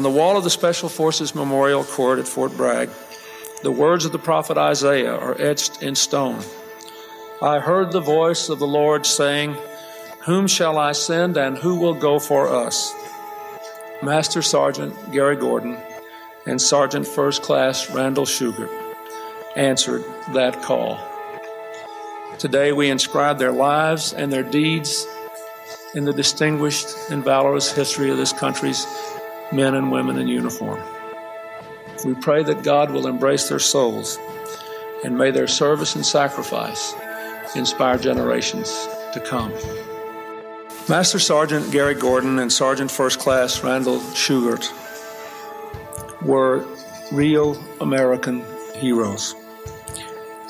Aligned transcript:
On 0.00 0.04
the 0.04 0.08
wall 0.08 0.38
of 0.38 0.44
the 0.44 0.48
Special 0.48 0.88
Forces 0.88 1.34
Memorial 1.34 1.84
Court 1.84 2.18
at 2.18 2.26
Fort 2.26 2.56
Bragg, 2.56 2.88
the 3.62 3.70
words 3.70 4.06
of 4.06 4.12
the 4.12 4.18
prophet 4.18 4.56
Isaiah 4.56 5.14
are 5.14 5.38
etched 5.38 5.82
in 5.82 5.94
stone. 5.94 6.42
I 7.42 7.58
heard 7.58 7.92
the 7.92 8.00
voice 8.00 8.48
of 8.48 8.58
the 8.58 8.66
Lord 8.66 9.04
saying, 9.04 9.58
Whom 10.24 10.46
shall 10.46 10.78
I 10.78 10.92
send 10.92 11.36
and 11.36 11.58
who 11.58 11.78
will 11.78 11.92
go 11.92 12.18
for 12.18 12.48
us? 12.48 12.94
Master 14.02 14.40
Sergeant 14.40 15.12
Gary 15.12 15.36
Gordon 15.36 15.76
and 16.46 16.62
Sergeant 16.62 17.06
First 17.06 17.42
Class 17.42 17.90
Randall 17.90 18.24
Shugart 18.24 18.70
answered 19.54 20.02
that 20.32 20.62
call. 20.62 20.98
Today 22.38 22.72
we 22.72 22.88
inscribe 22.88 23.38
their 23.38 23.52
lives 23.52 24.14
and 24.14 24.32
their 24.32 24.44
deeds 24.44 25.06
in 25.94 26.06
the 26.06 26.12
distinguished 26.14 26.88
and 27.10 27.22
valorous 27.22 27.70
history 27.70 28.10
of 28.10 28.16
this 28.16 28.32
country's 28.32 28.86
men 29.52 29.74
and 29.74 29.90
women 29.90 30.18
in 30.18 30.28
uniform. 30.28 30.80
We 32.04 32.14
pray 32.14 32.42
that 32.44 32.62
God 32.62 32.90
will 32.90 33.06
embrace 33.06 33.48
their 33.48 33.58
souls 33.58 34.18
and 35.04 35.16
may 35.16 35.30
their 35.30 35.46
service 35.46 35.94
and 35.94 36.04
sacrifice 36.04 36.94
inspire 37.54 37.98
generations 37.98 38.70
to 39.12 39.20
come. 39.20 39.52
Master 40.88 41.18
Sergeant 41.18 41.70
Gary 41.70 41.94
Gordon 41.94 42.38
and 42.38 42.52
Sergeant 42.52 42.90
First 42.90 43.18
Class 43.18 43.62
Randall 43.62 43.98
Shugart 44.14 44.70
were 46.22 46.66
real 47.12 47.62
American 47.80 48.44
heroes. 48.74 49.34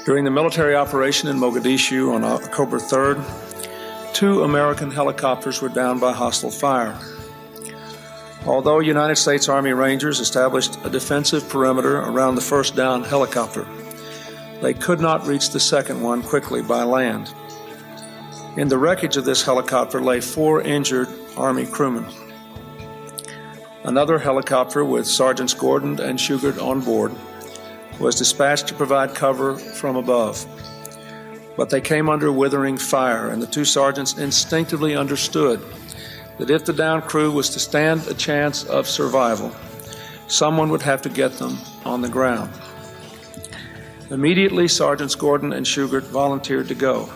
During 0.04 0.24
the 0.24 0.30
military 0.30 0.74
operation 0.74 1.28
in 1.28 1.36
Mogadishu 1.36 2.14
on 2.14 2.24
October 2.24 2.78
3rd, 2.78 4.14
two 4.14 4.44
American 4.44 4.90
helicopters 4.90 5.60
were 5.60 5.68
downed 5.68 6.00
by 6.00 6.12
hostile 6.12 6.50
fire. 6.50 6.98
Although 8.46 8.80
United 8.80 9.16
States 9.16 9.48
Army 9.48 9.72
Rangers 9.72 10.18
established 10.18 10.78
a 10.84 10.90
defensive 10.90 11.48
perimeter 11.48 11.98
around 11.98 12.36
the 12.36 12.40
first 12.40 12.74
downed 12.74 13.04
helicopter, 13.04 13.66
they 14.62 14.72
could 14.72 15.00
not 15.00 15.26
reach 15.26 15.50
the 15.50 15.60
second 15.60 16.00
one 16.00 16.22
quickly 16.22 16.62
by 16.62 16.82
land. 16.82 17.32
In 18.56 18.68
the 18.68 18.78
wreckage 18.78 19.16
of 19.16 19.24
this 19.24 19.42
helicopter 19.42 20.00
lay 20.00 20.20
four 20.20 20.62
injured 20.62 21.08
Army 21.36 21.66
crewmen. 21.66 22.06
Another 23.84 24.18
helicopter 24.18 24.84
with 24.84 25.06
Sergeants 25.06 25.54
Gordon 25.54 26.00
and 26.00 26.18
Shugart 26.18 26.60
on 26.62 26.80
board 26.80 27.12
was 27.98 28.16
dispatched 28.16 28.68
to 28.68 28.74
provide 28.74 29.14
cover 29.14 29.56
from 29.56 29.96
above. 29.96 30.46
But 31.56 31.68
they 31.68 31.80
came 31.80 32.08
under 32.08 32.32
withering 32.32 32.78
fire, 32.78 33.28
and 33.28 33.42
the 33.42 33.46
two 33.46 33.64
sergeants 33.64 34.18
instinctively 34.18 34.96
understood 34.96 35.62
that 36.40 36.48
if 36.48 36.64
the 36.64 36.72
down 36.72 37.02
crew 37.02 37.30
was 37.30 37.50
to 37.50 37.58
stand 37.58 38.06
a 38.08 38.14
chance 38.14 38.64
of 38.64 38.88
survival, 38.88 39.54
someone 40.26 40.70
would 40.70 40.80
have 40.80 41.02
to 41.02 41.10
get 41.10 41.32
them 41.34 41.58
on 41.84 42.00
the 42.00 42.08
ground. 42.08 42.50
Immediately, 44.08 44.66
Sergeants 44.66 45.14
Gordon 45.14 45.52
and 45.52 45.66
Shugart 45.66 46.04
volunteered 46.04 46.68
to 46.68 46.74
go. 46.74 47.10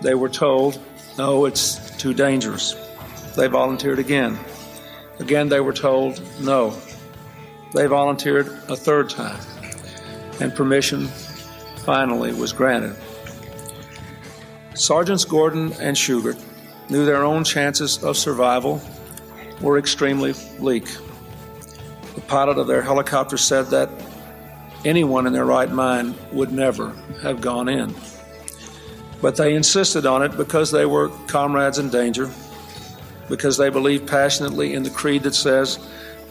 They 0.00 0.14
were 0.14 0.30
told, 0.30 0.80
no, 1.18 1.44
it's 1.44 1.96
too 1.98 2.14
dangerous. 2.14 2.74
They 3.36 3.46
volunteered 3.46 3.98
again. 3.98 4.38
Again, 5.20 5.50
they 5.50 5.60
were 5.60 5.74
told, 5.74 6.22
no. 6.40 6.74
They 7.74 7.86
volunteered 7.86 8.46
a 8.68 8.76
third 8.76 9.10
time, 9.10 9.38
and 10.40 10.54
permission 10.54 11.08
finally 11.84 12.32
was 12.32 12.54
granted. 12.54 12.96
Sergeants 14.72 15.26
Gordon 15.26 15.74
and 15.74 15.94
Shugart 15.94 16.42
knew 16.90 17.04
their 17.04 17.24
own 17.24 17.44
chances 17.44 18.02
of 18.02 18.16
survival 18.16 18.80
were 19.60 19.78
extremely 19.78 20.34
bleak. 20.58 20.86
The 22.14 22.20
pilot 22.22 22.58
of 22.58 22.66
their 22.66 22.82
helicopter 22.82 23.36
said 23.36 23.66
that 23.66 23.90
anyone 24.84 25.26
in 25.26 25.32
their 25.32 25.44
right 25.44 25.70
mind 25.70 26.14
would 26.32 26.52
never 26.52 26.94
have 27.22 27.40
gone 27.40 27.68
in. 27.68 27.94
But 29.20 29.36
they 29.36 29.54
insisted 29.54 30.06
on 30.06 30.22
it 30.22 30.36
because 30.36 30.70
they 30.70 30.86
were 30.86 31.08
comrades 31.26 31.78
in 31.78 31.90
danger, 31.90 32.30
because 33.28 33.56
they 33.56 33.68
believed 33.68 34.08
passionately 34.08 34.74
in 34.74 34.82
the 34.82 34.90
creed 34.90 35.24
that 35.24 35.34
says, 35.34 35.78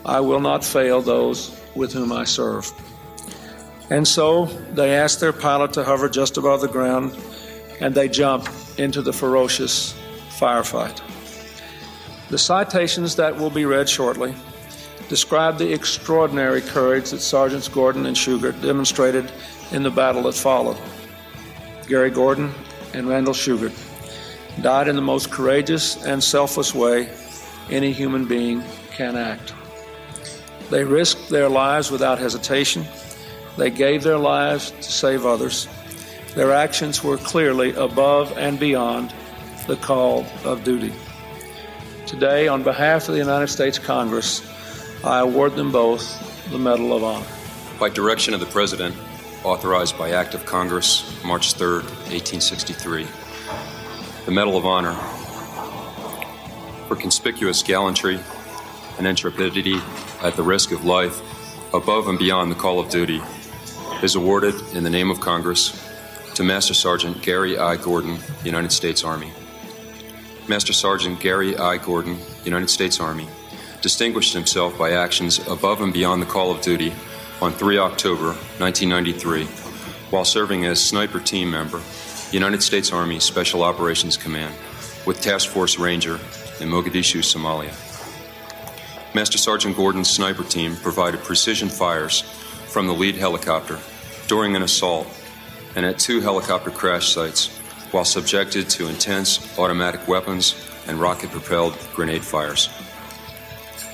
I 0.06 0.22
will 0.22 0.40
not 0.40 0.64
fail 0.64 1.02
those 1.02 1.56
with 1.76 1.92
whom 1.92 2.12
I 2.12 2.24
serve. 2.24 2.72
And 3.90 4.08
so 4.08 4.46
they 4.74 4.96
asked 4.96 5.20
their 5.20 5.34
pilot 5.34 5.74
to 5.74 5.84
hover 5.84 6.10
just 6.10 6.38
above 6.38 6.62
the 6.62 6.68
ground, 6.68 7.18
and 7.82 7.94
they 7.94 8.08
jumped 8.08 8.50
into 8.80 9.02
the 9.02 9.14
ferocious 9.14 9.97
firefight. 10.38 11.02
The 12.30 12.38
citations 12.38 13.16
that 13.16 13.36
will 13.36 13.50
be 13.50 13.66
read 13.66 13.90
shortly 13.90 14.36
describe 15.10 15.58
the 15.58 15.74
extraordinary 15.74 16.62
courage 16.62 17.12
that 17.12 17.20
Sergeants 17.20 17.68
Gordon 17.68 18.06
and 18.06 18.16
Shugart 18.16 18.62
demonstrated 18.62 19.32
in 19.72 19.84
the 19.84 19.92
battle 19.92 20.24
that 20.24 20.36
followed. 20.36 20.78
Gary 21.88 22.10
Gordon 22.10 22.52
and 22.94 23.08
Randall 23.08 23.34
Shugart 23.34 23.74
died 24.62 24.88
in 24.88 24.96
the 24.96 25.02
most 25.02 25.32
courageous 25.32 26.04
and 26.04 26.22
selfless 26.22 26.76
way 26.76 27.10
any 27.70 27.92
human 27.92 28.26
being 28.26 28.64
can 28.92 29.16
act. 29.16 29.54
They 30.70 30.84
risked 30.84 31.30
their 31.30 31.48
lives 31.48 31.92
without 31.92 32.20
hesitation. 32.20 32.86
They 33.58 33.70
gave 33.70 34.04
their 34.04 34.18
lives 34.18 34.72
to 34.72 34.84
save 34.84 35.26
others. 35.26 35.68
Their 36.36 36.52
actions 36.52 37.04
were 37.04 37.18
clearly 37.18 37.74
above 37.76 38.38
and 38.38 38.60
beyond 38.60 39.14
the 39.68 39.76
call 39.76 40.26
of 40.46 40.64
duty. 40.64 40.94
Today, 42.06 42.48
on 42.48 42.64
behalf 42.64 43.08
of 43.10 43.14
the 43.14 43.20
United 43.20 43.48
States 43.48 43.78
Congress, 43.78 44.42
I 45.04 45.20
award 45.20 45.56
them 45.56 45.72
both 45.72 46.50
the 46.50 46.58
Medal 46.58 46.96
of 46.96 47.04
Honor. 47.04 47.26
By 47.78 47.90
direction 47.90 48.34
of 48.34 48.40
the 48.40 48.46
President, 48.46 48.96
authorized 49.44 49.98
by 49.98 50.12
Act 50.12 50.34
of 50.34 50.46
Congress, 50.46 51.22
March 51.26 51.54
3, 51.54 51.68
1863, 52.10 53.06
the 54.26 54.32
Medal 54.32 54.58
of 54.58 54.66
Honor 54.66 54.94
for 56.88 56.96
conspicuous 56.96 57.62
gallantry 57.62 58.20
and 58.98 59.06
intrepidity 59.06 59.80
at 60.24 60.36
the 60.38 60.44
risk 60.44 60.72
of 60.72 60.86
life 60.86 61.22
above 61.74 62.08
and 62.08 62.18
beyond 62.18 62.50
the 62.50 62.56
call 62.56 62.80
of 62.80 62.90
duty 62.90 63.22
is 64.02 64.16
awarded 64.16 64.56
in 64.74 64.86
the 64.86 64.90
name 64.90 65.12
of 65.12 65.20
Congress 65.20 65.84
to 66.36 66.44
Master 66.44 66.74
Sergeant 66.74 67.22
Gary 67.22 67.58
I. 67.58 67.76
Gordon, 67.76 68.18
United 68.46 68.72
States 68.72 69.04
Army. 69.04 69.32
Master 70.48 70.72
Sergeant 70.72 71.20
Gary 71.20 71.58
I. 71.58 71.78
Gordon, 71.78 72.18
United 72.46 72.70
States 72.70 73.02
Army, 73.02 73.28
distinguished 73.82 74.34
himself 74.34 74.78
by 74.78 74.92
actions 74.92 75.46
above 75.48 75.82
and 75.82 75.92
beyond 75.92 76.22
the 76.22 76.26
call 76.26 76.52
of 76.52 76.62
duty 76.62 76.94
on 77.42 77.52
3 77.52 77.78
October 77.78 78.34
1993 78.60 79.46
while 80.10 80.24
serving 80.24 80.66
as 80.66 80.82
sniper 80.84 81.20
team 81.20 81.52
member, 81.52 81.82
United 82.32 82.64
States 82.64 82.94
Army 82.94 83.20
Special 83.20 83.62
Operations 83.62 84.16
Command, 84.16 84.54
with 85.06 85.20
Task 85.20 85.50
Force 85.50 85.78
Ranger 85.78 86.16
in 86.62 86.70
Mogadishu, 86.70 87.20
Somalia. 87.20 87.74
Master 89.14 89.38
Sergeant 89.38 89.76
Gordon's 89.76 90.10
sniper 90.10 90.44
team 90.44 90.78
provided 90.78 91.22
precision 91.24 91.68
fires 91.68 92.22
from 92.22 92.88
the 92.88 92.94
lead 92.94 93.16
helicopter 93.16 93.80
during 94.28 94.56
an 94.56 94.64
assault 94.64 95.08
and 95.76 95.86
at 95.86 96.00
two 96.00 96.22
helicopter 96.22 96.72
crash 96.72 97.10
sites 97.10 97.57
while 97.92 98.06
subjected 98.06 98.70
to 98.70 98.88
intense 98.88 99.58
automatic 99.58 100.08
weapons 100.08 100.56
and 100.88 101.00
rocket 101.00 101.30
propelled 101.32 101.78
grenade 101.94 102.24
fires. 102.24 102.68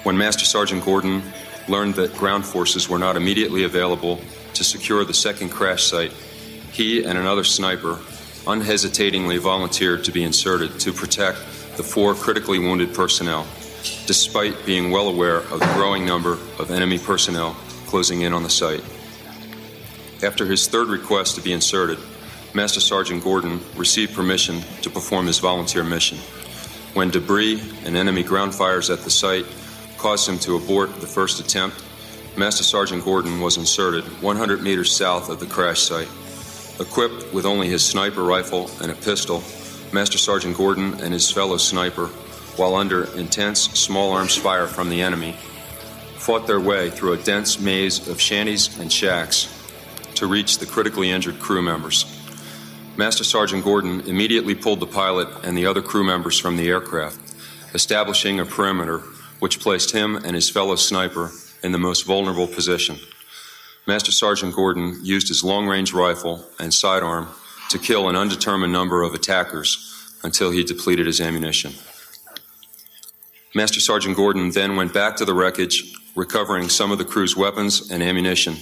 When 0.03 0.17
Master 0.17 0.45
Sergeant 0.45 0.83
Gordon 0.83 1.23
learned 1.67 1.95
that 1.95 2.13
ground 2.15 2.45
forces 2.45 2.89
were 2.89 2.99
not 2.99 3.15
immediately 3.15 3.63
available 3.63 4.19
to 4.53 4.63
secure 4.63 5.05
the 5.05 5.13
second 5.13 5.49
crash 5.49 5.83
site, 5.83 6.11
he 6.71 7.03
and 7.03 7.17
another 7.17 7.43
sniper 7.43 7.99
unhesitatingly 8.45 9.37
volunteered 9.37 10.03
to 10.03 10.11
be 10.11 10.23
inserted 10.23 10.79
to 10.81 10.91
protect 10.91 11.37
the 11.77 11.83
four 11.83 12.13
critically 12.13 12.59
wounded 12.59 12.93
personnel, 12.93 13.47
despite 14.05 14.65
being 14.65 14.91
well 14.91 15.07
aware 15.07 15.37
of 15.37 15.59
the 15.59 15.73
growing 15.73 16.05
number 16.05 16.33
of 16.59 16.69
enemy 16.69 16.99
personnel 16.99 17.55
closing 17.87 18.21
in 18.21 18.33
on 18.33 18.43
the 18.43 18.49
site. 18.49 18.83
After 20.23 20.45
his 20.45 20.67
third 20.67 20.87
request 20.87 21.35
to 21.35 21.41
be 21.41 21.53
inserted, 21.53 21.99
Master 22.55 22.79
Sergeant 22.79 23.23
Gordon 23.23 23.61
received 23.75 24.13
permission 24.13 24.61
to 24.83 24.89
perform 24.91 25.25
his 25.25 25.39
volunteer 25.39 25.83
mission. 25.83 26.19
When 26.93 27.09
debris 27.09 27.59
and 27.83 27.97
enemy 27.97 28.21
ground 28.21 28.53
fires 28.53 28.91
at 28.91 28.99
the 28.99 29.09
site 29.09 29.47
caused 29.97 30.29
him 30.29 30.37
to 30.39 30.55
abort 30.55 31.01
the 31.01 31.07
first 31.07 31.39
attempt, 31.39 31.83
Master 32.37 32.63
Sergeant 32.63 33.03
Gordon 33.03 33.41
was 33.41 33.57
inserted 33.57 34.03
100 34.21 34.61
meters 34.61 34.95
south 34.95 35.29
of 35.29 35.39
the 35.39 35.47
crash 35.47 35.81
site. 35.81 36.09
Equipped 36.79 37.33
with 37.33 37.47
only 37.47 37.69
his 37.69 37.83
sniper 37.83 38.23
rifle 38.23 38.69
and 38.81 38.91
a 38.91 38.95
pistol, 38.95 39.43
Master 39.91 40.19
Sergeant 40.19 40.55
Gordon 40.55 41.01
and 41.01 41.11
his 41.11 41.31
fellow 41.31 41.57
sniper, 41.57 42.05
while 42.55 42.75
under 42.75 43.05
intense 43.17 43.61
small 43.61 44.11
arms 44.11 44.35
fire 44.35 44.67
from 44.67 44.91
the 44.91 45.01
enemy, 45.01 45.31
fought 46.17 46.45
their 46.45 46.59
way 46.59 46.91
through 46.91 47.13
a 47.13 47.23
dense 47.23 47.59
maze 47.59 48.07
of 48.07 48.21
shanties 48.21 48.79
and 48.79 48.93
shacks 48.93 49.49
to 50.13 50.27
reach 50.27 50.59
the 50.59 50.67
critically 50.67 51.09
injured 51.09 51.39
crew 51.39 51.61
members. 51.63 52.12
Master 52.95 53.23
Sergeant 53.23 53.63
Gordon 53.63 54.01
immediately 54.01 54.53
pulled 54.53 54.79
the 54.79 54.85
pilot 54.85 55.27
and 55.43 55.57
the 55.57 55.65
other 55.65 55.81
crew 55.81 56.03
members 56.03 56.37
from 56.37 56.57
the 56.57 56.67
aircraft, 56.67 57.19
establishing 57.73 58.39
a 58.39 58.45
perimeter 58.45 58.99
which 59.39 59.59
placed 59.59 59.91
him 59.91 60.15
and 60.15 60.35
his 60.35 60.47
fellow 60.47 60.75
sniper 60.75 61.31
in 61.63 61.71
the 61.71 61.79
most 61.79 62.05
vulnerable 62.05 62.45
position. 62.45 62.97
Master 63.87 64.11
Sergeant 64.11 64.53
Gordon 64.53 64.99
used 65.01 65.27
his 65.27 65.43
long 65.43 65.67
range 65.67 65.91
rifle 65.91 66.45
and 66.59 66.71
sidearm 66.71 67.29
to 67.69 67.79
kill 67.79 68.09
an 68.09 68.15
undetermined 68.15 68.71
number 68.71 69.01
of 69.01 69.15
attackers 69.15 70.19
until 70.23 70.51
he 70.51 70.63
depleted 70.63 71.07
his 71.07 71.19
ammunition. 71.19 71.73
Master 73.55 73.79
Sergeant 73.79 74.15
Gordon 74.15 74.51
then 74.51 74.75
went 74.75 74.93
back 74.93 75.15
to 75.15 75.25
the 75.25 75.33
wreckage, 75.33 75.95
recovering 76.15 76.69
some 76.69 76.91
of 76.91 76.99
the 76.99 77.05
crew's 77.05 77.35
weapons 77.35 77.89
and 77.89 78.03
ammunition. 78.03 78.55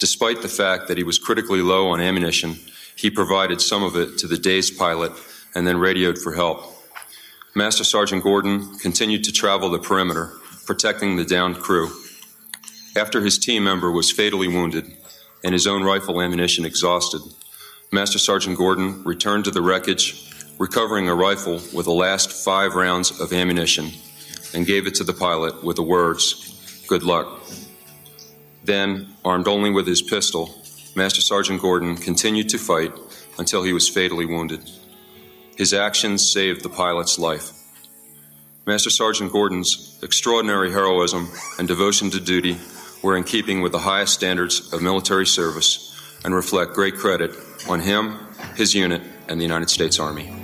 Despite 0.00 0.42
the 0.42 0.48
fact 0.48 0.88
that 0.88 0.98
he 0.98 1.04
was 1.04 1.18
critically 1.20 1.62
low 1.62 1.88
on 1.88 2.00
ammunition, 2.00 2.56
he 3.00 3.10
provided 3.10 3.62
some 3.62 3.82
of 3.82 3.96
it 3.96 4.18
to 4.18 4.26
the 4.26 4.36
dazed 4.36 4.76
pilot 4.76 5.12
and 5.54 5.66
then 5.66 5.78
radioed 5.78 6.18
for 6.18 6.34
help. 6.34 6.62
Master 7.54 7.82
Sergeant 7.82 8.22
Gordon 8.22 8.78
continued 8.78 9.24
to 9.24 9.32
travel 9.32 9.70
the 9.70 9.78
perimeter, 9.78 10.32
protecting 10.66 11.16
the 11.16 11.24
downed 11.24 11.56
crew. 11.56 11.90
After 12.94 13.22
his 13.22 13.38
team 13.38 13.64
member 13.64 13.90
was 13.90 14.10
fatally 14.10 14.48
wounded 14.48 14.92
and 15.42 15.54
his 15.54 15.66
own 15.66 15.82
rifle 15.82 16.20
ammunition 16.20 16.66
exhausted, 16.66 17.22
Master 17.90 18.18
Sergeant 18.18 18.58
Gordon 18.58 19.02
returned 19.02 19.46
to 19.46 19.50
the 19.50 19.62
wreckage, 19.62 20.30
recovering 20.58 21.08
a 21.08 21.14
rifle 21.14 21.60
with 21.74 21.86
the 21.86 21.92
last 21.92 22.30
five 22.30 22.74
rounds 22.74 23.18
of 23.18 23.32
ammunition, 23.32 23.90
and 24.52 24.66
gave 24.66 24.86
it 24.86 24.94
to 24.96 25.04
the 25.04 25.14
pilot 25.14 25.64
with 25.64 25.76
the 25.76 25.82
words, 25.82 26.84
Good 26.86 27.02
luck. 27.02 27.40
Then, 28.64 29.14
armed 29.24 29.48
only 29.48 29.70
with 29.70 29.86
his 29.86 30.02
pistol, 30.02 30.59
Master 30.96 31.20
Sergeant 31.20 31.62
Gordon 31.62 31.96
continued 31.96 32.48
to 32.50 32.58
fight 32.58 32.92
until 33.38 33.62
he 33.62 33.72
was 33.72 33.88
fatally 33.88 34.26
wounded. 34.26 34.68
His 35.56 35.72
actions 35.72 36.30
saved 36.30 36.62
the 36.62 36.68
pilot's 36.68 37.18
life. 37.18 37.52
Master 38.66 38.90
Sergeant 38.90 39.32
Gordon's 39.32 39.98
extraordinary 40.02 40.70
heroism 40.70 41.28
and 41.58 41.68
devotion 41.68 42.10
to 42.10 42.20
duty 42.20 42.58
were 43.02 43.16
in 43.16 43.24
keeping 43.24 43.60
with 43.60 43.72
the 43.72 43.78
highest 43.78 44.14
standards 44.14 44.72
of 44.72 44.82
military 44.82 45.26
service 45.26 45.96
and 46.24 46.34
reflect 46.34 46.74
great 46.74 46.96
credit 46.96 47.32
on 47.68 47.80
him, 47.80 48.18
his 48.56 48.74
unit, 48.74 49.02
and 49.28 49.40
the 49.40 49.44
United 49.44 49.70
States 49.70 49.98
Army. 49.98 50.39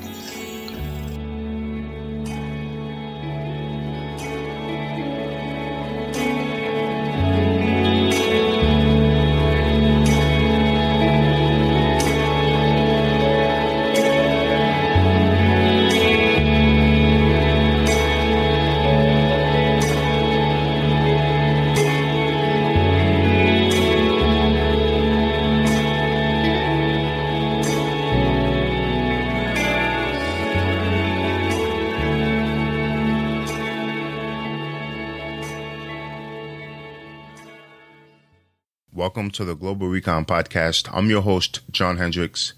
Welcome 39.27 39.45
to 39.45 39.45
the 39.45 39.57
Global 39.57 39.89
Recon 39.89 40.25
Podcast. 40.25 40.89
I'm 40.93 41.11
your 41.11 41.21
host, 41.21 41.59
John 41.73 41.97
Hendricks. 41.97 42.53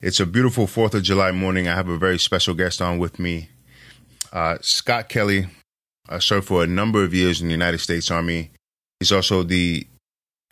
It's 0.00 0.18
a 0.18 0.24
beautiful 0.24 0.66
4th 0.66 0.94
of 0.94 1.02
July 1.02 1.30
morning. 1.30 1.68
I 1.68 1.74
have 1.74 1.90
a 1.90 1.98
very 1.98 2.18
special 2.18 2.54
guest 2.54 2.80
on 2.80 2.98
with 2.98 3.18
me. 3.18 3.50
Uh, 4.32 4.56
Scott 4.62 5.10
Kelly 5.10 5.46
uh, 6.08 6.18
served 6.18 6.46
for 6.46 6.64
a 6.64 6.66
number 6.66 7.04
of 7.04 7.12
years 7.12 7.42
in 7.42 7.48
the 7.48 7.52
United 7.52 7.80
States 7.80 8.10
Army. 8.10 8.50
He's 8.98 9.12
also 9.12 9.42
the 9.42 9.86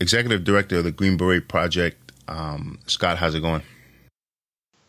executive 0.00 0.44
director 0.44 0.78
of 0.78 0.84
the 0.84 0.92
Green 0.92 1.16
Beret 1.16 1.48
Project. 1.48 2.12
Um, 2.28 2.78
Scott, 2.86 3.16
how's 3.16 3.34
it 3.34 3.40
going? 3.40 3.62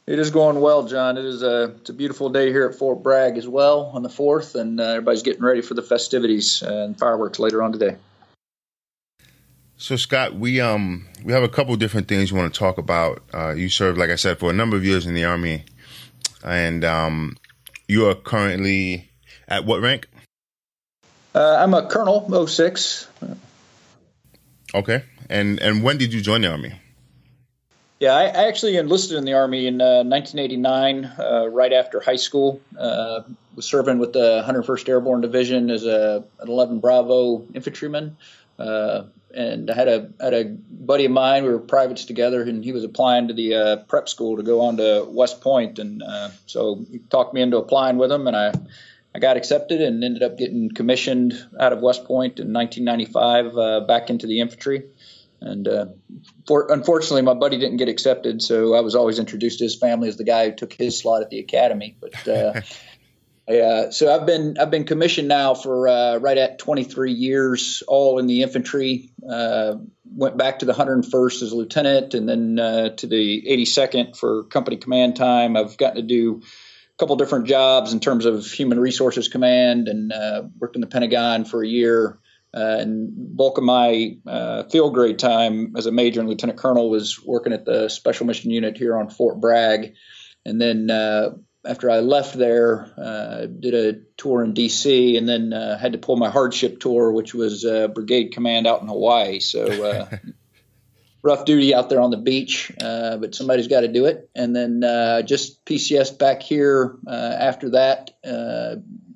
It 0.05 0.19
is 0.19 0.29
going 0.29 0.59
well, 0.59 0.85
John. 0.85 1.17
It 1.17 1.23
is 1.23 1.41
a 1.41 1.75
it's 1.79 1.89
a 1.89 1.93
beautiful 1.93 2.27
day 2.31 2.51
here 2.51 2.65
at 2.65 2.75
Fort 2.75 3.01
Bragg 3.01 3.37
as 3.37 3.47
well 3.47 3.91
on 3.93 4.03
the 4.03 4.09
fourth, 4.09 4.55
and 4.55 4.81
uh, 4.81 4.83
everybody's 4.83 5.23
getting 5.23 5.43
ready 5.43 5.61
for 5.61 5.73
the 5.73 5.81
festivities 5.81 6.61
and 6.63 6.99
fireworks 6.99 7.39
later 7.39 7.63
on 7.63 7.71
today. 7.71 7.95
So 9.77 9.97
Scott, 9.97 10.35
we 10.35 10.61
um 10.61 11.07
we 11.23 11.33
have 11.33 11.43
a 11.43 11.49
couple 11.49 11.75
different 11.75 12.07
things 12.07 12.31
we 12.31 12.39
want 12.39 12.53
to 12.53 12.57
talk 12.57 12.77
about. 12.77 13.21
Uh, 13.33 13.51
you 13.51 13.69
served, 13.69 13.97
like 13.97 14.09
I 14.09 14.15
said, 14.15 14.39
for 14.39 14.49
a 14.49 14.53
number 14.53 14.77
of 14.77 14.85
years 14.85 15.05
in 15.05 15.13
the 15.13 15.25
army, 15.25 15.65
and 16.43 16.85
um, 16.85 17.37
you 17.87 18.07
are 18.07 18.15
currently 18.15 19.11
at 19.47 19.65
what 19.65 19.81
rank? 19.81 20.07
Uh, 21.33 21.57
I'm 21.59 21.73
a 21.73 21.87
colonel, 21.87 22.47
06. 22.47 23.07
Okay, 24.73 25.03
and 25.29 25.59
and 25.59 25.83
when 25.83 25.97
did 25.97 26.13
you 26.13 26.21
join 26.21 26.41
the 26.41 26.51
army? 26.51 26.73
Yeah, 27.99 28.13
I, 28.13 28.23
I 28.23 28.47
actually 28.47 28.77
enlisted 28.77 29.17
in 29.17 29.25
the 29.25 29.33
army 29.33 29.67
in 29.67 29.81
uh, 29.81 30.03
1989, 30.03 31.05
uh, 31.05 31.47
right 31.47 31.71
after 31.71 31.99
high 31.99 32.17
school. 32.17 32.61
Uh, 32.77 33.23
was 33.55 33.65
serving 33.65 33.99
with 33.99 34.11
the 34.13 34.43
101st 34.45 34.89
Airborne 34.89 35.21
Division 35.21 35.69
as 35.69 35.85
a 35.85 36.23
an 36.39 36.47
11 36.47 36.79
Bravo 36.79 37.45
infantryman. 37.53 38.17
Uh, 38.59 39.03
and 39.35 39.69
I 39.69 39.75
had 39.75 39.87
a 39.87 40.09
had 40.19 40.33
a 40.33 40.45
buddy 40.45 41.05
of 41.05 41.11
mine. 41.11 41.43
We 41.43 41.49
were 41.49 41.59
privates 41.59 42.05
together, 42.05 42.41
and 42.43 42.63
he 42.63 42.71
was 42.71 42.83
applying 42.83 43.27
to 43.27 43.33
the 43.33 43.55
uh, 43.55 43.77
prep 43.83 44.09
school 44.09 44.37
to 44.37 44.43
go 44.43 44.61
on 44.61 44.77
to 44.77 45.05
West 45.07 45.41
Point, 45.41 45.79
and 45.79 46.01
uh, 46.01 46.29
so 46.45 46.85
he 46.89 46.99
talked 47.09 47.33
me 47.33 47.41
into 47.41 47.57
applying 47.57 47.97
with 47.97 48.11
him, 48.11 48.27
and 48.27 48.35
I 48.35 48.53
I 49.15 49.19
got 49.19 49.37
accepted 49.37 49.81
and 49.81 50.03
ended 50.03 50.23
up 50.23 50.37
getting 50.37 50.69
commissioned 50.69 51.33
out 51.59 51.71
of 51.71 51.79
West 51.79 52.03
Point 52.03 52.39
in 52.39 52.51
1995 52.51 53.57
uh, 53.57 53.79
back 53.87 54.09
into 54.09 54.27
the 54.27 54.41
infantry. 54.41 54.83
And 55.39 55.67
uh, 55.67 55.85
for, 56.47 56.71
unfortunately, 56.71 57.21
my 57.21 57.33
buddy 57.33 57.57
didn't 57.57 57.77
get 57.77 57.87
accepted, 57.87 58.41
so 58.41 58.73
I 58.73 58.81
was 58.81 58.95
always 58.95 59.19
introduced 59.19 59.59
to 59.59 59.65
his 59.65 59.75
family 59.75 60.09
as 60.09 60.17
the 60.17 60.23
guy 60.23 60.49
who 60.49 60.55
took 60.55 60.73
his 60.73 60.99
slot 60.99 61.21
at 61.21 61.29
the 61.29 61.39
academy. 61.39 61.95
But 62.01 62.27
uh, 62.27 62.61
Yeah, 63.47 63.91
so 63.91 64.13
I've 64.13 64.25
been 64.25 64.57
I've 64.57 64.71
been 64.71 64.85
commissioned 64.85 65.27
now 65.27 65.53
for 65.53 65.87
uh, 65.87 66.17
right 66.17 66.37
at 66.37 66.57
23 66.57 67.11
years, 67.11 67.83
all 67.87 68.17
in 68.17 68.25
the 68.25 68.41
infantry. 68.41 69.11
Uh, 69.27 69.75
went 70.03 70.35
back 70.35 70.59
to 70.59 70.65
the 70.65 70.73
101st 70.73 71.43
as 71.43 71.51
a 71.51 71.55
lieutenant, 71.55 72.15
and 72.15 72.27
then 72.27 72.57
uh, 72.57 72.89
to 72.95 73.07
the 73.07 73.43
82nd 73.47 74.17
for 74.17 74.45
company 74.45 74.77
command 74.77 75.15
time. 75.15 75.55
I've 75.55 75.77
gotten 75.77 75.97
to 75.97 76.01
do 76.01 76.41
a 76.41 76.97
couple 76.97 77.17
different 77.17 77.45
jobs 77.45 77.93
in 77.93 77.99
terms 77.99 78.25
of 78.25 78.47
human 78.47 78.79
resources 78.79 79.27
command, 79.27 79.89
and 79.89 80.11
uh, 80.11 80.43
worked 80.59 80.75
in 80.75 80.81
the 80.81 80.87
Pentagon 80.87 81.45
for 81.45 81.63
a 81.63 81.67
year. 81.67 82.17
Uh, 82.51 82.77
and 82.79 83.09
bulk 83.35 83.57
of 83.57 83.65
my 83.65 84.17
uh, 84.25 84.63
field 84.63 84.93
grade 84.93 85.19
time 85.19 85.75
as 85.75 85.87
a 85.87 85.91
major 85.91 86.21
and 86.21 86.29
lieutenant 86.29 86.57
colonel 86.57 86.89
was 86.89 87.21
working 87.21 87.51
at 87.51 87.65
the 87.65 87.89
special 87.89 88.25
mission 88.25 88.49
unit 88.49 88.77
here 88.77 88.95
on 88.97 89.09
Fort 89.09 89.39
Bragg, 89.39 89.93
and 90.45 90.59
then 90.59 90.89
after 91.65 91.89
I 91.89 91.99
left 91.99 92.37
there, 92.37 92.91
uh, 92.97 93.45
did 93.45 93.73
a 93.73 93.99
tour 94.17 94.43
in 94.43 94.53
D.C. 94.53 95.17
and 95.17 95.27
then 95.27 95.53
uh, 95.53 95.77
had 95.77 95.93
to 95.93 95.97
pull 95.97 96.15
my 96.15 96.29
hardship 96.29 96.79
tour, 96.79 97.11
which 97.11 97.33
was 97.33 97.65
uh, 97.65 97.87
brigade 97.87 98.33
command 98.33 98.67
out 98.67 98.81
in 98.81 98.87
Hawaii. 98.87 99.39
So 99.39 99.65
uh, 99.65 100.17
rough 101.21 101.45
duty 101.45 101.73
out 101.73 101.89
there 101.89 102.01
on 102.01 102.11
the 102.11 102.17
beach, 102.17 102.71
uh, 102.81 103.17
but 103.17 103.35
somebody's 103.35 103.67
got 103.67 103.81
to 103.81 103.87
do 103.87 104.05
it. 104.05 104.29
And 104.35 104.55
then 104.55 104.83
uh, 104.83 105.21
just 105.21 105.65
PCS 105.65 106.17
back 106.17 106.41
here 106.41 106.97
after 107.07 107.71
that, 107.71 108.11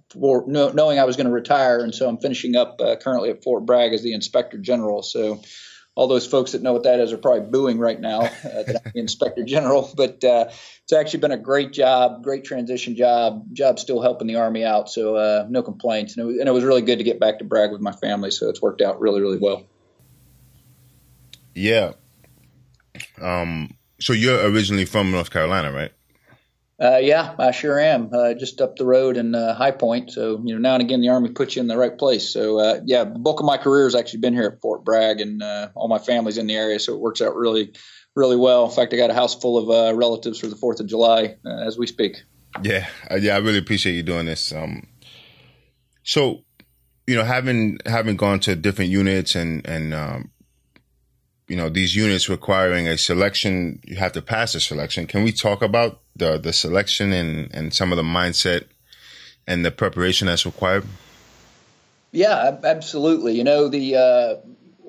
for 0.10 0.44
know, 0.48 0.70
knowing 0.70 1.00
I 1.00 1.06
was 1.06 1.16
going 1.16 1.28
to 1.28 1.34
retire, 1.34 1.80
and 1.80 1.94
so 1.94 2.10
I'm 2.10 2.18
finishing 2.18 2.56
up 2.56 2.80
currently 3.02 3.30
at 3.30 3.44
Fort 3.44 3.66
Bragg 3.66 3.94
as 3.94 4.02
the 4.02 4.14
Inspector 4.14 4.58
General. 4.58 5.04
So 5.04 5.42
all 6.00 6.08
those 6.08 6.26
folks 6.26 6.54
that 6.54 6.62
know 6.62 6.72
what 6.72 6.84
that 6.84 7.02
is 7.02 7.12
are 7.12 7.18
probably 7.18 7.42
booing 7.42 7.78
right 7.78 8.00
now 8.00 8.22
uh, 8.22 8.30
the 8.42 8.92
inspector 8.96 9.44
general. 9.44 9.92
But 10.00 10.24
uh, 10.24 10.46
it's 10.84 10.94
actually 10.94 11.20
been 11.20 11.34
a 11.34 11.38
great 11.38 11.74
job, 11.74 12.24
great 12.24 12.46
transition 12.46 12.96
job. 12.96 13.44
Job 13.52 13.80
still 13.80 14.02
helping 14.02 14.28
the 14.28 14.38
army 14.38 14.64
out, 14.64 14.90
so 14.90 15.18
uh, 15.18 15.46
no 15.50 15.62
complaints. 15.62 16.16
And 16.16 16.24
it, 16.24 16.26
was, 16.26 16.38
and 16.38 16.48
it, 16.48 16.52
was, 16.54 16.64
really 16.64 16.84
good 16.84 17.00
to 17.00 17.04
get 17.04 17.20
back 17.20 17.40
to 17.40 17.44
Bragg 17.44 17.74
with 17.74 17.82
my 17.82 17.92
family, 17.92 18.32
so 18.32 18.48
it's 18.48 18.62
worked 18.62 18.82
out 18.82 19.02
really, 19.02 19.20
really 19.20 19.40
well. 19.40 19.66
Yeah. 21.54 21.92
Um. 23.22 23.76
So 24.00 24.14
you're 24.14 24.50
originally 24.50 24.86
from 24.86 25.12
North 25.12 25.32
Carolina, 25.32 25.74
right? 25.74 25.92
Uh, 26.82 26.98
yeah, 26.98 27.36
I 27.38 27.52
sure 27.52 27.78
am. 27.78 28.10
Uh, 28.14 28.34
just 28.34 28.62
up 28.62 28.78
the 28.78 28.86
road 28.86 29.18
in 29.18 29.36
uh, 29.36 29.54
High 29.54 29.72
Point. 29.72 30.12
So, 30.12 30.42
you 30.46 30.54
know, 30.54 30.60
now 30.60 30.76
and 30.76 30.84
again, 30.84 31.02
the 31.02 31.10
Army 31.10 31.30
puts 31.30 31.56
you 31.56 31.62
in 31.62 31.68
the 31.68 31.78
right 31.78 31.98
place. 31.98 32.32
So, 32.32 32.58
uh, 32.60 32.80
yeah, 32.86 33.04
the 33.04 33.20
bulk 33.20 33.42
of 33.42 33.46
my 33.46 33.58
career 33.58 33.84
has 33.84 33.96
actually 33.96 34.22
been 34.22 34.34
here 34.34 34.46
at 34.54 34.62
Fort 34.62 34.86
Bragg, 34.86 35.20
and 35.20 35.44
uh, 35.44 35.70
all 35.76 35.90
my 35.90 36.00
family's 36.00 36.38
in 36.38 36.48
the 36.48 36.56
area. 36.56 36.80
So 36.80 36.94
it 36.94 37.00
works 37.02 37.22
out 37.22 37.36
really, 37.36 37.74
really 38.16 38.38
well. 38.38 38.66
In 38.66 38.72
fact, 38.72 38.94
I 38.94 38.98
got 38.98 39.10
a 39.10 39.14
house 39.14 39.36
full 39.36 39.58
of 39.58 39.70
uh, 39.70 39.96
relatives 39.96 40.40
for 40.40 40.48
the 40.48 40.56
4th 40.56 40.80
of 40.80 40.88
July 40.88 41.36
as 41.46 41.78
we 41.78 41.86
speak. 41.86 42.18
Yeah. 42.64 42.88
yeah, 43.20 43.36
I 43.36 43.40
really 43.40 43.60
appreciate 43.60 43.94
you 43.94 44.04
doing 44.04 44.26
this. 44.26 44.54
Um, 44.54 44.88
so, 46.04 46.44
you 47.08 47.16
know, 47.16 47.26
having 47.26 47.80
having 47.86 48.16
gone 48.16 48.40
to 48.42 48.56
different 48.56 48.90
units 48.90 49.36
and, 49.36 49.68
and 49.68 49.94
um, 49.94 50.32
you 51.50 51.56
know, 51.56 51.68
these 51.68 51.96
units 51.96 52.30
requiring 52.30 52.88
a 52.88 52.98
selection, 52.98 53.82
you 53.84 53.98
have 53.98 54.14
to 54.14 54.22
pass 54.22 54.56
a 54.56 54.60
selection. 54.60 55.08
Can 55.08 55.24
we 55.24 55.32
talk 55.32 55.62
about 55.62 56.02
the 56.20 56.38
the 56.38 56.54
selection 56.54 57.12
and 57.14 57.50
and 57.54 57.74
some 57.74 57.92
of 57.92 57.98
the 57.98 58.04
mindset 58.04 58.66
and 59.48 59.66
the 59.66 59.72
preparation 59.72 60.28
that's 60.28 60.46
required? 60.46 60.86
Yeah, 62.12 62.58
absolutely. 62.64 63.36
You 63.36 63.44
know, 63.44 63.68
the 63.68 63.96
uh, 63.96 64.36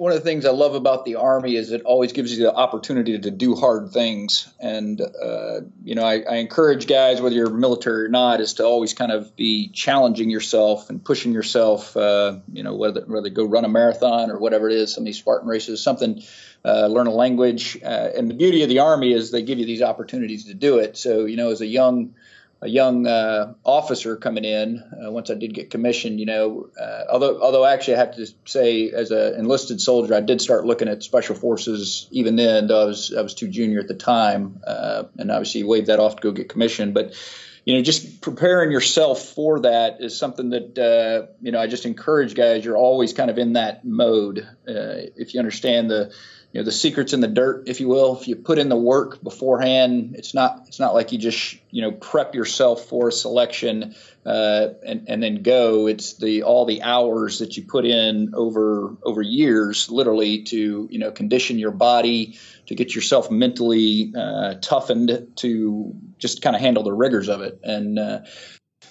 one 0.00 0.12
of 0.12 0.16
the 0.16 0.24
things 0.24 0.46
I 0.46 0.50
love 0.50 0.74
about 0.74 1.04
the 1.04 1.16
Army 1.16 1.56
is 1.56 1.72
it 1.72 1.82
always 1.82 2.14
gives 2.14 2.34
you 2.34 2.44
the 2.44 2.54
opportunity 2.54 3.18
to 3.18 3.30
do 3.30 3.54
hard 3.54 3.90
things. 3.90 4.50
And, 4.58 4.98
uh, 4.98 5.60
you 5.84 5.94
know, 5.94 6.04
I, 6.04 6.20
I, 6.22 6.36
encourage 6.36 6.86
guys, 6.86 7.20
whether 7.20 7.34
you're 7.34 7.50
military 7.50 8.06
or 8.06 8.08
not, 8.08 8.40
is 8.40 8.54
to 8.54 8.64
always 8.64 8.94
kind 8.94 9.12
of 9.12 9.36
be 9.36 9.68
challenging 9.68 10.30
yourself 10.30 10.88
and 10.88 11.04
pushing 11.04 11.34
yourself, 11.34 11.94
uh, 11.98 12.38
you 12.50 12.62
know, 12.62 12.76
whether, 12.76 13.02
whether 13.02 13.28
go 13.28 13.44
run 13.44 13.66
a 13.66 13.68
marathon 13.68 14.30
or 14.30 14.38
whatever 14.38 14.70
it 14.70 14.76
is, 14.76 14.94
some 14.94 15.02
of 15.02 15.04
these 15.04 15.18
Spartan 15.18 15.46
races, 15.46 15.82
something, 15.82 16.22
uh, 16.64 16.86
learn 16.86 17.06
a 17.06 17.12
language. 17.12 17.76
Uh, 17.84 18.08
and 18.16 18.30
the 18.30 18.34
beauty 18.34 18.62
of 18.62 18.70
the 18.70 18.78
Army 18.78 19.12
is 19.12 19.30
they 19.30 19.42
give 19.42 19.58
you 19.58 19.66
these 19.66 19.82
opportunities 19.82 20.46
to 20.46 20.54
do 20.54 20.78
it. 20.78 20.96
So, 20.96 21.26
you 21.26 21.36
know, 21.36 21.50
as 21.50 21.60
a 21.60 21.66
young 21.66 22.14
a 22.62 22.68
young 22.68 23.06
uh, 23.06 23.54
officer 23.64 24.16
coming 24.16 24.44
in 24.44 24.78
uh, 24.78 25.10
once 25.10 25.30
I 25.30 25.34
did 25.34 25.54
get 25.54 25.70
commissioned. 25.70 26.20
You 26.20 26.26
know, 26.26 26.68
uh, 26.78 27.04
although 27.10 27.40
although 27.40 27.64
actually 27.64 27.94
I 27.94 27.98
have 27.98 28.16
to 28.16 28.26
say, 28.44 28.90
as 28.90 29.10
an 29.10 29.34
enlisted 29.34 29.80
soldier, 29.80 30.14
I 30.14 30.20
did 30.20 30.40
start 30.40 30.66
looking 30.66 30.88
at 30.88 31.02
special 31.02 31.34
forces 31.34 32.08
even 32.10 32.36
then. 32.36 32.66
Though 32.66 32.82
I 32.82 32.84
was 32.84 33.14
I 33.16 33.22
was 33.22 33.34
too 33.34 33.48
junior 33.48 33.80
at 33.80 33.88
the 33.88 33.94
time, 33.94 34.60
uh, 34.66 35.04
and 35.18 35.30
obviously 35.30 35.62
waved 35.62 35.86
that 35.86 36.00
off 36.00 36.16
to 36.16 36.22
go 36.22 36.32
get 36.32 36.48
commissioned. 36.48 36.92
But 36.92 37.14
you 37.64 37.76
know, 37.76 37.82
just 37.82 38.20
preparing 38.20 38.72
yourself 38.72 39.22
for 39.22 39.60
that 39.60 39.98
is 40.00 40.18
something 40.18 40.50
that 40.50 40.78
uh, 40.78 41.32
you 41.40 41.52
know 41.52 41.60
I 41.60 41.66
just 41.66 41.86
encourage 41.86 42.34
guys. 42.34 42.64
You're 42.64 42.76
always 42.76 43.12
kind 43.14 43.30
of 43.30 43.38
in 43.38 43.54
that 43.54 43.84
mode 43.84 44.40
uh, 44.68 45.08
if 45.16 45.32
you 45.32 45.40
understand 45.40 45.90
the 45.90 46.12
you 46.52 46.60
know 46.60 46.64
the 46.64 46.72
secrets 46.72 47.12
in 47.12 47.20
the 47.20 47.28
dirt, 47.28 47.68
if 47.68 47.78
you 47.78 47.86
will. 47.86 48.18
If 48.18 48.26
you 48.26 48.34
put 48.34 48.58
in 48.58 48.68
the 48.68 48.76
work 48.76 49.22
beforehand, 49.22 50.16
it's 50.18 50.34
not 50.34 50.64
it's 50.66 50.80
not 50.80 50.94
like 50.94 51.12
you 51.12 51.18
just 51.18 51.56
you 51.70 51.82
know 51.82 51.92
prep 51.92 52.34
yourself 52.34 52.86
for 52.86 53.08
a 53.08 53.12
selection 53.12 53.94
uh, 54.26 54.68
and 54.84 55.08
and 55.08 55.22
then 55.22 55.42
go. 55.42 55.86
It's 55.86 56.14
the 56.14 56.42
all 56.42 56.66
the 56.66 56.82
hours 56.82 57.38
that 57.38 57.56
you 57.56 57.62
put 57.62 57.84
in 57.84 58.34
over 58.34 58.96
over 59.04 59.22
years, 59.22 59.88
literally 59.90 60.42
to 60.44 60.88
you 60.90 60.98
know 60.98 61.12
condition 61.12 61.58
your 61.58 61.70
body 61.70 62.36
to 62.66 62.74
get 62.74 62.96
yourself 62.96 63.30
mentally 63.30 64.12
uh, 64.16 64.54
toughened 64.54 65.28
to 65.36 65.94
just 66.18 66.42
kind 66.42 66.56
of 66.56 66.62
handle 66.62 66.82
the 66.82 66.92
rigors 66.92 67.28
of 67.28 67.42
it. 67.42 67.60
And 67.62 67.96
uh, 67.96 68.20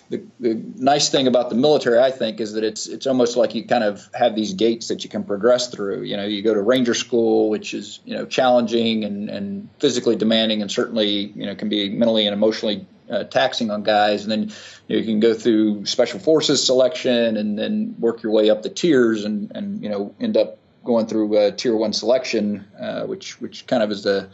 the, 0.09 0.23
the, 0.39 0.55
nice 0.75 1.09
thing 1.09 1.27
about 1.27 1.49
the 1.49 1.55
military, 1.55 1.99
I 1.99 2.11
think, 2.11 2.39
is 2.39 2.53
that 2.53 2.63
it's 2.63 2.87
it's 2.87 3.05
almost 3.05 3.37
like 3.37 3.53
you 3.53 3.65
kind 3.65 3.83
of 3.83 4.09
have 4.13 4.35
these 4.35 4.53
gates 4.53 4.87
that 4.87 5.03
you 5.03 5.09
can 5.09 5.23
progress 5.23 5.69
through. 5.69 6.01
You 6.03 6.17
know, 6.17 6.25
you 6.25 6.41
go 6.41 6.53
to 6.53 6.61
Ranger 6.61 6.95
School, 6.95 7.49
which 7.49 7.73
is 7.73 7.99
you 8.05 8.15
know 8.15 8.25
challenging 8.25 9.03
and, 9.03 9.29
and 9.29 9.69
physically 9.79 10.15
demanding, 10.15 10.61
and 10.61 10.71
certainly 10.71 11.07
you 11.09 11.45
know 11.45 11.55
can 11.55 11.69
be 11.69 11.89
mentally 11.89 12.25
and 12.25 12.33
emotionally 12.33 12.87
uh, 13.09 13.23
taxing 13.25 13.69
on 13.69 13.83
guys. 13.83 14.23
And 14.23 14.31
then 14.31 14.41
you, 14.87 14.95
know, 14.95 15.01
you, 15.01 15.05
can 15.05 15.19
go 15.19 15.33
through 15.35 15.85
Special 15.85 16.19
Forces 16.19 16.65
selection, 16.65 17.37
and 17.37 17.57
then 17.57 17.95
work 17.99 18.23
your 18.23 18.31
way 18.31 18.49
up 18.49 18.63
the 18.63 18.69
tiers, 18.69 19.25
and 19.25 19.51
and 19.55 19.83
you 19.83 19.89
know 19.89 20.15
end 20.19 20.37
up 20.37 20.57
going 20.83 21.05
through 21.05 21.37
uh, 21.37 21.51
Tier 21.51 21.75
One 21.75 21.93
selection, 21.93 22.65
uh, 22.79 23.03
which 23.03 23.39
which 23.39 23.67
kind 23.67 23.83
of 23.83 23.91
is 23.91 24.03
the 24.03 24.29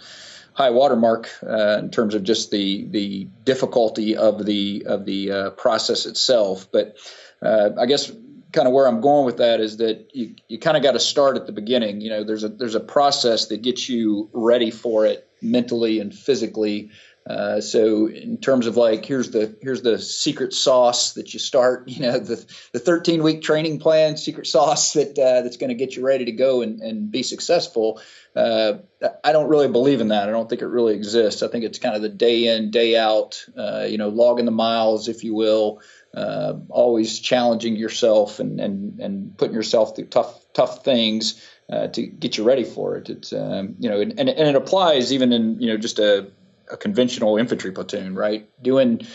high 0.56 0.70
watermark 0.70 1.30
uh, 1.44 1.78
in 1.80 1.92
terms 1.92 2.16
of 2.16 2.24
just 2.24 2.50
the 2.50 2.86
the 2.86 3.28
difficulty 3.44 4.16
of 4.16 4.46
the 4.46 4.86
of 4.88 5.06
the 5.06 5.32
uh, 5.32 5.50
process 5.52 6.06
itself. 6.06 6.72
But 6.72 6.98
uh, 7.42 7.72
I 7.78 7.86
guess 7.86 8.12
kind 8.54 8.68
of 8.68 8.74
where 8.74 8.88
I'm 8.88 9.02
going 9.02 9.26
with 9.26 9.38
that 9.38 9.60
is 9.60 9.78
that 9.78 10.16
you, 10.16 10.36
you 10.48 10.58
kind 10.58 10.78
of 10.78 10.82
got 10.82 10.94
to 10.94 11.00
start 11.00 11.36
at 11.36 11.46
the 11.46 11.52
beginning. 11.52 12.00
You 12.00 12.10
know, 12.10 12.24
there's 12.24 12.46
a 12.46 12.50
there's 12.50 12.76
a 12.76 12.80
process 12.80 13.48
that 13.48 13.62
gets 13.62 13.90
you 13.90 14.30
ready 14.32 14.72
for 14.72 15.06
it 15.06 15.28
mentally 15.42 16.00
and 16.00 16.16
physically. 16.16 16.90
Uh, 17.28 17.60
so 17.60 18.08
in 18.08 18.38
terms 18.38 18.68
of 18.68 18.78
like 18.78 19.04
here's 19.04 19.32
the 19.32 19.58
here's 19.60 19.82
the 19.82 19.98
secret 19.98 20.54
sauce 20.54 21.14
that 21.14 21.34
you 21.34 21.40
start 21.40 21.88
you 21.88 22.02
know 22.02 22.20
the 22.20 22.44
the 22.72 22.80
13 22.80 23.24
week 23.24 23.42
training 23.42 23.80
plan 23.80 24.16
secret 24.16 24.46
sauce 24.46 24.94
that 24.94 25.18
uh, 25.18 25.42
that's 25.42 25.58
going 25.58 25.70
to 25.70 25.76
get 25.76 25.96
you 25.96 26.06
ready 26.06 26.26
to 26.26 26.32
go 26.32 26.62
and, 26.62 26.82
and 26.82 27.12
be 27.12 27.24
successful. 27.24 28.00
Uh, 28.36 28.74
I 29.24 29.32
don't 29.32 29.48
really 29.48 29.70
believe 29.70 30.02
in 30.02 30.10
that. 30.10 30.28
I 30.28 30.32
don't 30.32 30.50
think 30.50 30.62
it 30.62 30.68
really 30.68 30.94
exists. 30.94 31.42
I 31.42 31.48
think 31.48 31.64
it's 31.64 31.80
kind 31.80 31.96
of 31.96 32.02
the 32.02 32.10
day 32.10 32.56
in 32.56 32.70
day 32.70 32.96
out 32.96 33.44
uh, 33.58 33.86
you 33.90 33.98
know 33.98 34.10
logging 34.10 34.46
the 34.46 34.52
miles 34.52 35.08
if 35.08 35.24
you 35.24 35.34
will 35.34 35.82
uh, 36.14 36.54
always 36.70 37.20
challenging 37.20 37.76
yourself 37.76 38.40
and, 38.40 38.60
and 38.60 39.00
and 39.00 39.36
putting 39.36 39.56
yourself 39.56 39.96
through 39.96 40.06
tough 40.06 40.46
tough 40.54 40.84
things 40.86 41.42
to 41.92 42.04
get 42.04 42.38
you 42.38 42.44
ready 42.44 42.64
for 42.64 42.96
it. 42.98 43.10
It's 43.10 43.34
um, 43.34 43.76
you 43.80 43.90
know 43.90 44.00
and, 44.00 44.20
and 44.20 44.30
it 44.30 44.56
applies 44.56 45.12
even 45.12 45.34
in 45.34 45.60
you 45.60 45.70
know 45.70 45.78
just 45.78 45.98
a 45.98 46.28
a 46.72 46.78
conventional 46.78 47.38
infantry 47.38 47.72
platoon, 47.72 48.16
right? 48.16 48.50
Doing 48.62 49.06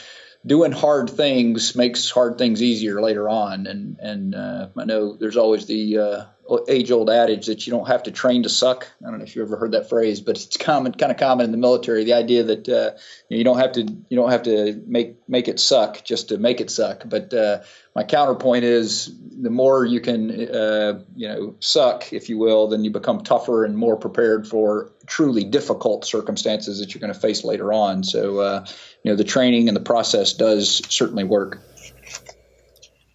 doing 0.45 0.73
hard 0.73 1.11
things 1.11 1.77
makes 1.77 2.11
hard 2.11 2.39
things 2.39 2.63
easier 2.63 3.01
later 3.01 3.29
on. 3.29 3.67
And 3.67 3.99
and 3.99 4.35
uh, 4.35 4.69
I 4.77 4.85
know 4.85 5.17
there's 5.17 5.37
always 5.37 5.67
the 5.67 5.99
uh, 5.99 6.25
age 6.69 6.91
old 6.91 7.11
adage 7.11 7.47
that 7.47 7.67
you 7.67 7.73
don't 7.73 7.87
have 7.87 8.05
to 8.05 8.11
train 8.11 8.43
to 8.45 8.49
suck. 8.49 8.89
I 9.03 9.11
don't 9.11 9.19
know 9.19 9.25
if 9.25 9.37
you 9.37 9.43
ever 9.43 9.57
heard 9.57 9.73
that 9.73 9.89
phrase, 9.89 10.21
but 10.21 10.37
it's 10.37 10.57
common, 10.57 10.93
kind 10.93 11.13
of 11.13 11.19
common 11.19 11.45
in 11.45 11.53
the 11.53 11.59
military. 11.59 12.05
The 12.05 12.15
idea 12.15 12.45
that 12.45 12.69
uh, 12.69 12.91
you 13.29 13.45
don't 13.45 13.59
have 13.59 13.73
to 13.73 13.83
you 13.83 14.17
don't 14.17 14.31
have 14.31 14.45
to 14.45 14.83
make 14.87 15.29
make 15.29 15.49
it 15.49 15.61
suck 15.61 16.05
just 16.05 16.29
to 16.31 16.39
make 16.39 16.61
it 16.61 16.71
suck. 16.71 17.03
But 17.07 17.33
uh, 17.35 17.61
my 17.95 18.05
counterpoint 18.05 18.65
is 18.65 19.13
the 19.43 19.51
more 19.51 19.85
you 19.85 20.01
can 20.01 20.31
uh, 20.31 21.03
you 21.15 21.29
know 21.29 21.55
suck, 21.61 22.13
if 22.13 22.29
you 22.29 22.39
will, 22.39 22.69
then 22.69 22.85
you 22.85 22.91
become 22.91 23.23
tougher 23.23 23.65
and 23.65 23.77
more 23.77 23.97
prepared 23.97 24.47
for 24.47 24.91
truly 25.07 25.45
difficult 25.45 26.05
circumstances 26.05 26.79
that 26.79 26.95
you're 26.95 27.01
going 27.01 27.13
to 27.13 27.19
face 27.19 27.45
later 27.45 27.73
on. 27.73 28.05
So 28.05 28.39
uh, 28.39 28.67
you 29.03 29.11
know 29.11 29.17
the 29.17 29.25
training 29.25 29.69
and 29.69 29.77
the 29.77 29.83
process 29.83 30.33
does 30.33 30.83
certainly 30.89 31.25
work. 31.25 31.61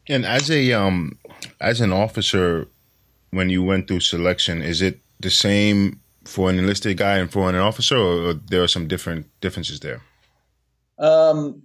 And 0.07 0.25
as 0.25 0.49
a 0.49 0.73
um 0.73 1.17
as 1.61 1.81
an 1.81 1.91
officer, 1.91 2.67
when 3.31 3.49
you 3.49 3.63
went 3.63 3.87
through 3.87 4.01
selection, 4.01 4.61
is 4.61 4.81
it 4.81 4.99
the 5.19 5.29
same 5.29 5.99
for 6.25 6.49
an 6.49 6.57
enlisted 6.57 6.97
guy 6.97 7.17
and 7.17 7.31
for 7.31 7.49
an 7.49 7.55
officer, 7.55 7.97
or, 7.97 8.29
or 8.29 8.33
there 8.33 8.63
are 8.63 8.67
some 8.67 8.87
different 8.87 9.27
differences 9.41 9.79
there? 9.79 10.01
Um, 10.97 11.63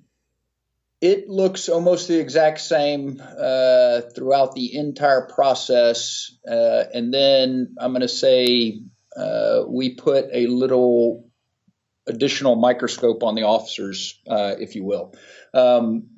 it 1.01 1.29
looks 1.29 1.69
almost 1.69 2.09
the 2.09 2.21
exact 2.21 2.61
same 2.61 3.21
uh, 3.21 4.03
throughout 4.15 4.55
the 4.55 4.77
entire 4.77 5.23
process, 5.23 6.37
uh, 6.47 6.85
and 6.93 7.13
then 7.13 7.75
I'm 7.79 7.93
going 7.93 8.03
to 8.03 8.09
say 8.09 8.81
uh, 9.17 9.63
we 9.67 9.95
put 9.95 10.27
a 10.33 10.47
little 10.47 11.31
additional 12.07 12.57
microscope 12.57 13.23
on 13.23 13.35
the 13.35 13.45
officers, 13.45 14.21
uh, 14.29 14.55
if 14.59 14.75
you 14.75 14.85
will. 14.85 15.15
Um, 15.55 16.09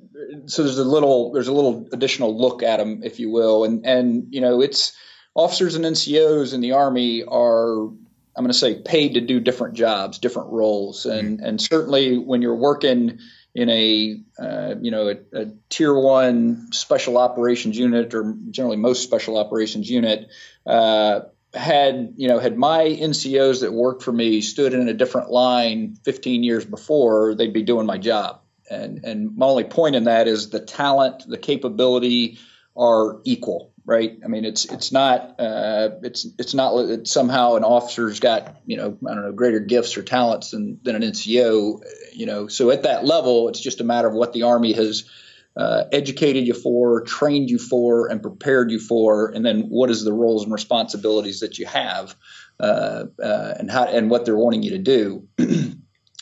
so 0.47 0.62
there's 0.62 0.79
a 0.79 0.85
little 0.85 1.33
there's 1.33 1.49
a 1.49 1.53
little 1.53 1.89
additional 1.93 2.37
look 2.37 2.62
at 2.62 2.79
them, 2.79 3.03
if 3.05 3.21
you 3.21 3.31
will, 3.31 3.65
and 3.65 3.87
and 3.87 4.27
you 4.31 4.41
know 4.41 4.61
it's 4.61 4.97
officers 5.35 5.75
and 5.77 5.85
NCOs 5.85 6.53
in 6.55 6.61
the 6.61 6.73
Army 6.73 7.25
are, 7.25 7.87
I'm 7.87 7.97
going 8.37 8.49
to 8.49 8.55
say, 8.55 8.81
paid 8.83 9.15
to 9.15 9.21
do 9.21 9.41
different 9.41 9.75
jobs, 9.75 10.19
different 10.19 10.51
roles, 10.51 11.07
and 11.07 11.39
mm-hmm. 11.39 11.47
and 11.47 11.61
certainly 11.61 12.19
when 12.19 12.43
you're 12.43 12.57
working 12.57 13.21
in 13.54 13.68
a 13.68 14.21
uh, 14.38 14.75
you 14.80 14.90
know 14.90 15.09
a, 15.09 15.16
a, 15.38 15.47
tier 15.68 15.94
one 15.94 16.73
special 16.73 17.18
operations 17.18 17.76
unit 17.76 18.14
or 18.14 18.35
generally 18.50 18.76
most 18.76 19.02
special 19.02 19.37
operations 19.37 19.90
unit. 19.90 20.28
Uh, 20.66 21.21
had 21.54 22.14
you 22.16 22.28
know 22.28 22.38
had 22.38 22.56
my 22.56 22.85
NCOs 22.85 23.61
that 23.61 23.73
worked 23.73 24.02
for 24.02 24.12
me 24.12 24.40
stood 24.40 24.73
in 24.73 24.88
a 24.88 24.94
different 24.94 25.30
line 25.30 25.97
15 26.04 26.42
years 26.42 26.64
before, 26.64 27.35
they'd 27.35 27.52
be 27.52 27.62
doing 27.62 27.87
my 27.87 27.99
job. 27.99 28.40
And 28.71 29.04
and 29.04 29.37
my 29.37 29.47
only 29.47 29.64
point 29.64 29.97
in 29.97 30.04
that 30.04 30.28
is 30.28 30.49
the 30.49 30.61
talent, 30.61 31.25
the 31.28 31.38
capability 31.38 32.38
are 32.75 33.21
equal 33.25 33.72
right? 33.85 34.19
I 34.25 34.29
mean, 34.29 34.45
it's 34.45 34.65
it's 34.65 34.93
not 34.93 35.41
uh, 35.41 35.91
it's 36.03 36.27
it's 36.39 36.55
not 36.55 36.87
that 36.87 37.09
somehow 37.09 37.57
an 37.57 37.65
officer's 37.65 38.21
got 38.21 38.57
you 38.67 38.77
know 38.77 38.97
I 39.09 39.15
don't 39.15 39.25
know 39.25 39.33
greater 39.33 39.61
gifts 39.61 39.97
or 39.97 40.03
talents 40.03 40.51
than 40.51 40.79
than 40.83 40.97
an 40.97 41.03
NCO, 41.03 41.83
you 42.12 42.27
know. 42.27 42.49
So 42.49 42.71
at 42.71 42.85
that 42.85 43.05
level, 43.05 43.49
it's 43.49 43.61
just 43.61 43.81
a 43.81 43.85
matter 43.85 44.09
of 44.09 44.15
what 44.15 44.33
the 44.33 44.45
Army 44.45 44.73
has 44.73 45.09
uh, 45.57 45.85
educated 45.91 46.47
you 46.47 46.55
for, 46.55 47.03
trained 47.03 47.51
you 47.51 47.59
for, 47.59 48.09
and 48.09 48.23
prepared 48.23 48.71
you 48.71 48.79
for, 48.79 49.31
and 49.31 49.45
then 49.45 49.62
what 49.62 49.91
is 49.91 50.05
the 50.05 50.12
roles 50.12 50.45
and 50.45 50.53
responsibilities 50.53 51.41
that 51.41 51.59
you 51.59 51.67
have, 51.67 52.15
uh, 52.61 53.05
uh 53.23 53.55
and 53.59 53.71
how 53.71 53.85
and 53.85 54.11
what 54.11 54.25
they're 54.25 54.37
wanting 54.37 54.62
you 54.62 54.71
to 54.71 54.79
do. 54.79 55.29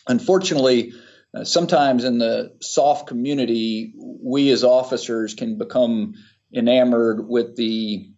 Unfortunately. 0.09 0.93
Uh, 1.33 1.45
sometimes 1.45 2.03
in 2.03 2.19
the 2.19 2.53
SOF 2.61 3.07
community, 3.07 3.95
we 3.97 4.51
as 4.51 4.65
officers 4.65 5.35
can 5.35 5.59
become 5.59 6.15
enamored 6.55 7.27
with 7.27 7.57
the 7.57 8.11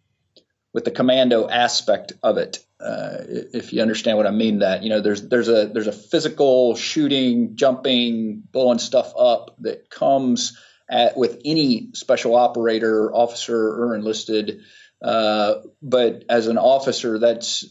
with 0.73 0.85
the 0.85 0.91
commando 0.91 1.49
aspect 1.49 2.13
of 2.23 2.39
it. 2.39 2.65
Uh, 2.81 3.19
if 3.53 3.73
you 3.73 3.81
understand 3.81 4.17
what 4.17 4.27
I 4.27 4.31
mean, 4.31 4.61
that 4.61 4.83
you 4.83 4.89
know, 4.89 5.01
there's 5.01 5.29
there's 5.29 5.49
a 5.49 5.67
there's 5.67 5.87
a 5.87 5.93
physical 5.93 6.75
shooting, 6.75 7.55
jumping, 7.55 8.43
blowing 8.51 8.79
stuff 8.79 9.13
up 9.17 9.57
that 9.61 9.89
comes 9.89 10.59
at 10.91 11.17
with 11.17 11.41
any 11.45 11.91
special 11.95 12.35
operator, 12.35 13.13
officer, 13.13 13.57
or 13.57 13.95
enlisted. 13.95 14.63
Uh, 15.01 15.55
but 15.81 16.25
as 16.29 16.49
an 16.49 16.59
officer, 16.59 17.19
that's 17.19 17.65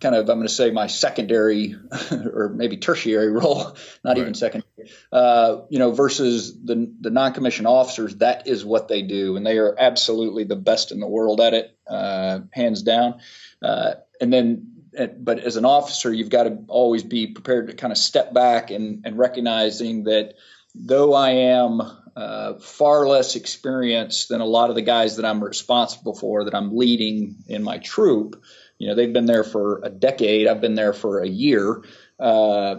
kind 0.00 0.14
of 0.14 0.28
I'm 0.28 0.36
going 0.38 0.48
to 0.48 0.52
say 0.52 0.70
my 0.70 0.86
secondary 0.86 1.74
or 2.12 2.52
maybe 2.54 2.76
tertiary 2.76 3.30
role, 3.30 3.76
not 4.04 4.16
right. 4.16 4.18
even 4.18 4.34
secondary 4.34 4.67
Uh, 5.12 5.62
you 5.68 5.78
know, 5.78 5.92
versus 5.92 6.54
the 6.62 6.92
the 7.00 7.10
non-commissioned 7.10 7.66
officers, 7.66 8.16
that 8.16 8.46
is 8.46 8.64
what 8.64 8.88
they 8.88 9.02
do, 9.02 9.36
and 9.36 9.46
they 9.46 9.58
are 9.58 9.74
absolutely 9.78 10.44
the 10.44 10.56
best 10.56 10.92
in 10.92 11.00
the 11.00 11.08
world 11.08 11.40
at 11.40 11.54
it, 11.54 11.76
uh, 11.86 12.40
hands 12.52 12.82
down. 12.82 13.20
Uh, 13.62 13.94
and 14.20 14.32
then, 14.32 14.72
but 15.18 15.38
as 15.38 15.56
an 15.56 15.64
officer, 15.64 16.12
you've 16.12 16.30
got 16.30 16.44
to 16.44 16.58
always 16.68 17.02
be 17.02 17.28
prepared 17.28 17.68
to 17.68 17.74
kind 17.74 17.92
of 17.92 17.98
step 17.98 18.32
back 18.32 18.70
and, 18.70 19.06
and 19.06 19.18
recognizing 19.18 20.04
that 20.04 20.34
though 20.74 21.14
I 21.14 21.30
am 21.30 21.80
uh, 22.16 22.54
far 22.54 23.06
less 23.06 23.36
experienced 23.36 24.28
than 24.28 24.40
a 24.40 24.46
lot 24.46 24.70
of 24.70 24.76
the 24.76 24.82
guys 24.82 25.16
that 25.16 25.24
I'm 25.24 25.42
responsible 25.42 26.14
for, 26.14 26.44
that 26.44 26.54
I'm 26.54 26.76
leading 26.76 27.36
in 27.46 27.62
my 27.62 27.78
troop. 27.78 28.42
You 28.78 28.88
know, 28.88 28.94
they've 28.94 29.12
been 29.12 29.26
there 29.26 29.44
for 29.44 29.80
a 29.84 29.88
decade. 29.88 30.46
I've 30.46 30.60
been 30.60 30.74
there 30.74 30.92
for 30.92 31.20
a 31.20 31.28
year. 31.28 31.82
Uh, 32.18 32.76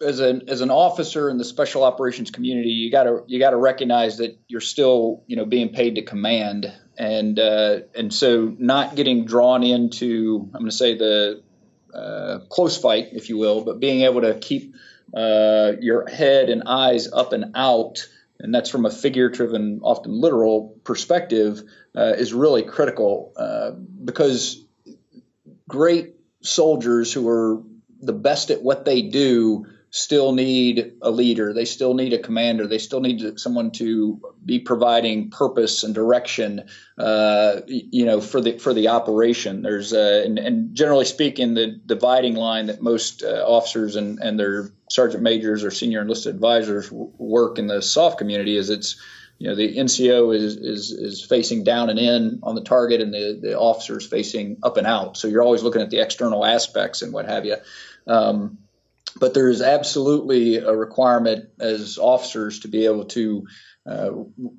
as 0.00 0.20
an 0.20 0.48
as 0.48 0.60
an 0.60 0.70
officer 0.70 1.30
in 1.30 1.38
the 1.38 1.44
special 1.44 1.82
operations 1.82 2.30
community, 2.30 2.70
you 2.70 2.90
gotta 2.90 3.22
you 3.26 3.38
gotta 3.38 3.56
recognize 3.56 4.18
that 4.18 4.38
you're 4.48 4.60
still 4.60 5.22
you 5.26 5.36
know 5.36 5.44
being 5.44 5.70
paid 5.70 5.94
to 5.94 6.02
command, 6.02 6.72
and 6.98 7.38
uh, 7.38 7.80
and 7.94 8.12
so 8.12 8.54
not 8.58 8.94
getting 8.94 9.24
drawn 9.24 9.62
into 9.62 10.50
I'm 10.54 10.60
going 10.60 10.70
to 10.70 10.76
say 10.76 10.96
the 10.96 11.42
uh, 11.94 12.40
close 12.50 12.76
fight, 12.76 13.08
if 13.12 13.28
you 13.28 13.38
will, 13.38 13.64
but 13.64 13.80
being 13.80 14.02
able 14.02 14.20
to 14.20 14.34
keep 14.34 14.74
uh, 15.14 15.72
your 15.80 16.06
head 16.08 16.50
and 16.50 16.64
eyes 16.66 17.10
up 17.10 17.32
and 17.32 17.52
out, 17.54 18.06
and 18.38 18.54
that's 18.54 18.68
from 18.68 18.84
a 18.84 18.90
figurative 18.90 19.54
and 19.54 19.80
often 19.82 20.12
literal 20.12 20.76
perspective, 20.84 21.62
uh, 21.96 22.12
is 22.18 22.34
really 22.34 22.62
critical 22.62 23.32
uh, 23.36 23.70
because 23.70 24.62
great 25.68 26.16
soldiers 26.42 27.12
who 27.12 27.26
are 27.28 27.62
the 28.02 28.12
best 28.12 28.50
at 28.50 28.62
what 28.62 28.84
they 28.84 29.00
do 29.00 29.66
still 29.96 30.32
need 30.32 30.92
a 31.00 31.10
leader. 31.10 31.54
They 31.54 31.64
still 31.64 31.94
need 31.94 32.12
a 32.12 32.18
commander. 32.18 32.66
They 32.66 32.76
still 32.76 33.00
need 33.00 33.40
someone 33.40 33.70
to 33.72 34.20
be 34.44 34.58
providing 34.58 35.30
purpose 35.30 35.84
and 35.84 35.94
direction, 35.94 36.68
uh, 36.98 37.62
you 37.66 38.04
know, 38.04 38.20
for 38.20 38.42
the 38.42 38.58
for 38.58 38.74
the 38.74 38.88
operation. 38.88 39.62
There's 39.62 39.94
uh, 39.94 40.22
and, 40.24 40.38
and, 40.38 40.74
generally 40.74 41.06
speaking, 41.06 41.54
the 41.54 41.68
dividing 41.68 42.34
line 42.34 42.66
that 42.66 42.82
most 42.82 43.22
uh, 43.22 43.42
officers 43.46 43.96
and 43.96 44.18
and 44.18 44.38
their 44.38 44.70
sergeant 44.90 45.22
majors 45.22 45.64
or 45.64 45.70
senior 45.70 46.02
enlisted 46.02 46.34
advisors 46.34 46.92
work 46.92 47.58
in 47.58 47.66
the 47.66 47.80
SOF 47.80 48.18
community 48.18 48.58
is 48.58 48.68
it's 48.68 49.00
you 49.38 49.48
know 49.48 49.54
the 49.54 49.78
NCO 49.78 50.36
is 50.36 50.56
is 50.56 50.90
is 50.90 51.24
facing 51.24 51.64
down 51.64 51.88
and 51.88 51.98
in 51.98 52.40
on 52.42 52.54
the 52.54 52.62
target, 52.62 53.00
and 53.00 53.14
the 53.14 53.38
the 53.40 53.58
officers 53.58 54.06
facing 54.06 54.58
up 54.62 54.76
and 54.76 54.86
out. 54.86 55.16
So 55.16 55.26
you're 55.26 55.42
always 55.42 55.62
looking 55.62 55.80
at 55.80 55.88
the 55.88 56.00
external 56.00 56.44
aspects 56.44 57.00
and 57.00 57.14
what 57.14 57.24
have 57.24 57.46
you. 57.46 57.56
Um, 58.06 58.58
but 59.18 59.34
there 59.34 59.48
is 59.48 59.62
absolutely 59.62 60.56
a 60.56 60.74
requirement 60.74 61.50
as 61.60 61.98
officers 61.98 62.60
to 62.60 62.68
be 62.68 62.84
able 62.84 63.04
to 63.06 63.46
uh, 63.86 64.10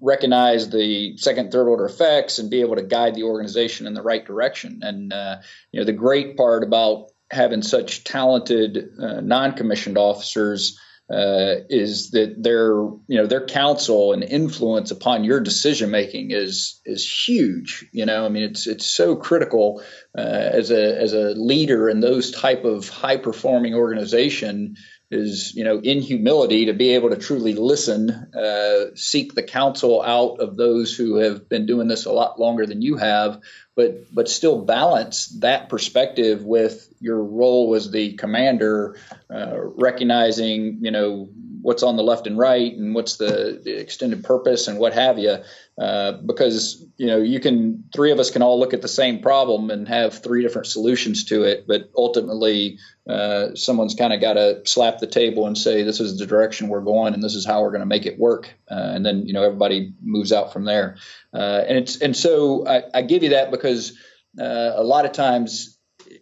recognize 0.01 0.69
the 0.69 1.17
second, 1.17 1.51
third 1.51 1.67
order 1.67 1.85
effects 1.85 2.39
and 2.39 2.49
be 2.49 2.61
able 2.61 2.75
to 2.75 2.83
guide 2.83 3.13
the 3.13 3.23
organization 3.23 3.85
in 3.85 3.93
the 3.93 4.01
right 4.01 4.25
direction. 4.25 4.79
And 4.83 5.11
uh, 5.11 5.37
you 5.71 5.79
know, 5.79 5.85
the 5.85 5.93
great 5.93 6.37
part 6.37 6.63
about 6.63 7.11
having 7.29 7.61
such 7.61 8.03
talented 8.03 8.89
uh, 8.99 9.19
non-commissioned 9.19 9.97
officers 9.97 10.79
uh, 11.09 11.63
is 11.69 12.11
that 12.11 12.35
their 12.37 12.71
you 12.73 13.17
know 13.17 13.27
their 13.27 13.45
counsel 13.45 14.11
and 14.11 14.23
influence 14.23 14.91
upon 14.91 15.23
your 15.23 15.39
decision 15.39 15.89
making 15.89 16.31
is 16.31 16.81
is 16.85 17.09
huge. 17.09 17.85
You 17.93 18.05
know, 18.05 18.25
I 18.25 18.29
mean, 18.29 18.43
it's 18.43 18.67
it's 18.67 18.85
so 18.85 19.15
critical 19.15 19.81
uh, 20.17 20.21
as 20.21 20.69
a 20.69 20.99
as 20.99 21.13
a 21.13 21.29
leader 21.29 21.89
in 21.89 22.01
those 22.01 22.31
type 22.31 22.65
of 22.65 22.89
high 22.89 23.17
performing 23.17 23.73
organization 23.73 24.75
is 25.09 25.55
you 25.55 25.63
know 25.63 25.79
in 25.79 26.01
humility 26.01 26.65
to 26.65 26.73
be 26.73 26.95
able 26.95 27.09
to 27.09 27.15
truly 27.15 27.53
listen 27.53 28.09
uh, 28.09 28.93
seek 28.95 29.33
the 29.33 29.43
counsel 29.43 30.01
out 30.01 30.39
of 30.39 30.57
those 30.57 30.95
who 30.95 31.15
have 31.15 31.47
been 31.47 31.65
doing 31.65 31.87
this 31.87 32.05
a 32.05 32.11
lot 32.11 32.39
longer 32.39 32.65
than 32.65 32.81
you 32.81 32.97
have 32.97 33.39
but 33.75 34.13
but 34.13 34.27
still 34.27 34.65
balance 34.65 35.27
that 35.39 35.69
perspective 35.69 36.43
with 36.43 36.93
your 36.99 37.23
role 37.23 37.73
as 37.75 37.89
the 37.89 38.13
commander 38.13 38.97
uh, 39.33 39.55
recognizing 39.57 40.79
you 40.81 40.91
know 40.91 41.29
what's 41.67 41.83
on 41.83 41.97
the 41.97 42.03
left 42.03 42.27
and 42.27 42.37
right 42.37 42.77
and 42.77 42.95
what's 42.95 43.17
the, 43.17 43.59
the 43.61 43.77
extended 43.77 44.23
purpose 44.23 44.69
and 44.69 44.79
what 44.79 44.93
have 44.93 45.19
you 45.19 45.35
uh, 45.77 46.13
because 46.13 46.81
you 46.95 47.07
know 47.07 47.17
you 47.17 47.41
can 47.41 47.83
three 47.93 48.11
of 48.13 48.19
us 48.19 48.31
can 48.31 48.41
all 48.41 48.57
look 48.57 48.73
at 48.73 48.81
the 48.81 48.87
same 48.87 49.19
problem 49.19 49.69
and 49.69 49.85
have 49.85 50.23
three 50.23 50.41
different 50.41 50.65
solutions 50.65 51.25
to 51.25 51.43
it 51.43 51.65
but 51.67 51.89
ultimately 51.97 52.79
uh, 53.09 53.53
someone's 53.53 53.95
kind 53.95 54.13
of 54.13 54.21
got 54.21 54.33
to 54.33 54.61
slap 54.65 54.99
the 54.99 55.07
table 55.07 55.45
and 55.45 55.57
say 55.57 55.83
this 55.83 55.99
is 55.99 56.17
the 56.17 56.25
direction 56.25 56.69
we're 56.69 56.79
going 56.79 57.13
and 57.13 57.21
this 57.21 57.35
is 57.35 57.45
how 57.45 57.61
we're 57.61 57.71
going 57.71 57.81
to 57.81 57.85
make 57.85 58.05
it 58.05 58.17
work. 58.17 58.53
Uh, 58.71 58.91
and 58.93 59.05
then 59.05 59.25
you 59.25 59.33
know 59.33 59.43
everybody 59.43 59.93
moves 60.01 60.31
out 60.31 60.53
from 60.53 60.63
there. 60.63 60.97
Uh, 61.33 61.63
and 61.67 61.77
it's 61.77 62.01
and 62.01 62.15
so 62.15 62.65
I, 62.65 62.83
I 62.93 63.01
give 63.01 63.23
you 63.23 63.29
that 63.29 63.51
because 63.51 63.97
uh, 64.39 64.71
a 64.75 64.83
lot 64.83 65.05
of 65.05 65.11
times 65.11 65.77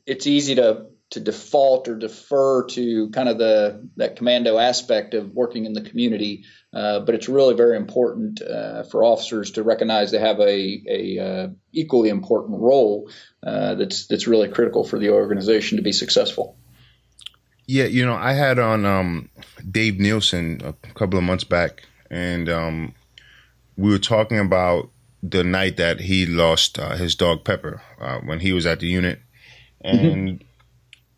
it's 0.07 0.25
easy 0.25 0.55
to 0.55 0.87
to 1.15 1.21
default 1.21 1.87
or 1.87 1.95
defer 1.95 2.65
to 2.65 3.09
kind 3.11 3.29
of 3.29 3.37
the 3.37 3.87
that 3.95 4.17
commando 4.17 4.57
aspect 4.57 5.13
of 5.13 5.31
working 5.31 5.65
in 5.65 5.71
the 5.71 5.81
community. 5.81 6.43
Uh, 6.73 6.99
but 6.99 7.15
it's 7.15 7.29
really 7.29 7.55
very 7.55 7.77
important 7.77 8.41
uh, 8.41 8.83
for 8.83 9.01
officers 9.01 9.51
to 9.51 9.63
recognize 9.63 10.11
they 10.11 10.19
have 10.19 10.41
a, 10.41 10.83
a 10.89 11.19
uh, 11.19 11.47
equally 11.71 12.09
important 12.09 12.59
role 12.59 13.09
uh, 13.43 13.75
that's 13.75 14.07
that's 14.07 14.27
really 14.27 14.49
critical 14.49 14.83
for 14.83 14.99
the 14.99 15.09
organization 15.11 15.77
to 15.77 15.81
be 15.81 15.93
successful. 15.93 16.57
Yeah, 17.65 17.85
you 17.85 18.05
know, 18.05 18.15
I 18.15 18.33
had 18.33 18.59
on 18.59 18.85
um, 18.85 19.29
Dave 19.71 19.97
Nielsen 19.97 20.59
a 20.65 20.73
couple 20.95 21.17
of 21.17 21.23
months 21.23 21.45
back, 21.45 21.83
and 22.11 22.49
um, 22.49 22.93
we 23.77 23.89
were 23.89 23.99
talking 23.99 24.37
about 24.37 24.89
the 25.23 25.45
night 25.45 25.77
that 25.77 26.01
he 26.01 26.25
lost 26.25 26.77
uh, 26.77 26.97
his 26.97 27.15
dog 27.15 27.45
Pepper 27.45 27.81
uh, 28.01 28.19
when 28.19 28.41
he 28.41 28.51
was 28.51 28.65
at 28.65 28.81
the 28.81 28.87
unit, 28.87 29.21
mm-hmm. 29.81 30.05
and. 30.05 30.27
Mm-hmm 30.27 30.47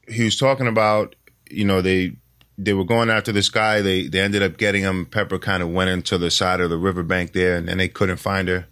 he 0.07 0.23
was 0.23 0.37
talking 0.37 0.67
about, 0.67 1.15
you 1.49 1.65
know, 1.65 1.81
they 1.81 2.17
they 2.57 2.73
were 2.73 2.85
going 2.85 3.09
after 3.09 3.31
this 3.31 3.49
guy. 3.49 3.81
They 3.81 4.07
they 4.07 4.19
ended 4.19 4.43
up 4.43 4.57
getting 4.57 4.81
him. 4.81 5.05
Pepper 5.05 5.39
kind 5.39 5.61
of 5.61 5.69
went 5.69 5.89
into 5.89 6.17
the 6.17 6.31
side 6.31 6.59
of 6.59 6.69
the 6.69 6.77
riverbank 6.77 7.33
there, 7.33 7.55
and, 7.55 7.69
and 7.69 7.79
they 7.79 7.87
couldn't 7.87 8.17
find 8.17 8.47
her. 8.47 8.67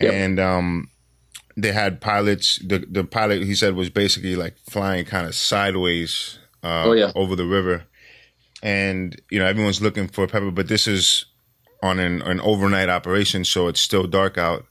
Yep. 0.00 0.12
And 0.12 0.40
um, 0.40 0.90
they 1.56 1.72
had 1.72 2.00
pilots. 2.00 2.58
The 2.66 2.78
the 2.78 3.04
pilot 3.04 3.42
he 3.42 3.54
said 3.54 3.74
was 3.74 3.90
basically 3.90 4.36
like 4.36 4.56
flying 4.68 5.04
kind 5.04 5.26
of 5.26 5.34
sideways 5.34 6.38
uh, 6.62 6.84
oh, 6.86 6.92
yeah. 6.92 7.12
over 7.14 7.36
the 7.36 7.46
river, 7.46 7.84
and 8.62 9.20
you 9.30 9.38
know 9.38 9.46
everyone's 9.46 9.82
looking 9.82 10.08
for 10.08 10.26
Pepper, 10.26 10.50
but 10.50 10.68
this 10.68 10.86
is 10.86 11.26
on 11.82 11.98
an, 11.98 12.22
an 12.22 12.40
overnight 12.40 12.88
operation, 12.88 13.44
so 13.44 13.68
it's 13.68 13.80
still 13.80 14.06
dark 14.06 14.38
out. 14.38 14.64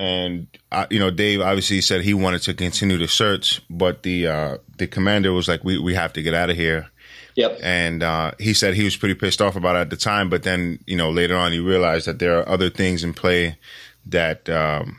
And 0.00 0.46
uh, 0.72 0.86
you 0.88 0.98
know, 0.98 1.10
Dave 1.10 1.42
obviously 1.42 1.82
said 1.82 2.00
he 2.00 2.14
wanted 2.14 2.40
to 2.44 2.54
continue 2.54 2.96
the 2.96 3.06
search, 3.06 3.60
but 3.68 4.02
the 4.02 4.28
uh, 4.28 4.58
the 4.78 4.86
commander 4.86 5.30
was 5.30 5.46
like, 5.46 5.62
"We 5.62 5.78
we 5.78 5.94
have 5.94 6.14
to 6.14 6.22
get 6.22 6.32
out 6.32 6.48
of 6.48 6.56
here." 6.56 6.88
Yep. 7.36 7.58
And 7.62 8.02
uh, 8.02 8.32
he 8.38 8.54
said 8.54 8.72
he 8.72 8.84
was 8.84 8.96
pretty 8.96 9.14
pissed 9.14 9.42
off 9.42 9.56
about 9.56 9.76
it 9.76 9.80
at 9.80 9.90
the 9.90 9.98
time, 9.98 10.30
but 10.30 10.42
then 10.42 10.78
you 10.86 10.96
know 10.96 11.10
later 11.10 11.36
on 11.36 11.52
he 11.52 11.58
realized 11.58 12.06
that 12.06 12.18
there 12.18 12.38
are 12.38 12.48
other 12.48 12.70
things 12.70 13.04
in 13.04 13.12
play 13.12 13.58
that 14.06 14.48
um, 14.48 14.96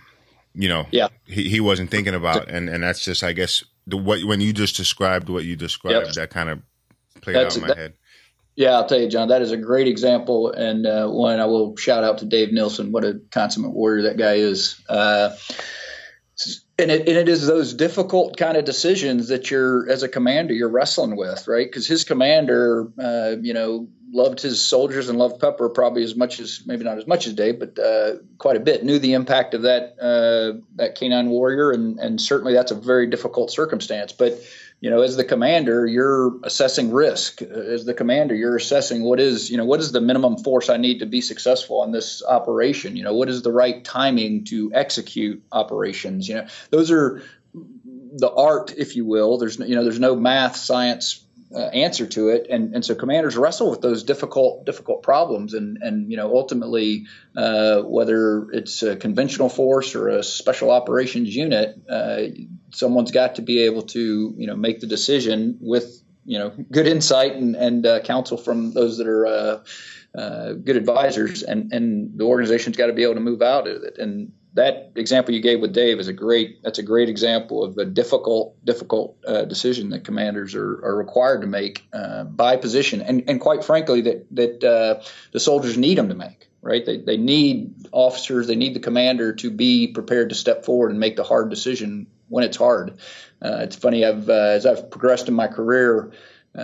you 0.53 0.69
know 0.69 0.85
yeah. 0.91 1.07
he, 1.25 1.49
he 1.49 1.59
wasn't 1.59 1.89
thinking 1.89 2.13
about, 2.13 2.47
and 2.47 2.69
and 2.69 2.83
that's 2.83 3.03
just 3.03 3.23
I 3.23 3.33
guess 3.33 3.63
the 3.87 3.97
what 3.97 4.23
when 4.23 4.39
you 4.39 4.53
just 4.53 4.77
described 4.77 5.29
what 5.29 5.45
you 5.45 5.55
described 5.55 6.05
yep. 6.05 6.13
that 6.13 6.29
kind 6.29 6.49
of 6.49 6.61
played 7.21 7.37
that's, 7.37 7.55
out 7.55 7.63
in 7.63 7.67
my 7.67 7.67
that, 7.69 7.77
head. 7.77 7.93
Yeah, 8.61 8.73
I'll 8.73 8.85
tell 8.85 9.01
you, 9.01 9.07
John, 9.07 9.29
that 9.29 9.41
is 9.41 9.51
a 9.51 9.57
great 9.57 9.87
example, 9.87 10.51
and 10.51 10.85
uh, 10.85 11.07
one 11.07 11.39
I 11.39 11.47
will 11.47 11.75
shout 11.77 12.03
out 12.03 12.19
to 12.19 12.25
Dave 12.25 12.53
Nielsen. 12.53 12.91
What 12.91 13.03
a 13.03 13.19
consummate 13.31 13.71
warrior 13.71 14.03
that 14.03 14.17
guy 14.17 14.35
is. 14.35 14.79
Uh, 14.87 15.35
and 16.77 16.91
it, 16.91 17.07
and 17.07 17.17
it 17.17 17.27
is 17.27 17.47
those 17.47 17.73
difficult 17.73 18.37
kind 18.37 18.57
of 18.57 18.63
decisions 18.63 19.29
that 19.29 19.49
you're, 19.49 19.89
as 19.89 20.03
a 20.03 20.07
commander, 20.07 20.53
you're 20.53 20.69
wrestling 20.69 21.15
with, 21.15 21.47
right? 21.47 21.65
Because 21.65 21.87
his 21.87 22.03
commander, 22.03 22.87
uh, 23.01 23.35
you 23.41 23.55
know, 23.55 23.87
loved 24.13 24.39
his 24.39 24.61
soldiers 24.61 25.09
and 25.09 25.17
loved 25.17 25.39
Pepper 25.41 25.67
probably 25.69 26.03
as 26.03 26.15
much 26.15 26.39
as 26.39 26.61
maybe 26.63 26.83
not 26.83 26.99
as 26.99 27.07
much 27.07 27.25
as 27.25 27.33
Dave, 27.33 27.57
but 27.57 27.79
uh, 27.79 28.17
quite 28.37 28.57
a 28.57 28.59
bit. 28.59 28.83
Knew 28.83 28.99
the 28.99 29.13
impact 29.13 29.55
of 29.55 29.63
that 29.63 29.95
uh, 29.99 30.61
that 30.75 30.93
canine 30.93 31.29
warrior, 31.31 31.71
and 31.71 31.97
and 31.97 32.21
certainly 32.21 32.53
that's 32.53 32.71
a 32.71 32.75
very 32.75 33.07
difficult 33.07 33.49
circumstance. 33.49 34.11
But 34.11 34.39
you 34.81 34.89
know, 34.89 35.03
as 35.03 35.15
the 35.15 35.23
commander, 35.23 35.85
you're 35.85 36.39
assessing 36.43 36.91
risk. 36.91 37.43
As 37.43 37.85
the 37.85 37.93
commander, 37.93 38.33
you're 38.33 38.55
assessing 38.55 39.03
what 39.03 39.19
is, 39.19 39.51
you 39.51 39.57
know, 39.57 39.65
what 39.65 39.79
is 39.79 39.91
the 39.91 40.01
minimum 40.01 40.37
force 40.37 40.69
I 40.69 40.77
need 40.77 40.99
to 40.99 41.05
be 41.05 41.21
successful 41.21 41.81
on 41.81 41.91
this 41.91 42.23
operation? 42.27 42.95
You 42.95 43.03
know, 43.03 43.13
what 43.13 43.29
is 43.29 43.43
the 43.43 43.51
right 43.51 43.83
timing 43.85 44.45
to 44.45 44.71
execute 44.73 45.43
operations? 45.51 46.27
You 46.27 46.35
know, 46.35 46.47
those 46.71 46.89
are 46.89 47.21
the 47.53 48.31
art, 48.35 48.73
if 48.75 48.95
you 48.95 49.05
will. 49.05 49.37
There's, 49.37 49.59
you 49.59 49.75
know, 49.75 49.83
there's 49.83 49.99
no 49.99 50.15
math, 50.15 50.55
science 50.55 51.23
uh, 51.53 51.59
answer 51.59 52.07
to 52.07 52.29
it, 52.29 52.47
and 52.49 52.73
and 52.73 52.85
so 52.85 52.95
commanders 52.95 53.35
wrestle 53.35 53.69
with 53.69 53.81
those 53.81 54.03
difficult 54.03 54.65
difficult 54.65 55.03
problems, 55.03 55.53
and 55.53 55.77
and 55.81 56.09
you 56.09 56.17
know 56.17 56.35
ultimately 56.35 57.05
uh, 57.35 57.81
whether 57.81 58.49
it's 58.51 58.83
a 58.83 58.95
conventional 58.95 59.49
force 59.49 59.93
or 59.95 60.07
a 60.07 60.23
special 60.23 60.71
operations 60.71 61.35
unit, 61.35 61.77
uh, 61.89 62.21
someone's 62.73 63.11
got 63.11 63.35
to 63.35 63.41
be 63.41 63.63
able 63.63 63.83
to 63.83 64.33
you 64.37 64.47
know 64.47 64.55
make 64.55 64.79
the 64.79 64.87
decision 64.87 65.57
with 65.61 66.01
you 66.25 66.39
know 66.39 66.49
good 66.71 66.87
insight 66.87 67.33
and, 67.33 67.55
and 67.55 67.85
uh, 67.85 67.99
counsel 68.01 68.37
from 68.37 68.73
those 68.73 68.97
that 68.97 69.07
are 69.07 69.25
uh, 69.25 69.63
uh, 70.17 70.53
good 70.53 70.75
advisors, 70.75 71.43
and 71.43 71.71
and 71.71 72.17
the 72.17 72.25
organization's 72.25 72.77
got 72.77 72.87
to 72.87 72.93
be 72.93 73.03
able 73.03 73.15
to 73.15 73.21
move 73.21 73.41
out 73.41 73.67
of 73.67 73.83
it. 73.83 73.97
And 73.97 74.33
that 74.53 74.91
example 74.95 75.33
you 75.33 75.41
gave 75.41 75.61
with 75.61 75.73
Dave 75.73 75.99
is 75.99 76.07
a 76.07 76.13
great 76.13 76.61
that's 76.63 76.79
a 76.79 76.83
great 76.83 77.09
example 77.09 77.63
of 77.63 77.77
a 77.77 77.85
difficult 77.85 78.63
difficult 78.65 79.17
uh, 79.25 79.45
decision 79.45 79.89
that 79.91 80.03
commanders 80.03 80.55
are, 80.55 80.83
are 80.83 80.97
required 80.97 81.41
to 81.41 81.47
make 81.47 81.87
uh, 81.93 82.25
by 82.25 82.57
position, 82.57 83.01
and 83.01 83.23
and 83.27 83.39
quite 83.39 83.63
frankly 83.63 84.01
that 84.01 84.27
that 84.31 84.63
uh, 84.63 85.01
the 85.31 85.39
soldiers 85.39 85.77
need 85.77 85.97
them 85.97 86.09
to 86.09 86.15
make. 86.15 86.47
Right, 86.63 86.85
they, 86.85 86.97
they 86.97 87.17
need 87.17 87.87
officers, 87.91 88.45
they 88.45 88.55
need 88.55 88.75
the 88.75 88.79
commander 88.79 89.33
to 89.33 89.49
be 89.49 89.87
prepared 89.87 90.29
to 90.29 90.35
step 90.35 90.63
forward 90.63 90.91
and 90.91 90.99
make 90.99 91.15
the 91.15 91.23
hard 91.23 91.49
decision 91.49 92.05
when 92.31 92.43
it's 92.43 92.57
hard. 92.57 92.97
Uh, 93.41 93.59
it's 93.61 93.75
funny, 93.75 94.05
I've 94.05 94.29
uh, 94.29 94.33
as 94.33 94.65
I've 94.65 94.89
progressed 94.89 95.27
in 95.27 95.33
my 95.33 95.47
career, 95.47 96.11
uh, 96.53 96.61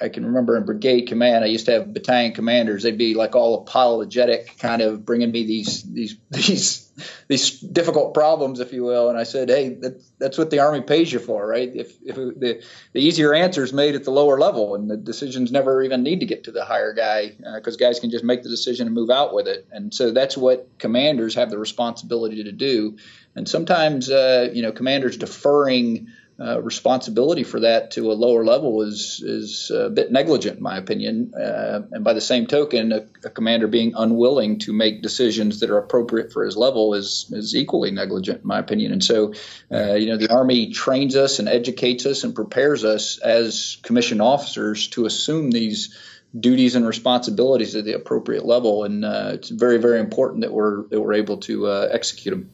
I, 0.00 0.06
I, 0.06 0.08
can 0.08 0.26
remember 0.26 0.56
in 0.56 0.64
brigade 0.64 1.02
command, 1.02 1.44
I 1.44 1.46
used 1.46 1.66
to 1.66 1.72
have 1.72 1.94
battalion 1.94 2.32
commanders. 2.32 2.82
They'd 2.82 2.98
be 2.98 3.14
like 3.14 3.36
all 3.36 3.62
apologetic, 3.62 4.58
kind 4.58 4.82
of 4.82 5.04
bringing 5.04 5.30
me 5.30 5.46
these 5.46 5.84
these 5.84 6.16
these 6.30 6.90
these 7.28 7.60
difficult 7.60 8.12
problems, 8.12 8.58
if 8.58 8.72
you 8.72 8.82
will. 8.82 9.08
And 9.08 9.16
I 9.16 9.22
said, 9.22 9.48
"Hey, 9.48 9.68
that, 9.82 10.02
that's 10.18 10.36
what 10.36 10.50
the 10.50 10.58
army 10.58 10.80
pays 10.80 11.12
you 11.12 11.20
for, 11.20 11.46
right? 11.46 11.70
If 11.72 11.96
if 12.04 12.16
the 12.16 12.64
the 12.92 13.00
easier 13.00 13.32
is 13.32 13.72
made 13.72 13.94
at 13.94 14.02
the 14.02 14.10
lower 14.10 14.36
level, 14.36 14.74
and 14.74 14.90
the 14.90 14.96
decisions 14.96 15.52
never 15.52 15.80
even 15.82 16.02
need 16.02 16.20
to 16.20 16.26
get 16.26 16.44
to 16.44 16.50
the 16.50 16.64
higher 16.64 16.92
guy, 16.92 17.28
because 17.54 17.76
uh, 17.76 17.78
guys 17.78 18.00
can 18.00 18.10
just 18.10 18.24
make 18.24 18.42
the 18.42 18.48
decision 18.48 18.88
and 18.88 18.94
move 18.96 19.10
out 19.10 19.32
with 19.32 19.46
it. 19.46 19.68
And 19.70 19.94
so 19.94 20.10
that's 20.10 20.36
what 20.36 20.68
commanders 20.78 21.36
have 21.36 21.50
the 21.50 21.58
responsibility 21.58 22.42
to 22.42 22.52
do. 22.52 22.98
And 23.40 23.48
sometimes, 23.48 24.10
uh, 24.10 24.50
you 24.52 24.60
know, 24.60 24.70
commanders 24.70 25.16
deferring 25.16 26.08
uh, 26.38 26.60
responsibility 26.60 27.42
for 27.42 27.60
that 27.60 27.92
to 27.92 28.12
a 28.12 28.14
lower 28.14 28.44
level 28.44 28.82
is 28.82 29.22
is 29.24 29.70
a 29.70 29.88
bit 29.88 30.12
negligent, 30.12 30.58
in 30.58 30.62
my 30.62 30.76
opinion. 30.76 31.32
Uh, 31.34 31.80
and 31.90 32.04
by 32.04 32.12
the 32.12 32.20
same 32.20 32.46
token, 32.46 32.92
a, 32.92 33.06
a, 33.24 33.30
commander 33.30 33.66
being 33.66 33.94
unwilling 33.96 34.58
to 34.58 34.74
make 34.74 35.00
decisions 35.00 35.60
that 35.60 35.70
are 35.70 35.78
appropriate 35.78 36.34
for 36.34 36.44
his 36.44 36.54
level 36.54 36.92
is 36.92 37.30
is 37.32 37.56
equally 37.56 37.90
negligent, 37.90 38.42
in 38.42 38.46
my 38.46 38.58
opinion. 38.58 38.92
And 38.92 39.02
so, 39.02 39.32
uh, 39.72 39.94
you 39.94 40.08
know, 40.08 40.18
the 40.18 40.30
Army 40.30 40.70
trains 40.70 41.16
us 41.16 41.38
and 41.38 41.48
educates 41.48 42.04
us 42.04 42.24
and 42.24 42.34
prepares 42.34 42.84
us 42.84 43.16
as 43.20 43.78
commissioned 43.82 44.20
officers 44.20 44.88
to 44.88 45.06
assume 45.06 45.50
these 45.50 45.96
duties 46.38 46.74
and 46.74 46.86
responsibilities 46.86 47.74
at 47.74 47.86
the 47.86 47.94
appropriate 47.94 48.44
level. 48.44 48.84
And 48.84 49.02
uh, 49.02 49.30
it's 49.32 49.48
very, 49.48 49.78
very 49.78 49.98
important 49.98 50.42
that 50.42 50.52
we're 50.52 50.86
that 50.88 51.00
we're 51.00 51.14
able 51.14 51.38
to 51.38 51.66
uh, 51.68 51.88
execute 51.90 52.34
them. 52.34 52.50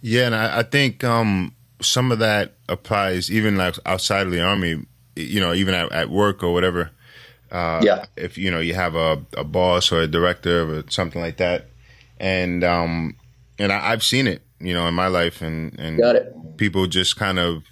Yeah, 0.00 0.26
and 0.26 0.34
I, 0.34 0.58
I 0.58 0.62
think. 0.62 1.04
Um 1.04 1.52
some 1.80 2.12
of 2.12 2.18
that 2.20 2.54
applies 2.68 3.30
even 3.30 3.56
like 3.56 3.76
outside 3.86 4.26
of 4.26 4.32
the 4.32 4.40
army, 4.40 4.84
you 5.14 5.40
know, 5.40 5.52
even 5.52 5.74
at, 5.74 5.90
at 5.92 6.10
work 6.10 6.42
or 6.42 6.52
whatever. 6.52 6.90
Uh, 7.50 7.80
yeah. 7.82 8.06
If 8.16 8.38
you 8.38 8.50
know 8.50 8.60
you 8.60 8.74
have 8.74 8.94
a, 8.94 9.24
a 9.36 9.44
boss 9.44 9.92
or 9.92 10.00
a 10.00 10.06
director 10.06 10.78
or 10.78 10.84
something 10.88 11.20
like 11.20 11.36
that, 11.36 11.68
and 12.18 12.64
um, 12.64 13.16
and 13.58 13.72
I, 13.72 13.90
have 13.90 14.02
seen 14.02 14.26
it, 14.26 14.42
you 14.58 14.74
know, 14.74 14.86
in 14.88 14.94
my 14.94 15.06
life, 15.06 15.42
and 15.42 15.78
and 15.78 16.56
people 16.56 16.86
just 16.86 17.16
kind 17.16 17.38
of, 17.38 17.62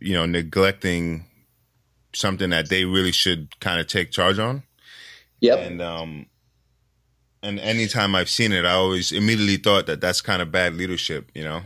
you 0.00 0.14
know, 0.14 0.24
neglecting 0.24 1.26
something 2.14 2.50
that 2.50 2.68
they 2.68 2.84
really 2.84 3.12
should 3.12 3.58
kind 3.60 3.80
of 3.80 3.86
take 3.86 4.12
charge 4.12 4.38
on. 4.38 4.62
Yep. 5.40 5.58
And 5.58 5.82
um, 5.82 6.26
and 7.42 7.58
anytime 7.58 8.14
I've 8.14 8.30
seen 8.30 8.52
it, 8.52 8.64
I 8.64 8.72
always 8.72 9.12
immediately 9.12 9.56
thought 9.56 9.86
that 9.86 10.00
that's 10.00 10.20
kind 10.20 10.40
of 10.40 10.52
bad 10.52 10.74
leadership, 10.74 11.30
you 11.34 11.44
know. 11.44 11.62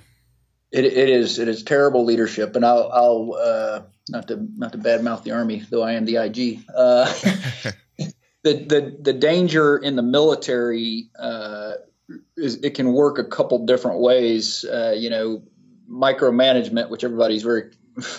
It, 0.72 0.84
it 0.84 1.08
is 1.08 1.38
it 1.38 1.48
is 1.48 1.62
terrible 1.62 2.04
leadership, 2.04 2.56
and 2.56 2.64
I'll, 2.64 2.90
I'll 2.92 3.34
uh, 3.34 3.82
not 4.08 4.28
to 4.28 4.46
not 4.56 4.72
to 4.72 4.78
badmouth 4.78 5.22
the 5.22 5.32
army, 5.32 5.62
though 5.70 5.82
I 5.82 5.92
am 5.92 6.04
the 6.04 6.16
IG. 6.16 6.60
Uh, 6.74 7.04
the 8.42 8.54
the 8.54 8.96
the 9.00 9.12
danger 9.12 9.76
in 9.76 9.96
the 9.96 10.02
military 10.02 11.08
uh, 11.18 11.72
is 12.36 12.56
it 12.56 12.74
can 12.74 12.92
work 12.92 13.18
a 13.18 13.24
couple 13.24 13.64
different 13.64 14.00
ways. 14.00 14.64
Uh, 14.64 14.94
you 14.96 15.08
know, 15.08 15.42
micromanagement, 15.90 16.90
which 16.90 17.04
everybody's 17.04 17.42
very 17.42 17.70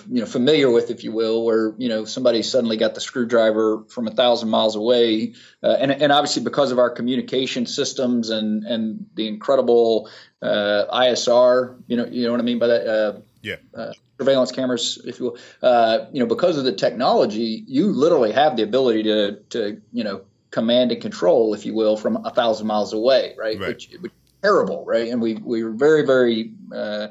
you 0.09 0.21
know 0.21 0.25
familiar 0.25 0.69
with, 0.69 0.89
if 0.89 1.03
you 1.03 1.11
will, 1.11 1.45
where 1.45 1.73
you 1.77 1.89
know 1.89 2.05
somebody 2.05 2.41
suddenly 2.41 2.77
got 2.77 2.95
the 2.95 3.01
screwdriver 3.01 3.83
from 3.89 4.07
a 4.07 4.11
thousand 4.11 4.49
miles 4.49 4.75
away, 4.75 5.33
uh, 5.63 5.75
and 5.79 5.91
and 5.91 6.11
obviously 6.11 6.43
because 6.43 6.71
of 6.71 6.79
our 6.79 6.89
communication 6.89 7.65
systems 7.65 8.29
and 8.29 8.63
and 8.63 9.05
the 9.15 9.27
incredible 9.27 10.09
uh, 10.41 10.85
ISR, 10.91 11.77
you 11.87 11.97
know 11.97 12.05
you 12.05 12.25
know 12.25 12.31
what 12.31 12.39
I 12.39 12.43
mean 12.43 12.59
by 12.59 12.67
that. 12.67 12.87
Uh, 12.87 13.19
yeah. 13.41 13.55
Uh, 13.75 13.93
surveillance 14.19 14.51
cameras, 14.51 14.99
if 15.05 15.19
you 15.19 15.25
will, 15.25 15.37
uh, 15.61 16.05
you 16.11 16.19
know, 16.19 16.25
because 16.25 16.57
of 16.57 16.63
the 16.63 16.71
technology, 16.71 17.63
you 17.67 17.87
literally 17.91 18.31
have 18.31 18.57
the 18.57 18.63
ability 18.63 19.03
to 19.03 19.39
to 19.49 19.81
you 19.93 20.03
know 20.03 20.21
command 20.49 20.91
and 20.91 21.01
control, 21.01 21.53
if 21.53 21.65
you 21.65 21.75
will, 21.75 21.97
from 21.97 22.25
a 22.25 22.31
thousand 22.31 22.65
miles 22.65 22.93
away, 22.93 23.35
right? 23.37 23.59
right. 23.59 23.69
Which, 23.69 23.89
which 23.99 24.11
terrible, 24.41 24.85
right? 24.85 25.09
And 25.09 25.21
we 25.21 25.35
we 25.35 25.63
were 25.63 25.71
very 25.71 26.05
very 26.05 26.53
uh, 26.73 27.07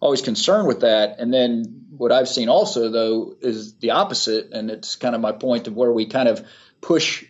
always 0.00 0.22
concerned 0.22 0.66
with 0.66 0.80
that. 0.80 1.18
And 1.18 1.32
then 1.32 1.86
what 1.96 2.12
I've 2.12 2.28
seen 2.28 2.48
also 2.48 2.90
though 2.90 3.34
is 3.40 3.74
the 3.74 3.90
opposite, 3.90 4.52
and 4.52 4.70
it's 4.70 4.96
kind 4.96 5.14
of 5.14 5.20
my 5.20 5.32
point 5.32 5.66
of 5.66 5.74
where 5.74 5.92
we 5.92 6.06
kind 6.06 6.28
of 6.28 6.46
push 6.80 7.24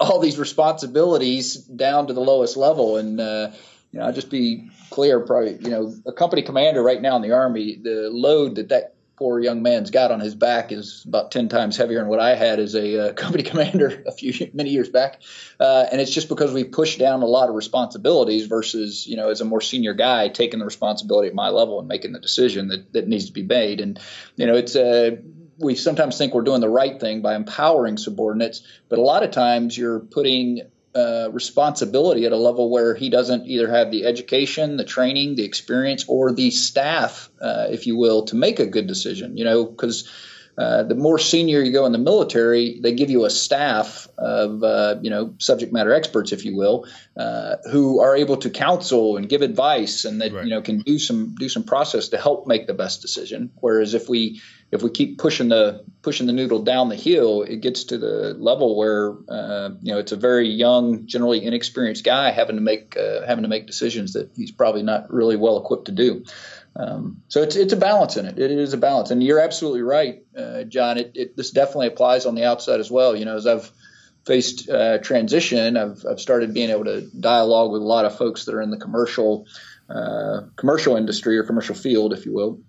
all 0.00 0.18
these 0.18 0.38
responsibilities 0.38 1.54
down 1.54 2.08
to 2.08 2.12
the 2.12 2.20
lowest 2.20 2.56
level. 2.56 2.96
And 2.96 3.20
uh, 3.20 3.52
you 3.92 4.00
know, 4.00 4.06
I'll 4.06 4.12
just 4.12 4.30
be 4.30 4.70
clear, 4.90 5.20
probably 5.20 5.58
you 5.60 5.70
know, 5.70 5.94
a 6.06 6.12
company 6.12 6.42
commander 6.42 6.82
right 6.82 7.00
now 7.00 7.16
in 7.16 7.22
the 7.22 7.32
Army, 7.32 7.76
the 7.76 8.10
load 8.10 8.56
that 8.56 8.68
that 8.68 8.94
poor 9.18 9.40
young 9.40 9.62
man's 9.62 9.90
got 9.90 10.12
on 10.12 10.20
his 10.20 10.36
back 10.36 10.70
is 10.70 11.04
about 11.04 11.32
10 11.32 11.48
times 11.48 11.76
heavier 11.76 11.98
than 11.98 12.06
what 12.06 12.20
I 12.20 12.36
had 12.36 12.60
as 12.60 12.76
a 12.76 13.08
uh, 13.08 13.12
company 13.14 13.42
commander 13.42 14.04
a 14.06 14.12
few 14.12 14.50
many 14.54 14.70
years 14.70 14.88
back. 14.88 15.20
Uh, 15.58 15.86
and 15.90 16.00
it's 16.00 16.12
just 16.12 16.28
because 16.28 16.52
we 16.52 16.62
pushed 16.62 17.00
down 17.00 17.22
a 17.22 17.26
lot 17.26 17.48
of 17.48 17.56
responsibilities 17.56 18.46
versus, 18.46 19.08
you 19.08 19.16
know, 19.16 19.30
as 19.30 19.40
a 19.40 19.44
more 19.44 19.60
senior 19.60 19.92
guy 19.92 20.28
taking 20.28 20.60
the 20.60 20.64
responsibility 20.64 21.28
at 21.28 21.34
my 21.34 21.48
level 21.48 21.80
and 21.80 21.88
making 21.88 22.12
the 22.12 22.20
decision 22.20 22.68
that, 22.68 22.92
that 22.92 23.08
needs 23.08 23.26
to 23.26 23.32
be 23.32 23.42
made. 23.42 23.80
And, 23.80 23.98
you 24.36 24.46
know, 24.46 24.54
it's 24.54 24.76
uh, 24.76 25.16
we 25.58 25.74
sometimes 25.74 26.16
think 26.16 26.32
we're 26.32 26.42
doing 26.42 26.60
the 26.60 26.68
right 26.68 27.00
thing 27.00 27.20
by 27.20 27.34
empowering 27.34 27.96
subordinates, 27.96 28.62
but 28.88 29.00
a 29.00 29.02
lot 29.02 29.24
of 29.24 29.32
times 29.32 29.76
you're 29.76 29.98
putting 29.98 30.62
uh, 30.98 31.30
responsibility 31.30 32.26
at 32.26 32.32
a 32.32 32.36
level 32.36 32.70
where 32.70 32.94
he 32.94 33.08
doesn't 33.08 33.46
either 33.46 33.70
have 33.70 33.90
the 33.90 34.04
education, 34.04 34.76
the 34.76 34.84
training, 34.84 35.36
the 35.36 35.44
experience, 35.44 36.04
or 36.08 36.32
the 36.32 36.50
staff, 36.50 37.30
uh, 37.40 37.68
if 37.70 37.86
you 37.86 37.96
will, 37.96 38.24
to 38.24 38.36
make 38.36 38.58
a 38.58 38.66
good 38.66 38.86
decision. 38.86 39.36
You 39.36 39.44
know, 39.44 39.64
because 39.64 40.08
uh, 40.58 40.82
the 40.82 40.96
more 40.96 41.20
senior 41.20 41.62
you 41.62 41.70
go 41.70 41.86
in 41.86 41.92
the 41.92 41.98
military, 41.98 42.80
they 42.80 42.92
give 42.92 43.10
you 43.10 43.24
a 43.24 43.30
staff 43.30 44.08
of 44.18 44.64
uh, 44.64 44.96
you 45.00 45.08
know 45.08 45.34
subject 45.38 45.72
matter 45.72 45.92
experts, 45.92 46.32
if 46.32 46.44
you 46.44 46.56
will, 46.56 46.84
uh, 47.16 47.56
who 47.70 48.00
are 48.00 48.16
able 48.16 48.36
to 48.38 48.50
counsel 48.50 49.16
and 49.16 49.28
give 49.28 49.42
advice, 49.42 50.04
and 50.04 50.20
that 50.20 50.32
right. 50.32 50.44
you 50.44 50.50
know 50.50 50.60
can 50.60 50.80
do 50.80 50.98
some 50.98 51.36
do 51.36 51.48
some 51.48 51.62
process 51.62 52.08
to 52.08 52.18
help 52.18 52.48
make 52.48 52.66
the 52.66 52.74
best 52.74 53.02
decision. 53.02 53.52
Whereas 53.60 53.94
if 53.94 54.08
we 54.08 54.40
if 54.72 54.82
we 54.82 54.90
keep 54.90 55.18
pushing 55.18 55.48
the 55.48 55.84
pushing 56.02 56.26
the 56.26 56.32
noodle 56.32 56.62
down 56.64 56.88
the 56.88 56.96
hill, 56.96 57.42
it 57.42 57.60
gets 57.60 57.84
to 57.84 57.98
the 57.98 58.34
level 58.34 58.76
where 58.76 59.12
uh, 59.28 59.70
you 59.80 59.92
know 59.92 59.98
it's 59.98 60.12
a 60.12 60.16
very 60.16 60.48
young, 60.48 61.06
generally 61.06 61.44
inexperienced 61.44 62.04
guy 62.04 62.32
having 62.32 62.56
to 62.56 62.62
make 62.62 62.96
uh, 62.96 63.24
having 63.24 63.42
to 63.42 63.48
make 63.48 63.68
decisions 63.68 64.14
that 64.14 64.32
he's 64.36 64.50
probably 64.50 64.82
not 64.82 65.12
really 65.12 65.36
well 65.36 65.56
equipped 65.56 65.84
to 65.84 65.92
do. 65.92 66.24
Um, 66.78 67.22
so 67.26 67.42
it's 67.42 67.56
it's 67.56 67.72
a 67.72 67.76
balance 67.76 68.16
in 68.16 68.24
it. 68.24 68.38
It 68.38 68.52
is 68.52 68.72
a 68.72 68.76
balance, 68.76 69.10
and 69.10 69.22
you're 69.22 69.40
absolutely 69.40 69.82
right, 69.82 70.22
uh, 70.36 70.62
John. 70.62 70.96
It, 70.96 71.12
it, 71.16 71.36
this 71.36 71.50
definitely 71.50 71.88
applies 71.88 72.24
on 72.24 72.36
the 72.36 72.44
outside 72.44 72.78
as 72.78 72.88
well. 72.88 73.16
You 73.16 73.24
know, 73.24 73.36
as 73.36 73.48
I've 73.48 73.70
faced 74.24 74.70
uh, 74.70 74.98
transition, 74.98 75.76
I've 75.76 76.04
I've 76.08 76.20
started 76.20 76.54
being 76.54 76.70
able 76.70 76.84
to 76.84 77.00
dialogue 77.00 77.72
with 77.72 77.82
a 77.82 77.84
lot 77.84 78.04
of 78.04 78.16
folks 78.16 78.44
that 78.44 78.54
are 78.54 78.62
in 78.62 78.70
the 78.70 78.76
commercial 78.76 79.46
uh, 79.90 80.42
commercial 80.54 80.96
industry 80.96 81.36
or 81.36 81.42
commercial 81.42 81.74
field, 81.74 82.12
if 82.12 82.24
you 82.24 82.32
will. 82.32 82.60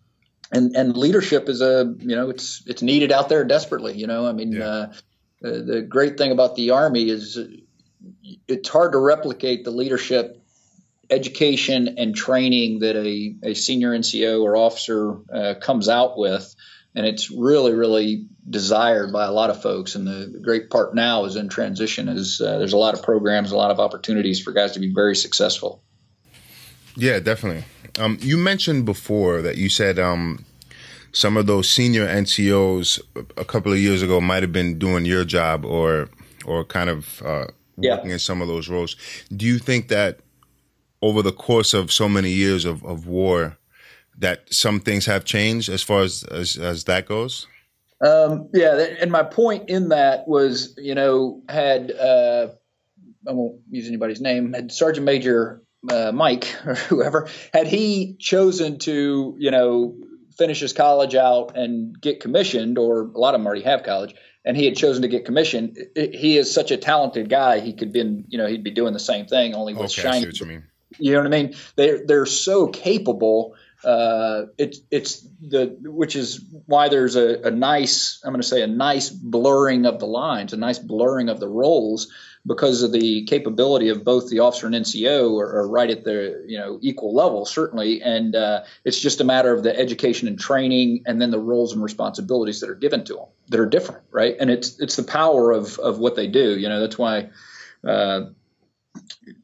And 0.52 0.76
and 0.76 0.98
leadership 0.98 1.48
is 1.48 1.62
a 1.62 1.94
you 2.00 2.16
know 2.16 2.32
it's 2.32 2.64
it's 2.66 2.82
needed 2.82 3.12
out 3.12 3.30
there 3.30 3.44
desperately. 3.44 3.96
You 3.96 4.08
know, 4.08 4.26
I 4.26 4.32
mean, 4.32 4.54
yeah. 4.54 4.64
Uh, 4.64 4.88
the 5.42 5.82
great 5.88 6.18
thing 6.18 6.34
about 6.34 6.56
the 6.56 6.72
army 6.72 7.10
is 7.10 7.40
it's 8.48 8.68
hard 8.68 8.92
to 8.92 8.98
replicate 8.98 9.64
the 9.64 9.72
leadership 9.72 10.39
education 11.10 11.96
and 11.98 12.16
training 12.16 12.80
that 12.80 12.96
a, 12.96 13.36
a 13.44 13.54
senior 13.54 13.92
NCO 13.92 14.44
or 14.44 14.56
officer 14.56 15.18
uh, 15.34 15.56
comes 15.60 15.90
out 15.90 16.18
with. 16.18 16.56
And 16.96 17.06
it's 17.06 17.30
really, 17.30 17.74
really 17.74 18.28
desired 18.50 19.14
by 19.14 19.26
a 19.26 19.32
lot 19.32 19.50
of 19.50 19.62
folks. 19.62 19.96
And 19.96 20.08
the 20.08 20.40
great 20.42 20.70
part 20.70 20.96
now 20.96 21.26
is 21.26 21.36
in 21.36 21.50
transition 21.50 22.10
is 22.10 22.42
uh, 22.42 22.58
there's 22.58 22.74
a 22.74 22.78
lot 22.78 22.96
of 22.96 23.04
programs, 23.04 23.52
a 23.52 23.58
lot 23.58 23.72
of 23.72 23.80
opportunities 23.80 24.42
for 24.42 24.52
guys 24.52 24.72
to 24.72 24.80
be 24.80 24.92
very 24.94 25.16
successful. 25.16 25.84
Yeah, 26.96 27.20
definitely. 27.20 27.66
Um, 28.00 28.18
you 28.22 28.38
mentioned 28.38 28.86
before 28.86 29.42
that 29.42 29.58
you 29.58 29.70
said 29.70 30.00
um, 30.00 30.46
some 31.12 31.38
of 31.38 31.46
those 31.46 31.70
senior 31.70 32.08
NCOs 32.08 33.00
a 33.38 33.46
couple 33.46 33.72
of 33.72 33.80
years 33.80 34.02
ago 34.02 34.20
might 34.20 34.44
have 34.44 34.52
been 34.52 34.78
doing 34.80 35.06
your 35.06 35.26
job 35.26 35.66
or 35.66 36.10
or 36.46 36.66
kind 36.66 36.90
of 36.90 37.22
uh, 37.24 37.46
working 37.78 38.10
yeah. 38.10 38.14
in 38.14 38.20
some 38.20 38.42
of 38.42 38.48
those 38.48 38.70
roles. 38.70 38.96
Do 39.36 39.46
you 39.46 39.60
think 39.60 39.90
that 39.90 40.20
over 41.02 41.22
the 41.22 41.32
course 41.32 41.74
of 41.74 41.92
so 41.92 42.10
many 42.10 42.32
years 42.32 42.66
of, 42.66 42.84
of 42.84 43.08
war 43.08 43.58
that 44.18 44.54
some 44.54 44.80
things 44.80 45.06
have 45.06 45.24
changed 45.24 45.70
as 45.70 45.82
far 45.82 46.02
as, 46.02 46.24
as, 46.26 46.58
as 46.58 46.84
that 46.86 47.06
goes? 47.06 47.48
Um, 48.02 48.50
yeah, 48.54 48.76
and 49.00 49.12
my 49.12 49.24
point 49.24 49.70
in 49.70 49.90
that 49.90 50.28
was, 50.28 50.74
you 50.78 50.96
know, 50.96 51.42
had 51.50 51.92
uh, 51.92 52.48
I 53.28 53.32
won't 53.32 53.60
use 53.70 53.88
anybody's 53.88 54.22
name, 54.22 54.54
had 54.54 54.72
Sergeant 54.72 55.06
Major 55.06 55.62
uh, 55.90 56.12
Mike 56.14 56.54
or 56.66 56.76
whoever, 56.76 57.28
had 57.54 57.68
he 57.68 58.16
chosen 58.20 58.80
to, 58.80 59.36
you 59.38 59.52
know, 59.52 59.96
finish 60.38 60.62
his 60.62 60.72
college 60.72 61.16
out 61.16 61.58
and 61.58 62.00
get 62.00 62.22
commissioned, 62.22 62.78
or 62.78 63.02
a 63.02 63.20
lot 63.20 63.36
of 63.36 63.42
them 63.42 63.48
already 63.48 63.64
have 63.64 63.84
college, 63.84 64.16
and 64.46 64.56
he 64.56 64.64
had 64.64 64.78
chosen 64.78 65.02
to 65.02 65.10
get 65.10 65.26
commissioned. 65.26 65.78
He 65.96 66.38
is 66.38 66.54
such 66.54 66.72
a 66.72 66.78
talented 66.78 67.30
guy; 67.30 67.60
he 67.60 67.74
could 67.74 67.92
been, 67.92 68.24
you 68.30 68.38
know, 68.38 68.48
he'd 68.48 68.64
be 68.64 68.72
doing 68.72 68.94
the 68.94 69.00
same 69.00 69.26
thing, 69.26 69.54
only 69.54 69.74
with 69.74 69.92
okay, 69.92 70.02
shiny. 70.02 70.32
You, 70.98 71.14
know 71.14 71.20
what 71.20 71.28
I 71.28 71.30
mean? 71.30 71.56
They 71.76 72.02
they're 72.06 72.26
so 72.26 72.68
capable 72.68 73.56
uh, 73.84 74.48
it's 74.58 74.82
it's 74.92 75.26
the 75.42 75.78
which 75.82 76.16
is 76.16 76.44
why 76.66 76.90
there's 76.90 77.16
a, 77.16 77.48
a 77.48 77.52
nice 77.52 78.22
I'm 78.26 78.32
going 78.32 78.42
to 78.42 78.48
say 78.48 78.62
a 78.62 78.68
nice 78.68 79.10
blurring 79.10 79.86
of 79.86 80.00
the 80.00 80.06
lines, 80.06 80.52
a 80.52 80.58
nice 80.58 80.80
blurring 80.80 81.30
of 81.30 81.40
the 81.40 81.48
roles 81.48 82.12
because 82.46 82.84
of 82.84 82.92
the 82.92 83.24
capability 83.26 83.90
of 83.90 84.04
both 84.04 84.30
the 84.30 84.40
officer 84.40 84.66
and 84.66 84.76
NCO 84.76 85.40
are, 85.40 85.60
are 85.60 85.70
right 85.70 85.90
at 85.90 86.04
the 86.04 86.44
you 86.46 86.58
know 86.58 86.78
equal 86.82 87.16
level 87.16 87.46
certainly, 87.46 88.02
and 88.02 88.36
uh, 88.36 88.64
it's 88.84 89.00
just 89.00 89.22
a 89.22 89.24
matter 89.24 89.54
of 89.54 89.64
the 89.64 89.78
education 89.78 90.28
and 90.28 90.38
training, 90.38 91.04
and 91.06 91.22
then 91.22 91.32
the 91.32 91.40
roles 91.40 91.72
and 91.72 91.82
responsibilities 91.82 92.60
that 92.60 92.70
are 92.70 92.76
given 92.76 93.06
to 93.06 93.14
them 93.14 93.28
that 93.48 93.62
are 93.62 93.66
different, 93.66 94.04
right? 94.12 94.36
And 94.42 94.50
it's 94.50 94.78
it's 94.80 94.98
the 94.98 95.04
power 95.04 95.54
of 95.54 95.80
of 95.80 96.00
what 96.00 96.18
they 96.18 96.28
do. 96.28 96.58
You 96.58 96.68
know 96.68 96.82
that's 96.82 96.98
why. 96.98 97.30
Uh, 97.82 98.32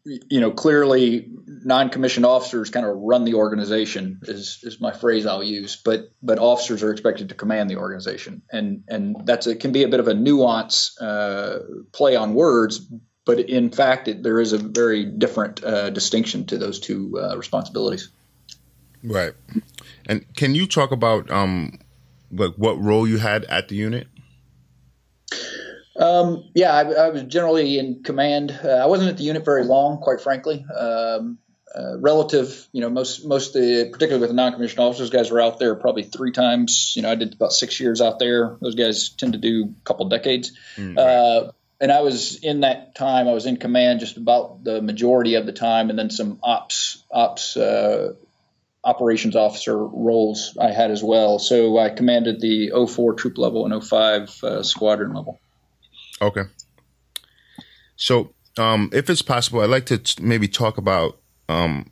you 0.03 0.39
know, 0.39 0.51
clearly 0.51 1.29
non-commissioned 1.47 2.25
officers 2.25 2.69
kind 2.69 2.85
of 2.85 2.95
run 2.95 3.23
the 3.23 3.35
organization 3.35 4.19
is, 4.23 4.59
is 4.63 4.79
my 4.79 4.91
phrase 4.91 5.25
I'll 5.25 5.43
use, 5.43 5.75
but, 5.75 6.11
but 6.21 6.39
officers 6.39 6.83
are 6.83 6.91
expected 6.91 7.29
to 7.29 7.35
command 7.35 7.69
the 7.69 7.77
organization. 7.77 8.41
And, 8.51 8.83
and 8.87 9.15
that's, 9.25 9.47
it 9.47 9.59
can 9.59 9.71
be 9.71 9.83
a 9.83 9.87
bit 9.87 9.99
of 9.99 10.07
a 10.07 10.13
nuance, 10.13 10.99
uh, 10.99 11.59
play 11.91 12.15
on 12.15 12.33
words, 12.33 12.79
but 13.25 13.39
in 13.39 13.71
fact, 13.71 14.07
it, 14.07 14.23
there 14.23 14.39
is 14.39 14.53
a 14.53 14.57
very 14.57 15.05
different, 15.05 15.63
uh, 15.63 15.89
distinction 15.89 16.45
to 16.47 16.57
those 16.57 16.79
two, 16.79 17.19
uh, 17.19 17.35
responsibilities. 17.37 18.09
Right. 19.03 19.33
And 20.05 20.25
can 20.35 20.55
you 20.55 20.67
talk 20.67 20.91
about, 20.91 21.29
um, 21.31 21.79
like 22.31 22.53
what 22.57 22.79
role 22.79 23.07
you 23.07 23.17
had 23.17 23.45
at 23.45 23.69
the 23.69 23.75
unit? 23.75 24.07
Um, 25.97 26.49
yeah, 26.53 26.73
I, 26.73 26.81
I, 26.91 27.09
was 27.09 27.23
generally 27.23 27.79
in 27.79 28.03
command. 28.03 28.57
Uh, 28.63 28.67
I 28.67 28.87
wasn't 28.87 29.09
at 29.09 29.17
the 29.17 29.23
unit 29.23 29.45
very 29.45 29.63
long, 29.63 29.99
quite 29.99 30.19
frankly. 30.19 30.65
Um, 30.65 31.37
uh, 31.73 31.97
relative, 31.99 32.67
you 32.71 32.81
know, 32.81 32.89
most 32.89 33.25
most 33.25 33.53
the 33.53 33.89
particularly 33.91 34.21
with 34.21 34.29
the 34.29 34.35
non-commissioned 34.35 34.79
officers, 34.79 35.09
guys 35.09 35.29
were 35.31 35.41
out 35.41 35.59
there 35.59 35.75
probably 35.75 36.03
three 36.03 36.31
times. 36.31 36.93
You 36.95 37.01
know, 37.01 37.11
I 37.11 37.15
did 37.15 37.33
about 37.33 37.53
six 37.53 37.79
years 37.79 38.01
out 38.01 38.19
there. 38.19 38.57
Those 38.61 38.75
guys 38.75 39.09
tend 39.09 39.33
to 39.33 39.39
do 39.39 39.73
a 39.81 39.83
couple 39.83 40.07
decades. 40.07 40.51
Mm-hmm. 40.77 40.97
Uh, 40.97 41.51
and 41.81 41.91
I 41.91 42.01
was 42.01 42.37
in 42.37 42.61
that 42.61 42.95
time. 42.95 43.27
I 43.27 43.33
was 43.33 43.45
in 43.45 43.57
command 43.57 43.99
just 43.99 44.15
about 44.15 44.63
the 44.63 44.81
majority 44.81 45.35
of 45.35 45.45
the 45.45 45.51
time, 45.51 45.89
and 45.89 45.99
then 45.99 46.09
some 46.09 46.39
ops 46.41 47.03
ops 47.11 47.57
uh, 47.57 48.13
operations 48.83 49.35
officer 49.35 49.77
roles 49.77 50.57
I 50.59 50.71
had 50.71 50.91
as 50.91 51.03
well. 51.03 51.39
So 51.39 51.77
I 51.77 51.89
commanded 51.89 52.39
the 52.39 52.71
04 52.87 53.15
troop 53.15 53.37
level 53.37 53.65
and 53.65 53.83
05 53.83 54.43
uh, 54.43 54.63
squadron 54.63 55.13
level. 55.13 55.39
Okay. 56.21 56.43
So, 57.95 58.33
um, 58.57 58.89
if 58.93 59.09
it's 59.09 59.21
possible, 59.21 59.61
I'd 59.61 59.69
like 59.69 59.85
to 59.87 59.97
t- 59.97 60.23
maybe 60.23 60.47
talk 60.47 60.77
about 60.77 61.19
um, 61.49 61.91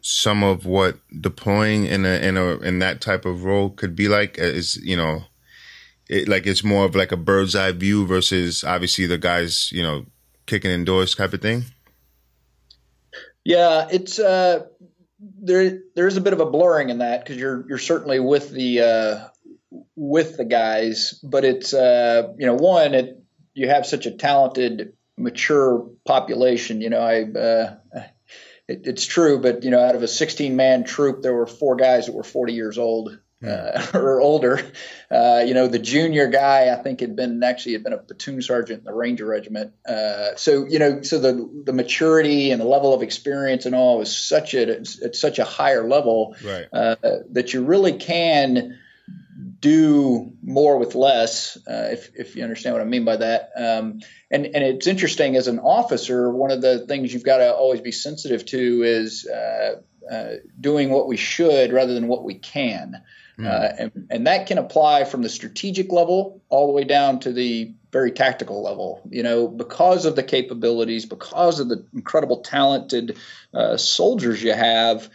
some 0.00 0.42
of 0.42 0.64
what 0.64 0.98
deploying 1.20 1.86
in 1.86 2.04
a 2.04 2.18
in 2.18 2.36
a 2.36 2.58
in 2.58 2.78
that 2.78 3.00
type 3.00 3.24
of 3.24 3.44
role 3.44 3.70
could 3.70 3.94
be 3.94 4.08
like. 4.08 4.38
Uh, 4.38 4.44
is 4.44 4.76
you 4.76 4.96
know, 4.96 5.22
it, 6.08 6.28
like 6.28 6.46
it's 6.46 6.64
more 6.64 6.84
of 6.84 6.94
like 6.94 7.12
a 7.12 7.16
bird's 7.16 7.54
eye 7.54 7.72
view 7.72 8.06
versus 8.06 8.64
obviously 8.64 9.06
the 9.06 9.18
guys 9.18 9.70
you 9.72 9.82
know 9.82 10.06
kicking 10.46 10.70
indoors 10.70 11.14
type 11.14 11.32
of 11.32 11.42
thing. 11.42 11.64
Yeah, 13.44 13.88
it's 13.90 14.18
uh, 14.18 14.66
there. 15.18 15.80
There's 15.94 16.16
a 16.16 16.22
bit 16.22 16.32
of 16.32 16.40
a 16.40 16.46
blurring 16.46 16.90
in 16.90 16.98
that 16.98 17.24
because 17.24 17.36
you're 17.36 17.66
you're 17.68 17.78
certainly 17.78 18.20
with 18.20 18.50
the 18.50 18.80
uh, 18.80 19.28
with 19.96 20.36
the 20.36 20.44
guys, 20.44 21.18
but 21.22 21.44
it's 21.44 21.74
uh, 21.74 22.32
you 22.38 22.46
know 22.46 22.54
one 22.54 22.94
it 22.94 23.22
you 23.58 23.68
have 23.68 23.86
such 23.86 24.06
a 24.06 24.12
talented, 24.12 24.92
mature 25.16 25.90
population. 26.06 26.80
You 26.80 26.90
know, 26.90 27.00
I 27.00 27.22
uh, 27.24 27.76
it, 28.68 28.82
it's 28.84 29.04
true, 29.04 29.40
but 29.40 29.64
you 29.64 29.70
know, 29.70 29.80
out 29.80 29.96
of 29.96 30.02
a 30.02 30.08
16 30.08 30.54
man 30.54 30.84
troop, 30.84 31.22
there 31.22 31.34
were 31.34 31.46
four 31.46 31.76
guys 31.76 32.06
that 32.06 32.14
were 32.14 32.22
40 32.22 32.52
years 32.52 32.78
old. 32.78 33.18
Hmm. 33.40 33.50
Uh, 33.50 33.86
or 33.94 34.20
older, 34.20 34.60
uh, 35.12 35.44
you 35.46 35.54
know, 35.54 35.68
the 35.68 35.78
junior 35.78 36.26
guy 36.26 36.76
I 36.76 36.82
think 36.82 36.98
had 36.98 37.14
been 37.14 37.40
actually 37.44 37.74
had 37.74 37.84
been 37.84 37.92
a 37.92 37.98
platoon 37.98 38.42
sergeant 38.42 38.80
in 38.80 38.84
the 38.84 38.92
Ranger 38.92 39.26
Regiment. 39.26 39.74
Uh, 39.88 40.34
so 40.34 40.66
you 40.66 40.80
know, 40.80 41.02
so 41.02 41.20
the 41.20 41.62
the 41.64 41.72
maturity 41.72 42.50
and 42.50 42.60
the 42.60 42.66
level 42.66 42.92
of 42.92 43.00
experience 43.00 43.64
and 43.64 43.76
all 43.76 44.00
is 44.00 44.16
such 44.16 44.54
a 44.54 44.80
at 44.80 45.14
such 45.14 45.38
a 45.38 45.44
higher 45.44 45.86
level 45.88 46.34
right. 46.44 46.66
Uh, 46.72 46.96
that 47.30 47.54
you 47.54 47.64
really 47.64 47.92
can 47.92 48.76
do 49.60 50.32
more 50.42 50.78
with 50.78 50.94
less, 50.94 51.56
uh, 51.68 51.88
if, 51.90 52.10
if 52.14 52.36
you 52.36 52.42
understand 52.42 52.74
what 52.74 52.82
I 52.82 52.86
mean 52.86 53.04
by 53.04 53.16
that. 53.16 53.50
Um, 53.56 54.00
and, 54.30 54.46
and 54.46 54.64
it's 54.64 54.86
interesting 54.86 55.36
as 55.36 55.48
an 55.48 55.58
officer, 55.58 56.30
one 56.30 56.50
of 56.50 56.62
the 56.62 56.86
things 56.86 57.12
you've 57.12 57.24
got 57.24 57.38
to 57.38 57.52
always 57.52 57.80
be 57.80 57.92
sensitive 57.92 58.44
to 58.46 58.82
is 58.82 59.26
uh, 59.26 59.80
uh, 60.10 60.32
doing 60.60 60.90
what 60.90 61.08
we 61.08 61.16
should 61.16 61.72
rather 61.72 61.94
than 61.94 62.08
what 62.08 62.24
we 62.24 62.34
can. 62.34 63.02
Mm. 63.38 63.74
and, 63.78 64.06
and 64.10 64.26
that 64.26 64.48
can 64.48 64.58
apply 64.58 65.04
from 65.04 65.22
the 65.22 65.28
strategic 65.28 65.92
level 65.92 66.42
all 66.48 66.66
the 66.66 66.72
way 66.72 66.82
down 66.82 67.20
to 67.20 67.32
the 67.32 67.72
very 67.92 68.10
tactical 68.10 68.62
level. 68.64 69.00
You 69.10 69.22
know, 69.22 69.46
because 69.46 70.06
of 70.06 70.16
the 70.16 70.24
capabilities, 70.24 71.06
because 71.06 71.60
of 71.60 71.68
the 71.68 71.86
incredible 71.94 72.38
talented 72.38 73.16
uh, 73.54 73.76
soldiers 73.76 74.42
you 74.42 74.52
have, 74.52 75.08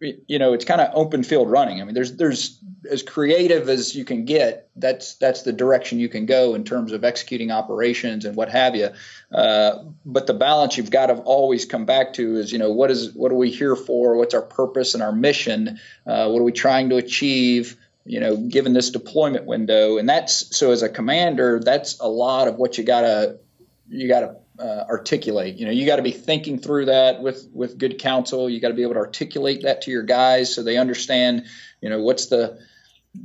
you 0.00 0.38
know, 0.38 0.52
it's 0.52 0.64
kind 0.64 0.80
of 0.80 0.90
open 0.94 1.22
field 1.22 1.50
running. 1.50 1.80
I 1.80 1.84
mean, 1.84 1.94
there's 1.94 2.16
there's 2.16 2.58
as 2.90 3.02
creative 3.02 3.68
as 3.68 3.94
you 3.94 4.04
can 4.04 4.24
get. 4.24 4.68
That's 4.76 5.14
that's 5.14 5.42
the 5.42 5.52
direction 5.52 5.98
you 5.98 6.08
can 6.08 6.26
go 6.26 6.54
in 6.54 6.64
terms 6.64 6.92
of 6.92 7.04
executing 7.04 7.50
operations 7.50 8.24
and 8.24 8.36
what 8.36 8.48
have 8.50 8.76
you. 8.76 8.90
Uh, 9.32 9.84
but 10.04 10.26
the 10.26 10.34
balance 10.34 10.76
you've 10.76 10.90
got 10.90 11.06
to 11.06 11.14
always 11.22 11.64
come 11.64 11.84
back 11.84 12.14
to 12.14 12.36
is, 12.36 12.52
you 12.52 12.58
know, 12.58 12.70
what 12.70 12.90
is 12.90 13.12
what 13.12 13.32
are 13.32 13.36
we 13.36 13.50
here 13.50 13.76
for? 13.76 14.16
What's 14.16 14.34
our 14.34 14.42
purpose 14.42 14.94
and 14.94 15.02
our 15.02 15.12
mission? 15.12 15.78
Uh, 16.06 16.28
what 16.28 16.40
are 16.40 16.44
we 16.44 16.52
trying 16.52 16.90
to 16.90 16.96
achieve? 16.96 17.76
You 18.04 18.20
know, 18.20 18.36
given 18.36 18.72
this 18.72 18.90
deployment 18.90 19.46
window, 19.46 19.98
and 19.98 20.08
that's 20.08 20.56
so 20.56 20.70
as 20.70 20.82
a 20.82 20.88
commander, 20.88 21.60
that's 21.60 21.98
a 21.98 22.08
lot 22.08 22.46
of 22.48 22.56
what 22.56 22.78
you 22.78 22.84
gotta 22.84 23.38
you 23.88 24.08
gotta 24.08 24.36
uh, 24.58 24.84
articulate. 24.88 25.56
You 25.56 25.66
know, 25.66 25.72
you 25.72 25.86
got 25.86 25.96
to 25.96 26.02
be 26.02 26.12
thinking 26.12 26.58
through 26.58 26.86
that 26.86 27.22
with 27.22 27.48
with 27.52 27.78
good 27.78 27.98
counsel. 27.98 28.48
You 28.48 28.60
got 28.60 28.68
to 28.68 28.74
be 28.74 28.82
able 28.82 28.94
to 28.94 29.00
articulate 29.00 29.62
that 29.62 29.82
to 29.82 29.90
your 29.90 30.02
guys 30.02 30.54
so 30.54 30.62
they 30.62 30.76
understand. 30.76 31.44
You 31.80 31.90
know, 31.90 32.02
what's 32.02 32.26
the 32.26 32.58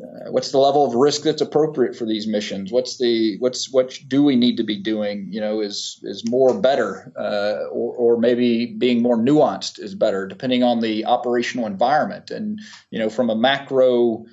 uh, 0.02 0.32
what's 0.32 0.52
the 0.52 0.58
level 0.58 0.86
of 0.86 0.96
risk 0.96 1.24
that's 1.24 1.42
appropriate 1.42 1.96
for 1.96 2.06
these 2.06 2.28
missions? 2.28 2.72
What's 2.72 2.98
the 2.98 3.38
what's 3.40 3.72
what 3.72 3.98
do 4.08 4.24
we 4.24 4.36
need 4.36 4.58
to 4.58 4.64
be 4.64 4.78
doing? 4.78 5.28
You 5.32 5.42
know, 5.42 5.62
is 5.62 6.00
is 6.04 6.28
more 6.30 6.60
better, 6.60 7.12
uh, 7.18 7.70
or, 7.72 7.94
or 7.94 8.18
maybe 8.18 8.66
being 8.66 9.02
more 9.02 9.18
nuanced 9.18 9.80
is 9.80 9.96
better, 9.96 10.28
depending 10.28 10.64
on 10.64 10.80
the 10.80 11.06
operational 11.06 11.66
environment. 11.66 12.32
And 12.32 12.60
you 12.90 13.00
know, 13.00 13.10
from 13.10 13.30
a 13.30 13.36
macro 13.36 14.26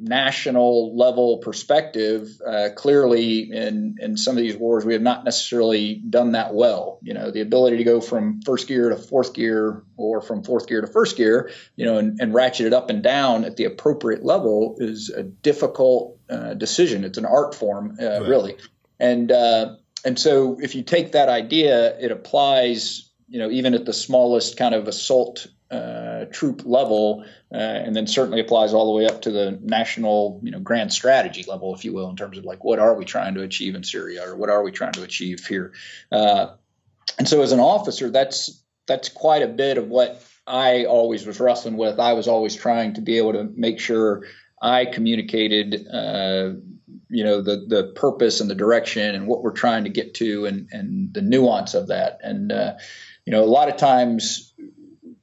national 0.00 0.96
level 0.96 1.38
perspective, 1.38 2.28
uh, 2.46 2.68
clearly 2.74 3.50
in 3.50 3.96
in 4.00 4.16
some 4.16 4.36
of 4.36 4.42
these 4.42 4.56
wars, 4.56 4.84
we 4.84 4.92
have 4.92 5.02
not 5.02 5.24
necessarily 5.24 5.96
done 5.96 6.32
that 6.32 6.54
well. 6.54 6.98
You 7.02 7.14
know, 7.14 7.30
the 7.30 7.40
ability 7.40 7.78
to 7.78 7.84
go 7.84 8.00
from 8.00 8.40
first 8.42 8.68
gear 8.68 8.90
to 8.90 8.96
fourth 8.96 9.34
gear, 9.34 9.82
or 9.96 10.20
from 10.20 10.42
fourth 10.42 10.66
gear 10.66 10.80
to 10.80 10.86
first 10.86 11.16
gear, 11.16 11.50
you 11.76 11.84
know, 11.84 11.98
and, 11.98 12.20
and 12.20 12.34
ratchet 12.34 12.66
it 12.66 12.72
up 12.72 12.90
and 12.90 13.02
down 13.02 13.44
at 13.44 13.56
the 13.56 13.64
appropriate 13.64 14.24
level 14.24 14.76
is 14.78 15.10
a 15.10 15.22
difficult 15.22 16.18
uh, 16.30 16.54
decision. 16.54 17.04
It's 17.04 17.18
an 17.18 17.26
art 17.26 17.54
form, 17.54 17.96
uh, 18.00 18.20
right. 18.20 18.28
really, 18.28 18.56
and 19.00 19.30
uh, 19.32 19.76
and 20.04 20.18
so 20.18 20.58
if 20.60 20.74
you 20.74 20.82
take 20.82 21.12
that 21.12 21.28
idea, 21.28 21.98
it 21.98 22.10
applies. 22.12 23.04
You 23.30 23.40
know, 23.40 23.50
even 23.50 23.74
at 23.74 23.84
the 23.84 23.92
smallest 23.92 24.56
kind 24.56 24.74
of 24.74 24.88
assault 24.88 25.48
uh, 25.70 26.24
troop 26.32 26.62
level, 26.64 27.24
uh, 27.52 27.56
and 27.56 27.94
then 27.94 28.06
certainly 28.06 28.40
applies 28.40 28.72
all 28.72 28.86
the 28.86 28.98
way 28.98 29.06
up 29.06 29.22
to 29.22 29.30
the 29.30 29.58
national, 29.62 30.40
you 30.42 30.50
know, 30.50 30.60
grand 30.60 30.92
strategy 30.92 31.44
level, 31.46 31.74
if 31.74 31.84
you 31.84 31.92
will, 31.92 32.08
in 32.08 32.16
terms 32.16 32.38
of 32.38 32.44
like 32.44 32.64
what 32.64 32.78
are 32.78 32.94
we 32.94 33.04
trying 33.04 33.34
to 33.34 33.42
achieve 33.42 33.74
in 33.74 33.84
Syria 33.84 34.26
or 34.26 34.36
what 34.36 34.48
are 34.48 34.62
we 34.62 34.72
trying 34.72 34.92
to 34.92 35.02
achieve 35.02 35.46
here. 35.46 35.72
Uh, 36.10 36.54
and 37.18 37.28
so, 37.28 37.42
as 37.42 37.52
an 37.52 37.60
officer, 37.60 38.10
that's 38.10 38.62
that's 38.86 39.10
quite 39.10 39.42
a 39.42 39.48
bit 39.48 39.76
of 39.76 39.88
what 39.88 40.24
I 40.46 40.86
always 40.86 41.26
was 41.26 41.38
wrestling 41.38 41.76
with. 41.76 42.00
I 42.00 42.14
was 42.14 42.28
always 42.28 42.56
trying 42.56 42.94
to 42.94 43.02
be 43.02 43.18
able 43.18 43.34
to 43.34 43.44
make 43.44 43.80
sure 43.80 44.26
I 44.60 44.86
communicated. 44.86 45.86
Uh, 45.86 46.52
you 47.10 47.24
know 47.24 47.40
the 47.40 47.64
the 47.68 47.92
purpose 47.94 48.40
and 48.40 48.50
the 48.50 48.54
direction 48.54 49.14
and 49.14 49.26
what 49.26 49.42
we're 49.42 49.52
trying 49.52 49.84
to 49.84 49.90
get 49.90 50.14
to 50.14 50.44
and 50.46 50.68
and 50.72 51.14
the 51.14 51.22
nuance 51.22 51.74
of 51.74 51.88
that 51.88 52.18
and 52.22 52.52
uh, 52.52 52.74
you 53.24 53.30
know 53.30 53.42
a 53.42 53.46
lot 53.46 53.68
of 53.68 53.76
times 53.76 54.52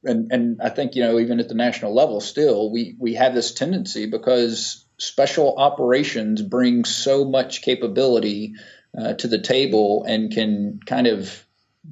and 0.06 0.32
and 0.32 0.62
I 0.62 0.70
think 0.70 0.94
you 0.94 1.02
know 1.02 1.18
even 1.18 1.40
at 1.40 1.48
the 1.48 1.54
national 1.54 1.94
level 1.94 2.20
still 2.20 2.70
we 2.70 2.96
we 2.98 3.14
have 3.14 3.34
this 3.34 3.52
tendency 3.52 4.06
because 4.06 4.84
special 4.98 5.56
operations 5.56 6.42
bring 6.42 6.84
so 6.84 7.24
much 7.24 7.62
capability 7.62 8.54
uh, 8.96 9.14
to 9.14 9.28
the 9.28 9.38
table 9.38 10.04
and 10.08 10.32
can 10.32 10.80
kind 10.84 11.06
of 11.06 11.44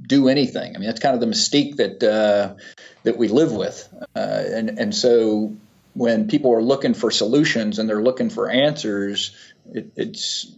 do 0.06 0.28
anything. 0.28 0.74
I 0.74 0.78
mean, 0.78 0.88
that's 0.88 1.00
kind 1.00 1.14
of 1.14 1.20
the 1.20 1.26
mystique 1.26 1.76
that 1.76 2.02
uh, 2.02 2.54
that 3.02 3.16
we 3.16 3.28
live 3.28 3.52
with, 3.52 3.88
uh, 4.16 4.42
and 4.46 4.78
and 4.78 4.94
so 4.94 5.56
when 5.94 6.26
people 6.26 6.52
are 6.52 6.62
looking 6.62 6.94
for 6.94 7.10
solutions 7.10 7.78
and 7.78 7.88
they're 7.88 8.02
looking 8.02 8.30
for 8.30 8.50
answers, 8.50 9.36
it, 9.72 9.92
it's 9.96 10.52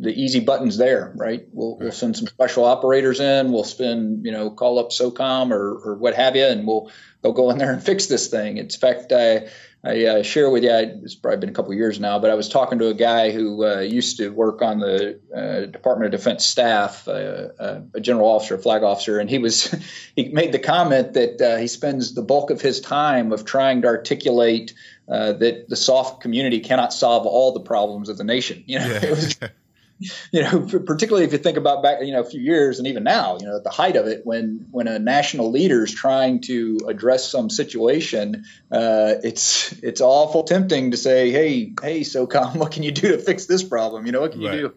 the 0.00 0.10
easy 0.10 0.40
buttons 0.40 0.76
there, 0.76 1.12
right? 1.16 1.46
We'll, 1.52 1.76
we'll 1.78 1.92
send 1.92 2.16
some 2.16 2.26
special 2.26 2.64
operators 2.64 3.20
in. 3.20 3.52
We'll 3.52 3.64
spend, 3.64 4.24
you 4.24 4.32
know, 4.32 4.50
call 4.50 4.78
up 4.78 4.90
SOCOM 4.90 5.52
or, 5.52 5.78
or 5.84 5.94
what 5.94 6.14
have 6.14 6.36
you, 6.36 6.46
and 6.46 6.66
we'll 6.66 6.90
they'll 7.22 7.32
go 7.32 7.50
in 7.50 7.58
there 7.58 7.72
and 7.72 7.82
fix 7.82 8.06
this 8.06 8.28
thing. 8.28 8.56
In 8.56 8.68
fact, 8.70 9.12
I 9.12 9.48
I 9.82 10.04
uh, 10.04 10.22
share 10.22 10.50
with 10.50 10.62
you. 10.62 10.70
I, 10.70 10.80
it's 11.02 11.14
probably 11.14 11.38
been 11.38 11.48
a 11.48 11.52
couple 11.52 11.72
years 11.72 11.98
now, 11.98 12.18
but 12.18 12.30
I 12.30 12.34
was 12.34 12.50
talking 12.50 12.78
to 12.80 12.88
a 12.88 12.94
guy 12.94 13.30
who 13.30 13.64
uh, 13.64 13.80
used 13.80 14.18
to 14.18 14.28
work 14.28 14.60
on 14.60 14.78
the 14.78 15.20
uh, 15.34 15.66
Department 15.66 16.12
of 16.12 16.20
Defense 16.20 16.44
staff, 16.44 17.08
uh, 17.08 17.48
uh, 17.58 17.80
a 17.94 18.00
general 18.00 18.28
officer, 18.28 18.56
a 18.56 18.58
flag 18.58 18.82
officer, 18.82 19.18
and 19.18 19.30
he 19.30 19.38
was 19.38 19.74
he 20.16 20.28
made 20.28 20.52
the 20.52 20.58
comment 20.58 21.14
that 21.14 21.40
uh, 21.40 21.56
he 21.56 21.66
spends 21.66 22.14
the 22.14 22.22
bulk 22.22 22.50
of 22.50 22.60
his 22.60 22.80
time 22.80 23.32
of 23.32 23.44
trying 23.44 23.82
to 23.82 23.88
articulate 23.88 24.74
that 25.08 25.64
the 25.68 25.76
SOF 25.76 26.20
community 26.20 26.60
cannot 26.60 26.92
solve 26.92 27.26
all 27.26 27.52
the 27.52 27.60
problems 27.60 28.08
of 28.08 28.16
the 28.16 28.22
nation. 28.22 28.62
You 28.66 28.78
know, 28.78 28.86
yeah. 28.86 29.00
it 29.04 29.10
was 29.10 29.38
you 30.32 30.42
know, 30.42 30.60
particularly 30.60 31.24
if 31.24 31.32
you 31.32 31.38
think 31.38 31.56
about 31.56 31.82
back, 31.82 31.98
you 32.02 32.12
know, 32.12 32.20
a 32.20 32.24
few 32.24 32.40
years 32.40 32.78
and 32.78 32.88
even 32.88 33.04
now, 33.04 33.38
you 33.38 33.46
know, 33.46 33.56
at 33.56 33.64
the 33.64 33.70
height 33.70 33.96
of 33.96 34.06
it, 34.06 34.22
when 34.24 34.66
when 34.70 34.88
a 34.88 34.98
national 34.98 35.50
leader 35.50 35.84
is 35.84 35.92
trying 35.92 36.40
to 36.42 36.80
address 36.88 37.30
some 37.30 37.50
situation, 37.50 38.44
uh, 38.70 39.14
it's 39.22 39.72
it's 39.82 40.00
awful 40.00 40.44
tempting 40.44 40.92
to 40.92 40.96
say, 40.96 41.30
hey, 41.30 41.72
hey, 41.82 42.00
SOCOM, 42.00 42.56
what 42.56 42.72
can 42.72 42.82
you 42.82 42.92
do 42.92 43.12
to 43.12 43.18
fix 43.18 43.46
this 43.46 43.62
problem? 43.62 44.06
You 44.06 44.12
know, 44.12 44.20
what 44.20 44.32
can 44.32 44.42
right. 44.42 44.54
you 44.54 44.68
do? 44.68 44.74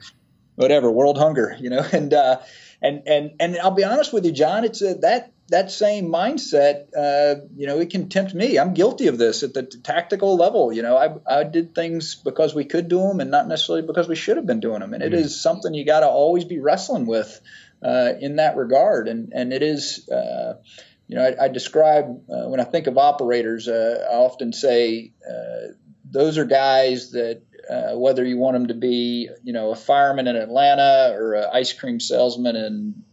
Whatever, 0.55 0.91
world 0.91 1.17
hunger, 1.17 1.55
you 1.59 1.69
know, 1.69 1.85
and 1.91 2.13
uh, 2.13 2.39
and 2.81 3.03
and 3.07 3.31
and 3.39 3.57
I'll 3.57 3.71
be 3.71 3.83
honest 3.83 4.13
with 4.13 4.25
you, 4.25 4.31
John, 4.31 4.65
it's 4.65 4.81
a, 4.81 4.95
that 4.95 5.32
that 5.53 5.71
same 5.71 6.11
mindset, 6.11 6.87
uh, 6.97 7.45
you 7.55 7.67
know, 7.67 7.79
it 7.79 7.91
can 7.91 8.09
tempt 8.09 8.33
me. 8.33 8.57
I'm 8.57 8.73
guilty 8.73 9.05
of 9.05 9.19
this 9.19 9.43
at 9.43 9.53
the 9.53 9.61
tactical 9.61 10.35
level. 10.35 10.73
You 10.73 10.81
know, 10.81 10.97
I, 10.97 11.41
I 11.41 11.43
did 11.43 11.75
things 11.75 12.15
because 12.15 12.55
we 12.55 12.65
could 12.65 12.87
do 12.87 12.97
them 12.97 13.19
and 13.19 13.29
not 13.29 13.47
necessarily 13.47 13.85
because 13.85 14.07
we 14.07 14.15
should 14.15 14.37
have 14.37 14.47
been 14.47 14.61
doing 14.61 14.79
them. 14.79 14.95
And 14.95 15.03
mm-hmm. 15.03 15.13
it 15.13 15.19
is 15.19 15.39
something 15.39 15.75
you 15.75 15.85
got 15.85 15.99
to 15.99 16.07
always 16.07 16.43
be 16.43 16.57
wrestling 16.57 17.05
with 17.05 17.39
uh, 17.83 18.13
in 18.19 18.37
that 18.37 18.57
regard. 18.57 19.07
And 19.07 19.31
and 19.31 19.53
it 19.53 19.61
is, 19.61 20.09
uh, 20.09 20.55
you 21.07 21.17
know, 21.17 21.23
I, 21.23 21.45
I 21.45 21.47
describe 21.49 22.05
uh, 22.05 22.49
when 22.49 22.59
I 22.59 22.63
think 22.63 22.87
of 22.87 22.97
operators, 22.97 23.67
uh, 23.67 24.07
I 24.11 24.15
often 24.15 24.53
say 24.53 25.13
uh, 25.29 25.73
those 26.03 26.39
are 26.39 26.45
guys 26.45 27.11
that. 27.11 27.43
whether 27.95 28.25
you 28.25 28.37
want 28.37 28.55
them 28.55 28.67
to 28.67 28.73
be, 28.73 29.29
you 29.43 29.53
know, 29.53 29.71
a 29.71 29.75
fireman 29.75 30.27
in 30.27 30.35
Atlanta 30.35 31.13
or 31.15 31.33
an 31.33 31.45
ice 31.53 31.73
cream 31.73 31.99
salesman 31.99 32.55
in, 32.55 33.03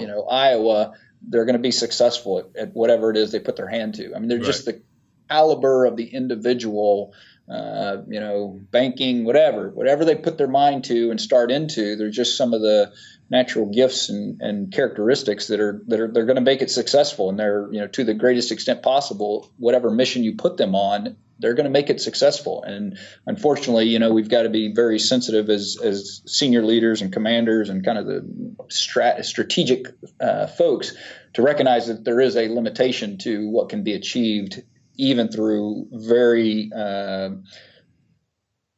you 0.00 0.06
know, 0.06 0.22
Iowa, 0.22 0.94
they're 1.22 1.44
going 1.44 1.54
to 1.54 1.62
be 1.62 1.70
successful 1.70 2.38
at, 2.38 2.56
at, 2.56 2.74
whatever 2.74 3.10
it 3.10 3.16
is 3.16 3.32
they 3.32 3.40
put 3.40 3.56
their 3.56 3.68
hand 3.68 3.94
to. 3.96 4.14
I 4.14 4.18
mean, 4.18 4.28
they're 4.28 4.38
right. 4.38 4.46
just 4.46 4.64
the 4.64 4.82
caliber 5.28 5.84
of 5.84 5.96
the 5.96 6.06
individual, 6.06 7.14
uh, 7.50 7.98
you 8.08 8.20
know, 8.20 8.60
banking, 8.70 9.24
whatever, 9.24 9.70
whatever 9.70 10.04
they 10.04 10.14
put 10.14 10.38
their 10.38 10.48
mind 10.48 10.84
to 10.84 11.10
and 11.10 11.20
start 11.20 11.50
into. 11.50 11.96
They're 11.96 12.10
just 12.10 12.36
some 12.36 12.54
of 12.54 12.60
the 12.60 12.92
natural 13.30 13.66
gifts 13.66 14.08
and, 14.08 14.40
and 14.40 14.72
characteristics 14.72 15.48
that 15.48 15.60
are 15.60 15.82
that 15.88 16.00
are 16.00 16.08
they're 16.08 16.24
going 16.24 16.36
to 16.36 16.42
make 16.42 16.62
it 16.62 16.70
successful, 16.70 17.28
and 17.28 17.38
they're 17.38 17.68
you 17.72 17.80
know 17.80 17.88
to 17.88 18.04
the 18.04 18.14
greatest 18.14 18.52
extent 18.52 18.82
possible. 18.82 19.50
Whatever 19.58 19.90
mission 19.90 20.24
you 20.24 20.36
put 20.36 20.56
them 20.56 20.74
on, 20.74 21.16
they're 21.38 21.54
going 21.54 21.64
to 21.64 21.70
make 21.70 21.90
it 21.90 22.00
successful. 22.00 22.62
And 22.62 22.98
unfortunately, 23.26 23.86
you 23.86 23.98
know, 23.98 24.12
we've 24.12 24.28
got 24.28 24.42
to 24.42 24.48
be 24.48 24.72
very 24.74 24.98
sensitive 24.98 25.48
as, 25.50 25.78
as 25.82 26.22
senior 26.26 26.62
leaders 26.64 27.00
and 27.00 27.12
commanders 27.12 27.70
and 27.70 27.84
kind 27.84 27.98
of 27.98 28.06
the 28.06 28.56
strat- 28.70 29.24
strategic 29.24 29.86
uh, 30.20 30.46
folks 30.46 30.94
to 31.34 31.42
recognize 31.42 31.86
that 31.86 32.04
there 32.04 32.20
is 32.20 32.36
a 32.36 32.48
limitation 32.48 33.18
to 33.18 33.48
what 33.48 33.68
can 33.68 33.84
be 33.84 33.94
achieved, 33.94 34.62
even 34.96 35.28
through 35.28 35.86
very 35.92 36.70
uh, 36.74 37.30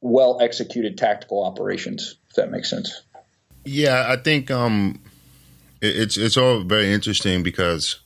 well 0.00 0.38
executed 0.40 0.98
tactical 0.98 1.44
operations. 1.44 2.16
If 2.28 2.36
that 2.36 2.50
makes 2.50 2.68
sense. 2.68 3.02
Yeah, 3.64 4.06
I 4.08 4.16
think 4.16 4.50
um, 4.50 5.02
it's 5.80 6.16
it's 6.16 6.36
all 6.36 6.62
very 6.62 6.92
interesting 6.92 7.42
because 7.42 8.00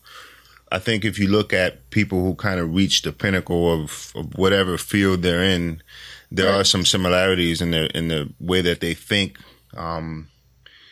I 0.73 0.79
think 0.79 1.05
if 1.05 1.19
you 1.19 1.29
look 1.29 1.53
at 1.53 1.91
people 1.91 2.23
who 2.23 2.35
kind 2.35 2.59
of 2.59 2.75
reach 2.75 3.03
the 3.03 3.13
pinnacle 3.13 3.73
of, 3.73 4.13
of 4.15 4.35
whatever 4.37 4.77
field 4.79 5.23
they're 5.23 5.43
in, 5.43 5.83
there 6.31 6.51
right. 6.51 6.61
are 6.61 6.65
some 6.65 6.85
similarities 6.85 7.61
in 7.61 7.71
the 7.71 7.97
in 7.97 8.09
the 8.09 8.33
way 8.41 8.61
that 8.61 8.81
they 8.81 8.95
think. 8.95 9.39
Um, 9.77 10.29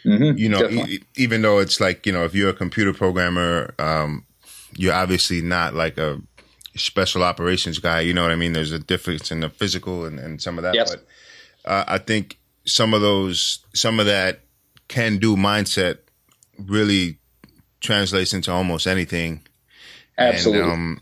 mm-hmm, 0.05 0.37
you 0.37 0.49
know, 0.49 0.69
e- 0.69 1.03
even 1.17 1.43
though 1.43 1.59
it's 1.59 1.81
like 1.81 2.07
you 2.07 2.13
know, 2.13 2.25
if 2.25 2.35
you're 2.35 2.51
a 2.51 2.55
computer 2.55 2.93
programmer, 2.93 3.75
um, 3.79 4.25
you're 4.77 4.95
obviously 4.95 5.41
not 5.43 5.75
like 5.75 5.99
a 5.99 6.21
special 6.77 7.23
operations 7.23 7.79
guy. 7.79 8.01
You 8.01 8.15
know 8.15 8.23
what 8.23 8.31
I 8.31 8.37
mean? 8.37 8.53
There's 8.53 8.73
a 8.73 8.79
difference 8.79 9.31
in 9.31 9.41
the 9.41 9.51
physical 9.51 10.05
and, 10.05 10.19
and 10.19 10.41
some 10.41 10.59
of 10.59 10.63
that. 10.63 10.75
Yes. 10.75 10.91
But 10.91 11.07
uh, 11.65 11.85
I 11.89 11.99
think 11.99 12.39
some 12.65 12.95
of 12.95 13.01
those, 13.01 13.65
some 13.75 14.01
of 14.01 14.07
that 14.07 14.41
can 14.89 15.19
do 15.19 15.37
mindset 15.37 15.99
really 16.59 17.19
translates 17.81 18.33
into 18.33 18.53
almost 18.53 18.87
anything 18.87 19.45
Absolutely. 20.19 20.63
And, 20.63 20.73
um, 20.73 21.01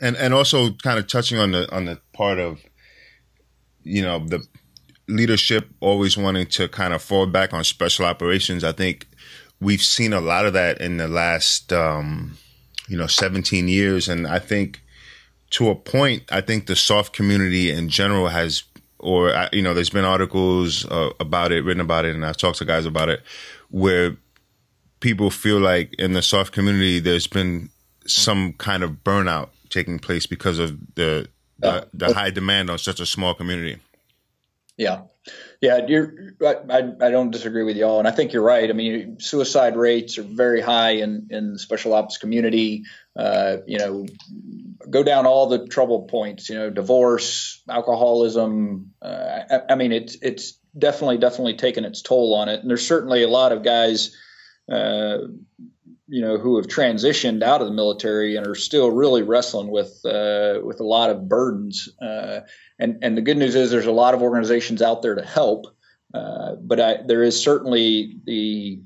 and 0.00 0.16
and 0.16 0.34
also 0.34 0.72
kind 0.72 0.98
of 0.98 1.06
touching 1.06 1.38
on 1.38 1.52
the 1.52 1.74
on 1.74 1.86
the 1.86 2.00
part 2.12 2.38
of 2.38 2.60
you 3.82 4.02
know 4.02 4.18
the 4.18 4.46
leadership 5.08 5.68
always 5.80 6.16
wanting 6.16 6.46
to 6.46 6.68
kind 6.68 6.92
of 6.92 7.02
fall 7.02 7.26
back 7.26 7.52
on 7.52 7.64
special 7.64 8.04
operations. 8.04 8.62
I 8.62 8.72
think 8.72 9.06
we've 9.60 9.82
seen 9.82 10.12
a 10.12 10.20
lot 10.20 10.46
of 10.46 10.52
that 10.52 10.80
in 10.80 10.98
the 10.98 11.08
last 11.08 11.72
um, 11.72 12.36
you 12.88 12.96
know 12.96 13.06
17 13.06 13.68
years, 13.68 14.08
and 14.08 14.26
I 14.26 14.38
think 14.38 14.82
to 15.50 15.70
a 15.70 15.74
point, 15.74 16.24
I 16.30 16.40
think 16.40 16.66
the 16.66 16.76
SOF 16.76 17.12
community 17.12 17.70
in 17.70 17.88
general 17.88 18.28
has, 18.28 18.64
or 18.98 19.34
uh, 19.34 19.48
you 19.52 19.62
know, 19.62 19.74
there's 19.74 19.90
been 19.90 20.04
articles 20.04 20.84
uh, 20.86 21.10
about 21.20 21.52
it, 21.52 21.64
written 21.64 21.80
about 21.80 22.04
it, 22.04 22.14
and 22.14 22.24
I've 22.24 22.36
talked 22.36 22.58
to 22.58 22.64
guys 22.64 22.86
about 22.86 23.08
it, 23.08 23.22
where 23.70 24.16
people 25.00 25.30
feel 25.30 25.58
like 25.58 25.94
in 25.98 26.12
the 26.12 26.22
SOF 26.22 26.52
community, 26.52 26.98
there's 26.98 27.26
been 27.26 27.70
some 28.08 28.52
kind 28.54 28.82
of 28.82 29.04
burnout 29.04 29.50
taking 29.68 29.98
place 29.98 30.26
because 30.26 30.58
of 30.58 30.78
the 30.94 31.28
the, 31.60 31.88
the 31.92 32.14
high 32.14 32.30
demand 32.30 32.70
on 32.70 32.78
such 32.78 33.00
a 33.00 33.06
small 33.06 33.34
community. 33.34 33.78
Yeah, 34.76 35.02
yeah, 35.60 35.86
you're. 35.86 36.34
I, 36.40 36.92
I 37.00 37.10
don't 37.10 37.32
disagree 37.32 37.64
with 37.64 37.76
y'all, 37.76 37.98
and 37.98 38.06
I 38.06 38.12
think 38.12 38.32
you're 38.32 38.44
right. 38.44 38.70
I 38.70 38.72
mean, 38.72 39.18
suicide 39.18 39.76
rates 39.76 40.16
are 40.18 40.22
very 40.22 40.60
high 40.60 40.92
in 40.92 41.26
in 41.30 41.54
the 41.54 41.58
special 41.58 41.94
ops 41.94 42.16
community. 42.16 42.84
Uh, 43.16 43.56
you 43.66 43.78
know, 43.78 44.06
go 44.88 45.02
down 45.02 45.26
all 45.26 45.48
the 45.48 45.66
trouble 45.66 46.02
points. 46.02 46.48
You 46.48 46.54
know, 46.56 46.70
divorce, 46.70 47.60
alcoholism. 47.68 48.92
Uh, 49.02 49.40
I, 49.50 49.60
I, 49.70 49.74
mean, 49.74 49.90
it's 49.90 50.16
it's 50.22 50.52
definitely 50.78 51.18
definitely 51.18 51.54
taken 51.54 51.84
its 51.84 52.02
toll 52.02 52.34
on 52.36 52.48
it, 52.48 52.60
and 52.60 52.70
there's 52.70 52.86
certainly 52.86 53.24
a 53.24 53.28
lot 53.28 53.50
of 53.50 53.64
guys. 53.64 54.16
Uh, 54.70 55.18
you 56.08 56.22
know, 56.22 56.38
who 56.38 56.56
have 56.56 56.66
transitioned 56.66 57.42
out 57.42 57.60
of 57.60 57.66
the 57.66 57.74
military 57.74 58.36
and 58.36 58.46
are 58.46 58.54
still 58.54 58.90
really 58.90 59.22
wrestling 59.22 59.68
with 59.68 60.00
uh, 60.04 60.60
with 60.64 60.80
a 60.80 60.84
lot 60.84 61.10
of 61.10 61.28
burdens. 61.28 61.88
Uh, 62.00 62.40
and 62.78 62.98
and 63.02 63.16
the 63.16 63.22
good 63.22 63.36
news 63.36 63.54
is 63.54 63.70
there's 63.70 63.86
a 63.86 63.92
lot 63.92 64.14
of 64.14 64.22
organizations 64.22 64.80
out 64.80 65.02
there 65.02 65.14
to 65.14 65.24
help, 65.24 65.66
uh, 66.14 66.54
but 66.60 66.80
I, 66.80 66.96
there 67.06 67.22
is 67.22 67.40
certainly 67.40 68.18
the 68.24 68.80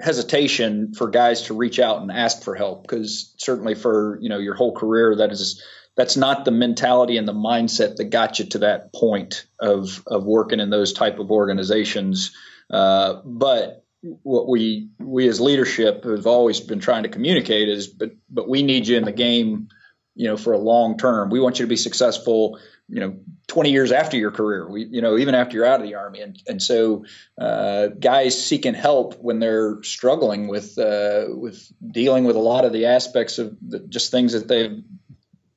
hesitation 0.00 0.94
for 0.94 1.10
guys 1.10 1.42
to 1.42 1.54
reach 1.54 1.78
out 1.78 2.00
and 2.00 2.10
ask 2.10 2.42
for 2.42 2.54
help 2.54 2.82
because 2.82 3.34
certainly 3.36 3.74
for 3.74 4.18
you 4.22 4.30
know 4.30 4.38
your 4.38 4.54
whole 4.54 4.74
career 4.74 5.16
that 5.16 5.30
is 5.30 5.62
that's 5.96 6.16
not 6.16 6.46
the 6.46 6.50
mentality 6.50 7.18
and 7.18 7.28
the 7.28 7.34
mindset 7.34 7.96
that 7.96 8.04
got 8.04 8.38
you 8.38 8.46
to 8.46 8.58
that 8.60 8.94
point 8.94 9.44
of 9.58 10.02
of 10.06 10.24
working 10.24 10.60
in 10.60 10.70
those 10.70 10.94
type 10.94 11.18
of 11.18 11.30
organizations. 11.30 12.34
Uh, 12.70 13.20
but 13.24 13.84
what 14.02 14.48
we 14.48 14.88
we 14.98 15.28
as 15.28 15.40
leadership 15.40 16.04
have 16.04 16.26
always 16.26 16.60
been 16.60 16.80
trying 16.80 17.02
to 17.02 17.08
communicate 17.08 17.68
is 17.68 17.86
but 17.86 18.12
but 18.30 18.48
we 18.48 18.62
need 18.62 18.86
you 18.86 18.96
in 18.96 19.04
the 19.04 19.12
game 19.12 19.68
you 20.14 20.26
know 20.26 20.36
for 20.36 20.52
a 20.52 20.58
long 20.58 20.98
term. 20.98 21.30
We 21.30 21.40
want 21.40 21.58
you 21.58 21.64
to 21.64 21.68
be 21.68 21.76
successful 21.76 22.58
you 22.88 23.00
know 23.00 23.16
20 23.46 23.70
years 23.70 23.92
after 23.92 24.16
your 24.16 24.30
career. 24.30 24.68
We 24.68 24.84
you 24.84 25.00
know 25.00 25.16
even 25.16 25.34
after 25.34 25.56
you're 25.56 25.66
out 25.66 25.80
of 25.80 25.86
the 25.86 25.94
army. 25.94 26.20
And 26.20 26.42
and 26.46 26.62
so 26.62 27.04
uh, 27.40 27.88
guys 27.88 28.42
seeking 28.42 28.74
help 28.74 29.14
when 29.20 29.38
they're 29.38 29.82
struggling 29.82 30.48
with 30.48 30.78
uh, 30.78 31.26
with 31.28 31.72
dealing 31.90 32.24
with 32.24 32.36
a 32.36 32.40
lot 32.40 32.64
of 32.64 32.72
the 32.72 32.86
aspects 32.86 33.38
of 33.38 33.56
the, 33.66 33.80
just 33.80 34.10
things 34.10 34.32
that 34.32 34.48
they've 34.48 34.82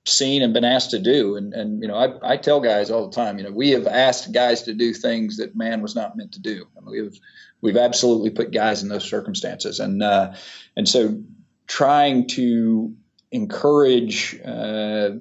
seen 0.05 0.41
and 0.41 0.53
been 0.53 0.65
asked 0.65 0.91
to 0.91 0.99
do. 0.99 1.35
And 1.35 1.53
and 1.53 1.81
you 1.81 1.87
know 1.87 1.95
I, 1.95 2.33
I 2.33 2.37
tell 2.37 2.61
guys 2.61 2.91
all 2.91 3.09
the 3.09 3.15
time 3.15 3.37
you 3.37 3.43
know 3.43 3.51
we 3.51 3.71
have 3.71 3.87
asked 3.87 4.31
guys 4.31 4.63
to 4.63 4.73
do 4.73 4.93
things 4.93 5.37
that 5.37 5.55
man 5.55 5.81
was 5.81 5.95
not 5.95 6.15
meant 6.15 6.33
to 6.33 6.41
do. 6.41 6.67
I 6.77 6.81
mean, 6.81 6.91
we 6.91 6.97
have 6.99 7.15
we've 7.63 7.77
absolutely 7.77 8.29
put 8.29 8.51
guys 8.51 8.83
in 8.83 8.89
those 8.89 9.05
circumstances, 9.05 9.79
and 9.79 10.03
uh, 10.03 10.33
and 10.75 10.87
so 10.87 11.23
trying 11.65 12.27
to 12.27 12.93
encourage 13.31 14.39
uh, 14.45 15.11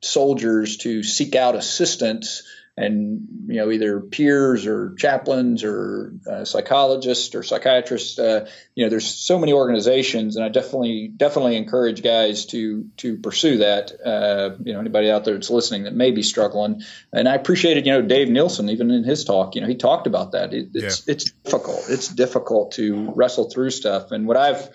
soldiers 0.00 0.78
to 0.78 1.02
seek 1.02 1.34
out 1.34 1.56
assistance 1.56 2.44
and 2.82 3.28
you 3.46 3.56
know 3.56 3.70
either 3.70 4.00
peers 4.00 4.66
or 4.66 4.94
chaplains 4.94 5.64
or 5.64 6.14
uh, 6.30 6.44
psychologists 6.44 7.34
or 7.34 7.42
psychiatrists 7.42 8.18
uh, 8.18 8.48
you 8.74 8.84
know 8.84 8.90
there's 8.90 9.06
so 9.06 9.38
many 9.38 9.52
organizations 9.52 10.36
and 10.36 10.44
i 10.44 10.48
definitely 10.48 11.12
definitely 11.16 11.56
encourage 11.56 12.02
guys 12.02 12.46
to 12.46 12.88
to 12.96 13.16
pursue 13.18 13.58
that. 13.58 13.92
Uh, 14.04 14.56
you 14.64 14.72
know 14.72 14.80
anybody 14.80 15.10
out 15.10 15.24
there 15.24 15.34
that's 15.34 15.50
listening 15.50 15.84
that 15.84 15.94
may 15.94 16.10
be 16.10 16.22
struggling. 16.22 16.82
And 17.12 17.28
i 17.28 17.34
appreciated 17.34 17.86
you 17.86 17.92
know 17.92 18.02
dave 18.02 18.28
nielsen 18.28 18.68
even 18.68 18.90
in 18.90 19.04
his 19.04 19.24
talk 19.24 19.54
you 19.54 19.60
know 19.60 19.68
he 19.68 19.76
talked 19.76 20.06
about 20.06 20.32
that. 20.32 20.52
It, 20.52 20.70
it's 20.74 21.06
yeah. 21.06 21.12
it's 21.12 21.30
difficult. 21.30 21.84
It's 21.88 22.08
difficult 22.08 22.72
to 22.72 23.12
wrestle 23.14 23.50
through 23.50 23.70
stuff. 23.70 24.10
And 24.10 24.26
what 24.26 24.36
i've 24.36 24.70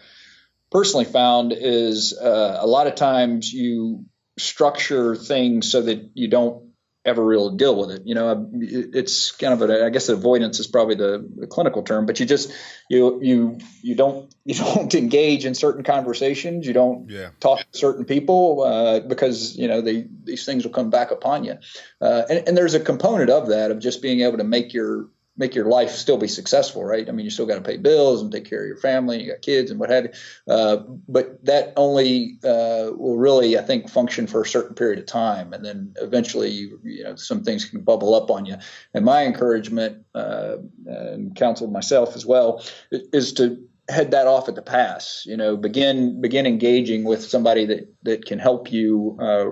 personally 0.72 1.06
found 1.06 1.54
is 1.54 2.18
uh, 2.18 2.58
a 2.60 2.68
lot 2.68 2.88
of 2.88 2.96
times 2.96 3.52
you 3.52 4.06
structure 4.38 5.16
things 5.16 5.72
so 5.72 5.82
that 5.82 6.12
you 6.14 6.28
don't 6.28 6.67
ever 7.08 7.24
really 7.24 7.56
deal 7.56 7.80
with 7.80 7.90
it. 7.92 8.02
You 8.06 8.16
know, 8.16 8.50
it's 8.54 9.32
kind 9.32 9.54
of 9.54 9.68
a, 9.68 9.86
I 9.86 9.90
guess 9.90 10.10
avoidance 10.10 10.60
is 10.60 10.68
probably 10.68 10.96
the, 10.96 11.26
the, 11.38 11.48
clinical 11.48 11.82
term, 11.82 12.06
but 12.06 12.20
you 12.20 12.26
just, 12.26 12.52
you, 12.90 13.20
you, 13.24 13.60
you 13.82 13.96
don't, 13.96 14.34
you 14.44 14.56
don't 14.76 14.94
engage 14.94 15.46
in 15.46 15.56
certain 15.56 15.84
conversations. 15.84 16.68
You 16.68 16.74
don't 16.74 17.10
yeah. 17.10 17.30
talk 17.40 17.60
to 17.60 17.78
certain 17.78 18.06
people, 18.06 18.64
uh, 18.64 19.00
because, 19.00 19.58
you 19.58 19.70
know, 19.70 19.82
they, 19.82 20.06
these 20.26 20.46
things 20.46 20.66
will 20.66 20.74
come 20.74 20.90
back 20.90 21.12
upon 21.12 21.46
you. 21.46 21.56
Uh, 22.02 22.24
and, 22.30 22.48
and 22.50 22.58
there's 22.58 22.74
a 22.74 22.80
component 22.80 23.30
of 23.30 23.48
that 23.48 23.72
of 23.72 23.80
just 23.80 24.02
being 24.02 24.22
able 24.22 24.38
to 24.38 24.44
make 24.44 24.74
your, 24.74 25.08
make 25.38 25.54
your 25.54 25.66
life 25.66 25.92
still 25.92 26.18
be 26.18 26.28
successful, 26.28 26.84
right? 26.84 27.08
I 27.08 27.12
mean, 27.12 27.24
you 27.24 27.30
still 27.30 27.46
got 27.46 27.56
to 27.56 27.62
pay 27.62 27.78
bills 27.78 28.22
and 28.22 28.32
take 28.32 28.46
care 28.46 28.62
of 28.62 28.68
your 28.68 28.78
family, 28.78 29.22
you 29.22 29.32
got 29.32 29.42
kids 29.42 29.72
and 29.72 29.80
what 29.80 29.90
have 29.90 30.06
you. 30.06 30.12
Uh, 30.54 30.78
but 31.08 31.44
that 31.46 31.74
only 31.76 32.40
uh, 32.44 32.92
will 32.96 33.18
really, 33.18 33.58
I 33.58 33.62
think, 33.62 33.90
function 33.90 34.28
for 34.28 34.42
a 34.42 34.46
certain 34.46 34.76
period 34.76 35.00
of 35.00 35.06
time, 35.06 35.54
and 35.54 35.64
then 35.64 35.94
eventually, 36.02 36.50
you, 36.50 36.80
you 36.84 37.04
know, 37.04 37.16
some 37.16 37.44
things 37.44 37.66
can 37.66 37.82
bubble 37.82 38.16
up 38.16 38.32
on 38.32 38.46
you. 38.46 38.56
And 38.94 39.06
my 39.06 39.26
encouragement 39.26 40.06
uh, 40.16 40.58
and 40.86 41.36
counsel 41.36 41.68
myself 41.68 42.16
as 42.16 42.26
well 42.26 42.64
is 42.92 43.34
to 43.34 43.58
head 43.90 44.12
that 44.12 44.28
off 44.28 44.50
at 44.50 44.56
the 44.56 44.62
pass. 44.62 45.24
You 45.26 45.38
know, 45.38 45.56
begin 45.56 46.20
begin 46.22 46.46
engaging 46.46 47.04
with 47.04 47.24
somebody 47.24 47.66
that 47.66 47.94
that 48.04 48.26
can 48.26 48.40
help 48.40 48.72
you 48.72 49.18
uh, 49.20 49.46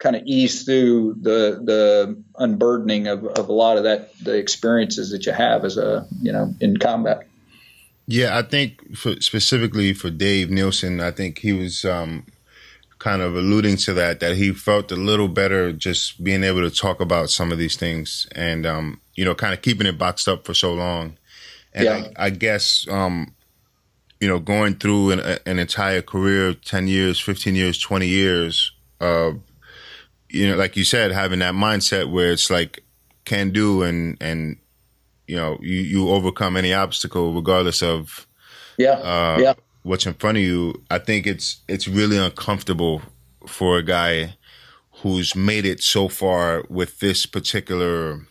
kind 0.00 0.16
of 0.16 0.22
ease 0.24 0.64
through 0.64 1.14
the 1.20 1.60
the 1.62 2.20
unburdening 2.36 3.06
of, 3.06 3.24
of 3.24 3.48
a 3.48 3.52
lot 3.52 3.76
of 3.76 3.84
that 3.84 4.12
the 4.18 4.34
experiences 4.34 5.10
that 5.10 5.26
you 5.26 5.32
have 5.32 5.64
as 5.64 5.76
a 5.76 6.06
you 6.20 6.32
know 6.32 6.52
in 6.60 6.76
combat. 6.78 7.26
Yeah, 8.06 8.36
I 8.36 8.42
think 8.42 8.96
for, 8.96 9.20
specifically 9.20 9.92
for 9.92 10.10
Dave 10.10 10.50
Nielsen, 10.50 11.00
I 11.00 11.12
think 11.12 11.38
he 11.38 11.52
was 11.52 11.84
um, 11.84 12.26
kind 12.98 13.22
of 13.22 13.36
alluding 13.36 13.76
to 13.76 13.94
that 13.94 14.18
that 14.18 14.36
he 14.36 14.52
felt 14.52 14.90
a 14.90 14.96
little 14.96 15.28
better 15.28 15.72
just 15.72 16.24
being 16.24 16.42
able 16.42 16.62
to 16.62 16.74
talk 16.74 17.00
about 17.00 17.30
some 17.30 17.52
of 17.52 17.58
these 17.58 17.76
things 17.76 18.26
and 18.34 18.66
um, 18.66 19.00
you 19.14 19.24
know 19.24 19.34
kind 19.34 19.54
of 19.54 19.62
keeping 19.62 19.86
it 19.86 19.98
boxed 19.98 20.26
up 20.26 20.44
for 20.44 20.54
so 20.54 20.72
long. 20.74 21.18
And 21.72 21.84
yeah. 21.84 22.08
I, 22.16 22.26
I 22.26 22.30
guess 22.30 22.86
um, 22.88 23.34
you 24.18 24.28
know 24.28 24.38
going 24.38 24.76
through 24.76 25.10
an, 25.10 25.38
an 25.44 25.58
entire 25.58 26.00
career, 26.00 26.54
ten 26.54 26.88
years, 26.88 27.20
fifteen 27.20 27.54
years, 27.54 27.78
twenty 27.78 28.08
years. 28.08 28.72
Uh, 28.98 29.32
you 30.30 30.48
know, 30.48 30.56
like 30.56 30.76
you 30.76 30.84
said, 30.84 31.12
having 31.12 31.40
that 31.40 31.54
mindset 31.54 32.10
where 32.10 32.32
it's 32.32 32.50
like 32.50 32.82
can 33.24 33.50
do 33.50 33.82
and 33.82 34.16
and 34.20 34.56
you 35.26 35.36
know 35.36 35.58
you 35.60 35.80
you 35.80 36.08
overcome 36.08 36.56
any 36.56 36.72
obstacle 36.72 37.32
regardless 37.32 37.82
of 37.82 38.26
yeah 38.78 38.92
uh, 38.92 39.38
yeah 39.40 39.54
what's 39.82 40.06
in 40.06 40.14
front 40.14 40.38
of 40.38 40.44
you. 40.44 40.82
I 40.90 40.98
think 40.98 41.26
it's 41.26 41.62
it's 41.68 41.88
really 41.88 42.16
uncomfortable 42.16 43.02
for 43.46 43.78
a 43.78 43.82
guy 43.82 44.36
who's 45.02 45.34
made 45.34 45.64
it 45.64 45.82
so 45.82 46.08
far 46.08 46.64
with 46.68 47.00
this 47.00 47.26
particular 47.26 48.26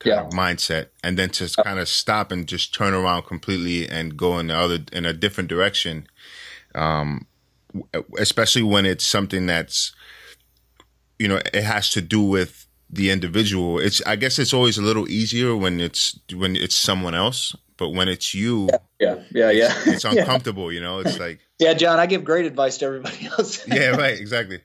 kind 0.00 0.16
yeah. 0.16 0.20
of 0.22 0.30
mindset 0.32 0.88
and 1.02 1.18
then 1.18 1.30
to 1.30 1.48
kind 1.64 1.78
of 1.78 1.88
stop 1.88 2.30
and 2.32 2.46
just 2.46 2.74
turn 2.74 2.94
around 2.94 3.22
completely 3.22 3.88
and 3.88 4.16
go 4.16 4.38
in 4.38 4.48
the 4.48 4.56
other 4.56 4.78
in 4.92 5.04
a 5.04 5.12
different 5.12 5.48
direction 5.48 6.06
um, 6.74 7.26
especially 8.18 8.62
when 8.62 8.86
it's 8.86 9.04
something 9.04 9.46
that's 9.46 9.92
you 11.18 11.28
know, 11.28 11.40
it 11.52 11.62
has 11.62 11.90
to 11.92 12.00
do 12.00 12.22
with 12.22 12.66
the 12.90 13.10
individual. 13.10 13.78
It's 13.78 14.00
I 14.06 14.16
guess 14.16 14.38
it's 14.38 14.54
always 14.54 14.78
a 14.78 14.82
little 14.82 15.08
easier 15.08 15.56
when 15.56 15.80
it's 15.80 16.18
when 16.34 16.56
it's 16.56 16.74
someone 16.74 17.14
else, 17.14 17.54
but 17.76 17.90
when 17.90 18.08
it's 18.08 18.34
you, 18.34 18.68
yeah, 18.98 19.16
yeah, 19.30 19.50
yeah, 19.50 19.72
it's, 19.86 19.86
it's 19.86 20.04
uncomfortable. 20.16 20.72
yeah. 20.72 20.76
You 20.76 20.84
know, 20.84 20.98
it's 21.00 21.18
like 21.18 21.40
yeah, 21.58 21.74
John, 21.74 21.98
I 21.98 22.06
give 22.06 22.24
great 22.24 22.46
advice 22.46 22.78
to 22.78 22.86
everybody 22.86 23.26
else. 23.26 23.66
yeah, 23.68 23.90
right, 23.90 24.18
exactly. 24.18 24.60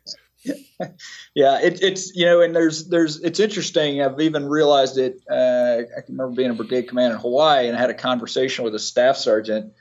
yeah, 1.33 1.61
it, 1.61 1.81
it's 1.81 2.15
you 2.15 2.25
know, 2.25 2.41
and 2.41 2.55
there's 2.55 2.87
there's 2.87 3.21
it's 3.21 3.39
interesting. 3.39 4.01
I've 4.01 4.19
even 4.19 4.47
realized 4.47 4.97
it. 4.97 5.21
Uh, 5.29 5.81
I 5.97 6.01
can 6.01 6.17
remember 6.17 6.35
being 6.35 6.51
a 6.51 6.53
brigade 6.53 6.83
commander 6.83 7.15
in 7.15 7.21
Hawaii, 7.21 7.67
and 7.67 7.75
I 7.75 7.79
had 7.79 7.89
a 7.89 7.95
conversation 7.95 8.63
with 8.63 8.75
a 8.75 8.79
staff 8.79 9.15
sergeant 9.15 9.73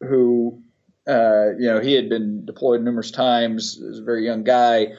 who, 0.00 0.62
uh, 1.08 1.50
you 1.58 1.66
know, 1.66 1.80
he 1.80 1.94
had 1.94 2.08
been 2.08 2.44
deployed 2.44 2.82
numerous 2.82 3.10
times 3.10 3.80
as 3.80 3.98
a 3.98 4.02
very 4.02 4.24
young 4.24 4.44
guy 4.44 4.94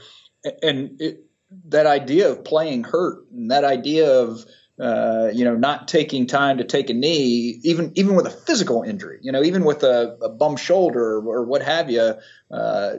and 0.61 1.01
it, 1.01 1.25
that 1.65 1.85
idea 1.85 2.29
of 2.31 2.43
playing 2.43 2.83
hurt 2.83 3.25
and 3.31 3.51
that 3.51 3.63
idea 3.63 4.21
of 4.21 4.45
uh, 4.79 5.29
you 5.33 5.43
know 5.43 5.55
not 5.55 5.87
taking 5.87 6.25
time 6.25 6.57
to 6.57 6.63
take 6.63 6.89
a 6.89 6.93
knee, 6.93 7.59
even 7.63 7.91
even 7.95 8.15
with 8.15 8.25
a 8.27 8.31
physical 8.31 8.83
injury, 8.83 9.19
you 9.21 9.31
know, 9.31 9.43
even 9.43 9.65
with 9.65 9.83
a, 9.83 10.17
a 10.21 10.29
bum 10.29 10.55
shoulder 10.55 11.17
or, 11.17 11.43
what 11.43 11.61
have 11.61 11.89
you, 11.89 12.13
uh, 12.51 12.93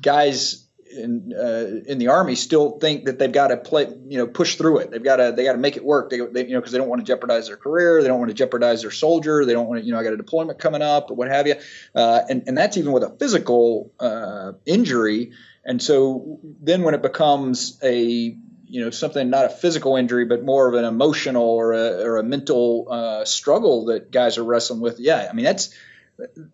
guys 0.00 0.68
in 0.90 1.34
uh, 1.38 1.82
in 1.86 1.98
the 1.98 2.08
army 2.08 2.34
still 2.34 2.78
think 2.78 3.04
that 3.04 3.18
they've 3.18 3.32
got 3.32 3.48
to 3.48 3.56
play, 3.56 3.86
you 4.06 4.18
know, 4.18 4.26
push 4.26 4.56
through 4.56 4.78
it. 4.78 4.90
They've 4.90 5.02
got 5.02 5.16
to 5.16 5.32
they 5.36 5.44
got 5.44 5.52
to 5.52 5.58
make 5.58 5.76
it 5.76 5.84
work. 5.84 6.10
They, 6.10 6.18
they 6.18 6.46
you 6.46 6.54
know 6.54 6.60
because 6.60 6.72
they 6.72 6.78
don't 6.78 6.88
want 6.88 7.00
to 7.00 7.06
jeopardize 7.06 7.48
their 7.48 7.56
career. 7.56 8.02
They 8.02 8.08
don't 8.08 8.18
want 8.18 8.30
to 8.30 8.34
jeopardize 8.34 8.82
their 8.82 8.90
soldier. 8.90 9.44
They 9.44 9.52
don't 9.52 9.68
want 9.68 9.80
to 9.80 9.86
you 9.86 9.92
know 9.92 9.98
I 9.98 10.04
got 10.04 10.12
a 10.12 10.16
deployment 10.16 10.58
coming 10.58 10.82
up 10.82 11.10
or 11.10 11.14
what 11.14 11.28
have 11.28 11.46
you. 11.46 11.56
Uh, 11.94 12.22
and 12.28 12.44
and 12.46 12.56
that's 12.56 12.76
even 12.76 12.92
with 12.92 13.02
a 13.02 13.10
physical 13.18 13.92
uh, 14.00 14.52
injury. 14.64 15.32
And 15.68 15.80
so 15.80 16.40
then 16.60 16.82
when 16.82 16.94
it 16.94 17.02
becomes 17.02 17.78
a 17.82 18.36
you 18.70 18.84
know 18.84 18.90
something 18.90 19.30
not 19.30 19.46
a 19.46 19.48
physical 19.48 19.96
injury 19.96 20.26
but 20.26 20.44
more 20.44 20.68
of 20.68 20.74
an 20.74 20.84
emotional 20.84 21.44
or 21.44 21.72
a, 21.72 22.04
or 22.04 22.18
a 22.18 22.22
mental 22.22 22.86
uh, 22.90 23.24
struggle 23.24 23.86
that 23.86 24.10
guys 24.10 24.36
are 24.36 24.44
wrestling 24.44 24.80
with 24.80 25.00
yeah 25.00 25.26
i 25.30 25.32
mean 25.32 25.46
that's 25.46 25.74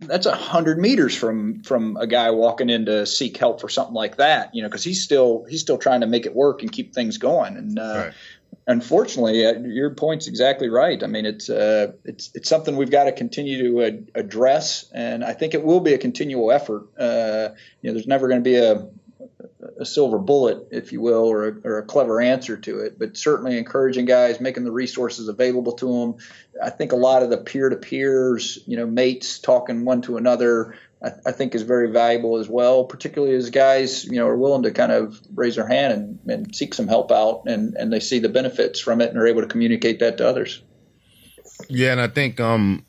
that's 0.00 0.26
a 0.26 0.34
hundred 0.34 0.78
meters 0.78 1.16
from 1.16 1.62
from 1.62 1.96
a 1.96 2.06
guy 2.06 2.30
walking 2.30 2.68
in 2.68 2.86
to 2.86 3.06
seek 3.06 3.36
help 3.36 3.60
for 3.60 3.68
something 3.68 3.94
like 3.94 4.16
that 4.16 4.54
you 4.54 4.62
know 4.62 4.68
because 4.68 4.84
he's 4.84 5.02
still 5.02 5.44
he's 5.48 5.60
still 5.60 5.78
trying 5.78 6.02
to 6.02 6.06
make 6.06 6.26
it 6.26 6.34
work 6.34 6.62
and 6.62 6.70
keep 6.70 6.94
things 6.94 7.16
going. 7.16 7.56
And 7.56 7.78
uh, 7.78 8.04
right. 8.06 8.12
unfortunately 8.66 9.46
uh, 9.46 9.58
your 9.60 9.94
point's 9.94 10.26
exactly 10.28 10.68
right. 10.68 11.02
I 11.02 11.06
mean 11.06 11.24
it's 11.24 11.48
uh, 11.48 11.92
it's 12.04 12.30
it's 12.34 12.48
something 12.48 12.76
we've 12.76 12.90
got 12.90 13.04
to 13.04 13.12
continue 13.12 13.70
to 13.70 13.82
ad- 13.84 14.10
address 14.14 14.90
and 14.92 15.24
i 15.24 15.32
think 15.32 15.54
it 15.54 15.64
will 15.64 15.80
be 15.80 15.94
a 15.94 15.98
continual 15.98 16.52
effort. 16.52 16.86
Uh, 16.98 17.50
you 17.80 17.88
know 17.88 17.94
there's 17.94 18.06
never 18.06 18.28
going 18.28 18.44
to 18.44 18.50
be 18.50 18.56
a 18.56 18.86
a 19.78 19.84
silver 19.84 20.18
bullet, 20.18 20.68
if 20.70 20.92
you 20.92 21.00
will, 21.00 21.24
or 21.24 21.48
a, 21.48 21.54
or 21.64 21.78
a, 21.78 21.82
clever 21.82 22.20
answer 22.20 22.56
to 22.56 22.80
it, 22.80 22.98
but 22.98 23.16
certainly 23.16 23.58
encouraging 23.58 24.04
guys, 24.04 24.40
making 24.40 24.64
the 24.64 24.72
resources 24.72 25.28
available 25.28 25.72
to 25.72 25.86
them. 25.86 26.16
I 26.62 26.70
think 26.70 26.92
a 26.92 26.96
lot 26.96 27.22
of 27.22 27.30
the 27.30 27.38
peer 27.38 27.68
to 27.68 27.76
peers, 27.76 28.58
you 28.66 28.76
know, 28.76 28.86
mates 28.86 29.38
talking 29.38 29.84
one 29.84 30.02
to 30.02 30.16
another, 30.16 30.76
I, 31.02 31.12
I, 31.26 31.32
think 31.32 31.54
is 31.54 31.62
very 31.62 31.90
valuable 31.90 32.38
as 32.38 32.48
well, 32.48 32.84
particularly 32.84 33.34
as 33.34 33.50
guys, 33.50 34.04
you 34.04 34.18
know, 34.18 34.26
are 34.26 34.36
willing 34.36 34.62
to 34.62 34.70
kind 34.70 34.92
of 34.92 35.20
raise 35.34 35.56
their 35.56 35.66
hand 35.66 35.92
and, 35.92 36.30
and 36.30 36.54
seek 36.56 36.74
some 36.74 36.88
help 36.88 37.10
out 37.10 37.42
and, 37.46 37.74
and 37.74 37.92
they 37.92 38.00
see 38.00 38.20
the 38.20 38.28
benefits 38.28 38.80
from 38.80 39.00
it 39.00 39.10
and 39.10 39.18
are 39.18 39.26
able 39.26 39.42
to 39.42 39.48
communicate 39.48 40.00
that 40.00 40.18
to 40.18 40.28
others. 40.28 40.62
Yeah. 41.68 41.92
And 41.92 42.00
I 42.00 42.08
think, 42.08 42.40
um, 42.40 42.84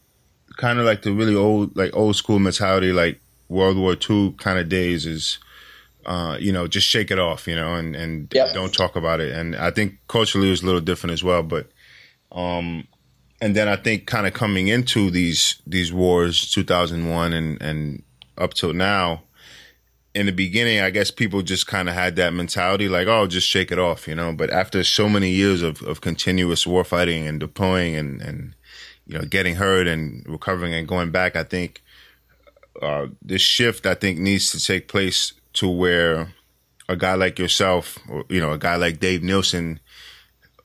kind 0.57 0.79
of 0.79 0.85
like 0.85 1.01
the 1.01 1.11
really 1.11 1.35
old, 1.35 1.75
like 1.75 1.95
old 1.95 2.15
school 2.15 2.39
mentality, 2.39 2.93
like 2.93 3.19
World 3.49 3.77
War 3.77 3.95
II 4.09 4.33
kind 4.37 4.59
of 4.59 4.69
days 4.69 5.05
is, 5.05 5.39
uh, 6.05 6.37
you 6.39 6.51
know, 6.51 6.67
just 6.67 6.87
shake 6.87 7.11
it 7.11 7.19
off, 7.19 7.47
you 7.47 7.55
know, 7.55 7.73
and, 7.73 7.95
and 7.95 8.31
yep. 8.33 8.53
don't 8.53 8.73
talk 8.73 8.95
about 8.95 9.19
it. 9.19 9.31
And 9.31 9.55
I 9.55 9.71
think 9.71 9.95
culturally 10.07 10.47
it 10.47 10.51
was 10.51 10.63
a 10.63 10.65
little 10.65 10.81
different 10.81 11.13
as 11.13 11.23
well. 11.23 11.43
But, 11.43 11.69
um, 12.31 12.87
and 13.41 13.55
then 13.55 13.67
I 13.67 13.75
think 13.75 14.05
kind 14.05 14.27
of 14.27 14.33
coming 14.33 14.67
into 14.67 15.09
these, 15.09 15.61
these 15.65 15.91
wars, 15.91 16.51
2001 16.51 17.33
and, 17.33 17.61
and 17.61 18.03
up 18.37 18.53
till 18.53 18.73
now, 18.73 19.23
in 20.13 20.27
the 20.27 20.31
beginning, 20.31 20.79
I 20.79 20.91
guess 20.91 21.11
people 21.11 21.41
just 21.41 21.67
kind 21.67 21.89
of 21.89 21.95
had 21.95 22.15
that 22.15 22.33
mentality, 22.33 22.87
like, 22.87 23.07
oh, 23.07 23.27
just 23.27 23.49
shake 23.49 23.69
it 23.69 23.79
off, 23.79 24.07
you 24.07 24.15
know. 24.15 24.31
But 24.31 24.49
after 24.49 24.81
so 24.83 25.09
many 25.09 25.29
years 25.29 25.61
of, 25.61 25.81
of 25.81 25.99
continuous 25.99 26.65
war 26.65 26.85
fighting 26.85 27.27
and 27.27 27.37
deploying 27.37 27.95
and, 27.95 28.21
and, 28.21 28.55
you 29.05 29.17
know, 29.17 29.25
getting 29.25 29.55
hurt 29.55 29.87
and 29.87 30.25
recovering 30.25 30.73
and 30.73 30.87
going 30.87 31.11
back, 31.11 31.35
I 31.35 31.43
think 31.43 31.83
uh, 32.81 33.07
this 33.21 33.41
shift, 33.41 33.85
I 33.85 33.93
think, 33.93 34.17
needs 34.17 34.51
to 34.51 34.65
take 34.65 34.87
place 34.87 35.33
to 35.55 35.69
where 35.69 36.33
a 36.87 36.95
guy 36.95 37.15
like 37.15 37.39
yourself, 37.39 37.97
or 38.09 38.25
you 38.29 38.39
know, 38.39 38.51
a 38.51 38.57
guy 38.57 38.75
like 38.75 38.99
Dave 38.99 39.23
Nielsen, 39.23 39.79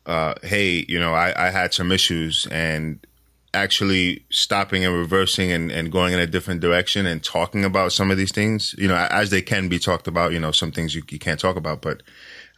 uh, 0.07 0.35
hey, 0.43 0.85
you 0.89 0.99
know, 0.99 1.15
I, 1.15 1.47
I 1.47 1.51
had 1.51 1.73
some 1.73 1.93
issues 1.93 2.47
and 2.51 3.05
actually 3.53 4.25
stopping 4.31 4.85
and 4.85 4.95
reversing 4.95 5.51
and, 5.51 5.73
and 5.73 5.91
going 5.91 6.13
in 6.13 6.21
a 6.21 6.27
different 6.27 6.61
direction 6.61 7.07
and 7.07 7.23
talking 7.23 7.65
about 7.65 7.93
some 7.93 8.11
of 8.11 8.17
these 8.17 8.33
things, 8.33 8.75
you 8.79 8.87
know, 8.87 8.95
as 9.11 9.31
they 9.31 9.43
can 9.43 9.69
be 9.69 9.79
talked 9.79 10.07
about, 10.07 10.33
you 10.33 10.39
know, 10.39 10.53
some 10.53 10.71
things 10.71 10.95
you, 10.95 11.03
you 11.11 11.19
can't 11.19 11.41
talk 11.41 11.57
about, 11.57 11.83
but 11.83 12.03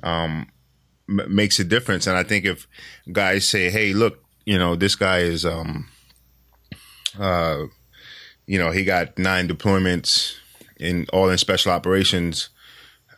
um, 0.02 0.48
m- 1.08 1.34
makes 1.34 1.58
a 1.58 1.64
difference. 1.64 2.06
And 2.06 2.16
I 2.16 2.22
think 2.22 2.44
if 2.44 2.68
guys 3.10 3.46
say, 3.46 3.70
"Hey, 3.70 3.94
look, 3.94 4.22
you 4.44 4.58
know, 4.58 4.76
this 4.76 4.96
guy 4.96 5.20
is, 5.20 5.46
um, 5.46 5.88
uh, 7.18 7.64
you 8.46 8.58
know, 8.58 8.70
he 8.70 8.84
got 8.84 9.18
nine 9.18 9.48
deployments 9.48 10.36
in 10.82 11.06
all 11.12 11.28
in 11.28 11.38
special 11.38 11.72
operations," 11.72 12.50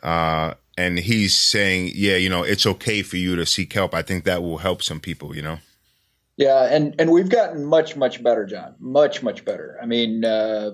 uh, 0.03 0.53
and 0.77 0.99
he's 0.99 1.35
saying, 1.35 1.91
"Yeah, 1.95 2.15
you 2.15 2.29
know, 2.29 2.43
it's 2.43 2.65
okay 2.65 3.01
for 3.01 3.17
you 3.17 3.35
to 3.35 3.45
seek 3.45 3.73
help." 3.73 3.93
I 3.93 4.01
think 4.01 4.23
that 4.23 4.43
will 4.43 4.59
help 4.59 4.83
some 4.83 4.99
people. 4.99 5.35
You 5.35 5.41
know. 5.41 5.57
Yeah, 6.37 6.67
and 6.69 6.95
and 6.99 7.11
we've 7.11 7.29
gotten 7.29 7.65
much 7.65 7.95
much 7.95 8.21
better, 8.21 8.45
John. 8.45 8.75
Much 8.79 9.23
much 9.23 9.45
better. 9.45 9.77
I 9.81 9.85
mean, 9.85 10.25
uh, 10.25 10.71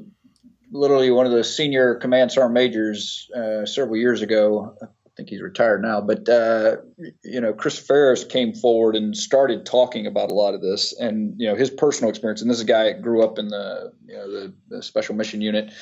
literally 0.71 1.11
one 1.11 1.25
of 1.25 1.31
the 1.31 1.43
senior 1.43 1.95
command 1.95 2.31
sergeant 2.31 2.53
majors 2.53 3.29
uh, 3.35 3.65
several 3.65 3.97
years 3.97 4.21
ago. 4.21 4.75
I 4.81 4.87
think 5.17 5.29
he's 5.29 5.41
retired 5.41 5.81
now, 5.81 5.99
but 6.01 6.27
uh, 6.29 6.77
you 7.23 7.41
know, 7.41 7.53
Chris 7.53 7.77
Faris 7.77 8.23
came 8.23 8.53
forward 8.53 8.95
and 8.95 9.15
started 9.15 9.65
talking 9.65 10.07
about 10.07 10.31
a 10.31 10.33
lot 10.33 10.53
of 10.53 10.61
this, 10.61 10.97
and 10.97 11.35
you 11.37 11.47
know, 11.47 11.55
his 11.55 11.69
personal 11.69 12.09
experience. 12.09 12.41
And 12.41 12.49
this 12.49 12.57
is 12.57 12.63
a 12.63 12.67
guy 12.67 12.85
that 12.85 13.01
grew 13.01 13.21
up 13.21 13.37
in 13.37 13.49
the 13.49 13.91
you 14.05 14.15
know 14.15 14.31
the, 14.31 14.53
the 14.69 14.81
special 14.81 15.13
mission 15.13 15.41
unit, 15.41 15.73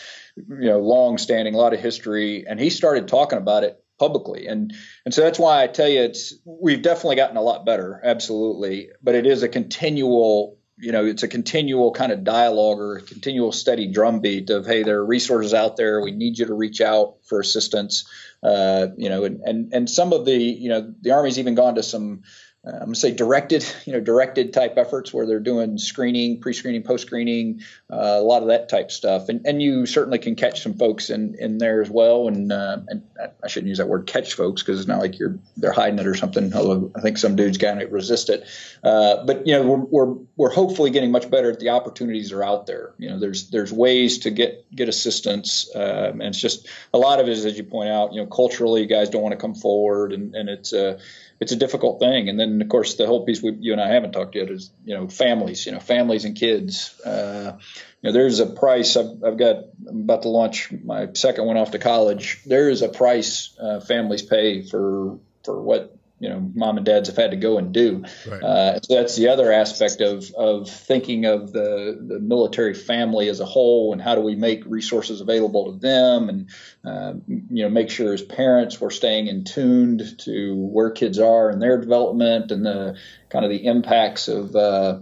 you 0.48 0.70
know, 0.70 0.80
long 0.80 1.18
standing, 1.18 1.54
a 1.54 1.58
lot 1.58 1.74
of 1.74 1.80
history, 1.80 2.46
and 2.48 2.60
he 2.60 2.70
started 2.70 3.08
talking 3.08 3.38
about 3.38 3.64
it 3.64 3.84
publicly. 4.00 4.48
And 4.48 4.74
and 5.06 5.14
so 5.14 5.22
that's 5.22 5.38
why 5.38 5.62
I 5.62 5.68
tell 5.68 5.88
you 5.88 6.02
it's 6.02 6.34
we've 6.46 6.82
definitely 6.82 7.18
gotten 7.18 7.38
a 7.38 7.42
lot 7.42 7.66
better 7.66 8.00
absolutely 8.04 8.90
but 9.04 9.14
it 9.14 9.28
is 9.28 9.44
a 9.44 9.50
continual 9.50 10.58
you 10.78 10.92
know 10.92 11.06
it's 11.06 11.24
a 11.24 11.28
continual 11.28 11.92
kind 11.92 12.12
of 12.12 12.24
dialogue 12.24 12.80
or 12.80 12.98
a 12.98 13.02
continual 13.02 13.52
steady 13.52 13.92
drumbeat 13.92 14.50
of 14.50 14.66
hey 14.66 14.84
there 14.84 15.00
are 15.00 15.06
resources 15.06 15.54
out 15.54 15.76
there 15.76 16.02
we 16.02 16.12
need 16.12 16.40
you 16.40 16.46
to 16.46 16.54
reach 16.54 16.82
out 16.82 17.18
for 17.28 17.40
assistance 17.40 18.10
uh, 18.42 18.88
you 18.98 19.10
know 19.10 19.26
and, 19.26 19.42
and 19.42 19.74
and 19.74 19.90
some 19.90 20.14
of 20.14 20.26
the 20.26 20.36
you 20.36 20.70
know 20.70 20.94
the 21.02 21.12
army's 21.12 21.38
even 21.38 21.56
gone 21.56 21.76
to 21.76 21.84
some 21.84 22.24
uh, 22.66 22.72
I'm 22.72 22.80
gonna 22.80 22.96
say 22.96 23.12
directed, 23.12 23.66
you 23.86 23.94
know, 23.94 24.00
directed 24.00 24.52
type 24.54 24.78
efforts 24.78 25.14
where 25.14 25.26
they're 25.26 25.40
doing 25.40 25.78
screening, 25.78 26.42
pre-screening, 26.42 26.84
post-screening, 26.84 27.62
uh, 27.92 28.18
a 28.20 28.22
lot 28.22 28.42
of 28.42 28.50
that 28.50 28.70
type 28.70 28.92
stuff, 28.92 29.30
and 29.30 29.46
and 29.46 29.62
you 29.62 29.86
certainly 29.86 30.20
can 30.20 30.36
catch 30.36 30.62
some 30.62 30.74
folks 30.74 31.10
in 31.10 31.36
in 31.40 31.58
there 31.58 31.82
as 31.82 31.90
well. 31.90 32.28
And 32.28 32.52
uh, 32.52 32.80
and 32.88 33.04
I 33.44 33.48
shouldn't 33.48 33.70
use 33.70 33.78
that 33.78 33.88
word 33.88 34.08
catch 34.08 34.34
folks 34.34 34.62
because 34.62 34.80
it's 34.80 34.88
not 34.88 35.00
like 35.00 35.20
you're 35.20 35.40
they're 35.56 35.72
hiding 35.72 36.00
it 36.00 36.08
or 36.08 36.16
something. 36.16 36.54
Although 36.54 36.92
I 36.96 37.02
think 37.02 37.18
some 37.18 37.36
dudes 37.36 37.58
kind 37.58 37.82
of 37.82 37.92
resist 37.92 38.30
it, 38.30 38.46
uh, 38.84 39.24
but 39.26 39.48
you 39.48 39.54
know 39.54 39.64
we're, 39.64 39.78
we're 40.06 40.18
we're 40.36 40.54
hopefully 40.54 40.90
getting 40.90 41.12
much 41.12 41.30
better 41.30 41.52
at 41.52 41.60
the 41.60 41.70
opportunities 41.70 42.34
are 42.34 42.44
out 42.44 42.66
there. 42.66 42.94
You 42.98 43.10
know, 43.10 43.20
there's 43.20 43.50
there's 43.50 43.72
ways 43.72 44.20
to 44.20 44.32
get 44.32 44.66
get 44.76 44.90
assistance, 44.90 45.70
um, 45.74 46.20
and 46.20 46.24
it's 46.24 46.40
just 46.40 46.68
a 46.94 46.98
lot 46.98 47.22
of 47.22 47.28
it 47.28 47.32
is 47.32 47.46
as 47.46 47.58
you 47.58 47.64
point 47.64 47.90
out. 47.90 48.14
You 48.14 48.22
know, 48.22 48.28
culturally, 48.28 48.86
guys 48.86 49.10
don't 49.10 49.22
want 49.22 49.32
to 49.34 49.40
come 49.40 49.56
forward, 49.56 50.12
and 50.12 50.36
and 50.36 50.50
it's 50.50 50.74
uh 50.74 51.00
it's 51.40 51.52
a 51.52 51.56
difficult 51.56 52.00
thing. 52.00 52.28
And 52.30 52.40
then, 52.40 52.62
of 52.62 52.70
course, 52.70 52.96
the 52.96 53.08
whole 53.08 53.26
piece 53.26 53.42
we, 53.42 53.52
you 53.60 53.72
and 53.72 53.82
I 53.82 53.88
haven't 53.88 54.12
talked 54.12 54.36
yet 54.36 54.50
is, 54.50 54.72
you 54.84 54.96
know, 54.96 55.08
families, 55.08 55.66
you 55.66 55.72
know, 55.72 55.80
families 55.80 56.26
and 56.26 56.36
kids. 56.36 57.00
Uh, 57.02 57.58
you 58.02 58.10
know, 58.10 58.14
there's 58.14 58.40
a 58.40 58.46
price. 58.46 58.98
I've, 58.98 59.24
I've, 59.24 59.38
got, 59.38 59.66
I'm 59.88 60.02
about 60.02 60.24
to 60.24 60.30
launch 60.30 60.72
my 60.72 61.08
second 61.14 61.46
one 61.46 61.58
off 61.58 61.72
to 61.72 61.80
college. 61.80 62.42
There 62.46 62.70
is 62.70 62.82
a 62.82 62.90
price 62.90 63.56
uh, 63.60 63.80
families 63.80 64.22
pay 64.22 64.64
for 64.64 65.20
for 65.44 65.62
what 65.62 65.96
you 66.20 66.30
know 66.30 66.52
mom 66.54 66.78
and 66.78 66.86
dads 66.86 67.10
have 67.10 67.18
had 67.18 67.32
to 67.32 67.38
go 67.38 67.58
and 67.58 67.74
do. 67.74 68.04
Right. 68.28 68.44
Uh, 68.44 68.80
so 68.82 68.96
that's 68.96 69.16
the 69.16 69.30
other 69.30 69.52
aspect 69.52 70.02
of 70.02 70.30
of 70.36 70.70
thinking 70.70 71.26
of 71.26 71.52
the 71.52 71.98
the 72.08 72.20
military 72.20 72.74
family 72.74 73.30
as 73.30 73.40
a 73.40 73.46
whole, 73.46 73.94
and 73.94 74.02
how 74.02 74.16
do 74.16 74.22
we 74.22 74.36
make 74.36 74.64
resources 74.66 75.22
available 75.22 75.72
to 75.72 75.80
them, 75.80 76.30
and 76.30 76.50
uh, 76.86 77.14
you 77.28 77.64
know 77.64 77.70
make 77.70 77.90
sure 77.90 78.14
as 78.14 78.22
parents 78.22 78.80
we're 78.80 78.90
staying 78.90 79.28
in 79.28 79.44
tuned 79.44 80.20
to 80.20 80.56
where 80.56 80.92
kids 80.92 81.20
are 81.20 81.50
and 81.50 81.62
their 81.62 81.80
development 81.80 82.52
and 82.52 82.66
the 82.66 82.98
kind 83.30 83.46
of 83.46 83.52
the 83.52 83.66
impacts 83.66 84.28
of. 84.28 84.56
Uh, 84.56 85.00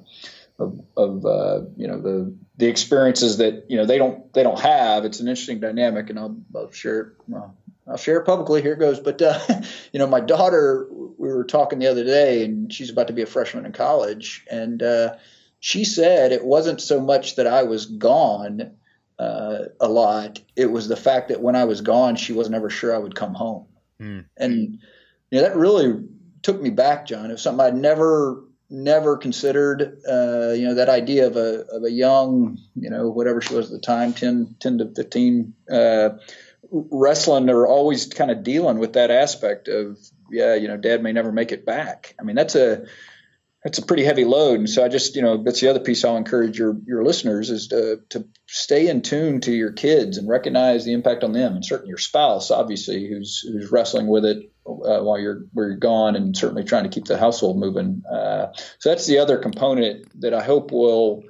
of, 0.60 0.80
of 0.96 1.24
uh, 1.24 1.62
you 1.76 1.88
know 1.88 2.02
the 2.02 2.36
the 2.58 2.68
experiences 2.68 3.38
that 3.38 3.66
you 3.70 3.78
know 3.78 3.86
they 3.86 4.00
don't 4.00 4.34
they 4.34 4.44
don't 4.44 4.60
have. 4.60 5.06
It's 5.06 5.20
an 5.20 5.28
interesting 5.28 5.60
dynamic, 5.60 6.10
and 6.10 6.18
I'll, 6.18 6.36
I'll 6.56 6.72
share 6.72 7.14
well, 7.28 7.56
I'll 7.88 7.98
share 7.98 8.18
it 8.18 8.26
publicly. 8.26 8.62
Here 8.62 8.76
goes. 8.76 9.00
But 9.00 9.22
uh, 9.22 9.40
you 9.92 10.00
know, 10.00 10.08
my 10.08 10.20
daughter, 10.20 10.88
we 11.18 11.30
were 11.30 11.44
talking 11.44 11.80
the 11.80 11.88
other 11.88 12.04
day, 12.04 12.44
and 12.44 12.72
she's 12.72 12.90
about 12.90 13.08
to 13.08 13.14
be 13.14 13.22
a 13.22 13.28
freshman 13.28 13.66
in 13.66 13.72
college, 13.72 14.46
and 14.50 14.82
uh, 14.82 15.16
she 15.60 15.84
said 15.84 16.32
it 16.32 16.46
wasn't 16.46 16.82
so 16.82 17.00
much 17.00 17.36
that 17.36 17.48
I 17.48 17.64
was 17.64 17.86
gone 17.86 18.72
uh, 19.20 19.60
a 19.80 19.88
lot; 19.88 20.40
it 20.56 20.68
was 20.68 20.88
the 20.88 20.96
fact 20.96 21.30
that 21.30 21.42
when 21.42 21.56
I 21.56 21.66
was 21.66 21.82
gone, 21.82 22.16
she 22.16 22.34
wasn't 22.34 22.56
ever 22.56 22.70
sure 22.70 22.96
I 22.96 23.00
would 23.00 23.16
come 23.16 23.34
home, 23.34 23.66
mm. 24.00 24.26
and 24.38 24.80
you 25.32 25.40
know 25.40 25.42
that 25.42 25.56
really 25.56 26.04
took 26.42 26.62
me 26.62 26.70
back, 26.70 27.08
John. 27.08 27.30
It 27.30 27.34
was 27.34 27.42
something 27.42 27.66
I'd 27.66 27.76
never 27.76 28.44
never 28.70 29.18
considered 29.18 30.02
uh, 30.08 30.52
you 30.52 30.68
know 30.68 30.76
that 30.76 30.90
idea 30.90 31.28
of 31.28 31.38
a 31.38 31.66
of 31.68 31.84
a 31.84 31.92
young 31.92 32.58
you 32.76 32.90
know 32.90 33.10
whatever 33.10 33.42
she 33.42 33.54
was 33.54 33.68
at 33.68 33.72
the 33.72 33.80
time 33.80 34.14
10, 34.14 34.58
10 34.60 34.78
to 34.80 34.94
15 34.94 35.54
uh, 35.72 36.10
wrestling 36.72 37.50
or 37.50 37.66
always 37.66 38.08
kind 38.08 38.30
of 38.30 38.44
dealing 38.44 38.78
with 38.78 38.94
that 38.94 39.10
aspect 39.10 39.68
of 39.70 39.98
yeah 40.32 40.56
you 40.56 40.68
know 40.68 40.78
dad 40.78 41.02
may 41.02 41.12
never 41.12 41.32
make 41.32 41.52
it 41.52 41.66
back. 41.66 42.16
I 42.20 42.24
mean 42.24 42.36
that's 42.36 42.56
a 42.56 42.86
that's 43.64 43.80
a 43.80 43.86
pretty 43.86 44.04
heavy 44.04 44.24
load. 44.24 44.60
And 44.60 44.70
so 44.70 44.84
i 44.84 44.88
just 44.88 45.16
you 45.16 45.22
know 45.22 45.44
that's 45.44 45.62
the 45.62 45.70
other 45.70 45.80
piece 45.80 46.06
i'll 46.06 46.18
encourage 46.18 46.58
your 46.58 46.78
your 46.86 47.04
listeners 47.04 47.50
is 47.50 47.68
to 47.70 48.02
to 48.10 48.28
stay 48.46 48.88
in 48.88 49.02
tune 49.02 49.42
to 49.42 49.52
your 49.52 49.74
kids 49.74 50.18
and 50.18 50.30
recognize 50.30 50.86
the 50.86 50.94
impact 50.94 51.24
on 51.24 51.34
them 51.34 51.56
and 51.56 51.66
certainly 51.66 51.90
your 51.90 51.98
spouse 51.98 52.52
obviously 52.52 53.08
who's 53.08 53.40
who's 53.40 53.72
wrestling 53.72 54.08
with 54.08 54.26
it 54.26 54.52
uh, 54.68 55.00
while 55.00 55.20
you're 55.20 55.46
where 55.54 55.70
you're 55.70 55.78
gone 55.78 56.16
and 56.16 56.36
certainly 56.36 56.64
trying 56.64 56.84
to 56.84 56.90
keep 56.90 57.06
the 57.06 57.18
household 57.18 57.58
moving. 57.58 58.04
Uh, 58.12 58.48
so 58.80 58.90
that's 58.90 59.06
the 59.08 59.20
other 59.20 59.38
component 59.38 60.06
that 60.22 60.34
i 60.34 60.44
hope 60.44 60.72
will 60.72 61.24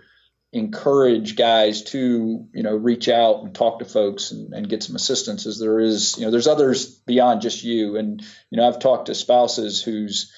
encourage 0.57 1.35
guys 1.35 1.83
to 1.83 2.47
you 2.53 2.63
know 2.63 2.75
reach 2.75 3.09
out 3.09 3.43
and 3.43 3.53
talk 3.53 3.79
to 3.79 3.85
folks 3.85 4.31
and, 4.31 4.53
and, 4.53 4.69
get 4.69 4.83
some 4.83 4.95
assistance 4.95 5.45
as 5.45 5.59
there 5.59 5.79
is 5.79 6.17
you 6.17 6.25
know 6.25 6.31
there's 6.31 6.47
others 6.47 6.87
beyond 6.87 7.41
just 7.41 7.63
you. 7.63 7.97
And 7.97 8.21
you 8.49 8.57
know 8.57 8.67
i've 8.67 8.79
talked 8.79 9.07
to 9.07 9.15
spouses 9.15 9.81
whose 9.81 10.31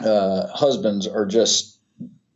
uh, 0.00 0.48
husbands 0.48 1.06
are 1.06 1.26
just 1.26 1.73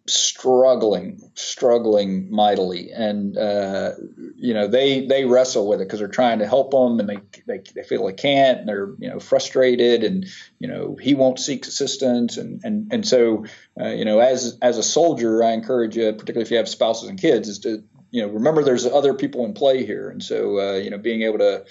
struggling, 0.08 1.30
struggling 1.34 2.30
mightily, 2.30 2.90
and 2.90 3.36
uh, 3.36 3.92
you 4.36 4.54
know 4.54 4.66
they 4.66 5.06
they 5.06 5.24
wrestle 5.24 5.68
with 5.68 5.80
it 5.80 5.84
because 5.84 6.00
they're 6.00 6.08
trying 6.08 6.38
to 6.40 6.46
help 6.46 6.70
them, 6.70 7.00
and 7.00 7.08
they, 7.08 7.18
they 7.46 7.62
they 7.74 7.82
feel 7.82 8.06
they 8.06 8.12
can't, 8.12 8.60
and 8.60 8.68
they're 8.68 8.94
you 8.98 9.08
know 9.08 9.20
frustrated, 9.20 10.04
and 10.04 10.26
you 10.58 10.68
know 10.68 10.96
he 11.00 11.14
won't 11.14 11.38
seek 11.38 11.66
assistance, 11.66 12.36
and 12.36 12.60
and 12.64 12.92
and 12.92 13.06
so 13.06 13.44
uh, 13.80 13.88
you 13.88 14.04
know 14.04 14.18
as 14.18 14.58
as 14.62 14.78
a 14.78 14.82
soldier, 14.82 15.42
I 15.44 15.52
encourage 15.52 15.96
you, 15.96 16.12
particularly 16.12 16.44
if 16.44 16.50
you 16.50 16.56
have 16.56 16.68
spouses 16.68 17.08
and 17.08 17.20
kids, 17.20 17.48
is 17.48 17.60
to 17.60 17.82
you 18.10 18.22
know 18.22 18.28
remember 18.28 18.62
there's 18.62 18.86
other 18.86 19.14
people 19.14 19.44
in 19.44 19.54
play 19.54 19.84
here, 19.84 20.08
and 20.08 20.22
so 20.22 20.58
uh, 20.58 20.76
you 20.76 20.90
know 20.90 20.98
being 20.98 21.22
able 21.22 21.38
to 21.38 21.64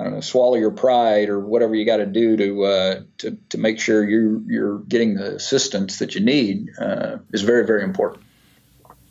I 0.00 0.04
don't 0.04 0.14
know, 0.14 0.20
swallow 0.20 0.56
your 0.56 0.70
pride 0.70 1.28
or 1.28 1.38
whatever 1.38 1.74
you 1.74 1.84
got 1.84 1.98
to 1.98 2.06
do 2.06 2.36
to 2.36 2.64
uh, 2.64 3.00
to 3.18 3.36
to 3.50 3.58
make 3.58 3.78
sure 3.78 4.08
you 4.08 4.42
you're 4.46 4.78
getting 4.78 5.14
the 5.14 5.34
assistance 5.34 5.98
that 5.98 6.14
you 6.14 6.22
need 6.22 6.70
uh, 6.80 7.18
is 7.32 7.42
very 7.42 7.66
very 7.66 7.82
important. 7.82 8.24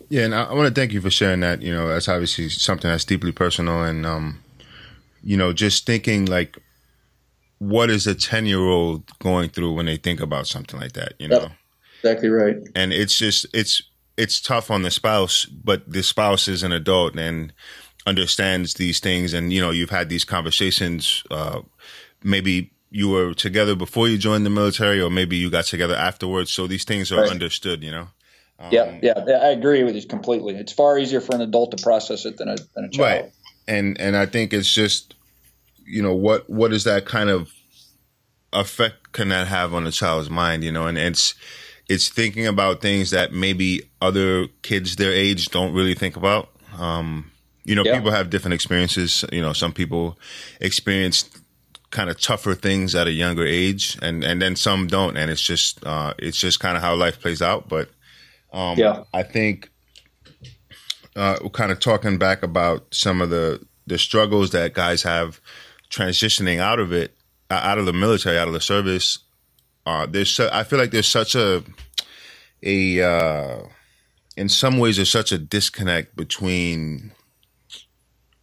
Yeah, 0.10 0.24
and 0.26 0.34
I, 0.34 0.46
I 0.46 0.54
want 0.54 0.74
to 0.74 0.80
thank 0.80 0.92
you 0.92 1.02
for 1.02 1.12
sharing 1.12 1.42
that. 1.42 1.62
You 1.62 1.72
know, 1.72 1.88
that's 1.88 2.10
obviously 2.10 2.50
something 2.50 2.90
that's 2.90 3.06
deeply 3.06 3.32
personal, 3.32 3.84
and 3.84 4.04
um, 4.04 4.44
you 5.24 5.38
know, 5.38 5.54
just 5.54 5.86
thinking 5.86 6.26
like, 6.26 6.58
what 7.60 7.92
is 7.92 8.08
a 8.08 8.16
ten 8.16 8.48
year 8.48 8.60
old 8.62 9.04
going 9.20 9.50
through 9.50 9.74
when 9.74 9.86
they 9.86 9.98
think 9.98 10.20
about 10.20 10.48
something 10.48 10.80
like 10.80 10.94
that? 10.94 11.14
You 11.20 11.28
know, 11.28 11.42
yep, 11.42 11.52
exactly 12.02 12.30
right. 12.30 12.58
And 12.74 12.92
it's 12.92 13.16
just 13.16 13.46
it's 13.54 13.84
it's 14.18 14.42
tough 14.42 14.72
on 14.72 14.82
the 14.82 14.92
spouse, 14.92 15.46
but 15.46 15.88
the 15.88 16.02
spouse 16.02 16.48
is 16.48 16.64
an 16.64 16.72
adult 16.72 17.16
and 17.16 17.54
understands 18.10 18.74
these 18.74 19.00
things 19.00 19.34
and 19.34 19.54
you 19.54 19.62
know 19.62 19.72
you've 19.72 19.90
had 19.90 20.10
these 20.10 20.26
conversations 20.26 21.24
uh, 21.32 21.62
maybe 22.24 22.72
you 22.92 23.10
were 23.10 23.34
together 23.34 23.76
before 23.76 24.08
you 24.08 24.18
joined 24.18 24.46
the 24.46 24.50
military 24.50 25.00
or 25.00 25.10
maybe 25.10 25.38
you 25.38 25.50
got 25.50 25.66
together 25.66 25.96
afterwards. 25.96 26.52
So 26.52 26.66
these 26.66 26.84
things 26.84 27.12
are 27.12 27.22
right. 27.22 27.30
understood 27.30 27.84
you 27.84 27.92
know? 27.92 28.08
Um, 28.62 28.70
yeah 28.74 29.00
yeah 29.02 29.14
i 29.18 29.50
agree 29.50 29.84
with 29.84 29.96
you 29.96 30.06
completely. 30.06 30.56
It's 30.56 30.74
far 30.74 30.98
easier 30.98 31.22
for 31.22 31.36
an 31.36 31.42
adult 31.42 31.72
to 31.72 31.82
process 31.82 32.26
it 32.26 32.38
than 32.38 32.50
a, 32.50 32.58
than 32.76 32.86
a 32.86 32.90
child. 32.90 33.24
Right. 33.24 33.32
And 33.68 34.00
and 34.02 34.18
i 34.18 34.26
think 34.26 34.54
it's 34.54 34.74
just 34.74 35.16
you 35.86 36.02
know 36.02 36.16
what 36.16 36.50
what 36.50 36.74
is 36.74 36.84
that 36.84 37.06
kind 37.06 37.30
of 37.30 37.54
effect 38.52 39.12
can 39.12 39.30
that 39.30 39.48
have 39.48 39.74
on 39.74 39.86
a 39.88 39.92
child's 39.92 40.30
mind 40.30 40.64
you 40.64 40.72
know? 40.72 40.88
And 40.88 40.98
it's 40.98 41.36
it's 41.88 42.10
thinking 42.10 42.46
about 42.46 42.82
things 42.82 43.12
that 43.12 43.34
maybe 43.34 43.90
other 44.02 44.48
kids 44.62 44.96
their 44.96 45.12
age 45.12 45.50
don't 45.50 45.74
really 45.74 45.96
think 45.96 46.16
about. 46.16 46.50
Um, 46.78 47.32
you 47.70 47.76
know, 47.76 47.84
yeah. 47.86 47.94
people 47.94 48.10
have 48.10 48.32
different 48.32 48.56
experiences. 48.56 49.24
You 49.32 49.44
know, 49.44 49.54
some 49.54 49.74
people 49.74 50.18
experience 50.60 51.30
kind 51.92 52.10
of 52.10 52.20
tougher 52.20 52.56
things 52.56 52.96
at 52.96 53.06
a 53.06 53.12
younger 53.12 53.46
age, 53.46 53.96
and 54.02 54.24
and 54.24 54.42
then 54.42 54.56
some 54.56 54.88
don't, 54.88 55.16
and 55.18 55.30
it's 55.30 55.42
just 55.42 55.86
uh, 55.86 56.16
it's 56.18 56.40
just 56.40 56.60
kind 56.60 56.76
of 56.76 56.82
how 56.82 56.96
life 56.96 57.22
plays 57.22 57.44
out. 57.44 57.70
But 57.70 57.92
um, 58.52 58.76
yeah, 58.80 59.04
I 59.14 59.22
think 59.22 59.70
uh, 61.16 61.38
we're 61.44 61.50
kind 61.52 61.72
of 61.72 61.80
talking 61.80 62.18
back 62.18 62.42
about 62.42 62.88
some 62.92 63.22
of 63.22 63.30
the 63.30 63.64
the 63.86 64.00
struggles 64.00 64.50
that 64.50 64.74
guys 64.74 65.04
have 65.04 65.40
transitioning 65.92 66.58
out 66.58 66.80
of 66.80 66.92
it. 66.92 67.16
out 67.52 67.78
of 67.78 67.86
the 67.86 67.94
military, 67.94 68.40
out 68.40 68.48
of 68.48 68.56
the 68.56 68.62
service, 68.62 69.20
uh, 69.86 70.08
there's 70.08 70.32
su- 70.32 70.50
I 70.52 70.64
feel 70.64 70.80
like 70.80 70.90
there's 70.90 71.08
such 71.08 71.36
a 71.36 71.64
a 72.64 73.00
uh, 73.00 73.62
in 74.36 74.50
some 74.50 74.80
ways 74.80 74.96
there's 74.96 75.12
such 75.12 75.32
a 75.32 75.38
disconnect 75.38 76.16
between 76.16 77.12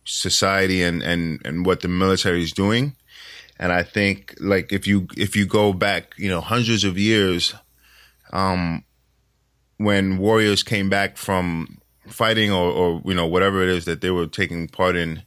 society 0.07 0.83
and 0.83 1.03
and 1.03 1.45
and 1.45 1.67
what 1.67 1.81
the 1.81 1.89
military 1.89 2.43
is 2.43 2.53
doing. 2.53 2.97
And 3.59 3.73
i 3.73 3.83
think 3.83 4.35
like 4.39 4.71
if 4.71 4.87
you 4.87 5.07
if 5.17 5.35
you 5.35 5.47
go 5.47 5.73
back 5.73 6.13
you 6.19 6.29
know 6.29 6.43
hundreds 6.43 6.85
of 6.85 6.99
years 6.99 7.55
um 8.31 8.85
when 9.79 10.19
warriors 10.19 10.63
came 10.63 10.89
back 10.89 11.17
from 11.17 11.79
fighting 12.09 12.53
or, 12.53 12.71
or 12.71 13.03
you 13.05 13.15
know 13.15 13.27
whatever 13.27 13.63
it 13.63 13.69
is 13.69 13.85
that 13.85 14.01
they 14.01 14.11
were 14.11 14.27
taking 14.27 14.69
part 14.69 14.97
in 14.97 15.23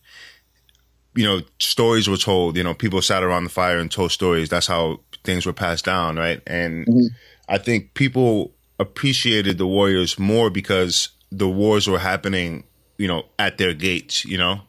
you 1.15 1.25
know 1.25 1.41
stories 1.59 2.07
were 2.07 2.17
told 2.17 2.55
you 2.55 2.63
know 2.63 2.73
people 2.73 3.01
sat 3.01 3.23
around 3.23 3.43
the 3.45 3.49
fire 3.49 3.79
and 3.79 3.91
told 3.91 4.11
stories. 4.11 4.49
That's 4.49 4.67
how 4.67 5.01
things 5.23 5.45
were 5.45 5.53
passed 5.53 5.85
down 5.85 6.15
right? 6.17 6.41
And 6.47 6.85
mm-hmm. 6.85 7.07
i 7.47 7.57
think 7.57 7.93
people 7.93 8.53
appreciated 8.79 9.57
the 9.57 9.67
warriors 9.67 10.17
more 10.17 10.49
because 10.49 11.09
the 11.31 11.49
wars 11.49 11.87
were 11.87 11.99
happening 11.99 12.63
you 12.97 13.07
know 13.07 13.25
at 13.37 13.57
their 13.57 13.73
gates 13.73 14.23
you 14.25 14.37
know 14.37 14.61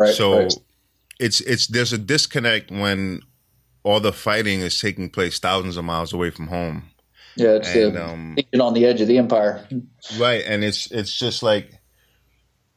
Right. 0.00 0.14
So 0.14 0.38
right. 0.38 0.54
it's 1.18 1.42
it's 1.42 1.66
there's 1.66 1.92
a 1.92 1.98
disconnect 1.98 2.70
when 2.70 3.20
all 3.82 4.00
the 4.00 4.14
fighting 4.14 4.60
is 4.60 4.80
taking 4.80 5.10
place 5.10 5.38
thousands 5.38 5.76
of 5.76 5.84
miles 5.84 6.14
away 6.14 6.30
from 6.30 6.46
home. 6.46 6.84
Yeah, 7.36 7.56
it's 7.56 7.74
and, 7.74 7.98
uh, 7.98 8.04
um, 8.04 8.36
on 8.58 8.72
the 8.72 8.86
edge 8.86 9.02
of 9.02 9.08
the 9.08 9.18
empire. 9.18 9.66
Right, 10.18 10.42
and 10.46 10.64
it's 10.64 10.90
it's 10.90 11.16
just 11.16 11.42
like 11.42 11.70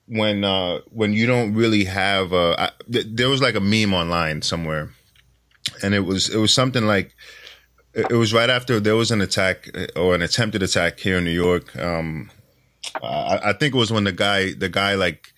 when 0.07 0.43
uh 0.43 0.79
when 0.89 1.13
you 1.13 1.25
don't 1.25 1.53
really 1.53 1.85
have 1.85 2.33
a 2.33 2.55
I, 2.59 2.71
th- 2.91 3.07
there 3.09 3.29
was 3.29 3.41
like 3.41 3.55
a 3.55 3.61
meme 3.61 3.93
online 3.93 4.41
somewhere, 4.41 4.89
and 5.81 5.93
it 5.93 6.01
was 6.01 6.29
it 6.29 6.37
was 6.37 6.53
something 6.53 6.85
like 6.85 7.15
it 7.93 8.11
was 8.11 8.33
right 8.33 8.49
after 8.49 8.81
there 8.81 8.97
was 8.97 9.11
an 9.11 9.21
attack 9.21 9.69
or 9.95 10.13
an 10.15 10.21
attempted 10.21 10.61
attack 10.61 10.99
here 10.99 11.19
in 11.19 11.23
New 11.23 11.31
York. 11.31 11.73
Um, 11.77 12.29
I, 13.01 13.39
I 13.45 13.53
think 13.53 13.73
it 13.73 13.77
was 13.77 13.93
when 13.93 14.03
the 14.03 14.11
guy 14.11 14.51
the 14.51 14.69
guy 14.69 14.95
like 14.95 15.32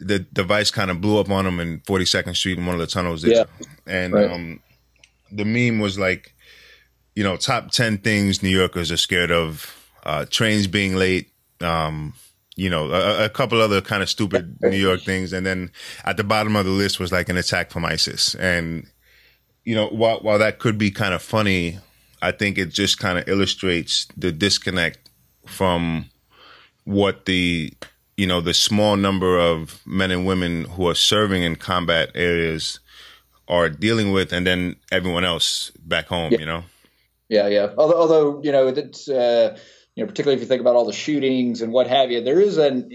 the 0.00 0.18
device 0.18 0.70
kind 0.70 0.90
of 0.90 1.00
blew 1.00 1.18
up 1.18 1.30
on 1.30 1.46
him 1.46 1.60
in 1.60 1.80
42nd 1.80 2.34
Street 2.34 2.58
in 2.58 2.66
one 2.66 2.74
of 2.74 2.80
the 2.80 2.86
tunnels 2.86 3.22
there. 3.22 3.32
Yeah. 3.32 3.44
And 3.86 4.14
right. 4.14 4.30
um, 4.30 4.60
the 5.30 5.44
meme 5.44 5.78
was 5.78 5.98
like, 5.98 6.34
you 7.14 7.22
know, 7.22 7.36
top 7.36 7.70
10 7.70 7.98
things 7.98 8.42
New 8.42 8.48
Yorkers 8.48 8.90
are 8.90 8.96
scared 8.96 9.30
of 9.30 9.76
uh, 10.04 10.24
trains 10.30 10.66
being 10.66 10.96
late, 10.96 11.30
um, 11.60 12.14
you 12.56 12.70
know, 12.70 12.90
a, 12.90 13.26
a, 13.26 13.28
couple 13.28 13.60
other 13.60 13.80
kind 13.80 14.02
of 14.02 14.08
stupid 14.08 14.56
New 14.62 14.76
York 14.76 15.02
things. 15.02 15.32
And 15.32 15.44
then 15.44 15.70
at 16.04 16.16
the 16.16 16.24
bottom 16.24 16.56
of 16.56 16.64
the 16.64 16.70
list 16.70 16.98
was 16.98 17.12
like 17.12 17.28
an 17.28 17.36
attack 17.36 17.70
from 17.70 17.84
ISIS. 17.84 18.34
And, 18.36 18.86
you 19.64 19.74
know, 19.74 19.88
while, 19.88 20.20
while 20.20 20.38
that 20.38 20.58
could 20.58 20.78
be 20.78 20.90
kind 20.90 21.12
of 21.12 21.20
funny, 21.20 21.78
I 22.22 22.32
think 22.32 22.58
it 22.58 22.70
just 22.70 22.98
kind 22.98 23.18
of 23.18 23.28
illustrates 23.28 24.06
the 24.16 24.32
disconnect 24.32 25.10
from 25.46 26.06
what 26.84 27.26
the 27.26 27.72
you 28.20 28.26
know, 28.26 28.42
the 28.42 28.52
small 28.52 28.96
number 28.96 29.38
of 29.38 29.80
men 29.86 30.10
and 30.10 30.26
women 30.26 30.64
who 30.64 30.86
are 30.86 30.94
serving 30.94 31.42
in 31.42 31.56
combat 31.56 32.10
areas 32.14 32.78
are 33.48 33.70
dealing 33.70 34.12
with, 34.12 34.30
and 34.30 34.46
then 34.46 34.76
everyone 34.92 35.24
else 35.24 35.72
back 35.78 36.06
home, 36.06 36.30
yeah. 36.32 36.38
you 36.38 36.44
know? 36.44 36.62
Yeah, 37.30 37.48
yeah. 37.48 37.68
Although, 37.78 37.96
although 37.96 38.42
you 38.42 38.52
know, 38.52 38.68
it's, 38.68 39.08
uh, 39.08 39.56
you 39.94 40.04
know, 40.04 40.06
particularly 40.06 40.36
if 40.36 40.42
you 40.42 40.48
think 40.48 40.60
about 40.60 40.76
all 40.76 40.84
the 40.84 40.92
shootings 40.92 41.62
and 41.62 41.72
what 41.72 41.86
have 41.86 42.10
you, 42.10 42.22
there 42.22 42.38
is 42.38 42.58
an, 42.58 42.92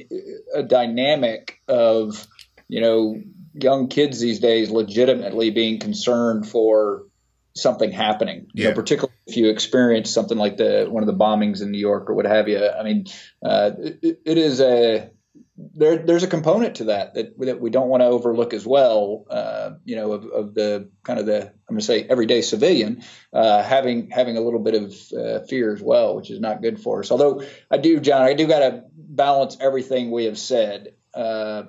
a 0.54 0.62
dynamic 0.62 1.60
of, 1.68 2.28
you 2.68 2.82
know, 2.82 3.20
young 3.56 3.88
kids 3.88 4.20
these 4.20 4.40
days 4.40 4.70
legitimately 4.70 5.50
being 5.50 5.80
concerned 5.80 6.48
for 6.48 7.08
something 7.56 7.92
happening. 7.92 8.46
You 8.54 8.66
yeah. 8.66 8.70
know, 8.70 8.76
particularly 8.76 9.16
if 9.26 9.38
you 9.38 9.50
experience 9.50 10.12
something 10.12 10.38
like 10.38 10.58
the 10.58 10.86
one 10.88 11.02
of 11.02 11.08
the 11.08 11.16
bombings 11.16 11.64
in 11.64 11.72
New 11.72 11.80
York 11.80 12.12
or 12.12 12.14
what 12.14 12.26
have 12.26 12.48
you. 12.48 12.64
I 12.64 12.84
mean, 12.84 13.06
uh, 13.44 13.72
it, 13.80 14.20
it 14.24 14.38
is 14.38 14.62
a 14.62 15.10
there, 15.58 15.98
there's 15.98 16.24
a 16.24 16.28
component 16.28 16.76
to 16.76 16.86
that, 16.86 17.14
that 17.14 17.40
that 17.40 17.62
we 17.62 17.70
don't 17.70 17.88
want 17.88 18.02
to 18.02 18.08
overlook 18.08 18.54
as 18.54 18.66
well. 18.66 19.26
Uh, 19.30 19.72
you 19.86 19.96
know, 19.96 20.12
of, 20.12 20.26
of, 20.26 20.54
the 20.54 20.90
kind 21.04 21.18
of 21.20 21.26
the 21.26 21.44
I'm 21.44 21.76
going 21.76 21.80
to 21.80 21.86
say 21.86 22.04
everyday 22.04 22.42
civilian 22.42 23.04
uh, 23.32 23.64
having 23.64 24.10
having 24.10 24.38
a 24.38 24.42
little 24.42 24.60
bit 24.60 24.76
of 24.76 24.96
uh, 25.18 25.46
fear 25.46 25.74
as 25.74 25.82
well, 25.82 26.16
which 26.16 26.30
is 26.30 26.42
not 26.42 26.62
good 26.62 26.80
for 26.80 27.00
us. 27.00 27.12
Although 27.12 27.44
I 27.72 27.78
do, 27.78 28.00
John, 28.02 28.24
I 28.24 28.34
do 28.34 28.48
got 28.48 28.60
to 28.60 28.84
balance 28.94 29.56
everything 29.60 30.12
we 30.12 30.26
have 30.26 30.38
said. 30.38 30.94
Uh, 31.14 31.64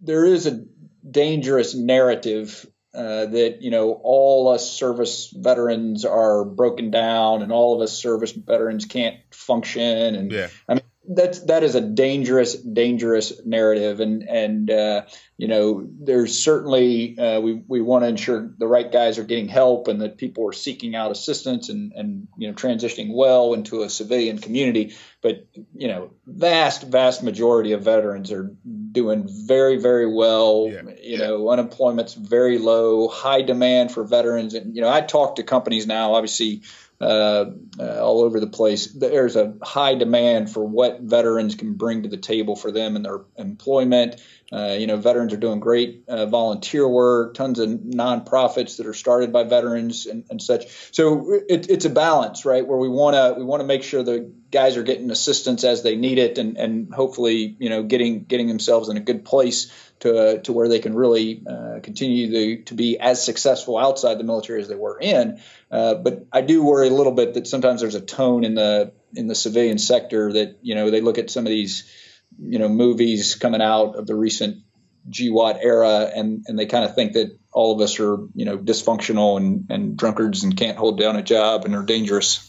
there 0.00 0.24
is 0.24 0.46
a 0.46 0.64
dangerous 1.08 1.76
narrative 1.76 2.66
uh, 2.94 3.26
that 3.26 3.62
you 3.62 3.70
know 3.70 3.92
all 4.02 4.48
us 4.48 4.70
service 4.70 5.32
veterans 5.34 6.04
are 6.04 6.44
broken 6.44 6.90
down 6.90 7.42
and 7.42 7.52
all 7.52 7.74
of 7.74 7.80
us 7.80 7.96
service 7.96 8.32
veterans 8.32 8.84
can't 8.84 9.16
function 9.30 10.14
and 10.14 10.32
yeah. 10.32 10.48
I 10.68 10.74
mean 10.74 10.82
that's 11.14 11.40
that 11.40 11.62
is 11.62 11.74
a 11.74 11.80
dangerous 11.80 12.54
dangerous 12.54 13.44
narrative. 13.44 14.00
And 14.00 14.22
and 14.28 14.70
uh, 14.70 15.02
you 15.36 15.48
know 15.48 15.88
there's 16.00 16.38
certainly 16.38 17.18
uh, 17.18 17.40
we 17.40 17.62
we 17.66 17.80
want 17.80 18.04
to 18.04 18.08
ensure 18.08 18.50
the 18.58 18.66
right 18.66 18.90
guys 18.90 19.18
are 19.18 19.24
getting 19.24 19.48
help 19.48 19.88
and 19.88 20.00
that 20.00 20.18
people 20.18 20.48
are 20.48 20.52
seeking 20.52 20.94
out 20.94 21.10
assistance 21.10 21.68
and 21.68 21.92
and 21.92 22.28
you 22.36 22.48
know 22.48 22.54
transitioning 22.54 23.14
well 23.14 23.54
into 23.54 23.82
a 23.82 23.90
civilian 23.90 24.38
community. 24.38 24.94
But 25.22 25.46
you 25.74 25.88
know 25.88 26.10
vast 26.26 26.84
vast 26.84 27.22
majority 27.22 27.72
of 27.72 27.82
veterans 27.82 28.32
are 28.32 28.54
doing 28.92 29.26
very 29.28 29.78
very 29.78 30.12
well. 30.12 30.70
Yeah. 30.70 30.82
you 31.02 31.18
know 31.18 31.50
unemployment's 31.50 32.14
very 32.14 32.58
low 32.58 33.08
high 33.08 33.42
demand 33.42 33.92
for 33.92 34.04
veterans. 34.04 34.54
And 34.54 34.74
you 34.74 34.82
know 34.82 34.88
I 34.88 35.00
talk 35.00 35.36
to 35.36 35.42
companies 35.42 35.86
now 35.86 36.14
obviously 36.14 36.62
uh, 37.02 37.50
uh, 37.80 38.00
all 38.00 38.20
over 38.20 38.38
the 38.38 38.46
place. 38.46 38.86
There's 38.86 39.34
a 39.34 39.54
high 39.60 39.96
demand 39.96 40.52
for 40.52 40.64
what 40.64 41.00
veterans 41.00 41.56
can 41.56 41.74
bring 41.74 42.04
to 42.04 42.08
the 42.08 42.16
table 42.16 42.54
for 42.54 42.70
them 42.70 42.94
and 42.94 43.04
their 43.04 43.22
employment. 43.36 44.22
Uh, 44.52 44.76
you 44.78 44.86
know, 44.86 44.96
veterans 44.96 45.32
are 45.32 45.38
doing 45.38 45.58
great 45.58 46.04
uh, 46.08 46.26
volunteer 46.26 46.86
work, 46.86 47.34
tons 47.34 47.58
of 47.58 47.70
nonprofits 47.70 48.76
that 48.76 48.86
are 48.86 48.94
started 48.94 49.32
by 49.32 49.42
veterans 49.42 50.06
and, 50.06 50.24
and 50.30 50.40
such. 50.40 50.66
So 50.92 51.40
it, 51.48 51.68
it's 51.70 51.86
a 51.86 51.90
balance, 51.90 52.44
right? 52.44 52.64
Where 52.64 52.78
we 52.78 52.88
want 52.88 53.16
to 53.16 53.34
we 53.38 53.44
want 53.44 53.62
to 53.62 53.66
make 53.66 53.82
sure 53.82 54.02
the 54.02 54.30
guys 54.50 54.76
are 54.76 54.82
getting 54.82 55.10
assistance 55.10 55.64
as 55.64 55.82
they 55.82 55.96
need 55.96 56.18
it, 56.18 56.36
and 56.38 56.58
and 56.58 56.94
hopefully, 56.94 57.56
you 57.58 57.70
know, 57.70 57.82
getting 57.82 58.24
getting 58.24 58.46
themselves 58.46 58.90
in 58.90 58.96
a 58.96 59.00
good 59.00 59.24
place 59.24 59.72
to 60.02 60.40
to 60.42 60.52
where 60.52 60.68
they 60.68 60.80
can 60.80 60.94
really 60.94 61.42
uh, 61.48 61.78
continue 61.82 62.30
to, 62.30 62.62
to 62.64 62.74
be 62.74 62.98
as 62.98 63.24
successful 63.24 63.78
outside 63.78 64.18
the 64.18 64.24
military 64.24 64.60
as 64.60 64.68
they 64.68 64.74
were 64.74 64.98
in. 65.00 65.40
Uh, 65.70 65.94
but 65.94 66.26
I 66.32 66.40
do 66.40 66.62
worry 66.64 66.88
a 66.88 66.92
little 66.92 67.12
bit 67.12 67.34
that 67.34 67.46
sometimes 67.46 67.80
there's 67.80 67.94
a 67.94 68.00
tone 68.00 68.44
in 68.44 68.54
the 68.54 68.92
in 69.14 69.28
the 69.28 69.34
civilian 69.34 69.78
sector 69.78 70.32
that 70.32 70.58
you 70.62 70.74
know 70.74 70.90
they 70.90 71.00
look 71.00 71.18
at 71.18 71.30
some 71.30 71.46
of 71.46 71.50
these 71.50 71.90
you 72.38 72.58
know 72.58 72.68
movies 72.68 73.36
coming 73.36 73.62
out 73.62 73.94
of 73.94 74.06
the 74.06 74.14
recent 74.14 74.64
GWOT 75.08 75.58
era 75.62 76.10
and 76.14 76.44
and 76.48 76.58
they 76.58 76.66
kind 76.66 76.84
of 76.84 76.96
think 76.96 77.12
that 77.12 77.38
all 77.52 77.72
of 77.72 77.80
us 77.80 78.00
are 78.00 78.16
you 78.34 78.44
know 78.44 78.58
dysfunctional 78.58 79.36
and 79.36 79.66
and 79.70 79.96
drunkards 79.96 80.42
and 80.42 80.56
can't 80.56 80.76
hold 80.76 80.98
down 80.98 81.14
a 81.14 81.22
job 81.22 81.64
and 81.64 81.76
are 81.76 81.84
dangerous. 81.84 82.48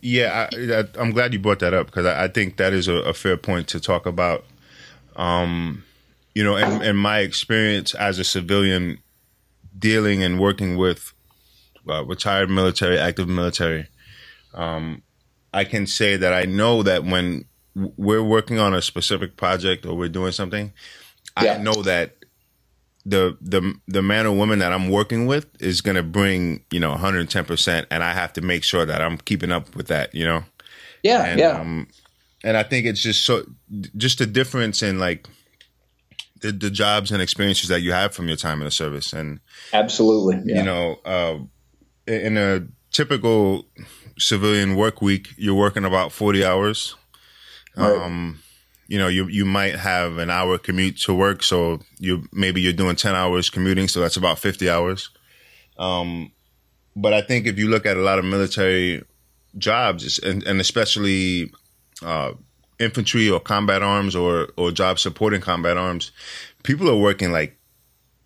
Yeah, 0.00 0.48
I, 0.52 1.00
am 1.00 1.12
glad 1.12 1.32
you 1.32 1.38
brought 1.38 1.60
that 1.60 1.74
up 1.74 1.86
because 1.86 2.06
I, 2.06 2.24
I, 2.24 2.28
think 2.28 2.56
that 2.56 2.72
is 2.72 2.88
a, 2.88 2.94
a, 2.94 3.14
fair 3.14 3.36
point 3.36 3.68
to 3.68 3.78
talk 3.78 4.04
about. 4.04 4.44
Um, 5.14 5.84
you 6.34 6.44
know, 6.44 6.56
in, 6.56 6.82
in 6.82 6.96
my 6.96 7.20
experience 7.20 7.94
as 7.94 8.18
a 8.18 8.24
civilian 8.24 8.98
dealing 9.78 10.22
and 10.22 10.40
working 10.40 10.76
with 10.76 11.12
uh, 11.88 12.04
retired 12.04 12.50
military, 12.50 12.98
active 12.98 13.28
military, 13.28 13.88
um, 14.54 15.02
I 15.52 15.64
can 15.64 15.86
say 15.86 16.16
that 16.16 16.32
I 16.32 16.44
know 16.44 16.82
that 16.82 17.04
when 17.04 17.44
we're 17.74 18.22
working 18.22 18.58
on 18.58 18.74
a 18.74 18.82
specific 18.82 19.36
project 19.36 19.86
or 19.86 19.94
we're 19.94 20.08
doing 20.08 20.32
something, 20.32 20.72
yeah. 21.40 21.54
I 21.54 21.58
know 21.58 21.82
that 21.82 22.16
the 23.04 23.36
the 23.40 23.74
the 23.88 24.02
man 24.02 24.26
or 24.26 24.36
woman 24.36 24.60
that 24.60 24.72
I'm 24.72 24.88
working 24.88 25.26
with 25.26 25.46
is 25.60 25.80
going 25.80 25.96
to 25.96 26.02
bring 26.02 26.64
you 26.70 26.80
know 26.80 26.90
110 26.90 27.44
percent, 27.44 27.86
and 27.90 28.02
I 28.02 28.12
have 28.12 28.32
to 28.34 28.40
make 28.40 28.64
sure 28.64 28.86
that 28.86 29.02
I'm 29.02 29.18
keeping 29.18 29.50
up 29.50 29.74
with 29.74 29.88
that. 29.88 30.14
You 30.14 30.24
know. 30.24 30.44
Yeah. 31.02 31.24
And, 31.24 31.40
yeah. 31.40 31.60
Um, 31.60 31.88
and 32.44 32.56
I 32.56 32.62
think 32.62 32.86
it's 32.86 33.00
just 33.00 33.24
so 33.24 33.44
just 33.96 34.18
the 34.18 34.26
difference 34.26 34.82
in 34.82 34.98
like 34.98 35.28
the, 36.42 36.52
the 36.52 36.70
jobs 36.70 37.10
and 37.10 37.22
experiences 37.22 37.68
that 37.68 37.80
you 37.80 37.92
have 37.92 38.14
from 38.14 38.28
your 38.28 38.36
time 38.36 38.58
in 38.60 38.64
the 38.66 38.70
service. 38.70 39.12
And 39.12 39.40
absolutely, 39.72 40.42
yeah. 40.44 40.58
you 40.58 40.62
know, 40.64 40.96
uh, 41.04 41.38
in 42.06 42.36
a 42.36 42.66
typical 42.90 43.66
civilian 44.18 44.76
work 44.76 45.00
week, 45.00 45.28
you're 45.36 45.54
working 45.54 45.84
about 45.84 46.12
40 46.12 46.44
hours. 46.44 46.94
Right. 47.76 47.96
Um, 47.96 48.42
you 48.88 48.98
know, 48.98 49.08
you, 49.08 49.28
you 49.28 49.44
might 49.44 49.76
have 49.76 50.18
an 50.18 50.28
hour 50.28 50.58
commute 50.58 50.98
to 50.98 51.14
work. 51.14 51.42
So 51.42 51.80
you, 51.98 52.26
maybe 52.32 52.60
you're 52.60 52.74
doing 52.74 52.96
10 52.96 53.14
hours 53.14 53.48
commuting. 53.48 53.88
So 53.88 54.00
that's 54.00 54.16
about 54.16 54.38
50 54.38 54.68
hours. 54.68 55.10
Um, 55.78 56.32
but 56.94 57.14
I 57.14 57.22
think 57.22 57.46
if 57.46 57.58
you 57.58 57.68
look 57.68 57.86
at 57.86 57.96
a 57.96 58.02
lot 58.02 58.18
of 58.18 58.24
military 58.26 59.02
jobs 59.56 60.18
and, 60.18 60.42
and 60.42 60.60
especially, 60.60 61.50
uh, 62.02 62.32
infantry 62.82 63.30
or 63.30 63.40
combat 63.40 63.82
arms 63.82 64.14
or 64.14 64.48
or 64.56 64.72
jobs 64.72 65.02
supporting 65.02 65.40
combat 65.40 65.76
arms, 65.76 66.12
people 66.62 66.88
are 66.88 66.96
working 66.96 67.32
like 67.32 67.56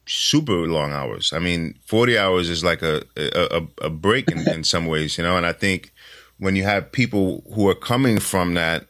super 0.07 0.67
long 0.67 0.93
hours. 0.93 1.33
I 1.33 1.39
mean, 1.39 1.79
40 1.85 2.19
hours 2.19 2.49
is 2.49 2.65
like 2.65 2.83
a, 2.83 3.03
a, 3.17 3.63
a 3.83 3.91
break 3.91 4.31
in, 4.31 4.49
in 4.49 4.65
some 4.65 4.87
ways, 4.87 5.19
you 5.19 5.25
know, 5.25 5.37
and 5.37 5.45
I 5.45 5.53
think 5.53 5.93
when 6.39 6.57
you 6.57 6.63
have 6.63 6.93
people 6.93 7.43
who 7.55 7.69
are 7.69 7.75
coming 7.75 8.21
from 8.21 8.55
that, 8.55 8.87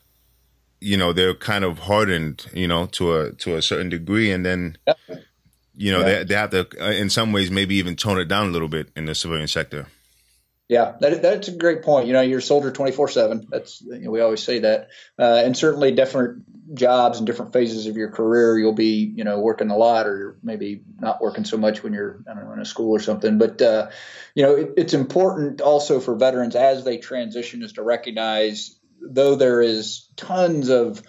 you 0.81 0.97
know, 0.97 1.13
they're 1.13 1.35
kind 1.35 1.65
of 1.65 1.81
hardened, 1.81 2.47
you 2.53 2.69
know, 2.69 2.87
to 2.87 3.17
a, 3.17 3.33
to 3.33 3.57
a 3.57 3.63
certain 3.63 3.89
degree. 3.89 4.31
And 4.31 4.45
then, 4.45 4.77
you 5.75 5.91
know, 5.91 6.01
yeah. 6.01 6.19
they, 6.19 6.25
they 6.25 6.35
have 6.35 6.51
to, 6.51 6.69
uh, 6.81 6.91
in 6.91 7.09
some 7.09 7.33
ways, 7.33 7.51
maybe 7.51 7.77
even 7.77 7.97
tone 7.97 8.19
it 8.19 8.27
down 8.27 8.49
a 8.49 8.51
little 8.51 8.69
bit 8.69 8.91
in 8.95 9.07
the 9.07 9.15
civilian 9.15 9.49
sector. 9.49 9.87
Yeah, 10.69 10.97
that, 11.01 11.23
that's 11.23 11.47
a 11.47 11.53
great 11.53 11.83
point. 11.83 12.09
You 12.09 12.13
know, 12.13 12.23
you're 12.23 12.41
a 12.41 12.43
soldier 12.43 12.73
24 12.73 13.09
seven. 13.09 13.47
That's, 13.49 13.81
you 13.83 14.01
know, 14.01 14.11
we 14.11 14.21
always 14.21 14.43
say 14.43 14.61
that. 14.61 14.89
Uh, 15.17 15.43
and 15.45 15.57
certainly 15.57 15.93
different 15.93 16.75
jobs 16.75 17.19
and 17.19 17.27
different 17.27 17.53
phases 17.53 17.87
of 17.87 17.97
your 17.97 18.11
career, 18.11 18.59
you'll 18.59 18.73
be, 18.73 19.13
you 19.15 19.23
know, 19.23 19.39
working 19.39 19.71
a 19.71 19.77
lot 19.77 20.09
or 20.09 20.37
maybe 20.43 20.83
not 20.99 21.21
working 21.21 21.45
so 21.45 21.57
much 21.57 21.85
when 21.85 21.93
you're, 21.93 22.19
I 22.29 22.35
don't 22.35 22.47
know, 22.47 22.53
in 22.53 22.59
a 22.59 22.65
school 22.65 22.91
or 22.91 22.99
something. 22.99 23.39
But, 23.39 23.63
uh, 23.63 23.91
you 24.35 24.43
know, 24.43 24.57
it, 24.57 24.71
it's 24.77 24.95
important 24.95 25.61
also 25.61 26.01
for 26.01 26.17
veterans 26.17 26.57
as 26.57 26.83
they 26.83 26.99
transition 26.99 27.63
is 27.63 27.75
to 27.75 27.83
recognize, 27.83 28.77
though 29.01 29.37
there 29.37 29.63
is 29.63 30.09
tons 30.17 30.69
of, 30.69 31.01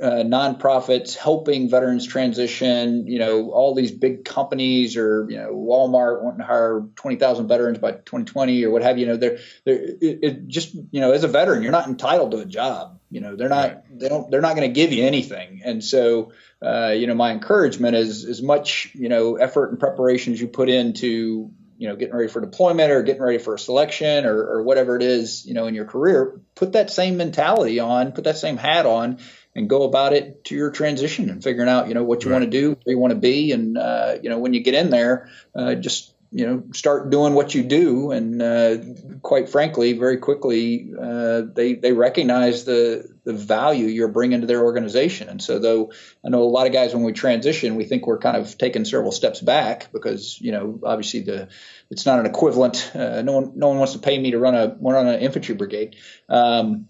uh, 0.00 0.22
nonprofits 0.24 1.16
helping 1.16 1.70
veterans 1.70 2.06
transition. 2.06 3.06
You 3.06 3.18
know, 3.18 3.50
all 3.50 3.74
these 3.74 3.90
big 3.90 4.24
companies 4.24 4.96
or 4.96 5.26
you 5.30 5.38
know 5.38 5.54
Walmart 5.54 6.22
wanting 6.22 6.40
to 6.40 6.44
hire 6.44 6.86
twenty 6.96 7.16
thousand 7.16 7.48
veterans 7.48 7.78
by 7.78 7.92
2020 7.92 8.64
or 8.64 8.70
what 8.70 8.82
have 8.82 8.98
you. 8.98 9.06
you 9.06 9.12
know, 9.12 9.16
they're, 9.16 9.38
they're 9.64 9.80
it, 9.80 10.18
it, 10.22 10.48
just 10.48 10.74
you 10.74 11.00
know 11.00 11.12
as 11.12 11.24
a 11.24 11.28
veteran 11.28 11.62
you're 11.62 11.72
not 11.72 11.88
entitled 11.88 12.32
to 12.32 12.38
a 12.38 12.46
job. 12.46 13.00
You 13.10 13.20
know, 13.20 13.36
they're 13.36 13.48
not 13.48 13.72
right. 13.72 13.98
they 13.98 14.08
don't 14.08 14.30
they're 14.30 14.40
not 14.42 14.56
going 14.56 14.68
to 14.68 14.74
give 14.74 14.92
you 14.92 15.04
anything. 15.04 15.62
And 15.64 15.82
so 15.82 16.32
uh, 16.62 16.92
you 16.96 17.06
know, 17.06 17.14
my 17.14 17.32
encouragement 17.32 17.96
is 17.96 18.24
as 18.24 18.42
much 18.42 18.90
you 18.94 19.08
know 19.08 19.36
effort 19.36 19.70
and 19.70 19.80
preparation 19.80 20.32
as 20.34 20.40
you 20.40 20.48
put 20.48 20.68
into 20.68 21.50
you 21.78 21.88
know 21.88 21.96
getting 21.96 22.14
ready 22.14 22.28
for 22.28 22.40
deployment 22.40 22.90
or 22.90 23.02
getting 23.02 23.22
ready 23.22 23.38
for 23.38 23.54
a 23.54 23.58
selection 23.58 24.24
or, 24.24 24.38
or 24.38 24.62
whatever 24.62 24.96
it 24.96 25.02
is 25.02 25.44
you 25.46 25.54
know 25.54 25.66
in 25.66 25.74
your 25.74 25.84
career 25.84 26.40
put 26.54 26.72
that 26.72 26.90
same 26.90 27.16
mentality 27.16 27.80
on 27.80 28.12
put 28.12 28.24
that 28.24 28.38
same 28.38 28.56
hat 28.56 28.86
on 28.86 29.18
and 29.56 29.70
go 29.70 29.84
about 29.84 30.12
it 30.12 30.44
to 30.44 30.54
your 30.54 30.70
transition 30.70 31.30
and 31.30 31.42
figuring 31.42 31.68
out, 31.68 31.88
you 31.88 31.94
know, 31.94 32.04
what 32.04 32.22
you 32.22 32.30
right. 32.30 32.40
want 32.40 32.52
to 32.52 32.60
do, 32.60 32.78
where 32.84 32.94
you 32.94 32.98
want 32.98 33.12
to 33.12 33.18
be. 33.18 33.52
And, 33.52 33.78
uh, 33.78 34.16
you 34.22 34.28
know, 34.28 34.38
when 34.38 34.52
you 34.52 34.60
get 34.62 34.74
in 34.74 34.90
there, 34.90 35.30
uh, 35.54 35.74
just, 35.74 36.12
you 36.30 36.46
know, 36.46 36.64
start 36.74 37.08
doing 37.08 37.32
what 37.32 37.54
you 37.54 37.62
do. 37.62 38.10
And, 38.10 38.42
uh, 38.42 38.76
quite 39.22 39.48
frankly, 39.48 39.94
very 39.94 40.18
quickly, 40.18 40.92
uh, 41.00 41.42
they, 41.54 41.72
they 41.72 41.92
recognize 41.92 42.64
the, 42.64 43.08
the 43.24 43.32
value 43.32 43.86
you're 43.86 44.08
bringing 44.08 44.42
to 44.42 44.46
their 44.46 44.62
organization. 44.62 45.30
And 45.30 45.40
so 45.42 45.58
though 45.58 45.92
I 46.22 46.28
know 46.28 46.42
a 46.42 46.44
lot 46.44 46.66
of 46.66 46.74
guys, 46.74 46.92
when 46.92 47.04
we 47.04 47.12
transition, 47.12 47.76
we 47.76 47.84
think 47.84 48.06
we're 48.06 48.18
kind 48.18 48.36
of 48.36 48.58
taking 48.58 48.84
several 48.84 49.10
steps 49.10 49.40
back 49.40 49.90
because, 49.90 50.38
you 50.38 50.52
know, 50.52 50.78
obviously 50.84 51.20
the, 51.20 51.48
it's 51.90 52.04
not 52.04 52.20
an 52.20 52.26
equivalent. 52.26 52.90
Uh, 52.94 53.22
no 53.22 53.32
one, 53.32 53.52
no 53.56 53.68
one 53.68 53.78
wants 53.78 53.94
to 53.94 54.00
pay 54.00 54.18
me 54.18 54.32
to 54.32 54.38
run 54.38 54.54
a, 54.54 54.76
run 54.80 55.06
an 55.06 55.20
infantry 55.20 55.54
brigade. 55.54 55.96
Um, 56.28 56.88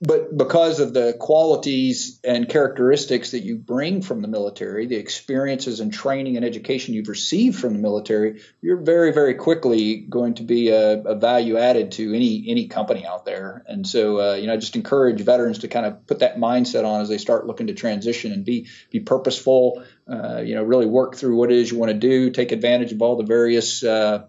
but 0.00 0.36
because 0.36 0.80
of 0.80 0.92
the 0.92 1.16
qualities 1.18 2.20
and 2.24 2.48
characteristics 2.48 3.32
that 3.32 3.40
you 3.40 3.56
bring 3.56 4.02
from 4.02 4.22
the 4.22 4.28
military, 4.28 4.86
the 4.86 4.96
experiences 4.96 5.80
and 5.80 5.92
training 5.92 6.36
and 6.36 6.44
education 6.44 6.94
you've 6.94 7.08
received 7.08 7.58
from 7.58 7.72
the 7.74 7.78
military, 7.78 8.40
you're 8.60 8.78
very, 8.78 9.12
very 9.12 9.34
quickly 9.34 9.96
going 9.96 10.34
to 10.34 10.42
be 10.42 10.68
a, 10.68 11.00
a 11.02 11.14
value 11.14 11.58
added 11.58 11.92
to 11.92 12.14
any 12.14 12.44
any 12.48 12.68
company 12.68 13.06
out 13.06 13.24
there. 13.24 13.64
And 13.66 13.86
so, 13.86 14.20
uh, 14.20 14.34
you 14.34 14.46
know, 14.46 14.54
I 14.54 14.56
just 14.56 14.76
encourage 14.76 15.20
veterans 15.20 15.60
to 15.60 15.68
kind 15.68 15.86
of 15.86 16.06
put 16.06 16.20
that 16.20 16.36
mindset 16.36 16.84
on 16.84 17.00
as 17.00 17.08
they 17.08 17.18
start 17.18 17.46
looking 17.46 17.66
to 17.68 17.74
transition 17.74 18.32
and 18.32 18.44
be 18.44 18.68
be 18.90 19.00
purposeful. 19.00 19.84
Uh, 20.06 20.40
you 20.40 20.54
know, 20.54 20.62
really 20.62 20.86
work 20.86 21.16
through 21.16 21.36
what 21.36 21.50
it 21.50 21.58
is 21.58 21.70
you 21.70 21.78
want 21.78 21.90
to 21.90 21.98
do, 21.98 22.30
take 22.30 22.52
advantage 22.52 22.92
of 22.92 23.00
all 23.00 23.16
the 23.16 23.24
various 23.24 23.82
uh, 23.82 24.24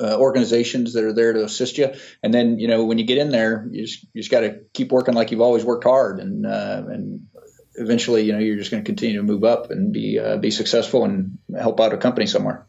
uh, 0.00 0.16
organizations 0.16 0.94
that 0.94 1.04
are 1.04 1.12
there 1.12 1.32
to 1.32 1.44
assist 1.44 1.78
you. 1.78 1.92
And 2.22 2.32
then, 2.32 2.58
you 2.58 2.68
know, 2.68 2.84
when 2.84 2.98
you 2.98 3.04
get 3.04 3.18
in 3.18 3.30
there, 3.30 3.68
you 3.70 3.86
just, 3.86 4.04
you 4.14 4.22
just 4.22 4.30
got 4.30 4.40
to 4.40 4.60
keep 4.72 4.90
working 4.90 5.14
like 5.14 5.30
you've 5.30 5.40
always 5.40 5.64
worked 5.64 5.84
hard, 5.84 6.20
and 6.20 6.46
uh, 6.46 6.82
and 6.88 7.26
eventually, 7.74 8.22
you 8.22 8.32
know, 8.32 8.38
you're 8.38 8.56
just 8.56 8.70
going 8.70 8.82
to 8.82 8.86
continue 8.86 9.16
to 9.16 9.22
move 9.22 9.44
up 9.44 9.70
and 9.70 9.92
be 9.92 10.18
uh, 10.18 10.36
be 10.36 10.50
successful 10.50 11.04
and 11.04 11.38
help 11.58 11.80
out 11.80 11.92
a 11.92 11.96
company 11.96 12.26
somewhere. 12.26 12.66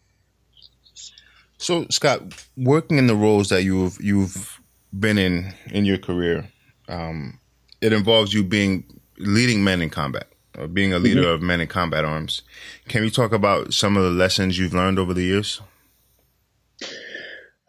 So, 1.57 1.85
Scott, 1.89 2.21
working 2.57 2.97
in 2.97 3.07
the 3.07 3.15
roles 3.15 3.49
that 3.49 3.63
you've 3.63 4.01
you've 4.01 4.59
been 4.97 5.17
in 5.17 5.53
in 5.71 5.85
your 5.85 5.99
career, 5.99 6.49
um, 6.87 7.39
it 7.81 7.93
involves 7.93 8.33
you 8.33 8.43
being 8.43 8.99
leading 9.17 9.63
men 9.63 9.81
in 9.81 9.89
combat, 9.89 10.27
or 10.57 10.67
being 10.67 10.93
a 10.93 10.99
leader 10.99 11.21
mm-hmm. 11.21 11.35
of 11.35 11.41
men 11.41 11.61
in 11.61 11.67
combat 11.67 12.03
arms. 12.03 12.41
Can 12.87 13.03
you 13.03 13.09
talk 13.09 13.31
about 13.31 13.73
some 13.73 13.95
of 13.95 14.03
the 14.03 14.09
lessons 14.09 14.57
you've 14.57 14.73
learned 14.73 14.99
over 14.99 15.13
the 15.13 15.23
years? 15.23 15.61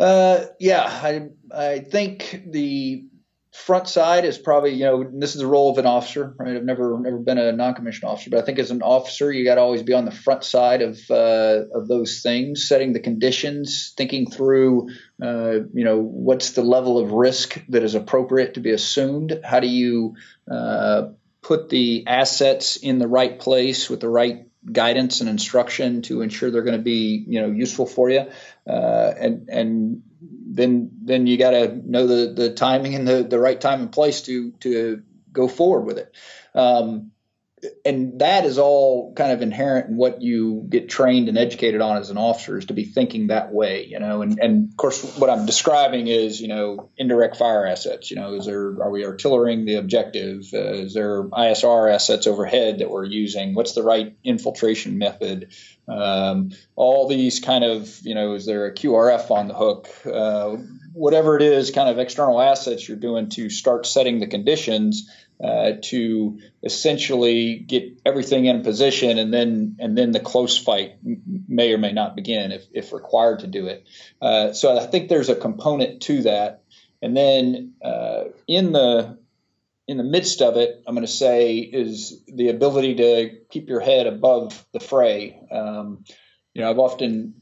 Uh, 0.03 0.47
yeah, 0.59 0.83
I 0.83 1.29
I 1.55 1.79
think 1.79 2.43
the 2.51 3.05
front 3.53 3.87
side 3.87 4.25
is 4.25 4.37
probably 4.37 4.73
you 4.73 4.85
know 4.85 5.09
this 5.15 5.37
is 5.37 5.41
the 5.41 5.47
role 5.47 5.71
of 5.71 5.79
an 5.79 5.87
officer. 5.87 6.35
Right, 6.41 6.57
I've 6.57 6.65
never 6.65 6.99
never 6.99 7.19
been 7.19 7.39
a 7.39 7.53
non-commissioned 7.53 8.11
officer, 8.11 8.31
but 8.31 8.41
I 8.41 8.43
think 8.43 8.59
as 8.59 8.73
an 8.73 8.83
officer 8.83 9.31
you 9.31 9.45
got 9.45 9.57
to 9.57 9.61
always 9.61 9.85
be 9.85 9.93
on 9.93 10.05
the 10.05 10.11
front 10.11 10.43
side 10.43 10.83
of 10.83 10.99
uh, 11.09 11.67
of 11.73 11.87
those 11.87 12.21
things, 12.21 12.67
setting 12.67 12.95
the 12.95 12.99
conditions, 12.99 13.95
thinking 13.97 14.29
through 14.29 14.89
uh, 15.23 15.61
you 15.73 15.85
know 15.85 16.01
what's 16.03 16.51
the 16.51 16.65
level 16.65 16.99
of 16.99 17.13
risk 17.13 17.63
that 17.69 17.85
is 17.85 17.95
appropriate 17.95 18.55
to 18.55 18.61
be 18.61 18.73
assumed. 18.73 19.41
How 19.45 19.61
do 19.61 19.69
you 19.69 20.17
uh, 20.51 21.11
put 21.43 21.69
the 21.69 22.09
assets 22.09 22.75
in 22.75 22.99
the 22.99 23.07
right 23.09 23.39
place 23.39 23.89
with 23.89 24.01
the 24.01 24.09
right 24.09 24.49
guidance 24.71 25.21
and 25.21 25.29
instruction 25.29 26.03
to 26.03 26.23
ensure 26.23 26.51
they're 26.51 26.63
going 26.63 26.77
to 26.77 26.83
be 26.83 27.25
you 27.27 27.41
know 27.41 27.51
useful 27.51 27.87
for 27.87 28.11
you. 28.11 28.27
Uh, 28.67 29.13
and 29.19 29.49
and 29.49 30.03
then 30.21 30.91
then 31.03 31.27
you 31.27 31.37
got 31.37 31.51
to 31.51 31.91
know 31.91 32.07
the 32.07 32.33
the 32.33 32.53
timing 32.53 32.95
and 32.95 33.07
the 33.07 33.23
the 33.23 33.39
right 33.39 33.61
time 33.61 33.81
and 33.81 33.93
place 33.93 34.23
to 34.23 34.53
to 34.61 35.03
go 35.33 35.49
forward 35.49 35.83
with 35.83 35.99
it. 35.99 36.15
Um, 36.55 37.12
and 37.85 38.19
that 38.19 38.45
is 38.45 38.59
all 38.59 39.13
kind 39.15 39.31
of 39.31 39.41
inherent 39.41 39.91
in 39.91 39.97
what 39.97 40.21
you 40.21 40.67
get 40.69 40.89
trained 40.89 41.29
and 41.29 41.39
educated 41.39 41.81
on 41.81 41.97
as 41.97 42.11
an 42.11 42.19
officer 42.19 42.59
is 42.59 42.67
to 42.67 42.75
be 42.75 42.85
thinking 42.85 43.29
that 43.29 43.53
way, 43.53 43.87
you 43.87 44.01
know. 44.01 44.23
And, 44.23 44.39
and 44.41 44.69
of 44.71 44.77
course, 44.77 45.17
what 45.17 45.31
I'm 45.31 45.47
describing 45.47 46.09
is, 46.09 46.41
you 46.41 46.49
know, 46.49 46.91
indirect 46.97 47.37
fire 47.37 47.65
assets. 47.67 48.11
You 48.11 48.17
know, 48.17 48.35
is 48.35 48.47
there 48.47 48.83
are 48.83 48.91
we 48.91 49.07
artillerying 49.07 49.65
the 49.65 49.77
objective? 49.77 50.45
Uh, 50.53 50.73
is 50.73 50.95
there 50.95 51.23
ISR 51.25 51.93
assets 51.93 52.27
overhead 52.27 52.81
that 52.81 52.91
we're 52.91 53.05
using? 53.05 53.55
What's 53.55 53.75
the 53.75 53.85
right 53.85 54.17
infiltration 54.25 54.99
method? 54.99 55.53
Um, 55.87 56.51
all 56.75 57.09
these 57.09 57.39
kind 57.39 57.65
of, 57.65 58.01
you 58.03 58.15
know, 58.15 58.35
is 58.35 58.45
there 58.45 58.67
a 58.67 58.75
QRF 58.75 59.31
on 59.31 59.47
the 59.49 59.55
hook? 59.55 59.89
Uh, 60.05 60.57
whatever 60.95 61.37
it 61.37 61.43
is, 61.43 61.71
kind 61.71 61.89
of 61.89 61.99
external 61.99 62.41
assets 62.41 62.87
you're 62.87 62.97
doing 62.97 63.29
to 63.31 63.49
start 63.51 63.87
setting 63.87 64.21
the 64.21 64.27
conditions 64.27 65.11
uh, 65.43 65.73
to 65.83 66.39
essentially 66.63 67.57
get 67.57 68.01
everything 68.07 68.47
in 68.47 68.63
position, 68.63 69.19
and 69.19 69.33
then 69.33 69.77
and 69.81 69.97
then 69.97 70.13
the 70.13 70.21
close 70.21 70.57
fight 70.57 70.99
may 71.49 71.73
or 71.73 71.79
may 71.79 71.93
not 71.93 72.15
begin 72.17 72.53
if, 72.53 72.65
if 72.73 72.93
required 72.93 73.41
to 73.41 73.47
do 73.47 73.67
it. 73.67 73.87
Uh, 74.21 74.53
so 74.53 74.77
I 74.77 74.87
think 74.87 75.09
there's 75.09 75.29
a 75.29 75.37
component 75.37 76.03
to 76.03 76.23
that, 76.23 76.63
and 77.01 77.17
then 77.17 77.75
uh, 77.85 78.25
in 78.47 78.73
the 78.73 79.19
in 79.89 79.97
the 79.97 80.05
midst 80.05 80.43
of 80.43 80.57
it, 80.57 80.83
I'm 80.87 80.95
going 80.95 81.07
to 81.07 81.13
say 81.13 81.59
is 81.59 82.23
the 82.27 82.49
ability 82.49 82.95
to 82.97 83.31
keep 83.51 83.69
your 83.69 83.81
head 83.81 84.07
above 84.07 84.65
the 84.73 84.81
fray. 84.81 85.41
Um, 85.51 86.05
you 86.55 86.63
know, 86.63 86.71
I've 86.71 86.79
often 86.79 87.35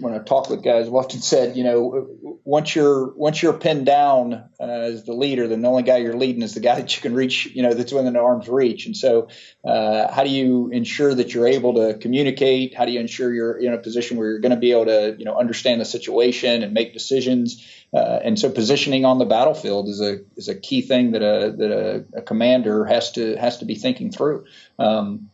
when 0.00 0.14
I 0.14 0.18
talk 0.18 0.50
with 0.50 0.62
guys, 0.62 0.86
I've 0.86 0.94
often 0.94 1.20
said, 1.20 1.56
you 1.56 1.64
know, 1.64 2.38
once 2.44 2.74
you're 2.74 3.12
once 3.14 3.42
you're 3.42 3.52
pinned 3.52 3.86
down 3.86 4.32
uh, 4.60 4.62
as 4.62 5.04
the 5.04 5.12
leader, 5.12 5.48
then 5.48 5.62
the 5.62 5.68
only 5.68 5.82
guy 5.82 5.98
you're 5.98 6.16
leading 6.16 6.42
is 6.42 6.54
the 6.54 6.60
guy 6.60 6.76
that 6.80 6.96
you 6.96 7.02
can 7.02 7.14
reach, 7.14 7.46
you 7.46 7.62
know, 7.62 7.74
that's 7.74 7.92
within 7.92 8.16
arm's 8.16 8.48
reach. 8.48 8.86
And 8.86 8.96
so, 8.96 9.28
uh, 9.64 10.12
how 10.12 10.24
do 10.24 10.30
you 10.30 10.70
ensure 10.70 11.14
that 11.14 11.34
you're 11.34 11.46
able 11.46 11.74
to 11.74 11.98
communicate? 11.98 12.74
How 12.74 12.84
do 12.84 12.92
you 12.92 13.00
ensure 13.00 13.32
you're 13.32 13.58
in 13.58 13.72
a 13.72 13.78
position 13.78 14.16
where 14.16 14.28
you're 14.28 14.40
going 14.40 14.50
to 14.50 14.56
be 14.56 14.72
able 14.72 14.86
to, 14.86 15.16
you 15.18 15.24
know, 15.24 15.38
understand 15.38 15.80
the 15.80 15.84
situation 15.84 16.62
and 16.62 16.72
make 16.72 16.92
decisions? 16.92 17.66
Uh, 17.92 18.20
and 18.22 18.38
so, 18.38 18.50
positioning 18.50 19.04
on 19.04 19.18
the 19.18 19.26
battlefield 19.26 19.88
is 19.88 20.00
a 20.00 20.18
is 20.36 20.48
a 20.48 20.54
key 20.54 20.82
thing 20.82 21.12
that 21.12 21.22
a 21.22 21.52
that 21.52 21.70
a, 21.70 22.18
a 22.18 22.22
commander 22.22 22.84
has 22.84 23.12
to 23.12 23.36
has 23.36 23.58
to 23.58 23.64
be 23.64 23.74
thinking 23.74 24.10
through. 24.10 24.44
Um, 24.78 25.30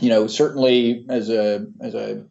you 0.00 0.08
know, 0.08 0.26
certainly 0.26 1.06
as 1.08 1.30
a 1.30 1.66
as 1.80 1.94
a 1.94 2.26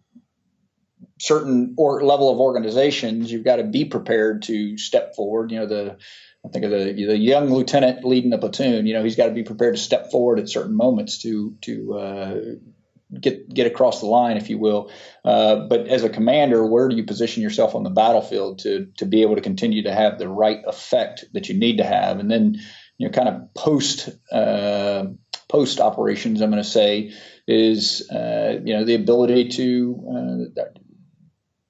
certain 1.23 1.73
or 1.77 2.03
level 2.03 2.29
of 2.29 2.39
organizations, 2.39 3.31
you've 3.31 3.45
got 3.45 3.55
to 3.55 3.63
be 3.63 3.85
prepared 3.85 4.41
to 4.43 4.77
step 4.77 5.15
forward. 5.15 5.51
You 5.51 5.59
know, 5.59 5.65
the 5.67 5.97
I 6.45 6.49
think 6.49 6.65
of 6.65 6.71
the 6.71 6.91
the 6.93 7.17
young 7.17 7.49
lieutenant 7.49 8.03
leading 8.03 8.29
the 8.29 8.37
platoon. 8.37 8.85
You 8.85 8.93
know, 8.93 9.03
he's 9.03 9.15
got 9.15 9.27
to 9.27 9.33
be 9.33 9.43
prepared 9.43 9.75
to 9.75 9.81
step 9.81 10.11
forward 10.11 10.39
at 10.39 10.49
certain 10.49 10.75
moments 10.75 11.21
to 11.21 11.55
to 11.61 11.93
uh, 11.93 12.39
get 13.17 13.47
get 13.53 13.67
across 13.67 14.01
the 14.01 14.07
line, 14.07 14.35
if 14.35 14.49
you 14.49 14.57
will. 14.57 14.91
Uh, 15.23 15.67
but 15.67 15.87
as 15.87 16.03
a 16.03 16.09
commander, 16.09 16.65
where 16.65 16.89
do 16.89 16.97
you 16.97 17.05
position 17.05 17.41
yourself 17.41 17.73
on 17.73 17.83
the 17.83 17.89
battlefield 17.89 18.59
to 18.59 18.87
to 18.97 19.05
be 19.05 19.21
able 19.21 19.35
to 19.35 19.41
continue 19.41 19.83
to 19.83 19.93
have 19.93 20.19
the 20.19 20.27
right 20.27 20.59
effect 20.67 21.23
that 21.31 21.47
you 21.47 21.57
need 21.57 21.77
to 21.77 21.85
have, 21.85 22.19
and 22.19 22.29
then 22.29 22.57
you 22.97 23.07
know, 23.07 23.13
kind 23.13 23.29
of 23.29 23.53
post 23.53 24.09
uh, 24.29 25.05
post 25.47 25.79
operations, 25.79 26.41
I'm 26.41 26.51
going 26.51 26.61
to 26.61 26.69
say 26.69 27.13
is 27.47 28.09
uh, 28.09 28.59
you 28.65 28.73
know 28.73 28.83
the 28.83 28.95
ability 28.95 29.49
to 29.49 30.51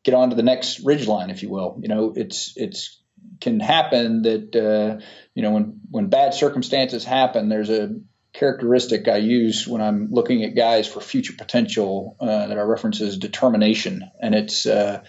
get 0.04 0.14
onto 0.14 0.36
the 0.36 0.44
next 0.44 0.82
ridge 0.82 1.08
line, 1.08 1.30
if 1.30 1.44
you 1.44 1.50
will. 1.50 1.78
You 1.82 1.88
know, 1.88 2.14
it's 2.16 2.54
it's 2.56 3.00
can 3.40 3.60
happen 3.60 4.24
that 4.24 4.56
uh, 4.56 5.04
you 5.34 5.42
know 5.42 5.52
when 5.52 5.80
when 5.90 6.08
bad 6.08 6.34
circumstances 6.34 7.04
happen, 7.04 7.50
there's 7.50 7.70
a 7.70 7.96
characteristic 8.34 9.08
I 9.08 9.18
use 9.18 9.68
when 9.68 9.82
I'm 9.82 10.10
looking 10.12 10.44
at 10.44 10.56
guys 10.56 10.88
for 10.88 11.00
future 11.00 11.34
potential 11.38 12.18
uh, 12.20 12.48
that 12.48 12.58
I 12.58 12.62
reference 12.62 13.00
as 13.02 13.18
determination, 13.18 14.10
and 14.22 14.36
it's 14.36 14.66
uh, 14.66 15.04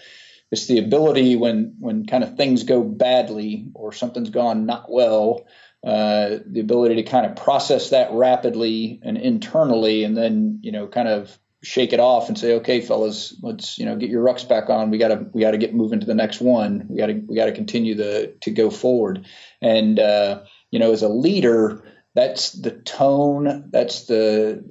it's 0.51 0.67
the 0.67 0.79
ability 0.79 1.35
when 1.35 1.75
when 1.79 2.05
kind 2.05 2.23
of 2.23 2.37
things 2.37 2.63
go 2.63 2.83
badly 2.83 3.67
or 3.73 3.91
something's 3.91 4.29
gone 4.29 4.65
not 4.65 4.85
well, 4.89 5.45
uh, 5.83 6.37
the 6.45 6.61
ability 6.61 6.95
to 6.95 7.03
kind 7.03 7.25
of 7.25 7.35
process 7.35 7.89
that 7.89 8.11
rapidly 8.11 9.01
and 9.03 9.17
internally, 9.17 10.03
and 10.03 10.15
then 10.15 10.59
you 10.61 10.71
know 10.71 10.87
kind 10.87 11.07
of 11.07 11.37
shake 11.65 11.93
it 11.93 11.99
off 11.99 12.29
and 12.29 12.37
say, 12.37 12.53
okay, 12.55 12.79
fellas, 12.79 13.35
let's 13.41 13.77
you 13.77 13.85
know 13.85 13.95
get 13.95 14.09
your 14.09 14.23
rucks 14.23 14.47
back 14.47 14.69
on. 14.69 14.91
We 14.91 14.97
gotta 14.97 15.25
we 15.33 15.41
gotta 15.41 15.57
get 15.57 15.73
moving 15.73 15.99
to 15.99 16.05
the 16.05 16.15
next 16.15 16.39
one. 16.39 16.85
We 16.89 16.97
gotta 16.97 17.21
we 17.25 17.35
gotta 17.35 17.51
continue 17.51 17.95
the 17.95 18.35
to 18.41 18.51
go 18.51 18.69
forward. 18.69 19.25
And 19.61 19.99
uh, 19.99 20.43
you 20.71 20.79
know, 20.79 20.91
as 20.91 21.01
a 21.01 21.09
leader, 21.09 21.83
that's 22.13 22.51
the 22.51 22.71
tone. 22.71 23.69
That's 23.71 24.05
the 24.05 24.63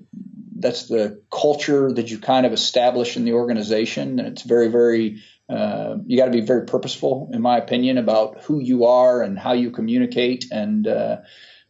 that's 0.56 0.86
the 0.86 1.22
culture 1.30 1.92
that 1.92 2.10
you 2.10 2.18
kind 2.18 2.46
of 2.46 2.52
establish 2.52 3.16
in 3.16 3.24
the 3.24 3.34
organization, 3.34 4.18
and 4.18 4.28
it's 4.28 4.42
very 4.42 4.68
very. 4.68 5.22
Uh, 5.46 5.98
you 6.06 6.16
got 6.16 6.24
to 6.24 6.30
be 6.30 6.40
very 6.40 6.64
purposeful, 6.64 7.28
in 7.34 7.42
my 7.42 7.58
opinion, 7.58 7.98
about 7.98 8.42
who 8.44 8.60
you 8.60 8.86
are 8.86 9.22
and 9.22 9.38
how 9.38 9.52
you 9.52 9.70
communicate, 9.70 10.46
and 10.50 10.88
uh, 10.88 11.18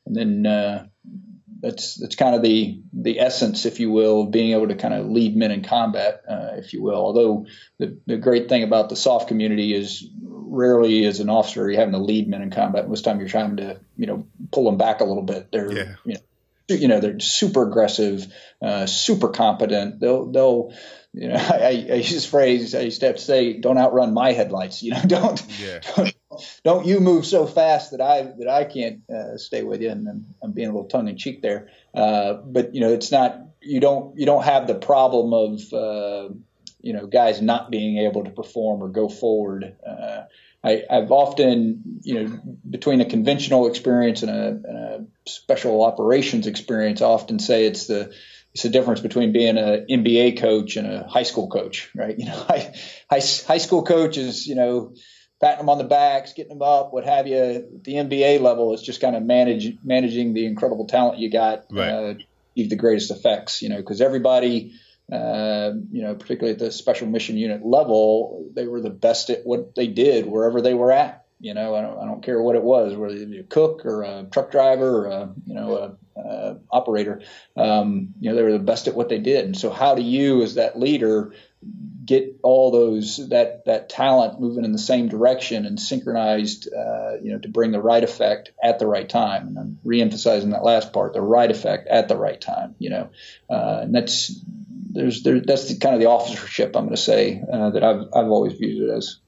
and 0.07 0.15
then 0.15 0.47
uh, 0.47 0.87
that's 1.65 1.95
that's 1.95 2.15
kind 2.15 2.35
of 2.35 2.43
the 2.43 2.83
the 2.93 3.19
essence, 3.21 3.65
if 3.65 3.81
you 3.81 3.91
will, 3.91 4.23
of 4.23 4.31
being 4.31 4.53
able 4.53 4.69
to 4.69 4.75
kind 4.75 4.93
of 4.93 5.07
lead 5.07 5.35
men 5.35 5.51
in 5.51 5.63
combat, 5.63 6.23
uh, 6.29 6.51
if 6.57 6.75
you 6.75 6.83
will. 6.83 6.97
Although 6.97 7.47
the, 7.79 7.99
the 8.07 8.19
great 8.19 8.51
thing 8.51 8.63
about 8.63 8.91
the 8.91 8.97
SOF 8.97 9.27
community 9.29 9.75
is 9.75 10.07
rarely 10.23 11.07
as 11.07 11.21
an 11.21 11.31
officer 11.31 11.69
you're 11.69 11.81
having 11.81 11.95
to 11.95 11.99
lead 11.99 12.29
men 12.29 12.43
in 12.43 12.51
combat. 12.51 12.89
Most 12.89 13.05
time 13.05 13.19
you're 13.19 13.29
trying 13.29 13.57
to 13.57 13.81
you 13.97 14.07
know 14.07 14.27
pull 14.53 14.65
them 14.65 14.77
back 14.77 15.01
a 15.01 15.05
little 15.05 15.23
bit. 15.23 15.51
They're 15.51 15.73
yeah. 15.73 15.95
you 16.05 16.15
know 16.15 16.21
you 16.69 16.89
know 16.89 17.01
they're 17.01 17.19
super 17.19 17.67
aggressive, 17.67 18.27
uh, 18.61 18.85
super 18.85 19.29
competent. 19.29 20.01
They'll 20.01 20.31
they'll 20.31 20.75
you 21.15 21.29
know 21.29 21.37
I, 21.39 21.87
I 21.91 21.95
use 21.95 22.13
this 22.13 22.27
phrase 22.27 22.75
I 22.75 22.81
used 22.81 23.01
to 23.01 23.07
have 23.07 23.17
to 23.17 23.23
say 23.23 23.59
don't 23.59 23.79
outrun 23.79 24.13
my 24.13 24.33
headlights. 24.33 24.83
You 24.83 24.91
know 24.91 25.03
don't 25.07 25.43
yeah. 25.59 25.81
don't, 25.97 26.15
don't 26.63 26.87
you 26.87 27.01
move 27.01 27.27
so 27.27 27.47
fast 27.47 27.93
that 27.93 28.01
I 28.01 28.23
that 28.23 28.49
I 28.49 28.65
can't 28.65 29.03
uh, 29.11 29.37
stay 29.37 29.63
with 29.63 29.81
you. 29.81 29.91
And 29.91 30.09
I'm, 30.09 30.27
I'm, 30.43 30.53
being 30.53 30.69
a 30.69 30.73
little 30.73 30.89
tongue 30.89 31.09
in 31.09 31.17
cheek 31.17 31.43
there, 31.43 31.69
uh, 31.95 32.35
but 32.35 32.75
you 32.75 32.81
know 32.81 32.93
it's 32.93 33.11
not 33.11 33.41
you 33.61 33.81
don't 33.81 34.19
you 34.19 34.27
don't 34.27 34.45
have 34.45 34.67
the 34.67 34.75
problem 34.75 35.33
of 35.33 35.73
uh, 35.73 36.35
you 36.81 36.93
know 36.93 37.07
guys 37.07 37.41
not 37.41 37.71
being 37.71 37.99
able 37.99 38.25
to 38.25 38.31
perform 38.31 38.83
or 38.83 38.89
go 38.89 39.09
forward. 39.09 39.77
Uh, 39.87 40.23
I, 40.65 40.83
have 40.89 41.13
often, 41.13 42.01
you 42.03 42.15
know, 42.15 42.41
between 42.69 43.03
a 43.03 43.05
conventional 43.05 43.67
experience 43.67 44.23
and 44.23 44.31
a, 44.31 44.49
and 44.49 44.79
a, 44.79 45.05
special 45.27 45.85
operations 45.85 46.47
experience, 46.47 47.03
I 47.03 47.07
often 47.07 47.39
say 47.39 47.67
it's 47.67 47.87
the 47.87 48.15
it's 48.55 48.63
the 48.63 48.69
difference 48.69 49.01
between 49.01 49.33
being 49.33 49.59
an 49.59 49.87
NBA 49.91 50.39
coach 50.39 50.77
and 50.77 50.87
a 50.87 51.09
high 51.09 51.25
school 51.25 51.49
coach, 51.49 51.91
right? 51.95 52.17
You 52.19 52.27
know, 52.27 52.37
high, 52.37 52.73
high, 53.11 53.21
high 53.47 53.59
school 53.59 53.83
coach 53.83 54.17
is, 54.17 54.47
you 54.47 54.55
know, 54.55 54.95
patting 55.45 55.59
them 55.59 55.69
on 55.69 55.77
the 55.77 55.85
backs, 55.85 56.33
getting 56.33 56.59
them 56.59 56.63
up, 56.63 56.93
what 56.93 57.05
have 57.05 57.27
you. 57.27 57.69
The 57.83 57.95
NBA 57.95 58.41
level 58.41 58.73
is 58.73 58.81
just 58.81 59.03
kind 59.03 59.15
of 59.15 59.23
manage 59.23 59.77
managing 59.85 60.33
the 60.33 60.47
incredible 60.47 60.87
talent 60.87 61.19
you 61.19 61.31
got, 61.31 61.67
right. 61.71 61.91
uh, 61.91 62.15
the 62.57 62.77
greatest 62.77 63.11
effects. 63.11 63.61
You 63.61 63.69
know, 63.69 63.77
because 63.77 64.01
everybody, 64.01 64.73
uh, 65.13 65.73
you 65.93 66.03
know, 66.03 66.15
particularly 66.15 66.55
at 66.55 66.59
the 66.59 66.73
special 66.73 67.09
mission 67.09 67.37
unit 67.37 67.65
level, 67.65 68.49
they 68.55 68.67
were 68.67 68.81
the 68.81 68.89
best 68.89 69.29
at 69.29 69.45
what 69.45 69.75
they 69.75 69.87
did 69.87 70.25
wherever 70.25 70.63
they 70.63 70.73
were 70.73 70.91
at. 70.91 71.27
You 71.41 71.53
know, 71.53 71.75
I 71.75 71.83
don't, 71.83 71.99
I 71.99 72.07
don't 72.07 72.23
care 72.23 72.41
what 72.41 72.57
it 72.57 72.63
was, 72.63 72.97
whether 72.97 73.15
you're 73.15 73.43
a 73.43 73.47
cook 73.47 73.85
or 73.85 74.03
a 74.03 74.27
truck 74.33 74.51
driver 74.51 75.05
or 75.05 75.07
a, 75.09 75.35
you 75.47 75.55
know, 75.55 75.77
a, 75.77 76.21
a 76.21 76.57
operator. 76.71 77.21
Um, 77.55 78.15
you 78.19 78.31
know, 78.31 78.37
they 78.37 78.43
were 78.43 78.53
the 78.53 78.61
best 78.61 78.89
at 78.89 78.95
what 78.95 79.11
they 79.11 79.19
did. 79.19 79.45
And 79.45 79.57
so, 79.57 79.69
how 79.69 79.95
do 79.95 80.01
you, 80.01 80.43
as 80.43 80.55
that 80.55 80.79
leader, 80.79 81.35
get 82.05 82.39
all 82.43 82.71
those 82.71 83.29
that 83.29 83.65
that 83.67 83.89
talent 83.89 84.41
moving 84.41 84.65
in 84.65 84.73
the 84.73 84.79
same 84.79 85.09
direction 85.09 85.67
and 85.67 85.79
synchronized, 85.81 86.69
uh, 86.73 87.17
you 87.23 87.33
know, 87.33 87.39
to 87.39 87.49
bring 87.49 87.73
the 87.73 87.81
right 87.81 88.03
effect 88.03 88.53
at 88.63 88.79
the 88.79 88.87
right 88.87 89.09
time. 89.09 89.49
And 89.49 89.59
I'm 89.59 89.79
reemphasizing 89.85 90.51
that 90.51 90.65
last 90.65 90.93
part, 90.93 91.15
the 91.15 91.23
right 91.23 91.51
effect 91.51 91.89
at 91.89 92.09
the 92.09 92.17
right 92.17 92.41
time. 92.41 92.75
You 92.79 92.91
know, 92.91 93.11
uh, 93.51 93.81
and 93.83 93.95
that's 93.95 94.33
there's 94.91 95.23
there, 95.23 95.41
that's 95.41 95.69
the, 95.69 95.79
kind 95.79 95.95
of 95.95 96.01
the 96.01 96.09
officership 96.09 96.77
I'm 96.77 96.85
going 96.85 96.97
to 96.97 97.03
say 97.03 97.43
uh, 97.53 97.71
that 97.71 97.83
I've 97.83 98.03
I've 98.15 98.31
always 98.31 98.55
viewed 98.55 98.89
it 98.89 98.93
as. 98.93 99.19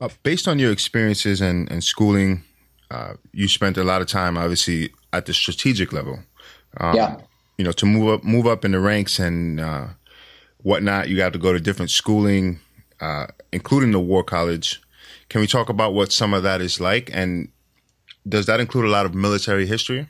Uh, 0.00 0.08
based 0.22 0.48
on 0.48 0.58
your 0.58 0.72
experiences 0.72 1.42
and, 1.42 1.70
and 1.70 1.84
schooling, 1.84 2.42
uh, 2.90 3.14
you 3.32 3.46
spent 3.46 3.76
a 3.76 3.84
lot 3.84 4.00
of 4.00 4.06
time, 4.06 4.38
obviously, 4.38 4.90
at 5.12 5.26
the 5.26 5.34
strategic 5.34 5.92
level. 5.92 6.20
Um, 6.78 6.96
yeah. 6.96 7.16
You 7.58 7.64
know, 7.66 7.72
to 7.72 7.84
move 7.84 8.14
up, 8.14 8.24
move 8.24 8.46
up 8.46 8.64
in 8.64 8.72
the 8.72 8.80
ranks 8.80 9.18
and 9.18 9.60
uh, 9.60 9.88
whatnot. 10.62 11.08
You 11.08 11.16
got 11.16 11.32
to 11.32 11.38
go 11.38 11.52
to 11.52 11.60
different 11.60 11.90
schooling, 11.90 12.60
uh, 13.00 13.26
including 13.52 13.92
the 13.92 14.00
War 14.00 14.22
College. 14.24 14.80
Can 15.28 15.40
we 15.40 15.46
talk 15.46 15.68
about 15.68 15.94
what 15.94 16.12
some 16.12 16.34
of 16.34 16.42
that 16.42 16.60
is 16.60 16.80
like? 16.80 17.10
And 17.12 17.48
does 18.28 18.46
that 18.46 18.60
include 18.60 18.84
a 18.84 18.90
lot 18.90 19.06
of 19.06 19.14
military 19.14 19.66
history? 19.66 20.08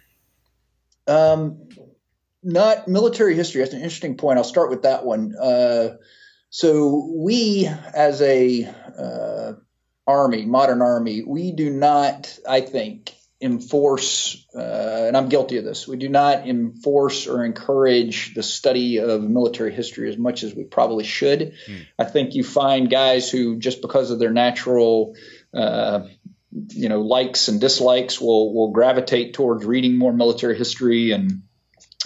Um, 1.07 1.69
not 2.43 2.89
military 2.89 3.35
history. 3.35 3.61
That's 3.61 3.75
an 3.75 3.81
interesting 3.81 4.17
point. 4.17 4.39
I'll 4.39 4.45
start 4.45 4.71
with 4.71 4.83
that 4.83 5.05
one. 5.05 5.35
Uh, 5.37 5.97
so 6.51 7.13
we, 7.15 7.69
as 7.95 8.21
a 8.23 8.65
uh, 8.99 9.53
army, 10.07 10.47
modern 10.47 10.83
army, 10.83 11.23
we 11.23 11.53
do 11.53 11.71
not, 11.71 12.39
I 12.49 12.61
think, 12.61 13.15
enforce, 13.41 14.47
uh, 14.55 15.05
and 15.07 15.17
I'm 15.17 15.29
guilty 15.29 15.57
of 15.57 15.65
this, 15.65 15.89
we 15.89 15.97
do 15.97 16.09
not 16.09 16.47
enforce 16.47 17.27
or 17.27 17.45
encourage 17.45 18.35
the 18.35 18.43
study 18.43 18.99
of 18.99 19.23
military 19.23 19.73
history 19.73 20.11
as 20.11 20.19
much 20.19 20.43
as 20.43 20.55
we 20.55 20.65
probably 20.65 21.05
should. 21.05 21.55
Hmm. 21.67 21.77
I 21.99 22.05
think 22.05 22.35
you 22.35 22.45
find 22.45 22.91
guys 22.91 23.31
who, 23.31 23.57
just 23.57 23.81
because 23.81 24.11
of 24.11 24.19
their 24.19 24.31
natural, 24.31 25.17
uh, 25.55 26.01
you 26.69 26.89
know, 26.89 27.01
likes 27.01 27.49
and 27.49 27.61
dislikes, 27.61 28.21
will 28.21 28.53
will 28.53 28.73
gravitate 28.73 29.35
towards 29.35 29.65
reading 29.65 29.97
more 29.97 30.13
military 30.13 30.59
history 30.59 31.13
and 31.13 31.43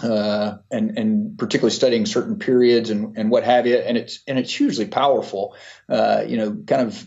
uh, 0.02 0.58
and 0.70 0.98
and 0.98 1.38
particularly 1.38 1.74
studying 1.74 2.06
certain 2.06 2.38
periods 2.38 2.90
and, 2.90 3.16
and 3.16 3.30
what 3.30 3.42
have 3.42 3.66
you. 3.66 3.76
And 3.76 3.96
it's 3.96 4.20
and 4.28 4.38
it's 4.38 4.54
hugely 4.54 4.86
powerful. 4.86 5.56
Uh, 5.88 6.24
you 6.26 6.36
know, 6.36 6.56
kind 6.66 6.82
of 6.82 7.06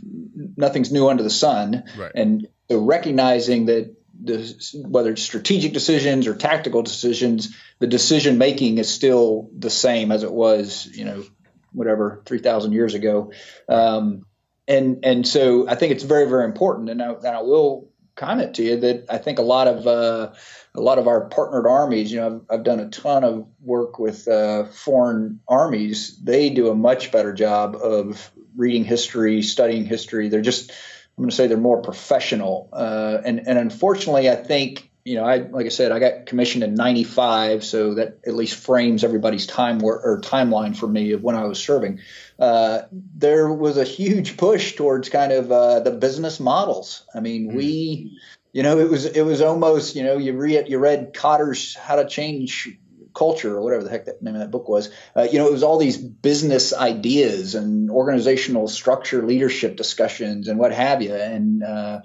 nothing's 0.57 0.91
new 0.91 1.07
under 1.07 1.23
the 1.23 1.29
sun. 1.29 1.83
Right. 1.97 2.11
And 2.13 2.47
so 2.69 2.79
recognizing 2.83 3.67
that 3.67 3.95
the, 4.23 4.83
whether 4.87 5.11
it's 5.11 5.21
strategic 5.21 5.73
decisions 5.73 6.27
or 6.27 6.35
tactical 6.35 6.81
decisions, 6.81 7.55
the 7.79 7.87
decision 7.87 8.37
making 8.37 8.77
is 8.77 8.89
still 8.89 9.49
the 9.57 9.69
same 9.69 10.11
as 10.11 10.23
it 10.23 10.31
was, 10.31 10.85
you 10.85 11.05
know, 11.05 11.23
whatever 11.71 12.21
three 12.25 12.39
thousand 12.39 12.73
years 12.73 12.93
ago. 12.93 13.31
Um, 13.69 14.25
and 14.67 15.03
and 15.03 15.27
so 15.27 15.67
I 15.67 15.75
think 15.75 15.91
it's 15.91 16.03
very 16.03 16.27
very 16.29 16.45
important. 16.45 16.89
And 16.89 17.01
I, 17.01 17.11
and 17.13 17.27
I 17.27 17.41
will 17.41 17.89
comment 18.15 18.55
to 18.55 18.63
you 18.63 18.77
that 18.77 19.05
I 19.09 19.19
think 19.19 19.39
a 19.39 19.43
lot 19.43 19.67
of 19.67 19.87
uh, 19.87 20.33
a 20.75 20.81
lot 20.81 20.97
of 20.97 21.07
our 21.07 21.29
partnered 21.29 21.67
armies. 21.67 22.11
You 22.11 22.19
know, 22.19 22.27
I've, 22.27 22.59
I've 22.59 22.63
done 22.63 22.79
a 22.79 22.89
ton 22.89 23.23
of 23.23 23.47
work 23.61 23.99
with 23.99 24.27
uh, 24.27 24.65
foreign 24.65 25.39
armies. 25.47 26.19
They 26.21 26.49
do 26.49 26.69
a 26.69 26.75
much 26.75 27.11
better 27.11 27.33
job 27.33 27.75
of 27.75 28.31
reading 28.55 28.83
history, 28.83 29.43
studying 29.43 29.85
history. 29.85 30.29
They're 30.29 30.41
just 30.41 30.71
I'm 31.17 31.23
going 31.23 31.31
to 31.31 31.35
say 31.35 31.47
they're 31.47 31.57
more 31.57 31.81
professional. 31.81 32.69
Uh, 32.71 33.17
and 33.25 33.47
and 33.47 33.57
unfortunately, 33.57 34.29
I 34.29 34.35
think 34.35 34.91
you 35.03 35.15
know, 35.15 35.23
I 35.23 35.37
like 35.37 35.65
I 35.65 35.69
said, 35.69 35.91
I 35.91 35.99
got 35.99 36.25
commissioned 36.25 36.63
in 36.63 36.75
'95, 36.75 37.63
so 37.63 37.95
that 37.95 38.19
at 38.27 38.35
least 38.35 38.55
frames 38.55 39.03
everybody's 39.03 39.47
time 39.47 39.79
wor- 39.79 40.01
or 40.01 40.21
timeline 40.21 40.75
for 40.75 40.85
me 40.85 41.13
of 41.13 41.23
when 41.23 41.35
I 41.35 41.45
was 41.45 41.59
serving. 41.59 42.01
Uh, 42.37 42.81
there 42.91 43.51
was 43.51 43.77
a 43.77 43.83
huge 43.85 44.37
push 44.37 44.75
towards 44.75 45.09
kind 45.09 45.31
of 45.31 45.51
uh, 45.51 45.79
the 45.79 45.91
business 45.91 46.39
models. 46.39 47.03
I 47.15 47.21
mean, 47.21 47.47
mm-hmm. 47.47 47.57
we, 47.57 48.19
you 48.51 48.63
know, 48.63 48.77
it 48.77 48.89
was 48.89 49.05
it 49.05 49.23
was 49.23 49.41
almost 49.41 49.95
you 49.95 50.03
know 50.03 50.17
you 50.17 50.33
read 50.33 50.67
you 50.67 50.77
read 50.77 51.13
Kotter's 51.13 51.73
How 51.73 51.95
to 51.95 52.07
Change 52.07 52.77
culture 53.17 53.55
or 53.55 53.61
whatever 53.61 53.83
the 53.83 53.89
heck 53.89 54.05
that 54.05 54.21
name 54.21 54.35
of 54.35 54.41
that 54.41 54.51
book 54.51 54.69
was. 54.69 54.89
Uh, 55.15 55.23
you 55.23 55.39
know, 55.39 55.47
it 55.47 55.51
was 55.51 55.63
all 55.63 55.77
these 55.77 55.97
business 55.97 56.73
ideas 56.73 57.55
and 57.55 57.89
organizational 57.89 58.67
structure, 58.67 59.25
leadership 59.25 59.75
discussions, 59.75 60.47
and 60.47 60.59
what 60.59 60.71
have 60.71 61.01
you. 61.01 61.15
And 61.15 61.63
uh, 61.63 62.01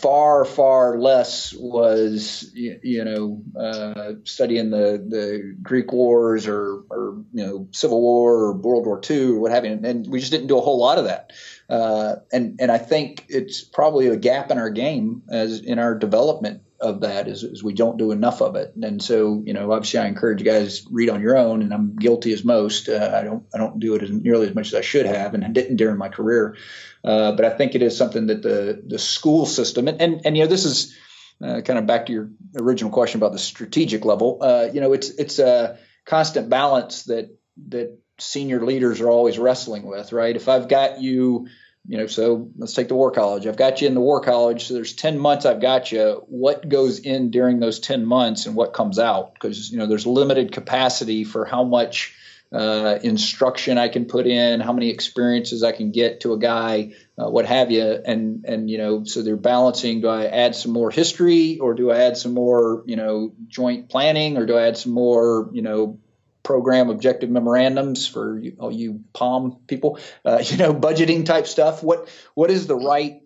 far, 0.00 0.44
far 0.44 0.98
less 0.98 1.52
was 1.52 2.50
you, 2.54 2.78
you 2.82 3.04
know 3.04 3.42
uh, 3.60 4.12
studying 4.24 4.70
the 4.70 5.04
the 5.06 5.56
Greek 5.60 5.92
wars 5.92 6.46
or 6.46 6.84
or 6.88 7.24
you 7.32 7.44
know 7.44 7.68
Civil 7.72 8.00
War 8.00 8.34
or 8.34 8.52
World 8.52 8.86
War 8.86 9.00
II 9.08 9.32
or 9.32 9.40
what 9.40 9.50
have 9.50 9.64
you. 9.64 9.72
And, 9.72 9.84
and 9.84 10.06
we 10.06 10.20
just 10.20 10.30
didn't 10.30 10.46
do 10.46 10.58
a 10.58 10.62
whole 10.62 10.78
lot 10.78 10.98
of 10.98 11.04
that. 11.04 11.32
Uh, 11.68 12.16
and 12.32 12.60
and 12.60 12.70
I 12.70 12.78
think 12.78 13.26
it's 13.28 13.62
probably 13.62 14.06
a 14.06 14.16
gap 14.16 14.52
in 14.52 14.58
our 14.58 14.70
game 14.70 15.22
as 15.28 15.60
in 15.60 15.78
our 15.78 15.96
development 15.96 16.62
of 16.80 17.00
that 17.00 17.28
is, 17.28 17.42
is 17.42 17.62
we 17.62 17.74
don't 17.74 17.98
do 17.98 18.12
enough 18.12 18.40
of 18.40 18.54
it. 18.56 18.72
And 18.80 19.02
so, 19.02 19.42
you 19.44 19.52
know, 19.52 19.72
obviously, 19.72 20.00
I 20.00 20.06
encourage 20.06 20.40
you 20.40 20.44
guys 20.44 20.86
read 20.90 21.10
on 21.10 21.20
your 21.20 21.36
own, 21.36 21.62
and 21.62 21.72
I'm 21.74 21.96
guilty 21.96 22.32
as 22.32 22.44
most. 22.44 22.88
Uh, 22.88 23.12
I 23.14 23.24
don't 23.24 23.44
I 23.54 23.58
don't 23.58 23.80
do 23.80 23.94
it 23.94 24.02
as 24.02 24.10
nearly 24.10 24.48
as 24.48 24.54
much 24.54 24.68
as 24.68 24.74
I 24.74 24.80
should 24.80 25.06
have, 25.06 25.34
and 25.34 25.44
I 25.44 25.48
didn't 25.48 25.76
during 25.76 25.98
my 25.98 26.08
career. 26.08 26.56
Uh, 27.04 27.32
but 27.32 27.44
I 27.44 27.50
think 27.50 27.74
it 27.74 27.82
is 27.82 27.96
something 27.96 28.26
that 28.26 28.42
the 28.42 28.82
the 28.86 28.98
school 28.98 29.46
system 29.46 29.88
and 29.88 30.00
and, 30.00 30.20
and 30.24 30.36
you 30.36 30.44
know 30.44 30.48
this 30.48 30.64
is 30.64 30.96
uh, 31.42 31.60
kind 31.60 31.78
of 31.78 31.86
back 31.86 32.06
to 32.06 32.12
your 32.12 32.30
original 32.58 32.90
question 32.90 33.18
about 33.18 33.32
the 33.32 33.38
strategic 33.38 34.04
level. 34.04 34.38
Uh, 34.40 34.68
you 34.72 34.80
know, 34.80 34.92
it's 34.92 35.10
it's 35.10 35.38
a 35.38 35.78
constant 36.04 36.48
balance 36.48 37.04
that 37.04 37.36
that 37.68 37.98
senior 38.18 38.64
leaders 38.64 39.00
are 39.00 39.08
always 39.08 39.38
wrestling 39.38 39.86
with, 39.86 40.12
right? 40.12 40.34
If 40.34 40.48
I've 40.48 40.68
got 40.68 41.00
you, 41.00 41.48
you 41.86 41.96
know, 41.96 42.06
so 42.06 42.50
let's 42.56 42.74
take 42.74 42.88
the 42.88 42.94
War 42.94 43.10
College. 43.10 43.46
I've 43.46 43.56
got 43.56 43.80
you 43.80 43.88
in 43.88 43.94
the 43.94 44.00
War 44.00 44.20
College, 44.20 44.66
so 44.66 44.74
there's 44.74 44.92
10 44.94 45.18
months 45.18 45.46
I've 45.46 45.60
got 45.60 45.90
you. 45.90 46.22
What 46.26 46.68
goes 46.68 46.98
in 46.98 47.30
during 47.30 47.60
those 47.60 47.80
10 47.80 48.04
months 48.04 48.46
and 48.46 48.54
what 48.54 48.74
comes 48.74 48.98
out? 48.98 49.34
Because, 49.34 49.70
you 49.70 49.78
know, 49.78 49.86
there's 49.86 50.06
limited 50.06 50.52
capacity 50.52 51.24
for 51.24 51.44
how 51.44 51.64
much 51.64 52.14
uh, 52.52 52.98
instruction 53.02 53.76
I 53.78 53.88
can 53.88 54.06
put 54.06 54.26
in, 54.26 54.60
how 54.60 54.72
many 54.72 54.90
experiences 54.90 55.62
I 55.62 55.72
can 55.72 55.90
get 55.90 56.20
to 56.20 56.32
a 56.32 56.38
guy, 56.38 56.94
uh, 57.18 57.28
what 57.28 57.46
have 57.46 57.70
you, 57.70 57.84
and 57.84 58.44
and 58.46 58.70
you 58.70 58.78
know, 58.78 59.04
so 59.04 59.22
they're 59.22 59.36
balancing. 59.36 60.00
Do 60.00 60.08
I 60.08 60.26
add 60.26 60.56
some 60.56 60.72
more 60.72 60.90
history, 60.90 61.58
or 61.58 61.74
do 61.74 61.90
I 61.90 61.98
add 61.98 62.16
some 62.16 62.32
more, 62.32 62.84
you 62.86 62.96
know, 62.96 63.34
joint 63.48 63.90
planning, 63.90 64.38
or 64.38 64.46
do 64.46 64.56
I 64.56 64.68
add 64.68 64.78
some 64.78 64.92
more, 64.92 65.50
you 65.52 65.62
know, 65.62 65.98
program 66.42 66.90
objective 66.90 67.30
memorandums 67.30 68.06
for 68.06 68.38
you, 68.38 68.56
all 68.58 68.72
you 68.72 69.04
POM 69.12 69.60
people, 69.66 69.98
uh, 70.24 70.38
you 70.44 70.56
know, 70.56 70.74
budgeting 70.74 71.24
type 71.24 71.46
stuff. 71.46 71.82
What 71.82 72.08
what 72.34 72.50
is 72.50 72.66
the 72.66 72.76
right 72.76 73.22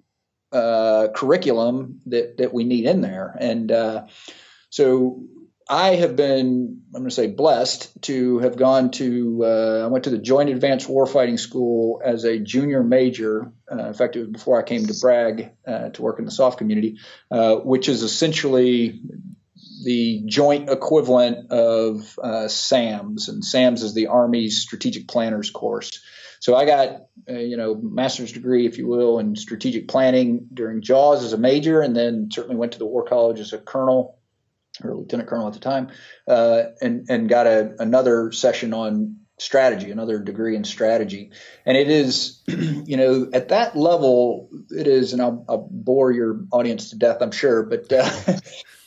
uh, 0.50 1.08
curriculum 1.14 2.00
that 2.06 2.38
that 2.38 2.52
we 2.52 2.64
need 2.64 2.86
in 2.86 3.00
there? 3.00 3.36
And 3.38 3.70
uh, 3.70 4.06
so 4.70 5.22
I 5.68 5.94
have 5.94 6.16
been, 6.16 6.82
I'm 6.88 7.02
going 7.02 7.08
to 7.08 7.14
say, 7.14 7.28
blessed 7.28 8.02
to 8.02 8.40
have 8.40 8.56
gone 8.56 8.90
to. 8.92 9.42
Uh, 9.44 9.82
I 9.84 9.86
went 9.86 10.04
to 10.04 10.10
the 10.10 10.18
Joint 10.18 10.50
Advanced 10.50 10.88
Warfighting 10.88 11.38
School 11.38 12.02
as 12.04 12.24
a 12.24 12.38
junior 12.38 12.82
major. 12.82 13.52
Uh, 13.70 13.86
in 13.86 13.94
fact, 13.94 14.16
it 14.16 14.20
was 14.20 14.28
before 14.28 14.58
I 14.58 14.64
came 14.64 14.86
to 14.86 14.94
Bragg 15.00 15.52
uh, 15.66 15.90
to 15.90 16.02
work 16.02 16.18
in 16.18 16.24
the 16.24 16.30
SOF 16.30 16.56
community, 16.56 16.98
which 17.30 17.88
is 17.88 18.02
essentially 18.02 19.00
the 19.85 20.22
joint 20.26 20.70
equivalent 20.70 21.51
of 21.51 22.18
uh, 22.22 22.49
SAMS, 22.49 23.28
and 23.28 23.45
SAMS 23.45 23.83
is 23.83 23.95
the 23.95 24.09
Army's 24.09 24.62
Strategic 24.62 25.09
Planners 25.09 25.51
course. 25.51 26.03
So 26.41 26.57
I 26.57 26.66
got, 26.66 27.07
uh, 27.30 27.35
you 27.35 27.57
know, 27.57 27.76
master's 27.76 28.33
degree, 28.33 28.66
if 28.66 28.76
you 28.76 28.89
will, 28.89 29.20
in 29.20 29.37
strategic 29.37 29.87
planning 29.87 30.49
during 30.53 30.83
JAWS 30.83 31.22
as 31.22 31.33
a 31.33 31.39
major, 31.39 31.80
and 31.80 31.95
then 31.95 32.30
certainly 32.33 32.57
went 32.57 32.72
to 32.72 32.78
the 32.78 32.87
War 32.87 33.05
College 33.05 33.39
as 33.39 33.53
a 33.53 33.59
colonel 33.59 34.18
or 34.83 34.97
lieutenant 34.97 35.28
colonel 35.28 35.47
at 35.47 35.53
the 35.53 35.61
time, 35.61 35.91
uh, 36.26 36.62
and 36.80 37.07
and 37.09 37.28
got 37.28 37.47
a, 37.47 37.74
another 37.78 38.33
session 38.33 38.74
on 38.74 39.18
strategy, 39.39 39.91
another 39.91 40.18
degree 40.18 40.57
in 40.57 40.64
strategy. 40.64 41.30
And 41.66 41.76
it 41.76 41.89
is, 41.89 42.43
you 42.47 42.97
know, 42.97 43.28
at 43.33 43.49
that 43.49 43.76
level, 43.76 44.49
it 44.70 44.87
is, 44.87 45.12
and 45.12 45.20
I'll, 45.20 45.45
I'll 45.49 45.68
bore 45.70 46.12
your 46.12 46.45
audience 46.53 46.91
to 46.91 46.97
death, 46.97 47.18
I'm 47.20 47.33
sure, 47.33 47.64
but 47.64 47.93
uh, 47.93 48.09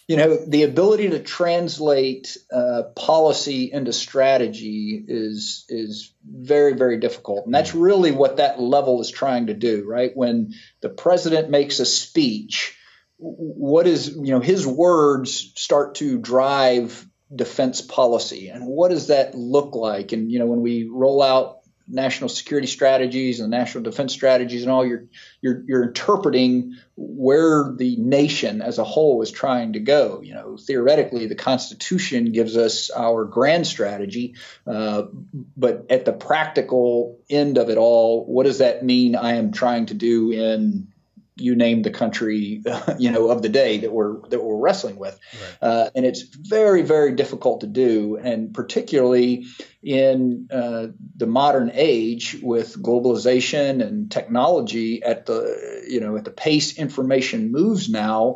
you 0.07 0.17
know, 0.17 0.35
the 0.35 0.63
ability 0.63 1.09
to 1.09 1.19
translate 1.19 2.37
uh, 2.53 2.83
policy 2.95 3.71
into 3.71 3.91
strategy 3.91 5.03
is 5.07 5.65
is 5.67 6.13
very 6.23 6.73
very 6.73 6.99
difficult, 6.99 7.45
and 7.45 7.55
that's 7.55 7.73
really 7.73 8.11
what 8.11 8.37
that 8.37 8.59
level 8.59 9.01
is 9.01 9.09
trying 9.09 9.47
to 9.47 9.55
do. 9.55 9.83
Right 9.87 10.11
when 10.15 10.53
the 10.81 10.89
president 10.89 11.49
makes 11.49 11.79
a 11.79 11.85
speech, 11.85 12.77
what 13.17 13.87
is 13.87 14.09
you 14.09 14.31
know 14.31 14.41
his 14.41 14.67
words 14.67 15.51
start 15.55 15.95
to 15.95 16.19
drive 16.19 17.07
defense 17.35 17.81
policy, 17.81 18.49
and 18.49 18.67
what 18.67 18.91
does 18.91 19.07
that 19.07 19.33
look 19.33 19.75
like? 19.75 20.11
And 20.11 20.31
you 20.31 20.37
know 20.37 20.45
when 20.45 20.61
we 20.61 20.87
roll 20.91 21.23
out 21.23 21.61
national 21.87 22.29
security 22.29 22.67
strategies 22.67 23.39
and 23.39 23.51
national 23.51 23.83
defense 23.83 24.13
strategies 24.13 24.63
and 24.63 24.71
all 24.71 24.85
you're 24.85 25.05
you're 25.41 25.63
you're 25.67 25.83
interpreting 25.83 26.75
where 26.95 27.73
the 27.77 27.95
nation 27.97 28.61
as 28.61 28.79
a 28.79 28.83
whole 28.83 29.21
is 29.21 29.31
trying 29.31 29.73
to 29.73 29.79
go. 29.79 30.21
You 30.21 30.33
know 30.33 30.57
theoretically 30.57 31.27
the 31.27 31.35
constitution 31.35 32.31
gives 32.31 32.57
us 32.57 32.89
our 32.89 33.25
grand 33.25 33.67
strategy 33.67 34.35
uh, 34.65 35.03
but 35.55 35.85
at 35.89 36.05
the 36.05 36.13
practical 36.13 37.19
end 37.29 37.57
of 37.57 37.69
it 37.69 37.77
all 37.77 38.25
what 38.25 38.45
does 38.45 38.59
that 38.59 38.83
mean 38.83 39.15
i 39.15 39.33
am 39.33 39.51
trying 39.51 39.87
to 39.87 39.93
do 39.93 40.31
in 40.31 40.87
you 41.35 41.55
name 41.55 41.81
the 41.81 41.91
country, 41.91 42.63
you 42.97 43.11
know, 43.11 43.29
of 43.29 43.41
the 43.41 43.49
day 43.49 43.79
that 43.79 43.91
we're 43.91 44.21
that 44.29 44.43
we're 44.43 44.57
wrestling 44.57 44.97
with, 44.97 45.19
right. 45.33 45.67
uh, 45.67 45.89
and 45.95 46.05
it's 46.05 46.21
very 46.21 46.81
very 46.81 47.13
difficult 47.13 47.61
to 47.61 47.67
do, 47.67 48.17
and 48.17 48.53
particularly 48.53 49.45
in 49.83 50.47
uh, 50.51 50.87
the 51.15 51.27
modern 51.27 51.71
age 51.73 52.37
with 52.41 52.81
globalization 52.81 53.85
and 53.85 54.11
technology 54.11 55.03
at 55.03 55.25
the 55.25 55.83
you 55.87 55.99
know 55.99 56.15
at 56.17 56.25
the 56.25 56.31
pace 56.31 56.77
information 56.77 57.51
moves 57.51 57.89
now. 57.89 58.35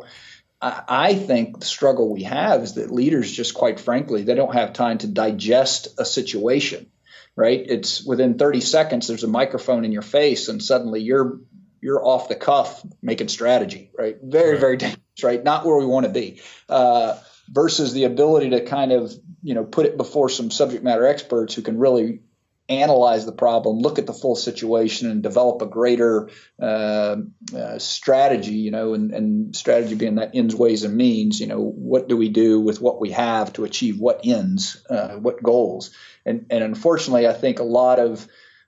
I 0.62 1.14
think 1.14 1.58
the 1.58 1.64
struggle 1.64 2.12
we 2.12 2.24
have 2.24 2.62
is 2.62 2.74
that 2.74 2.90
leaders 2.90 3.32
just 3.32 3.54
quite 3.54 3.80
frankly 3.80 4.24
they 4.24 4.34
don't 4.34 4.52
have 4.52 4.74
time 4.74 4.98
to 4.98 5.06
digest 5.06 5.88
a 5.96 6.04
situation 6.04 6.90
right? 7.36 7.64
It's 7.66 8.04
within 8.04 8.38
30 8.38 8.60
seconds, 8.60 9.08
there's 9.08 9.24
a 9.24 9.28
microphone 9.28 9.84
in 9.84 9.92
your 9.92 10.02
face, 10.02 10.48
and 10.48 10.62
suddenly 10.62 11.00
you're 11.00 11.40
you're 11.80 12.04
off 12.04 12.28
the 12.28 12.34
cuff 12.34 12.84
making 13.02 13.28
strategy, 13.28 13.90
right? 13.96 14.16
Very, 14.22 14.52
right. 14.52 14.60
very 14.60 14.76
dangerous, 14.76 15.22
right? 15.22 15.42
Not 15.42 15.64
where 15.64 15.78
we 15.78 15.86
want 15.86 16.06
to 16.06 16.12
be. 16.12 16.40
Uh, 16.68 17.18
versus 17.48 17.92
the 17.92 18.04
ability 18.04 18.50
to 18.50 18.64
kind 18.64 18.92
of, 18.92 19.12
you 19.42 19.54
know, 19.54 19.64
put 19.64 19.86
it 19.86 19.96
before 19.96 20.28
some 20.28 20.50
subject 20.50 20.84
matter 20.84 21.06
experts 21.06 21.54
who 21.54 21.62
can 21.62 21.78
really 21.78 22.20
analyze 22.68 23.26
the 23.26 23.32
problem, 23.32 23.80
look 23.80 23.98
at 23.98 24.06
the 24.06 24.12
full 24.12 24.36
situation, 24.36 25.10
and 25.10 25.24
develop 25.24 25.60
a 25.60 25.66
greater 25.66 26.30
uh, 26.62 27.16
uh, 27.54 27.78
strategy. 27.78 28.54
You 28.54 28.70
know, 28.70 28.94
and, 28.94 29.12
and, 29.12 29.56
strategy 29.56 29.96
being 29.96 30.14
that 30.14 30.30
ends, 30.34 30.54
ways, 30.54 30.84
and 30.84 30.96
means. 30.96 31.40
You 31.40 31.48
know, 31.48 31.60
what 31.60 32.08
do 32.08 32.16
we 32.16 32.28
do 32.28 32.60
with 32.60 32.80
what 32.80 33.00
we 33.00 33.10
have 33.10 33.52
to 33.54 33.64
achieve 33.64 33.98
what 33.98 34.20
ends, 34.24 34.86
uh, 34.88 35.16
what 35.16 35.42
goals? 35.42 35.90
And 36.24 36.46
and 36.50 36.62
unfortunately, 36.62 37.26
I 37.26 37.32
think 37.32 37.58
a 37.58 37.64
lot 37.64 37.98
of 37.98 38.26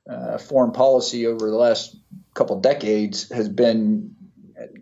uh, 0.09 0.39
foreign 0.39 0.73
policy 0.73 1.27
over 1.27 1.49
the 1.49 1.57
last 1.57 1.97
couple 2.35 2.61
decades 2.61 3.31
has 3.31 3.49
been 3.49 4.17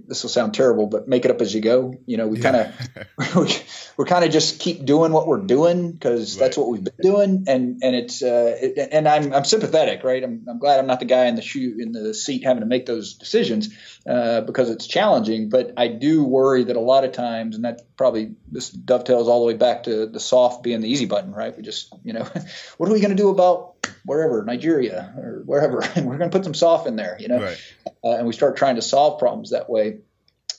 this 0.06 0.22
will 0.24 0.30
sound 0.30 0.54
terrible, 0.54 0.86
but 0.86 1.08
make 1.08 1.24
it 1.24 1.30
up 1.30 1.40
as 1.40 1.54
you 1.54 1.60
go. 1.60 1.94
You 2.04 2.16
know, 2.16 2.26
we 2.26 2.40
yeah. 2.40 2.50
kind 2.50 2.56
of 2.56 3.89
we're 4.00 4.06
kind 4.06 4.24
of 4.24 4.30
just 4.30 4.58
keep 4.60 4.86
doing 4.86 5.12
what 5.12 5.26
we're 5.26 5.42
doing 5.42 5.92
because 5.92 6.34
right. 6.34 6.46
that's 6.46 6.56
what 6.56 6.68
we've 6.68 6.82
been 6.82 6.94
doing, 7.02 7.44
and 7.48 7.82
and 7.82 7.94
it's 7.94 8.22
uh, 8.22 8.56
it, 8.58 8.88
and 8.92 9.06
I'm 9.06 9.34
I'm 9.34 9.44
sympathetic, 9.44 10.04
right? 10.04 10.24
I'm, 10.24 10.46
I'm 10.48 10.58
glad 10.58 10.78
I'm 10.78 10.86
not 10.86 11.00
the 11.00 11.04
guy 11.04 11.26
in 11.26 11.34
the 11.34 11.42
shoe 11.42 11.76
in 11.78 11.92
the 11.92 12.14
seat 12.14 12.42
having 12.42 12.62
to 12.62 12.66
make 12.66 12.86
those 12.86 13.12
decisions 13.12 13.68
uh, 14.08 14.40
because 14.40 14.70
it's 14.70 14.86
challenging. 14.86 15.50
But 15.50 15.74
I 15.76 15.88
do 15.88 16.24
worry 16.24 16.64
that 16.64 16.76
a 16.76 16.80
lot 16.80 17.04
of 17.04 17.12
times, 17.12 17.56
and 17.56 17.66
that 17.66 17.94
probably 17.98 18.36
this 18.50 18.70
dovetails 18.70 19.28
all 19.28 19.40
the 19.40 19.46
way 19.46 19.58
back 19.58 19.82
to 19.82 20.06
the 20.06 20.18
SOF 20.18 20.62
being 20.62 20.80
the 20.80 20.88
easy 20.88 21.04
button, 21.04 21.32
right? 21.32 21.54
We 21.54 21.62
just 21.62 21.92
you 22.02 22.14
know, 22.14 22.26
what 22.78 22.88
are 22.88 22.92
we 22.94 23.00
going 23.00 23.14
to 23.14 23.22
do 23.22 23.28
about 23.28 23.86
wherever 24.06 24.42
Nigeria 24.42 25.12
or 25.14 25.42
wherever, 25.44 25.82
and 25.94 26.06
we're 26.08 26.16
going 26.16 26.30
to 26.30 26.34
put 26.34 26.44
some 26.44 26.54
SOF 26.54 26.86
in 26.86 26.96
there, 26.96 27.18
you 27.20 27.28
know, 27.28 27.42
right. 27.42 27.62
uh, 28.02 28.16
and 28.16 28.26
we 28.26 28.32
start 28.32 28.56
trying 28.56 28.76
to 28.76 28.82
solve 28.82 29.18
problems 29.18 29.50
that 29.50 29.68
way. 29.68 29.98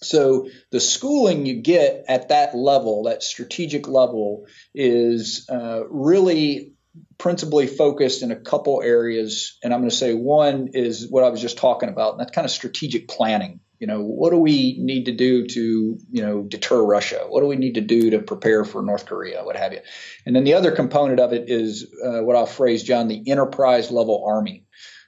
So 0.04 0.50
the 0.72 0.80
schooling 0.80 1.46
you 1.46 1.62
get 1.62 2.06
at 2.08 2.30
that 2.30 2.56
level, 2.56 3.04
that 3.04 3.22
strategic 3.24 3.88
level, 3.88 4.48
is 4.74 5.48
uh, 5.50 5.84
really 5.90 6.74
principally 7.18 7.68
focused 7.68 8.24
in 8.24 8.32
a 8.32 8.36
couple 8.36 8.82
areas. 8.82 9.58
And 9.64 9.74
I'm 9.74 9.82
going 9.82 9.92
to 9.92 9.96
say 9.96 10.14
one 10.14 10.70
is 10.74 11.08
what 11.10 11.24
I 11.24 11.30
was 11.30 11.40
just 11.40 11.58
talking 11.58 11.90
about, 11.90 12.14
and 12.14 12.20
that's 12.20 12.32
kind 12.32 12.46
of 12.46 12.52
strategic 12.52 13.08
planning. 13.08 13.60
You 13.80 13.88
know, 13.88 14.02
what 14.02 14.32
do 14.32 14.38
we 14.38 14.78
need 14.80 15.06
to 15.06 15.12
do 15.12 15.48
to, 15.48 15.98
you 16.12 16.22
know, 16.22 16.44
deter 16.44 16.84
Russia? 16.84 17.26
What 17.28 17.42
do 17.42 17.48
we 17.48 17.56
need 17.56 17.76
to 17.76 17.82
do 17.82 18.12
to 18.12 18.20
prepare 18.20 18.64
for 18.64 18.84
North 18.84 19.08
Korea, 19.08 19.44
what 19.44 19.56
have 19.56 19.74
you? 19.74 19.80
And 20.26 20.36
then 20.36 20.44
the 20.44 20.54
other 20.54 20.72
component 20.72 21.20
of 21.20 21.34
it 21.34 21.50
is 21.50 21.92
uh, 22.04 22.20
what 22.22 22.36
I'll 22.36 22.46
phrase, 22.46 22.84
John, 22.84 23.08
the 23.08 23.24
enterprise 23.30 23.90
level 23.90 24.24
army. 24.28 24.66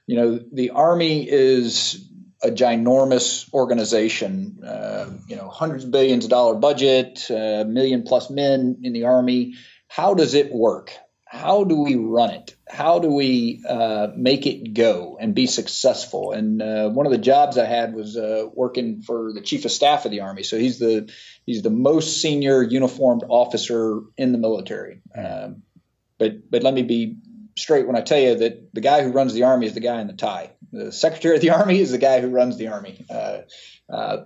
You 0.08 0.16
know, 0.16 0.40
the 0.52 0.72
army 0.72 1.30
is 1.30 2.10
a 2.44 2.50
ginormous 2.50 3.52
organization, 3.54 4.60
uh, 4.66 5.10
you 5.28 5.36
know, 5.36 5.50
hundreds 5.50 5.86
of 5.86 5.92
billions 5.92 6.26
of 6.26 6.30
dollar 6.30 6.56
budget, 6.56 7.28
a 7.30 7.62
uh, 7.62 7.64
million 7.64 8.04
plus 8.04 8.30
men 8.30 8.80
in 8.84 8.94
the 8.94 9.06
army. 9.06 9.56
How 9.88 10.14
does 10.14 10.34
it 10.34 10.52
work? 10.52 10.92
how 11.34 11.64
do 11.64 11.82
we 11.82 11.96
run 11.96 12.30
it? 12.30 12.56
How 12.70 13.00
do 13.00 13.10
we 13.10 13.64
uh, 13.68 14.10
make 14.16 14.46
it 14.46 14.76
go 14.76 15.18
and 15.20 15.34
be 15.34 15.48
successful? 15.48 16.32
And 16.32 16.62
uh, 16.62 16.90
one 16.92 17.08
of 17.08 17.12
the 17.12 17.18
jobs 17.18 17.58
I 17.58 17.66
had 17.66 17.96
was 17.96 18.16
uh, 18.16 18.46
working 18.54 19.02
for 19.02 19.34
the 19.34 19.42
chief 19.42 19.66
of 19.66 19.72
staff 19.72 20.06
of 20.06 20.12
the 20.12 20.22
army. 20.22 20.44
So 20.44 20.60
he's 20.60 20.78
the 20.78 21.12
he's 21.44 21.64
the 21.64 21.72
most 21.72 22.22
senior 22.22 22.62
uniformed 22.62 23.24
officer 23.28 24.02
in 24.16 24.32
the 24.32 24.38
military. 24.38 25.02
Um, 25.18 25.64
but 26.20 26.52
but 26.52 26.62
let 26.62 26.76
me 26.76 26.84
be 26.84 27.18
straight 27.58 27.88
when 27.88 27.96
I 27.96 28.02
tell 28.02 28.20
you 28.20 28.36
that 28.36 28.72
the 28.72 28.82
guy 28.82 29.02
who 29.02 29.12
runs 29.12 29.34
the 29.34 29.46
army 29.46 29.66
is 29.66 29.74
the 29.74 29.80
guy 29.80 30.02
in 30.02 30.08
the 30.08 30.14
tie. 30.14 30.52
The 30.74 30.92
Secretary 30.92 31.36
of 31.36 31.42
the 31.42 31.52
Army 31.52 31.80
is 31.80 31.92
the 31.92 31.98
guy 31.98 32.20
who 32.20 32.30
runs 32.30 32.58
the 32.58 32.68
Army. 32.68 33.06
Uh, 33.10 33.40
uh, 33.92 34.18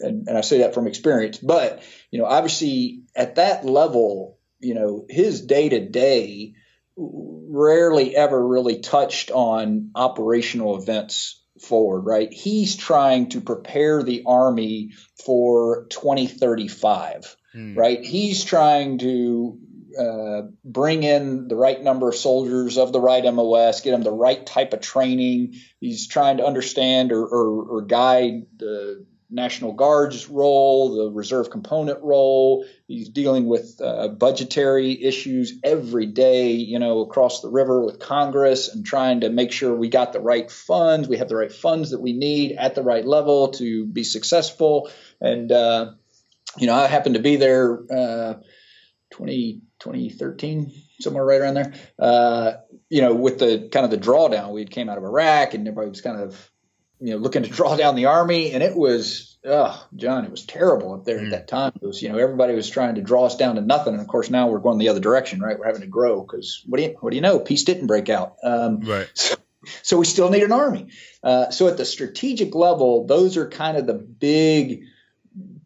and, 0.00 0.28
and 0.28 0.38
I 0.38 0.40
say 0.40 0.58
that 0.58 0.74
from 0.74 0.86
experience. 0.86 1.38
But, 1.38 1.82
you 2.10 2.18
know, 2.18 2.26
obviously 2.26 3.02
at 3.14 3.34
that 3.34 3.64
level, 3.64 4.38
you 4.60 4.74
know, 4.74 5.06
his 5.08 5.44
day 5.44 5.68
to 5.68 5.88
day 5.88 6.54
rarely 6.96 8.16
ever 8.16 8.46
really 8.46 8.78
touched 8.80 9.30
on 9.30 9.90
operational 9.94 10.80
events 10.80 11.42
forward, 11.60 12.02
right? 12.02 12.32
He's 12.32 12.76
trying 12.76 13.30
to 13.30 13.40
prepare 13.40 14.02
the 14.02 14.22
Army 14.26 14.92
for 15.24 15.86
2035, 15.90 17.36
mm. 17.54 17.76
right? 17.76 18.04
He's 18.04 18.44
trying 18.44 18.98
to 18.98 19.58
uh, 19.98 20.42
bring 20.64 21.02
in 21.02 21.48
the 21.48 21.56
right 21.56 21.82
number 21.82 22.08
of 22.08 22.14
soldiers 22.16 22.78
of 22.78 22.92
the 22.92 23.00
right 23.00 23.24
MOS, 23.24 23.80
get 23.80 23.92
them 23.92 24.02
the 24.02 24.10
right 24.10 24.44
type 24.44 24.72
of 24.72 24.80
training. 24.80 25.54
He's 25.80 26.06
trying 26.06 26.38
to 26.38 26.46
understand 26.46 27.12
or, 27.12 27.24
or, 27.24 27.62
or 27.64 27.82
guide 27.82 28.46
the 28.56 29.06
National 29.28 29.72
Guard's 29.72 30.28
role, 30.28 30.96
the 30.96 31.10
reserve 31.10 31.50
component 31.50 32.00
role. 32.02 32.64
He's 32.86 33.08
dealing 33.08 33.46
with 33.46 33.80
uh, 33.82 34.08
budgetary 34.08 35.02
issues 35.02 35.54
every 35.64 36.06
day, 36.06 36.52
you 36.52 36.78
know, 36.78 37.00
across 37.00 37.40
the 37.40 37.48
river 37.48 37.84
with 37.84 37.98
Congress 37.98 38.72
and 38.72 38.86
trying 38.86 39.20
to 39.20 39.30
make 39.30 39.50
sure 39.50 39.74
we 39.74 39.88
got 39.88 40.12
the 40.12 40.20
right 40.20 40.50
funds, 40.50 41.08
we 41.08 41.18
have 41.18 41.28
the 41.28 41.36
right 41.36 41.52
funds 41.52 41.90
that 41.90 42.00
we 42.00 42.12
need 42.12 42.52
at 42.52 42.74
the 42.74 42.82
right 42.82 43.04
level 43.04 43.48
to 43.48 43.84
be 43.86 44.04
successful. 44.04 44.90
And, 45.20 45.50
uh, 45.50 45.92
you 46.56 46.68
know, 46.68 46.74
I 46.74 46.86
happened 46.86 47.16
to 47.16 47.22
be 47.22 47.36
there 47.36 47.80
uh, 47.90 48.34
20, 49.10 49.62
2013, 49.80 50.72
somewhere 51.00 51.24
right 51.24 51.40
around 51.40 51.54
there. 51.54 51.74
Uh, 51.98 52.52
you 52.88 53.02
know, 53.02 53.14
with 53.14 53.38
the 53.38 53.68
kind 53.72 53.84
of 53.84 53.90
the 53.90 53.98
drawdown, 53.98 54.52
we 54.52 54.64
came 54.64 54.88
out 54.88 54.98
of 54.98 55.04
Iraq 55.04 55.54
and 55.54 55.66
everybody 55.66 55.90
was 55.90 56.00
kind 56.00 56.20
of 56.20 56.50
you 57.00 57.12
know, 57.12 57.18
looking 57.18 57.42
to 57.42 57.48
draw 57.48 57.76
down 57.76 57.94
the 57.94 58.06
army, 58.06 58.52
and 58.52 58.62
it 58.62 58.74
was, 58.74 59.38
oh, 59.44 59.86
John, 59.96 60.24
it 60.24 60.30
was 60.30 60.46
terrible 60.46 60.94
up 60.94 61.04
there 61.04 61.18
mm. 61.18 61.26
at 61.26 61.30
that 61.30 61.48
time. 61.48 61.72
It 61.80 61.86
was, 61.86 62.00
you 62.00 62.08
know, 62.08 62.18
everybody 62.18 62.54
was 62.54 62.70
trying 62.70 62.94
to 62.94 63.02
draw 63.02 63.26
us 63.26 63.36
down 63.36 63.56
to 63.56 63.60
nothing, 63.60 63.92
and 63.92 64.00
of 64.00 64.08
course 64.08 64.30
now 64.30 64.48
we're 64.48 64.60
going 64.60 64.78
the 64.78 64.88
other 64.88 65.00
direction, 65.00 65.40
right? 65.40 65.58
We're 65.58 65.66
having 65.66 65.82
to 65.82 65.86
grow 65.86 66.22
because 66.22 66.62
what 66.66 66.78
do 66.78 66.84
you, 66.84 66.96
what 67.00 67.10
do 67.10 67.16
you 67.16 67.22
know? 67.22 67.38
Peace 67.38 67.64
didn't 67.64 67.86
break 67.86 68.08
out, 68.08 68.36
um, 68.42 68.80
right? 68.80 69.08
So, 69.14 69.36
so, 69.82 69.98
we 69.98 70.06
still 70.06 70.30
need 70.30 70.42
an 70.42 70.52
army. 70.52 70.88
Uh, 71.22 71.50
so 71.50 71.68
at 71.68 71.76
the 71.76 71.84
strategic 71.84 72.54
level, 72.54 73.06
those 73.06 73.36
are 73.36 73.48
kind 73.48 73.76
of 73.76 73.86
the 73.86 73.94
big 73.94 74.84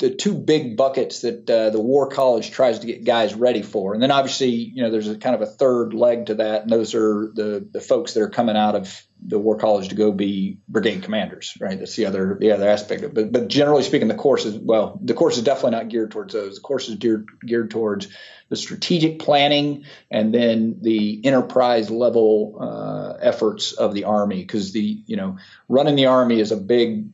the 0.00 0.10
two 0.10 0.34
big 0.34 0.78
buckets 0.78 1.20
that 1.20 1.48
uh, 1.48 1.68
the 1.68 1.80
War 1.80 2.08
College 2.08 2.50
tries 2.50 2.78
to 2.78 2.86
get 2.86 3.04
guys 3.04 3.34
ready 3.34 3.60
for, 3.62 3.92
and 3.92 4.02
then 4.02 4.10
obviously 4.10 4.48
you 4.48 4.82
know 4.82 4.90
there's 4.90 5.08
a 5.08 5.16
kind 5.16 5.34
of 5.34 5.42
a 5.42 5.46
third 5.46 5.92
leg 5.92 6.26
to 6.26 6.36
that, 6.36 6.62
and 6.62 6.70
those 6.70 6.94
are 6.94 7.30
the 7.34 7.68
the 7.70 7.80
folks 7.80 8.14
that 8.14 8.22
are 8.22 8.30
coming 8.30 8.56
out 8.56 8.74
of 8.74 9.02
the 9.22 9.38
War 9.38 9.58
College 9.58 9.90
to 9.90 9.94
go 9.94 10.10
be 10.10 10.58
brigade 10.66 11.02
commanders, 11.02 11.54
right? 11.60 11.78
That's 11.78 11.96
the 11.96 12.06
other 12.06 12.38
the 12.40 12.52
other 12.52 12.66
aspect 12.66 13.02
of 13.02 13.10
it. 13.10 13.14
But 13.14 13.32
but 13.32 13.48
generally 13.48 13.82
speaking, 13.82 14.08
the 14.08 14.14
course 14.14 14.46
is 14.46 14.56
well, 14.56 14.98
the 15.02 15.14
course 15.14 15.36
is 15.36 15.44
definitely 15.44 15.72
not 15.72 15.88
geared 15.88 16.10
towards 16.10 16.32
those. 16.32 16.54
The 16.54 16.62
course 16.62 16.88
is 16.88 16.96
geared 16.96 17.28
geared 17.46 17.70
towards 17.70 18.08
the 18.48 18.56
strategic 18.56 19.20
planning 19.20 19.84
and 20.10 20.34
then 20.34 20.78
the 20.82 21.20
enterprise 21.24 21.88
level 21.88 22.58
uh, 22.60 23.18
efforts 23.20 23.72
of 23.72 23.94
the 23.94 24.04
army 24.04 24.40
because 24.40 24.72
the 24.72 25.02
you 25.06 25.16
know 25.16 25.38
running 25.68 25.94
the 25.94 26.06
army 26.06 26.40
is 26.40 26.52
a 26.52 26.56
big 26.56 27.08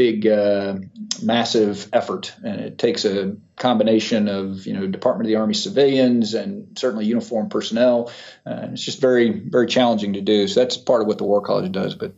big 0.00 0.26
uh, 0.26 0.76
massive 1.22 1.86
effort, 1.92 2.34
and 2.42 2.58
it 2.58 2.78
takes 2.78 3.04
a 3.04 3.36
combination 3.56 4.28
of 4.28 4.66
you 4.66 4.72
know 4.72 4.86
Department 4.86 5.26
of 5.26 5.28
the 5.28 5.36
Army 5.36 5.52
civilians 5.52 6.32
and 6.32 6.78
certainly 6.78 7.04
uniformed 7.04 7.50
personnel. 7.50 8.10
Uh, 8.46 8.68
it's 8.72 8.82
just 8.82 8.98
very 8.98 9.28
very 9.30 9.66
challenging 9.66 10.14
to 10.14 10.22
do. 10.22 10.48
So 10.48 10.60
that's 10.60 10.78
part 10.78 11.02
of 11.02 11.06
what 11.06 11.18
the 11.18 11.24
War 11.24 11.42
College 11.42 11.70
does, 11.70 11.94
but. 11.94 12.14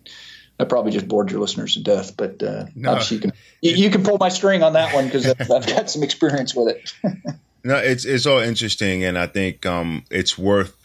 I 0.60 0.64
probably 0.64 0.92
just 0.92 1.08
bored 1.08 1.28
your 1.32 1.40
listeners 1.40 1.74
to 1.74 1.82
death, 1.82 2.16
but 2.16 2.40
uh, 2.40 2.66
no. 2.76 3.00
you 3.08 3.18
can 3.18 3.32
you, 3.62 3.72
you, 3.72 3.90
can 3.90 4.04
pull 4.04 4.18
my 4.18 4.28
string 4.28 4.62
on 4.62 4.74
that 4.74 4.94
one 4.94 5.06
because 5.06 5.26
I've, 5.26 5.50
I've 5.50 5.66
got 5.66 5.90
some 5.90 6.04
experience 6.04 6.54
with 6.54 6.76
it. 6.76 6.94
no, 7.64 7.78
it's 7.78 8.04
it's 8.04 8.26
all 8.26 8.38
interesting, 8.38 9.02
and 9.02 9.18
I 9.18 9.26
think 9.26 9.66
um, 9.66 10.04
it's 10.08 10.38
worth 10.38 10.76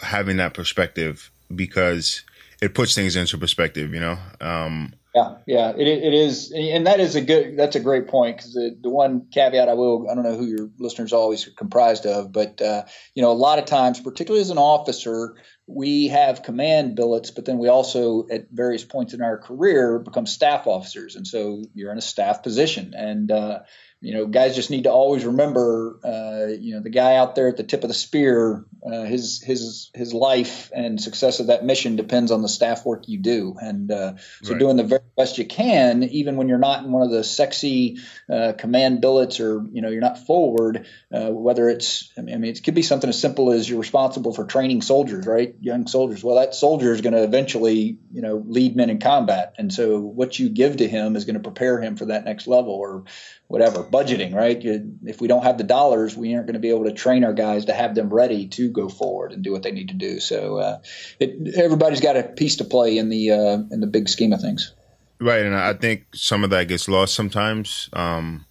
having 0.00 0.36
that 0.36 0.54
perspective 0.54 1.32
because 1.52 2.22
it 2.60 2.74
puts 2.74 2.94
things 2.94 3.16
into 3.16 3.36
perspective. 3.36 3.94
You 3.94 4.00
know, 4.00 4.18
um, 4.40 4.92
yeah, 5.18 5.36
yeah, 5.46 5.70
it, 5.70 5.86
it 5.86 6.14
is, 6.14 6.52
and 6.52 6.86
that 6.86 7.00
is 7.00 7.16
a 7.16 7.20
good. 7.20 7.56
That's 7.56 7.76
a 7.76 7.80
great 7.80 8.08
point 8.08 8.36
because 8.36 8.52
the, 8.52 8.76
the 8.80 8.90
one 8.90 9.26
caveat 9.32 9.68
I 9.68 9.74
will, 9.74 10.06
I 10.10 10.14
don't 10.14 10.24
know 10.24 10.36
who 10.36 10.46
your 10.46 10.70
listeners 10.78 11.12
always 11.12 11.44
comprised 11.56 12.06
of, 12.06 12.32
but 12.32 12.60
uh, 12.62 12.84
you 13.14 13.22
know, 13.22 13.30
a 13.30 13.32
lot 13.32 13.58
of 13.58 13.64
times, 13.64 14.00
particularly 14.00 14.42
as 14.42 14.50
an 14.50 14.58
officer, 14.58 15.34
we 15.66 16.08
have 16.08 16.42
command 16.42 16.94
billets, 16.94 17.30
but 17.30 17.44
then 17.44 17.58
we 17.58 17.68
also, 17.68 18.26
at 18.30 18.46
various 18.50 18.84
points 18.84 19.12
in 19.12 19.22
our 19.22 19.38
career, 19.38 19.98
become 19.98 20.26
staff 20.26 20.66
officers, 20.66 21.16
and 21.16 21.26
so 21.26 21.62
you're 21.74 21.92
in 21.92 21.98
a 21.98 22.02
staff 22.02 22.42
position, 22.42 22.94
and 22.96 23.30
uh, 23.30 23.60
you 24.00 24.14
know, 24.14 24.26
guys 24.26 24.54
just 24.54 24.70
need 24.70 24.84
to 24.84 24.92
always 24.92 25.24
remember, 25.24 25.98
uh, 26.04 26.52
you 26.52 26.74
know, 26.74 26.80
the 26.80 26.90
guy 26.90 27.16
out 27.16 27.34
there 27.34 27.48
at 27.48 27.56
the 27.56 27.64
tip 27.64 27.82
of 27.82 27.88
the 27.88 27.94
spear, 27.94 28.64
uh, 28.86 29.02
his 29.02 29.42
his 29.42 29.90
his 29.92 30.14
life 30.14 30.70
and 30.72 31.00
success 31.00 31.40
of 31.40 31.48
that 31.48 31.64
mission 31.64 31.96
depends 31.96 32.30
on 32.30 32.40
the 32.40 32.48
staff 32.48 32.86
work 32.86 33.08
you 33.08 33.18
do, 33.18 33.56
and 33.60 33.90
uh, 33.90 34.14
so 34.42 34.52
right. 34.52 34.58
doing 34.60 34.76
the 34.76 34.84
very 34.84 35.02
best 35.16 35.38
you 35.38 35.44
can, 35.44 36.04
even 36.04 36.36
when 36.36 36.48
you're 36.48 36.58
not 36.58 36.84
in 36.84 36.92
one 36.92 37.02
of 37.02 37.10
the 37.10 37.24
sexy 37.24 37.98
uh, 38.32 38.52
command 38.56 39.00
billets 39.00 39.40
or 39.40 39.66
you 39.72 39.82
know 39.82 39.88
you're 39.88 40.00
not 40.00 40.26
forward. 40.26 40.86
Uh, 41.12 41.30
whether 41.30 41.68
it's, 41.68 42.12
I 42.16 42.20
mean, 42.20 42.44
it 42.44 42.62
could 42.62 42.74
be 42.74 42.82
something 42.82 43.08
as 43.08 43.18
simple 43.20 43.50
as 43.50 43.68
you're 43.68 43.80
responsible 43.80 44.32
for 44.32 44.44
training 44.44 44.82
soldiers, 44.82 45.26
right? 45.26 45.54
Young 45.60 45.86
soldiers. 45.86 46.22
Well, 46.22 46.36
that 46.36 46.54
soldier 46.54 46.92
is 46.92 47.00
going 47.00 47.14
to 47.14 47.24
eventually, 47.24 47.98
you 48.12 48.22
know, 48.22 48.42
lead 48.46 48.76
men 48.76 48.90
in 48.90 49.00
combat, 49.00 49.54
and 49.58 49.72
so 49.72 49.98
what 49.98 50.38
you 50.38 50.50
give 50.50 50.76
to 50.76 50.88
him 50.88 51.16
is 51.16 51.24
going 51.24 51.34
to 51.34 51.40
prepare 51.40 51.80
him 51.80 51.96
for 51.96 52.06
that 52.06 52.24
next 52.24 52.46
level, 52.46 52.74
or 52.74 53.04
whatever 53.48 53.82
budgeting 53.82 54.34
right? 54.34 54.62
You, 54.62 54.98
if 55.04 55.20
we 55.20 55.28
don't 55.28 55.42
have 55.42 55.58
the 55.58 55.64
dollars 55.64 56.16
we 56.16 56.34
aren't 56.34 56.46
going 56.46 56.54
to 56.54 56.60
be 56.60 56.70
able 56.70 56.84
to 56.84 56.92
train 56.92 57.24
our 57.24 57.32
guys 57.32 57.64
to 57.66 57.72
have 57.72 57.94
them 57.94 58.08
ready 58.08 58.46
to 58.48 58.70
go 58.70 58.88
forward 58.88 59.32
and 59.32 59.42
do 59.42 59.52
what 59.52 59.62
they 59.62 59.72
need 59.72 59.88
to 59.88 59.94
do. 59.94 60.20
So 60.20 60.58
uh, 60.58 60.78
it, 61.18 61.56
everybody's 61.56 62.00
got 62.00 62.16
a 62.16 62.22
piece 62.22 62.56
to 62.56 62.64
play 62.64 62.98
in 62.98 63.08
the 63.08 63.32
uh, 63.32 63.58
in 63.70 63.80
the 63.80 63.86
big 63.86 64.08
scheme 64.08 64.32
of 64.32 64.40
things. 64.40 64.72
Right 65.20 65.44
and 65.44 65.56
i 65.56 65.72
think 65.72 66.06
some 66.14 66.44
of 66.44 66.50
that 66.50 66.68
gets 66.68 66.88
lost 66.88 67.14
sometimes. 67.14 67.90
Um, 67.92 68.46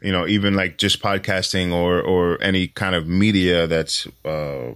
you 0.00 0.12
know 0.12 0.26
even 0.26 0.54
like 0.54 0.78
just 0.78 1.02
podcasting 1.02 1.72
or 1.72 2.00
or 2.00 2.42
any 2.42 2.68
kind 2.68 2.94
of 2.94 3.06
media 3.06 3.66
that's 3.66 4.06
uh, 4.24 4.72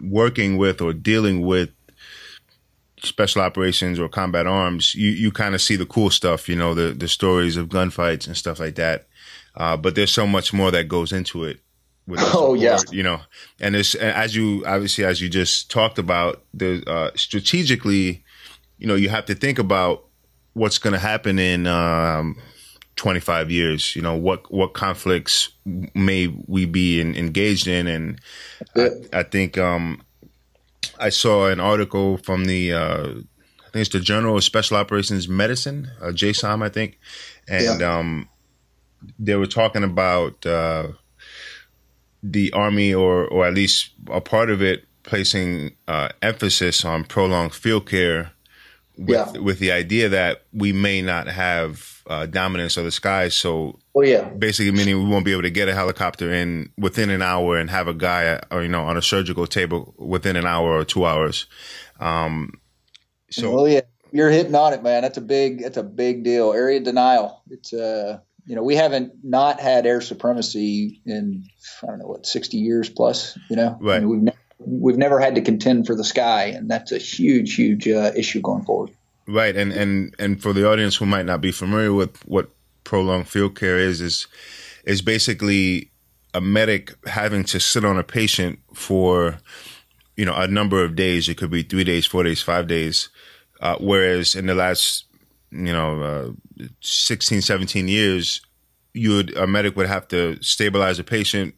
working 0.00 0.56
with 0.56 0.80
or 0.80 0.92
dealing 0.92 1.42
with 1.42 1.70
special 3.02 3.42
operations 3.42 3.98
or 3.98 4.08
combat 4.08 4.46
arms, 4.46 4.94
you, 4.94 5.10
you 5.10 5.30
kind 5.30 5.54
of 5.54 5.62
see 5.62 5.76
the 5.76 5.86
cool 5.86 6.10
stuff, 6.10 6.48
you 6.48 6.56
know, 6.56 6.74
the, 6.74 6.92
the 6.92 7.08
stories 7.08 7.56
of 7.56 7.68
gunfights 7.68 8.26
and 8.26 8.36
stuff 8.36 8.60
like 8.60 8.74
that. 8.76 9.06
Uh, 9.54 9.76
but 9.76 9.94
there's 9.94 10.12
so 10.12 10.26
much 10.26 10.52
more 10.52 10.70
that 10.70 10.88
goes 10.88 11.12
into 11.12 11.44
it. 11.44 11.60
With 12.06 12.20
oh 12.34 12.54
yeah, 12.54 12.78
you 12.90 13.02
know, 13.02 13.20
and 13.60 13.76
it's 13.76 13.94
as 13.94 14.34
you 14.34 14.64
obviously 14.66 15.04
as 15.04 15.20
you 15.20 15.28
just 15.28 15.70
talked 15.70 15.98
about, 15.98 16.42
the 16.54 16.82
uh, 16.86 17.10
strategically, 17.16 18.24
you 18.78 18.86
know, 18.86 18.94
you 18.94 19.10
have 19.10 19.26
to 19.26 19.34
think 19.34 19.58
about 19.58 20.04
what's 20.54 20.78
going 20.78 20.94
to 20.94 20.98
happen 20.98 21.38
in 21.38 21.66
um, 21.66 22.36
25 22.96 23.50
years. 23.50 23.94
You 23.94 24.02
know, 24.02 24.16
what 24.16 24.50
what 24.52 24.72
conflicts 24.72 25.50
may 25.66 26.28
we 26.46 26.64
be 26.64 27.00
in, 27.00 27.14
engaged 27.14 27.66
in, 27.66 27.86
and 27.86 28.20
I, 28.74 28.88
I, 29.12 29.22
think 29.22 29.58
um, 29.58 30.02
I 30.98 31.10
saw 31.10 31.48
an 31.48 31.60
article 31.60 32.18
from 32.18 32.44
the 32.46 32.72
uh, 32.72 33.06
I 33.68 33.70
think 33.70 33.82
it's 33.82 33.90
the 33.90 34.00
Journal 34.00 34.36
of 34.36 34.44
Special 34.44 34.76
Operations 34.76 35.28
Medicine, 35.28 35.90
uh, 36.00 36.06
JSOM, 36.06 36.62
I 36.62 36.68
think, 36.68 36.98
and 37.46 37.80
yeah. 37.80 37.98
um, 37.98 38.28
they 39.18 39.36
were 39.36 39.46
talking 39.46 39.84
about 39.84 40.44
uh, 40.46 40.88
the 42.22 42.52
army, 42.52 42.94
or 42.94 43.26
or 43.26 43.46
at 43.46 43.54
least 43.54 43.90
a 44.10 44.20
part 44.20 44.50
of 44.50 44.62
it, 44.62 44.86
placing 45.02 45.76
uh, 45.86 46.08
emphasis 46.22 46.84
on 46.84 47.04
prolonged 47.04 47.54
field 47.54 47.86
care, 47.86 48.32
with 48.98 49.34
yeah. 49.34 49.40
with 49.40 49.58
the 49.58 49.72
idea 49.72 50.08
that 50.10 50.42
we 50.52 50.72
may 50.72 51.00
not 51.00 51.28
have 51.28 52.02
uh, 52.06 52.26
dominance 52.26 52.76
of 52.76 52.84
the 52.84 52.90
skies, 52.90 53.34
so 53.34 53.78
Oh 53.98 54.02
yeah. 54.02 54.28
Basically, 54.28 54.70
meaning 54.70 55.02
we 55.02 55.10
won't 55.10 55.24
be 55.24 55.32
able 55.32 55.42
to 55.42 55.50
get 55.50 55.68
a 55.68 55.74
helicopter 55.74 56.32
in 56.32 56.70
within 56.78 57.10
an 57.10 57.20
hour 57.20 57.56
and 57.56 57.68
have 57.68 57.88
a 57.88 57.94
guy, 57.94 58.40
or 58.48 58.62
you 58.62 58.68
know, 58.68 58.84
on 58.84 58.96
a 58.96 59.02
surgical 59.02 59.44
table 59.44 59.92
within 59.98 60.36
an 60.36 60.46
hour 60.46 60.70
or 60.70 60.84
two 60.84 61.04
hours. 61.04 61.46
Um, 61.98 62.60
so. 63.28 63.58
Oh 63.58 63.66
yeah, 63.66 63.80
you're 64.12 64.30
hitting 64.30 64.54
on 64.54 64.72
it, 64.72 64.84
man. 64.84 65.02
That's 65.02 65.18
a 65.18 65.20
big. 65.20 65.62
That's 65.62 65.78
a 65.78 65.82
big 65.82 66.22
deal. 66.22 66.52
Area 66.52 66.78
denial. 66.78 67.42
It's 67.50 67.72
uh, 67.72 68.20
you 68.46 68.54
know, 68.54 68.62
we 68.62 68.76
haven't 68.76 69.14
not 69.24 69.58
had 69.58 69.84
air 69.84 70.00
supremacy 70.00 71.02
in 71.04 71.48
I 71.82 71.86
don't 71.86 71.98
know 71.98 72.06
what 72.06 72.24
sixty 72.24 72.58
years 72.58 72.88
plus. 72.88 73.36
You 73.50 73.56
know, 73.56 73.78
right. 73.80 73.96
I 73.96 73.98
mean, 73.98 74.08
we've 74.10 74.22
never, 74.22 74.38
we've 74.58 74.98
never 74.98 75.20
had 75.20 75.34
to 75.36 75.40
contend 75.40 75.86
for 75.86 75.94
the 75.94 76.04
sky, 76.04 76.44
and 76.46 76.70
that's 76.70 76.92
a 76.92 76.98
huge, 76.98 77.54
huge 77.54 77.88
uh, 77.88 78.12
issue 78.16 78.40
going 78.40 78.64
forward. 78.64 78.90
Right, 79.26 79.56
and 79.56 79.72
and 79.72 80.14
and 80.18 80.42
for 80.42 80.52
the 80.52 80.68
audience 80.68 80.96
who 80.96 81.06
might 81.06 81.26
not 81.26 81.40
be 81.40 81.52
familiar 81.52 81.92
with 81.92 82.16
what 82.26 82.50
prolonged 82.84 83.28
field 83.28 83.58
care 83.58 83.78
is 83.78 84.00
is 84.00 84.26
is 84.84 85.02
basically 85.02 85.90
a 86.34 86.40
medic 86.40 86.94
having 87.06 87.44
to 87.44 87.60
sit 87.60 87.84
on 87.84 87.98
a 87.98 88.04
patient 88.04 88.58
for 88.74 89.38
you 90.16 90.24
know 90.24 90.34
a 90.34 90.46
number 90.46 90.82
of 90.82 90.96
days. 90.96 91.28
It 91.28 91.36
could 91.36 91.50
be 91.50 91.62
three 91.62 91.84
days, 91.84 92.06
four 92.06 92.22
days, 92.22 92.42
five 92.42 92.66
days, 92.66 93.08
Uh, 93.60 93.76
whereas 93.80 94.36
in 94.36 94.46
the 94.46 94.54
last, 94.54 95.04
you 95.50 95.72
know, 95.72 96.00
uh, 96.00 96.64
16, 96.80 97.42
17 97.42 97.88
years, 97.88 98.40
you 98.94 99.10
would 99.16 99.36
a 99.36 99.46
medic 99.46 99.76
would 99.76 99.88
have 99.88 100.06
to 100.08 100.40
stabilize 100.42 100.98
a 100.98 101.04
patient. 101.04 101.54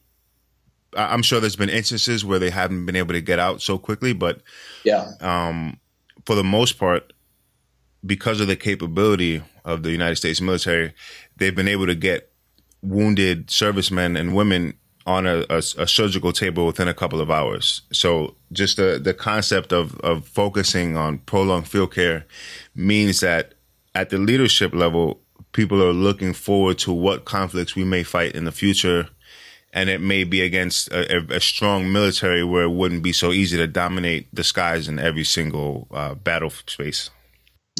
I'm 0.97 1.23
sure 1.23 1.41
there's 1.41 1.57
been 1.57 1.69
instances 1.69 2.25
where 2.25 2.39
they 2.39 2.51
haven't 2.51 2.87
been 2.87 2.97
able 2.97 3.15
to 3.15 3.21
get 3.21 3.39
out 3.39 3.62
so 3.62 3.79
quickly, 3.79 4.12
but 4.12 4.41
yeah, 4.85 5.12
um, 5.21 5.79
for 6.25 6.35
the 6.35 6.45
most 6.45 6.79
part, 6.79 7.12
because 8.05 8.41
of 8.41 8.47
the 8.47 8.57
capability 8.57 9.43
of 9.65 9.83
the 9.83 9.91
United 9.91 10.17
States 10.17 10.41
military, 10.41 10.95
they've 11.37 11.55
been 11.55 11.69
able 11.69 11.87
to 11.87 11.95
get 11.95 12.33
wounded 12.83 13.51
servicemen 13.51 14.17
and 14.17 14.35
women 14.35 14.75
on 15.07 15.27
a, 15.27 15.45
a, 15.51 15.59
a, 15.59 15.87
surgical 15.87 16.33
table 16.33 16.67
within 16.67 16.89
a 16.89 16.95
couple 16.95 17.21
of 17.21 17.31
hours. 17.31 17.83
So 17.93 18.37
just 18.53 18.77
the, 18.77 19.01
the 19.03 19.15
concept 19.15 19.73
of, 19.73 19.99
of 20.01 20.27
focusing 20.27 20.97
on 20.97 21.19
prolonged 21.19 21.69
field 21.69 21.95
care 21.95 22.27
means 22.75 23.21
that 23.21 23.55
at 23.95 24.11
the 24.11 24.19
leadership 24.19 24.75
level, 24.75 25.21
people 25.53 25.83
are 25.83 25.93
looking 25.93 26.33
forward 26.33 26.79
to 26.79 26.93
what 26.93 27.25
conflicts 27.25 27.75
we 27.75 27.85
may 27.85 28.03
fight 28.03 28.35
in 28.35 28.45
the 28.45 28.53
future. 28.53 29.09
And 29.73 29.89
it 29.89 30.01
may 30.01 30.25
be 30.25 30.43
against 30.43 30.89
a, 30.89 31.25
a 31.33 31.41
strong 31.41 31.93
military 31.93 32.43
where 32.43 32.65
it 32.65 32.71
wouldn't 32.71 33.05
be 33.05 33.13
so 33.13 33.31
easy 33.31 33.57
to 33.57 33.69
dominate 33.69 34.27
the 34.35 34.43
skies 34.43 34.89
in 34.89 34.99
every 34.99 35.25
single 35.25 35.87
uh, 35.93 36.15
battle 36.15 36.51
space. 36.51 37.11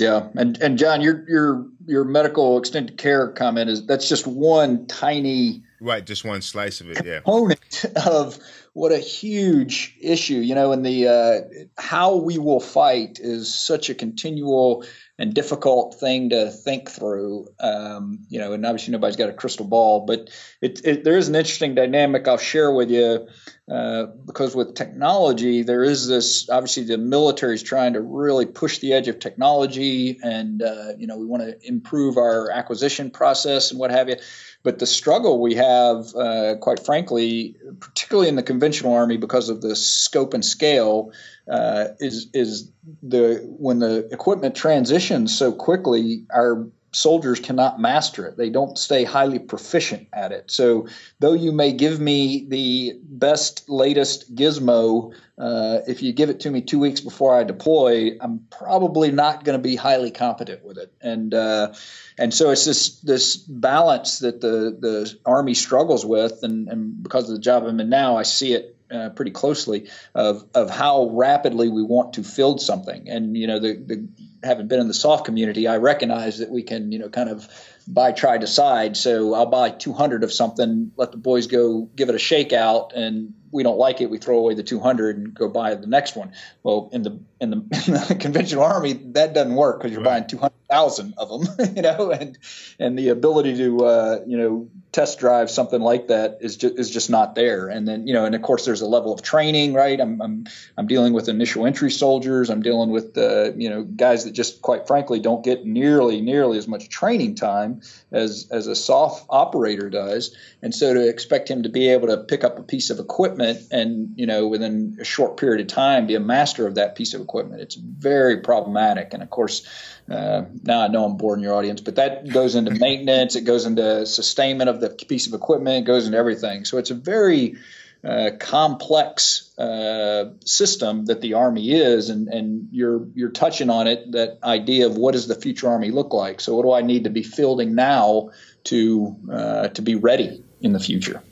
Yeah, 0.01 0.29
and 0.35 0.57
and 0.63 0.79
John, 0.79 1.03
your 1.03 1.29
your 1.29 1.67
your 1.87 2.05
medical 2.05 2.57
extended 2.59 2.97
care 2.97 3.29
comment 3.29 3.69
is 3.69 3.85
that's 3.87 4.09
just 4.09 4.27
one 4.27 4.87
tiny 4.87 5.63
right, 5.81 6.07
just 6.07 6.25
one 6.25 6.41
slice 6.41 6.81
of 6.81 6.91
it. 6.91 7.05
Yeah, 7.05 7.21
component 7.21 7.85
of 8.07 8.39
what 8.73 8.93
a 8.93 8.99
huge 8.99 9.97
issue. 10.01 10.37
You 10.37 10.55
know, 10.55 10.73
and 10.73 10.87
the 10.87 11.09
uh, 11.09 11.71
how 11.77 12.17
we 12.17 12.39
will 12.39 12.61
fight 12.61 13.19
is 13.21 13.53
such 13.53 13.91
a 13.91 13.95
continual 13.95 14.87
and 15.21 15.35
difficult 15.35 16.01
thing 16.01 16.31
to 16.31 16.51
think 16.51 16.91
through. 16.91 17.47
Um, 17.61 18.21
you 18.31 18.41
know, 18.41 18.55
and 18.55 18.65
obviously 18.65 18.93
nobody's 18.93 19.17
got 19.17 19.29
a 19.29 19.35
crystal 19.35 19.67
ball, 19.67 20.07
but 20.07 20.31
it, 20.63 20.81
it, 20.83 21.05
there 21.05 21.19
is 21.19 21.29
an 21.29 21.35
interesting 21.35 21.75
dynamic 21.75 22.27
I'll 22.27 22.39
share 22.39 22.73
with 22.73 22.91
you 22.91 23.29
uh, 23.71 24.07
because 24.27 24.57
with 24.57 24.75
technology, 24.75 25.63
there 25.63 25.85
is 25.85 26.09
this 26.09 26.51
obviously 26.51 26.83
the 26.85 26.99
military 26.99 27.55
is 27.55 27.63
trying 27.63 27.93
to 27.93 28.01
really 28.01 28.45
push 28.45 28.79
the 28.79 28.93
edge 28.93 29.07
of 29.07 29.21
technology, 29.21 30.19
and 30.23 30.61
uh, 30.61 30.93
you 30.99 31.07
know 31.07 31.17
we 31.17 31.25
want 31.25 31.45
to 31.45 31.57
improve 31.67 32.17
our 32.17 32.51
acquisition 32.51 33.11
process 33.13 33.71
and 33.71 33.79
what 33.79 33.93
have 33.93 34.09
you. 34.09 34.17
But 34.65 34.81
the 34.81 34.87
struggle 34.87 35.41
we 35.41 35.55
have, 35.55 36.15
uh, 36.17 36.57
quite 36.57 36.85
frankly, 36.85 37.57
particularly 37.79 38.29
in 38.29 38.35
the 38.35 38.43
conventional 38.43 38.93
army, 38.95 39.19
because 39.19 39.49
of 39.49 39.63
the 39.63 39.77
scope 39.77 40.35
and 40.35 40.45
scale, 40.45 41.13
uh, 41.49 41.89
is 42.01 42.27
is 42.35 42.73
the 43.05 43.37
when 43.45 43.79
the 43.79 44.09
equipment 44.13 44.57
transitions 44.57 45.39
so 45.39 45.53
quickly, 45.53 46.25
our 46.29 46.67
soldiers 46.93 47.41
cannot 47.41 47.81
master 47.81 48.27
it. 48.27 48.37
They 48.37 48.51
don't 48.51 48.77
stay 48.77 49.05
highly 49.05 49.39
proficient 49.39 50.09
at 50.13 50.33
it. 50.33 50.51
So, 50.51 50.89
though 51.19 51.35
you 51.35 51.53
may 51.53 51.73
give 51.73 52.01
me 52.01 52.47
the 52.49 52.99
best, 53.03 53.69
latest 53.69 54.35
gizmo, 54.35 55.15
uh, 55.39 55.81
if 55.87 56.03
you 56.03 56.13
give 56.13 56.31
it 56.31 56.41
to 56.41 56.51
me 56.51 56.61
two 56.61 56.79
weeks 56.79 57.01
before 57.01 57.35
I 57.35 57.45
deploy, 57.45 58.19
I'm 58.21 58.47
probably 58.51 59.11
not 59.11 59.45
going 59.45 59.59
to 59.59 59.63
be 59.63 59.77
highly 59.77 60.11
competent 60.11 60.65
with 60.65 60.79
it. 60.79 60.93
And 61.01 61.33
uh, 61.33 61.75
and 62.19 62.35
so 62.35 62.51
it's 62.51 62.65
this 62.65 63.01
this 63.01 63.37
balance 63.37 64.19
that 64.19 64.41
the 64.41 64.77
the 64.79 65.19
Army 65.25 65.55
struggles 65.55 66.05
with, 66.05 66.43
and, 66.43 66.69
and 66.69 67.03
because 67.03 67.31
of 67.31 67.37
the 67.37 67.43
job 67.43 67.65
I'm 67.65 67.81
in 67.81 67.89
now, 67.89 68.17
I 68.17 68.25
see 68.25 68.53
it 68.53 68.77
uh, 68.91 69.11
pretty 69.11 69.31
closely 69.31 69.89
of 70.15 70.45
of 70.55 70.69
how 70.69 71.11
rapidly 71.13 71.69
we 71.69 71.83
want 71.83 72.15
to 72.15 72.25
field 72.25 72.61
something. 72.61 73.09
And 73.09 73.37
you 73.37 73.47
know, 73.47 73.61
the, 73.61 73.75
the 73.75 74.09
having 74.43 74.69
been 74.69 74.81
in 74.81 74.89
the 74.89 74.95
SOF 74.95 75.25
community, 75.25 75.67
I 75.67 75.77
recognize 75.77 76.39
that 76.39 76.51
we 76.51 76.63
can 76.63 76.93
you 76.93 76.99
know 76.99 77.09
kind 77.09 77.29
of 77.29 77.49
buy, 77.87 78.13
try, 78.13 78.39
decide. 78.39 78.97
So 78.97 79.35
I'll 79.35 79.47
buy 79.47 79.71
200 79.71 80.25
of 80.25 80.33
something, 80.33 80.93
let 80.97 81.13
the 81.13 81.19
boys 81.19 81.47
go 81.47 81.83
give 81.83 82.09
it 82.09 82.15
a 82.15 82.19
shakeout, 82.19 82.93
and 82.95 83.35
we 83.53 83.63
don't 83.63 83.79
like 83.79 84.01
it, 84.01 84.11
we 84.11 84.19
throw 84.19 84.39
away 84.39 84.55
the 84.55 84.63
200 84.63 85.17
and 85.17 85.35
go 85.35 85.49
buy 85.49 85.75
the 85.75 85.87
next 85.87 86.17
one. 86.17 86.33
Well, 86.63 86.89
in 86.93 87.03
the 87.03 87.21
in 87.41 87.51
the, 87.51 87.57
in 87.87 88.09
the 88.09 88.17
conventional 88.21 88.65
army, 88.65 88.93
that 88.93 89.35
doesn't 89.35 89.55
work 89.55 89.79
because 89.79 89.93
you're 89.93 90.03
right. 90.03 90.21
buying 90.21 90.27
200,000 90.29 91.15
of 91.17 91.29
them, 91.29 91.73
you 91.77 91.83
know, 91.83 92.11
and 92.11 92.39
and 92.79 92.99
the 92.99 93.09
ability 93.09 93.57
to 93.57 93.85
uh, 93.85 94.21
you 94.27 94.37
know 94.37 94.69
test 94.93 95.19
drive 95.19 95.51
something 95.51 95.81
like 95.81 96.09
that 96.09 96.39
is 96.41 96.57
just 96.57 96.79
is 96.79 96.91
just 96.91 97.11
not 97.11 97.35
there. 97.35 97.69
And 97.69 97.87
then 97.87 98.07
you 98.07 98.15
know, 98.15 98.25
and 98.25 98.35
of 98.35 98.43
course, 98.43 98.65
there's 98.65 98.83
a 98.83 98.87
level 98.87 99.13
of 99.13 99.23
training, 99.23 99.75
right? 99.75 100.01
I'm 100.01 100.21
I'm, 100.21 100.47
I'm 100.77 100.87
dealing 100.87 101.13
with 101.13 101.29
initial 101.29 101.67
entry 101.67 101.91
soldiers. 101.91 102.51
I'm 102.51 102.63
dealing 102.63 102.91
with 102.91 103.17
uh, 103.19 103.53
you 103.57 103.71
know 103.71 103.83
guys 103.83 104.25
that 104.25 104.33
just 104.33 104.63
quite 104.63 104.87
frankly 104.87 105.19
don't 105.19 105.45
get 105.45 105.65
nearly 105.65 106.21
nearly 106.21 106.59
as 106.59 106.69
much 106.69 106.89
training 106.89 107.35
time 107.35 107.70
as 108.13 108.49
as 108.51 108.67
a 108.67 108.75
SOF 108.75 109.25
operator 109.29 109.91
does. 109.91 110.37
And 110.63 110.75
so 110.75 110.95
to 110.95 111.09
expect 111.09 111.51
him 111.51 111.63
to 111.63 111.69
be 111.69 111.89
able 111.89 112.09
to 112.09 112.19
pick 112.19 112.45
up 112.45 112.59
a 112.59 112.63
piece 112.63 112.91
of 112.91 112.99
equipment 112.99 113.61
and 113.71 114.13
you 114.17 114.27
know 114.27 114.49
within 114.49 114.97
a 115.01 115.05
short 115.05 115.37
period 115.37 115.61
of 115.61 115.67
time 115.67 116.07
be 116.07 116.15
a 116.15 116.21
master 116.21 116.67
of 116.67 116.75
that 116.77 116.97
piece 116.97 117.15
of 117.15 117.21
equipment, 117.21 117.63
it's 117.63 117.75
very 117.75 118.39
problematic. 118.39 119.15
And 119.15 119.23
of 119.23 119.31
course, 119.31 119.67
uh, 120.11 120.43
now 120.63 120.83
I 120.83 120.89
know 120.89 121.05
I'm 121.05 121.17
boring 121.17 121.43
your 121.43 121.55
audience, 121.55 121.81
but 121.81 121.97
that 121.97 122.29
goes 122.29 122.55
into 122.55 122.71
maintenance, 122.87 123.37
it 123.37 123.43
goes 123.43 123.67
into 123.67 124.07
sustainment 124.07 124.71
of 124.71 124.81
the 124.81 124.91
piece 124.91 125.27
of 125.27 125.35
equipment, 125.35 125.85
it 125.85 125.87
goes 125.87 126.07
into 126.07 126.19
everything. 126.19 126.65
So 126.65 126.79
it's 126.79 126.91
a 126.91 126.95
very 126.95 127.57
uh, 128.03 128.31
complex 128.39 129.57
uh, 129.59 130.31
system 130.45 131.05
that 131.07 131.21
the 131.21 131.35
army 131.35 131.73
is, 131.73 132.09
and, 132.09 132.29
and 132.29 132.69
you're 132.73 133.07
you're 133.15 133.31
touching 133.31 133.69
on 133.69 133.87
it. 133.87 134.13
That 134.13 134.39
idea 134.43 134.87
of 134.87 134.97
what 134.97 135.13
does 135.13 135.29
the 135.29 135.35
future 135.35 135.69
army 135.69 135.91
look 135.91 136.15
like? 136.15 136.41
So 136.41 136.57
what 136.57 136.63
do 136.63 136.73
I 136.73 136.81
need 136.81 137.05
to 137.05 137.11
be 137.11 137.23
fielding 137.23 137.75
now 137.75 138.31
to 138.65 139.17
uh, 139.31 139.69
to 139.69 139.83
be 139.83 139.97
ready 139.97 140.43
in 140.63 140.73
the 140.73 140.81
future? 140.81 141.23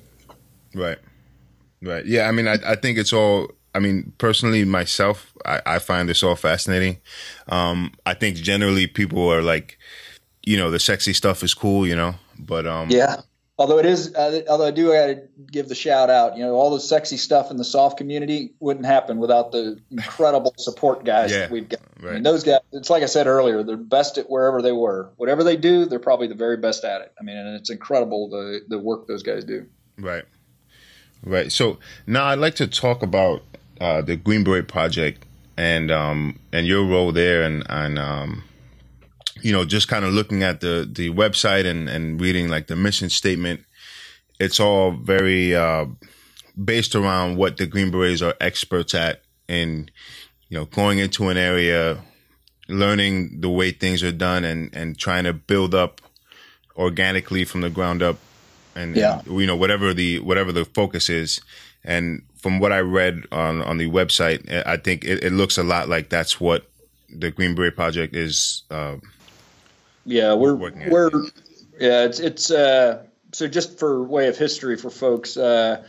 Right, 0.74 0.98
right. 1.82 2.04
Yeah, 2.04 2.28
I 2.28 2.32
mean, 2.32 2.46
I, 2.46 2.58
I 2.66 2.76
think 2.76 2.98
it's 2.98 3.12
all. 3.12 3.50
I 3.74 3.80
mean, 3.80 4.12
personally, 4.18 4.64
myself, 4.64 5.32
I, 5.44 5.62
I 5.64 5.78
find 5.78 6.08
this 6.08 6.22
all 6.22 6.36
fascinating. 6.36 6.98
Um, 7.48 7.92
I 8.04 8.14
think 8.14 8.36
generally 8.36 8.86
people 8.86 9.30
are 9.32 9.42
like, 9.42 9.78
you 10.44 10.56
know, 10.56 10.70
the 10.70 10.80
sexy 10.80 11.12
stuff 11.12 11.42
is 11.42 11.54
cool, 11.54 11.86
you 11.86 11.94
know, 11.94 12.14
but 12.38 12.66
um, 12.66 12.90
yeah 12.90 13.20
although 13.58 13.78
it 13.78 13.86
is, 13.86 14.14
uh, 14.14 14.42
although 14.48 14.66
I 14.66 14.70
do 14.70 14.92
got 14.92 15.06
to 15.06 15.22
give 15.50 15.68
the 15.68 15.74
shout 15.74 16.10
out. 16.10 16.36
You 16.36 16.44
know, 16.44 16.54
all 16.54 16.70
the 16.70 16.80
sexy 16.80 17.16
stuff 17.16 17.50
in 17.50 17.56
the 17.56 17.64
SOF 17.64 17.96
community 17.96 18.52
wouldn't 18.60 18.86
happen 18.86 19.18
without 19.18 19.52
the 19.52 19.78
incredible 19.90 20.54
support 20.56 21.04
guys 21.04 21.32
yeah, 21.32 21.40
that 21.40 21.50
we've 21.50 21.68
got. 21.68 21.80
Right. 22.00 22.10
I 22.10 22.14
mean, 22.14 22.22
those 22.22 22.44
guys. 22.44 22.60
It's 22.72 22.90
like 22.90 23.02
I 23.02 23.06
said 23.06 23.26
earlier, 23.26 23.62
they're 23.62 23.76
best 23.76 24.18
at 24.18 24.30
wherever 24.30 24.62
they 24.62 24.72
were. 24.72 25.10
Whatever 25.16 25.42
they 25.44 25.56
do, 25.56 25.84
they're 25.84 25.98
probably 25.98 26.28
the 26.28 26.34
very 26.34 26.56
best 26.56 26.84
at 26.84 27.00
it. 27.00 27.12
I 27.20 27.24
mean, 27.24 27.36
and 27.36 27.56
it's 27.56 27.70
incredible 27.70 28.28
the 28.28 28.60
the 28.68 28.78
work 28.78 29.06
those 29.06 29.22
guys 29.22 29.44
do. 29.44 29.66
Right, 29.98 30.24
right. 31.24 31.50
So 31.50 31.78
now 32.06 32.26
I'd 32.26 32.38
like 32.38 32.54
to 32.56 32.66
talk 32.68 33.02
about 33.02 33.42
uh, 33.80 34.02
the 34.02 34.16
Green 34.16 34.44
Beret 34.44 34.68
Project 34.68 35.24
and 35.56 35.90
um, 35.90 36.38
and 36.52 36.66
your 36.66 36.86
role 36.86 37.10
there, 37.10 37.42
and 37.42 37.64
and 37.68 37.98
um, 37.98 38.44
you 39.42 39.52
know, 39.52 39.64
just 39.64 39.88
kind 39.88 40.04
of 40.04 40.12
looking 40.12 40.42
at 40.42 40.60
the 40.60 40.88
the 40.90 41.10
website 41.10 41.66
and 41.66 41.88
and 41.88 42.20
reading 42.20 42.48
like 42.48 42.66
the 42.66 42.76
mission 42.76 43.10
statement, 43.10 43.60
it's 44.38 44.60
all 44.60 44.92
very 44.92 45.54
uh, 45.54 45.86
based 46.62 46.94
around 46.94 47.36
what 47.36 47.56
the 47.56 47.66
Green 47.66 47.90
Berets 47.90 48.22
are 48.22 48.34
experts 48.40 48.94
at, 48.94 49.22
and 49.48 49.90
you 50.48 50.58
know, 50.58 50.64
going 50.66 50.98
into 50.98 51.28
an 51.28 51.36
area, 51.36 51.98
learning 52.68 53.40
the 53.40 53.50
way 53.50 53.70
things 53.70 54.02
are 54.02 54.12
done, 54.12 54.44
and 54.44 54.74
and 54.74 54.98
trying 54.98 55.24
to 55.24 55.32
build 55.32 55.74
up 55.74 56.00
organically 56.76 57.44
from 57.44 57.60
the 57.60 57.70
ground 57.70 58.02
up, 58.02 58.18
and, 58.74 58.96
yeah. 58.96 59.20
and 59.26 59.40
you 59.40 59.46
know, 59.46 59.56
whatever 59.56 59.92
the 59.92 60.20
whatever 60.20 60.52
the 60.52 60.64
focus 60.64 61.08
is, 61.08 61.40
and 61.84 62.22
from 62.36 62.60
what 62.60 62.72
I 62.72 62.80
read 62.80 63.24
on 63.32 63.62
on 63.62 63.78
the 63.78 63.90
website, 63.90 64.48
I 64.66 64.76
think 64.76 65.04
it, 65.04 65.24
it 65.24 65.32
looks 65.32 65.58
a 65.58 65.62
lot 65.62 65.88
like 65.88 66.08
that's 66.08 66.40
what 66.40 66.68
the 67.08 67.30
Green 67.30 67.54
Beret 67.54 67.74
Project 67.74 68.14
is. 68.14 68.62
Uh, 68.70 68.96
yeah, 70.08 70.34
we're 70.34 70.54
we're 70.54 71.10
yeah, 71.78 72.04
it's 72.04 72.18
it's 72.18 72.50
uh, 72.50 73.04
so 73.32 73.46
just 73.46 73.78
for 73.78 74.02
way 74.02 74.28
of 74.28 74.36
history 74.36 74.76
for 74.76 74.90
folks. 74.90 75.36
Uh, 75.36 75.84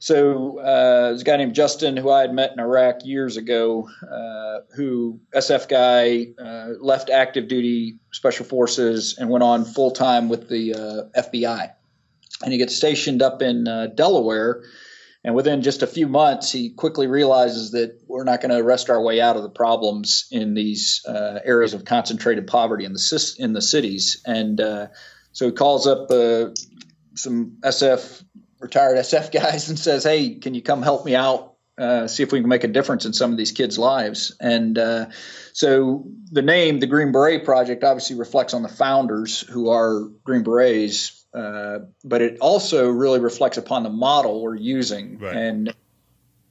so 0.00 0.58
uh, 0.60 1.08
there's 1.08 1.22
a 1.22 1.24
guy 1.24 1.36
named 1.38 1.54
Justin 1.54 1.96
who 1.96 2.10
I 2.10 2.20
had 2.20 2.32
met 2.32 2.52
in 2.52 2.60
Iraq 2.60 3.04
years 3.04 3.36
ago, 3.36 3.88
uh, 4.08 4.60
who 4.76 5.18
SF 5.34 5.68
guy 5.68 6.28
uh, 6.40 6.74
left 6.80 7.10
active 7.10 7.48
duty 7.48 7.98
special 8.12 8.44
forces 8.44 9.16
and 9.18 9.28
went 9.28 9.42
on 9.42 9.64
full 9.64 9.90
time 9.90 10.28
with 10.28 10.48
the 10.48 10.74
uh, 10.74 11.20
FBI, 11.20 11.72
and 12.42 12.52
he 12.52 12.58
gets 12.58 12.76
stationed 12.76 13.22
up 13.22 13.42
in 13.42 13.66
uh, 13.66 13.88
Delaware 13.88 14.62
and 15.24 15.34
within 15.34 15.62
just 15.62 15.82
a 15.82 15.86
few 15.86 16.06
months, 16.06 16.52
he 16.52 16.70
quickly 16.70 17.06
realizes 17.06 17.72
that 17.72 17.98
we're 18.06 18.24
not 18.24 18.40
going 18.40 18.50
to 18.50 18.58
arrest 18.58 18.88
our 18.88 19.02
way 19.02 19.20
out 19.20 19.36
of 19.36 19.42
the 19.42 19.50
problems 19.50 20.28
in 20.30 20.54
these 20.54 21.02
uh, 21.06 21.40
areas 21.44 21.74
of 21.74 21.84
concentrated 21.84 22.46
poverty 22.46 22.84
in 22.84 22.92
the 22.92 23.36
in 23.38 23.52
the 23.52 23.62
cities. 23.62 24.22
And 24.24 24.60
uh, 24.60 24.88
so 25.32 25.46
he 25.46 25.52
calls 25.52 25.86
up 25.86 26.10
uh, 26.10 26.50
some 27.14 27.58
SF 27.62 28.24
retired 28.60 28.96
SF 28.96 29.32
guys 29.42 29.68
and 29.68 29.78
says, 29.78 30.04
"Hey, 30.04 30.36
can 30.36 30.54
you 30.54 30.62
come 30.62 30.82
help 30.82 31.04
me 31.04 31.16
out 31.16 31.56
uh, 31.78 32.08
see 32.08 32.22
if 32.22 32.32
we 32.32 32.40
can 32.40 32.48
make 32.48 32.64
a 32.64 32.68
difference 32.68 33.06
in 33.06 33.12
some 33.12 33.30
of 33.30 33.38
these 33.38 33.52
kids' 33.52 33.78
lives. 33.78 34.36
And 34.40 34.76
uh, 34.76 35.06
so 35.52 36.04
the 36.30 36.42
name, 36.42 36.80
the 36.80 36.86
Green 36.86 37.12
Beret 37.12 37.44
Project, 37.44 37.84
obviously 37.84 38.16
reflects 38.16 38.52
on 38.52 38.62
the 38.62 38.68
founders 38.68 39.40
who 39.42 39.70
are 39.70 40.08
Green 40.24 40.42
Berets, 40.42 41.17
uh, 41.34 41.80
but 42.04 42.22
it 42.22 42.38
also 42.40 42.88
really 42.88 43.20
reflects 43.20 43.58
upon 43.58 43.82
the 43.82 43.90
model 43.90 44.42
we're 44.42 44.56
using. 44.56 45.18
Right. 45.18 45.36
And 45.36 45.74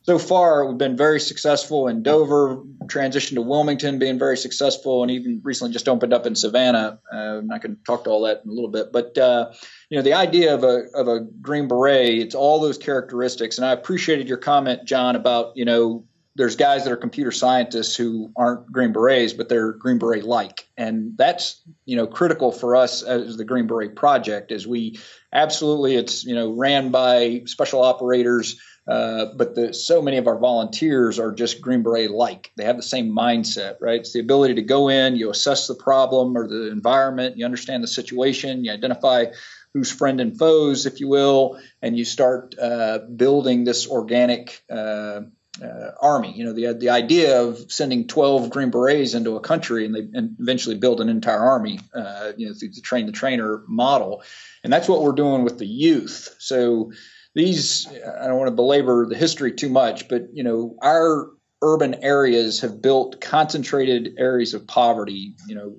so 0.08 0.18
far, 0.18 0.66
we've 0.66 0.78
been 0.78 0.96
very 0.96 1.20
successful 1.20 1.90
in 1.90 2.02
Dover, 2.02 2.64
transitioned 2.86 3.34
to 3.34 3.42
Wilmington, 3.42 4.00
being 4.00 4.18
very 4.18 4.38
successful, 4.38 5.02
and 5.02 5.12
even 5.12 5.42
recently 5.44 5.74
just 5.74 5.90
opened 5.90 6.14
up 6.14 6.26
in 6.26 6.34
Savannah. 6.34 7.00
Uh, 7.14 7.40
and 7.40 7.52
I 7.52 7.60
can 7.60 7.78
talk 7.86 8.06
to 8.06 8.10
all 8.10 8.22
that 8.22 8.42
in 8.46 8.50
a 8.50 8.54
little 8.54 8.70
bit, 8.70 8.94
but 8.94 9.18
uh, 9.18 9.52
you 9.90 9.98
know, 9.98 10.04
the 10.04 10.14
idea 10.14 10.54
of 10.56 10.64
a 10.64 10.86
of 10.94 11.10
a 11.10 11.20
green 11.42 11.68
beret, 11.68 12.20
it's 12.20 12.36
all 12.36 12.62
those 12.62 12.78
characteristics. 12.78 13.58
And 13.58 13.66
I 13.66 13.74
appreciated 13.74 14.30
your 14.30 14.38
comment, 14.38 14.86
John, 14.86 15.18
about 15.18 15.58
you 15.58 15.66
know, 15.66 16.06
there's 16.38 16.56
guys 16.56 16.84
that 16.84 16.94
are 16.94 16.98
computer 16.98 17.32
scientists 17.32 17.96
who 17.96 18.32
aren't 18.36 18.72
green 18.72 18.94
berets, 18.94 19.34
but 19.34 19.50
they're 19.50 19.74
green 19.74 19.98
beret 19.98 20.24
like, 20.24 20.68
and 20.78 21.18
that's 21.18 21.62
you 21.86 21.96
know 21.96 22.08
critical 22.08 22.52
for 22.52 22.76
us 22.76 23.04
as 23.04 23.38
the 23.38 23.46
Green 23.46 23.68
Beret 23.68 23.96
Project. 23.96 24.52
Is 24.52 24.68
we 24.68 25.00
absolutely, 25.34 25.96
it's 25.96 26.24
you 26.24 26.36
know, 26.36 26.54
ran 26.54 26.92
by 26.92 27.42
special 27.46 27.82
operators 27.82 28.60
uh, 28.88 29.26
but 29.36 29.54
the, 29.54 29.74
so 29.74 30.02
many 30.02 30.18
of 30.18 30.28
our 30.28 30.38
volunteers 30.40 31.20
are 31.20 31.34
just 31.34 31.60
Green 31.60 31.84
Beret 31.84 32.10
like. 32.10 32.52
They 32.56 32.64
have 32.64 32.78
the 32.78 32.84
same 32.84 33.14
mindset, 33.14 33.76
right? 33.82 34.00
It's 34.00 34.14
the 34.14 34.22
ability 34.22 34.56
to 34.56 34.62
go 34.62 34.88
in, 34.88 35.18
you 35.18 35.30
assess 35.30 35.68
the 35.68 35.76
problem 35.76 36.38
or 36.38 36.48
the 36.48 36.72
environment, 36.72 37.38
you 37.38 37.44
understand 37.44 37.84
the 37.84 37.88
situation, 37.88 38.64
you 38.64 38.72
identify 38.72 39.26
who's 39.74 39.92
friend 39.92 40.22
and 40.22 40.40
foes, 40.40 40.86
if 40.86 41.02
you 41.02 41.10
will, 41.10 41.60
and 41.82 41.98
you 41.98 42.06
start 42.06 42.56
uh, 42.60 43.00
building 43.14 43.66
this 43.66 43.88
organic 43.90 44.64
uh, 44.72 45.22
uh, 45.64 45.92
army. 46.02 46.34
You 46.34 46.46
know, 46.46 46.54
the 46.54 46.74
the 46.74 46.90
idea 46.90 47.42
of 47.42 47.72
sending 47.72 48.08
12 48.08 48.50
Green 48.50 48.70
Berets 48.70 49.14
into 49.14 49.36
a 49.36 49.40
country 49.40 49.86
and 49.86 49.96
they 49.96 50.08
and 50.18 50.36
eventually 50.40 50.76
build 50.76 51.02
an 51.02 51.10
entire 51.10 51.40
army, 51.40 51.80
uh, 51.94 52.34
you 52.38 52.48
know, 52.48 52.54
through 52.54 52.70
the 52.70 52.82
train 52.82 53.06
the 53.06 53.12
trainer 53.12 53.64
model, 53.68 54.24
and 54.64 54.72
that's 54.72 54.88
what 54.88 55.02
we're 55.02 55.14
doing 55.14 55.44
with 55.44 55.58
the 55.58 55.68
youth. 55.68 56.36
So 56.40 56.92
these 57.36 57.88
I 57.88 58.28
don't 58.28 58.38
want 58.38 58.50
to 58.50 58.56
belabor 58.56 59.06
the 59.08 59.18
history 59.18 59.54
too 59.54 59.70
much, 59.70 60.08
but 60.08 60.28
you 60.34 60.44
know 60.44 60.76
our 60.82 61.30
urban 61.62 61.96
areas 62.04 62.62
have 62.62 62.82
built 62.82 63.20
concentrated 63.20 64.16
areas 64.18 64.54
of 64.54 64.68
poverty. 64.68 65.36
You 65.48 65.56
know, 65.56 65.76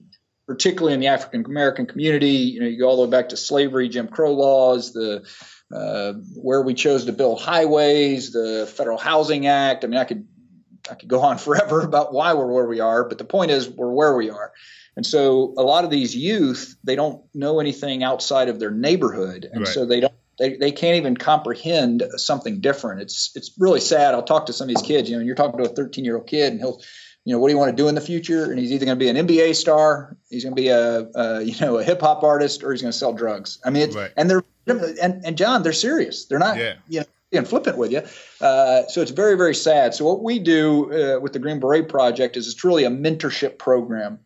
particularly 0.49 0.95
in 0.95 1.01
the 1.01 1.09
African 1.09 1.45
American 1.45 1.87
community. 1.87 2.31
You 2.31 2.61
know, 2.61 2.67
you 2.67 2.79
go 2.79 2.89
all 2.89 2.97
the 2.97 3.05
way 3.05 3.11
back 3.11 3.29
to 3.29 3.37
slavery, 3.37 3.89
Jim 3.89 4.09
Crow 4.09 4.33
laws, 4.33 4.93
the 4.93 5.29
uh, 5.73 6.15
where 6.35 6.63
we 6.63 6.75
chose 6.75 7.05
to 7.07 7.13
build 7.13 7.41
highways, 7.41 8.33
the 8.33 8.71
Federal 8.77 8.99
Housing 8.99 9.47
Act. 9.47 9.85
I 9.85 9.89
mean, 9.89 9.99
I 9.99 10.05
could 10.05 10.27
I 10.91 10.95
could 10.95 11.09
go 11.09 11.21
on 11.21 11.39
forever 11.39 11.81
about 11.81 12.13
why 12.13 12.35
we're 12.35 12.51
where 12.53 12.67
we 12.67 12.81
are, 12.81 13.05
but 13.05 13.19
the 13.19 13.25
point 13.25 13.51
is 13.51 13.69
we're 13.69 13.93
where 13.93 14.17
we 14.17 14.31
are. 14.31 14.53
And 14.97 15.07
so 15.07 15.55
a 15.57 15.63
lot 15.63 15.85
of 15.85 15.91
these 15.91 16.17
youth, 16.17 16.75
they 16.83 16.97
don't 16.97 17.23
know 17.33 17.61
anything 17.61 18.03
outside 18.03 18.49
of 18.49 18.59
their 18.59 18.73
neighborhood. 18.73 19.49
And 19.51 19.61
right. 19.61 19.73
so 19.73 19.87
they 19.87 20.01
don't 20.01 20.13
they, 20.39 20.57
they 20.57 20.73
can't 20.73 20.97
even 20.97 21.17
comprehend 21.17 22.05
something 22.17 22.61
different. 22.61 23.03
It's 23.03 23.33
it's 23.35 23.53
really 23.59 23.81
sad. 23.81 24.15
I'll 24.15 24.23
talk 24.23 24.47
to 24.47 24.53
some 24.53 24.69
of 24.69 24.75
these 24.75 24.87
kids. 24.87 25.09
You 25.09 25.17
know, 25.17 25.21
and 25.21 25.27
you're 25.27 25.37
talking 25.37 25.63
to 25.63 25.71
a 25.71 25.75
13 25.75 26.05
year 26.05 26.17
old 26.17 26.27
kid, 26.27 26.53
and 26.53 26.61
he'll, 26.61 26.81
you 27.25 27.33
know, 27.33 27.41
what 27.41 27.49
do 27.49 27.55
you 27.55 27.59
want 27.59 27.77
to 27.77 27.83
do 27.83 27.89
in 27.89 27.95
the 27.95 28.01
future? 28.01 28.45
And 28.45 28.59
he's 28.59 28.73
either 28.73 28.87
going 28.87 28.99
to 28.99 29.05
be 29.05 29.09
an 29.09 29.27
NBA 29.27 29.57
star, 29.57 30.17
he's 30.31 30.45
going 30.45 30.55
to 30.55 30.61
be 30.61 30.69
a, 30.69 31.09
a 31.15 31.43
you 31.43 31.55
know 31.61 31.79
a 31.79 31.85
hip 31.85 32.01
hop 32.01 32.23
artist, 32.23 32.63
or 32.63 32.73
he's 32.73 32.83
going 32.83 32.93
to 32.93 32.99
sell 32.99 33.13
drugs. 33.13 33.59
I 33.65 33.71
mean, 33.71 33.83
it's, 33.83 33.97
right. 33.97 34.13
and 34.17 34.31
they're 34.31 34.45
and 34.71 35.25
and 35.25 35.39
John, 35.39 35.63
they're 35.63 35.73
serious. 35.73 36.27
They're 36.27 36.39
not 36.39 36.57
yeah. 36.57 36.75
you 36.89 37.01
know 37.01 37.07
being 37.31 37.45
flippant 37.45 37.77
with 37.77 37.93
you. 37.93 38.03
Uh, 38.41 38.87
so 38.89 39.03
it's 39.03 39.11
very 39.11 39.37
very 39.37 39.55
sad. 39.55 39.95
So 39.95 40.05
what 40.05 40.23
we 40.23 40.39
do 40.39 40.93
uh, 40.93 41.21
with 41.21 41.33
the 41.33 41.39
Green 41.39 41.61
Beret 41.61 41.89
Project 41.89 42.37
is 42.37 42.47
it's 42.47 42.55
truly 42.55 42.85
a 42.85 42.91
mentorship 42.91 43.59
program 43.59 44.21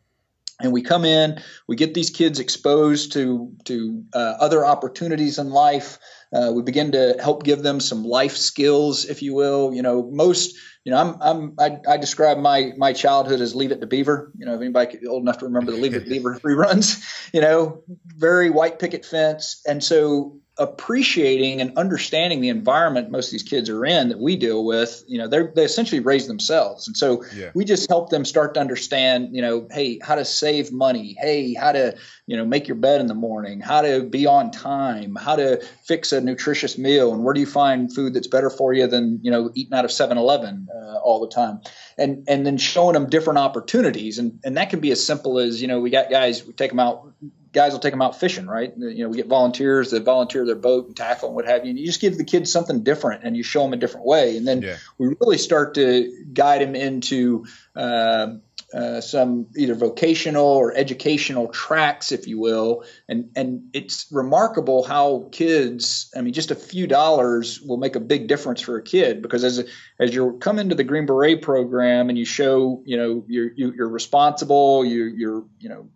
and 0.63 0.73
we 0.73 0.83
come 0.83 1.05
in 1.05 1.41
we 1.67 1.77
get 1.77 1.95
these 1.95 2.11
kids 2.11 2.39
exposed 2.41 3.13
to 3.13 3.53
to 3.65 4.05
uh, 4.15 4.35
other 4.39 4.65
opportunities 4.65 5.39
in 5.39 5.51
life 5.51 5.99
uh, 6.33 6.51
we 6.55 6.63
begin 6.63 6.93
to 6.93 7.17
help 7.21 7.43
give 7.43 7.63
them 7.63 7.81
some 7.81 8.05
life 8.05 8.37
skills 8.37 9.05
if 9.05 9.23
you 9.23 9.35
will 9.35 9.75
you 9.75 9.83
know 9.83 10.09
most 10.11 10.57
you 10.85 10.93
know 10.93 10.99
i'm, 10.99 11.17
I'm 11.21 11.55
I, 11.59 11.93
I 11.95 11.97
describe 11.97 12.39
my 12.39 12.73
my 12.77 12.93
childhood 12.93 13.41
as 13.41 13.55
leave 13.55 13.73
it 13.73 13.81
to 13.81 13.87
beaver. 13.87 14.33
You 14.37 14.47
know 14.47 14.55
if 14.55 14.61
anybody 14.61 15.07
old 15.07 15.23
enough 15.23 15.39
to 15.39 15.47
remember 15.47 15.73
the 15.73 15.79
leave 15.79 15.95
it 15.95 16.05
to 16.05 16.11
beaver 16.11 16.41
reruns 16.45 17.03
you 17.33 17.41
know 17.41 17.83
very 18.07 18.51
white 18.51 18.79
picket 18.79 19.05
fence. 19.05 19.63
And 19.67 19.83
so 19.83 20.39
appreciating 20.63 21.61
and 21.61 21.77
understanding 21.77 22.41
the 22.41 22.49
environment 22.49 23.11
most 23.11 23.27
of 23.27 23.33
these 23.33 23.43
kids 23.43 23.69
are 23.69 23.85
in 23.85 24.09
that 24.11 24.19
we 24.19 24.37
deal 24.37 24.65
with, 24.65 25.03
you 25.07 25.19
know, 25.19 25.27
they 25.27 25.43
they 25.55 25.65
essentially 25.65 26.01
raise 26.01 26.27
themselves. 26.27 26.87
And 26.87 26.97
so 26.97 27.25
yeah. 27.35 27.51
we 27.55 27.65
just 27.65 27.89
help 27.89 28.11
them 28.11 28.25
start 28.25 28.55
to 28.55 28.61
understand, 28.61 29.35
you 29.35 29.43
know, 29.43 29.67
hey, 29.71 29.99
how 30.03 30.15
to 30.15 30.25
save 30.25 30.73
money. 30.73 31.17
Hey, 31.19 31.55
how 31.55 31.73
to, 31.73 31.97
you 32.27 32.37
know, 32.37 32.45
make 32.45 32.69
your 32.69 32.77
bed 32.77 33.01
in 33.01 33.09
the 33.09 33.15
morning, 33.15 33.61
how 33.61 33.83
to 33.83 34.03
be 34.03 34.27
on 34.27 34.51
time, 34.51 35.17
how 35.17 35.37
to 35.37 35.63
fix 35.85 36.13
a 36.13 36.21
nutritious 36.21 36.79
meal. 36.79 37.13
And 37.13 37.25
where 37.25 37.35
do 37.35 37.41
you 37.41 37.47
find 37.47 37.93
food 37.93 38.15
that's 38.15 38.29
better 38.29 38.51
for 38.51 38.73
you 38.73 38.87
than, 38.87 39.21
you 39.23 39.31
know, 39.31 39.51
eating 39.55 39.75
out 39.75 39.85
of 39.85 39.93
7 39.93 40.17
Eleven 40.17 40.69
uh, 40.75 40.99
all 40.99 41.21
the 41.21 41.29
time? 41.29 41.61
And, 41.99 42.25
and 42.29 42.47
then 42.47 42.57
showing 42.57 42.95
them 42.95 43.11
different 43.11 43.39
opportunities. 43.39 44.19
And, 44.19 44.41
and 44.45 44.57
that 44.57 44.71
can 44.71 44.81
be 44.81 44.93
as 44.93 45.05
simple 45.05 45.39
as, 45.39 45.61
you 45.61 45.69
know, 45.69 45.81
we 45.81 45.91
got 45.91 46.11
guys, 46.11 46.47
we 46.47 46.53
take 46.53 46.71
them 46.71 46.81
out 46.81 47.13
guys 47.53 47.73
will 47.73 47.81
take 47.81 47.93
them 47.93 48.03
out 48.03 48.19
fishing, 48.19 48.47
right? 48.47 48.73
You 48.77 49.05
know, 49.05 49.09
we 49.11 49.17
get 49.17 49.27
volunteers 49.27 49.91
that 49.91 50.05
volunteer 50.05 50.47
their 50.47 50.57
boat 50.57 50.87
and 50.87 50.97
tackle 50.97 51.29
and 51.29 51.37
what 51.37 51.47
have 51.47 51.65
you. 51.65 51.71
And 51.71 51.79
you 51.79 51.87
just 51.87 52.01
give 52.01 52.17
the 52.17 52.25
kids 52.25 52.51
something 52.51 52.83
different 52.83 53.25
and 53.25 53.37
you 53.37 53.43
show 53.43 53.63
them 53.63 53.75
a 53.75 53.77
different 53.77 54.07
way. 54.07 54.37
And 54.37 54.47
then 54.47 54.63
yeah. 54.63 54.77
we 54.99 55.15
really 55.21 55.39
start 55.39 55.75
to 55.75 56.25
guide 56.33 56.63
them 56.63 56.75
into 56.75 57.45
uh, 57.77 58.35
uh, 58.73 59.03
some 59.03 59.49
either 59.55 59.75
vocational 59.75 60.47
or 60.47 60.75
educational 60.75 61.49
tracks, 61.49 62.11
if 62.11 62.27
you 62.27 62.39
will. 62.39 62.85
And 63.07 63.31
and 63.37 63.69
it's 63.75 64.07
remarkable 64.11 64.83
how 64.83 65.29
kids, 65.31 66.11
I 66.17 66.23
mean, 66.23 66.33
just 66.33 66.51
a 66.51 66.55
few 66.55 66.87
dollars 66.87 67.61
will 67.61 67.77
make 67.77 67.97
a 67.97 68.01
big 68.01 68.29
difference 68.29 68.63
for 68.63 68.79
a 68.79 68.83
kid 68.83 69.21
because 69.21 69.45
as 69.45 69.69
as 69.99 70.15
you 70.15 70.39
come 70.41 70.59
into 70.59 70.75
the 70.75 70.85
Green 70.85 71.05
Beret 71.05 71.43
program 71.43 72.09
and 72.09 72.17
you 72.17 72.25
show, 72.25 72.83
you 72.87 72.97
know, 72.97 73.25
you're 73.29 73.53
you, 73.55 73.69
are 73.69 73.75
you 73.75 73.83
are 73.83 73.89
responsible, 73.89 74.87
you 74.87 75.05
you're 75.05 75.45
you 75.61 75.69
know 75.69 75.89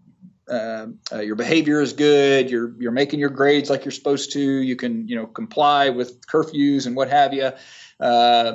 uh, 0.49 0.87
uh, 1.13 1.21
your 1.21 1.37
behavior 1.37 1.81
is 1.81 1.93
good. 1.93 2.51
You're 2.51 2.73
you're 2.79 2.93
making 2.93 3.21
your 3.21 3.31
grades 3.31 3.69
like 3.69 3.85
you're 3.85 3.93
supposed 3.93 4.33
to. 4.33 4.41
You 4.41 4.77
can 4.77 5.09
you 5.09 5.17
know 5.17 5.27
comply 5.27 5.91
with 5.91 6.25
curfews 6.27 6.87
and 6.87 6.95
what 6.95 7.09
have 7.09 7.35
you. 7.35 7.51
Uh, 7.99 8.55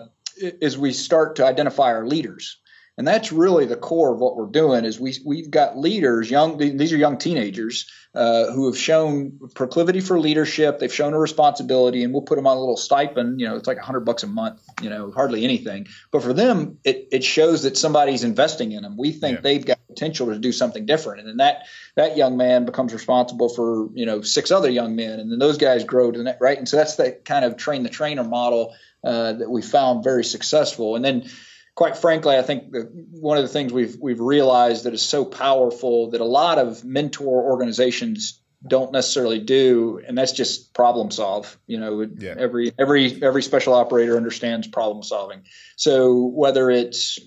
as 0.62 0.78
we 0.78 0.94
start 0.94 1.36
to 1.36 1.46
identify 1.46 1.92
our 1.92 2.06
leaders, 2.06 2.58
and 2.98 3.08
that's 3.08 3.32
really 3.32 3.66
the 3.66 3.76
core 3.76 4.14
of 4.14 4.20
what 4.20 4.36
we're 4.36 4.48
doing 4.48 4.86
is 4.86 5.00
we 5.00 5.16
we've 5.26 5.50
got 5.50 5.78
leaders 5.78 6.30
young 6.30 6.58
these 6.58 6.94
are 6.94 6.98
young 6.98 7.18
teenagers 7.18 7.90
uh, 8.14 8.52
who 8.52 8.66
have 8.66 8.78
shown 8.78 9.40
proclivity 9.56 10.02
for 10.02 10.20
leadership. 10.20 10.80
They've 10.80 10.94
shown 10.94 11.14
a 11.14 11.20
responsibility 11.20 12.04
and 12.04 12.12
we'll 12.12 12.24
put 12.24 12.36
them 12.36 12.46
on 12.46 12.58
a 12.58 12.60
little 12.60 12.76
stipend. 12.76 13.40
You 13.40 13.48
know 13.48 13.56
it's 13.56 13.68
like 13.68 13.78
a 13.78 13.84
hundred 13.84 14.02
bucks 14.02 14.24
a 14.24 14.28
month 14.28 14.62
you 14.82 14.90
know 14.90 15.12
hardly 15.12 15.44
anything. 15.46 15.88
But 16.12 16.24
for 16.24 16.34
them 16.34 16.80
it, 16.84 17.08
it 17.12 17.24
shows 17.24 17.64
that 17.64 17.78
somebody's 17.78 18.24
investing 18.24 18.74
in 18.74 18.84
them. 18.84 18.98
We 18.98 19.14
think 19.14 19.38
yeah. 19.38 19.42
they've 19.42 19.66
got 19.66 19.80
potential 19.88 20.28
to 20.28 20.38
do 20.38 20.52
something 20.52 20.86
different. 20.86 21.22
And 21.22 21.30
then 21.30 21.38
that 21.38 21.68
that 21.96 22.18
young 22.18 22.36
man 22.36 22.66
becomes 22.66 22.92
responsible 22.92 23.48
for 23.48 23.90
you 23.94 24.06
know 24.06 24.22
six 24.22 24.52
other 24.52 24.70
young 24.70 24.98
men. 24.98 25.20
And 25.20 25.32
then 25.32 25.40
those 25.40 25.58
guys 25.58 25.86
grow 25.86 26.12
to 26.12 26.18
the 26.18 26.26
net 26.26 26.40
right? 26.42 26.58
And 26.58 26.68
so 26.68 26.76
that's 26.76 26.98
the 26.98 27.12
kind 27.12 27.46
of 27.46 27.56
train 27.56 27.84
the 27.84 27.90
trainer 27.90 28.26
model 28.26 28.76
uh, 29.04 29.34
that 29.34 29.50
we 29.50 29.62
found 29.62 30.04
very 30.04 30.26
successful. 30.26 30.96
And 30.96 31.06
then 31.06 31.30
quite 31.76 31.98
frankly, 31.98 32.38
I 32.38 32.42
think 32.42 32.74
one 33.12 33.38
of 33.38 33.44
the 33.44 33.50
things 33.50 33.74
we've 33.74 33.98
we've 34.00 34.20
realized 34.20 34.86
that 34.86 34.94
is 34.94 35.02
so 35.02 35.26
powerful 35.26 36.12
that 36.12 36.22
a 36.22 36.26
lot 36.26 36.58
of 36.58 36.84
mentor 36.84 37.44
organizations 37.44 38.42
don't 38.66 38.92
necessarily 38.92 39.40
do, 39.40 40.02
and 40.08 40.18
that's 40.18 40.34
just 40.34 40.74
problem 40.74 41.10
solve. 41.10 41.58
You 41.66 41.80
know, 41.80 42.08
yeah. 42.18 42.36
every 42.38 42.72
every 42.78 43.24
every 43.24 43.42
special 43.42 43.74
operator 43.74 44.18
understands 44.18 44.68
problem 44.68 45.04
solving. 45.04 45.44
So 45.78 46.26
whether 46.26 46.70
it's 46.70 47.20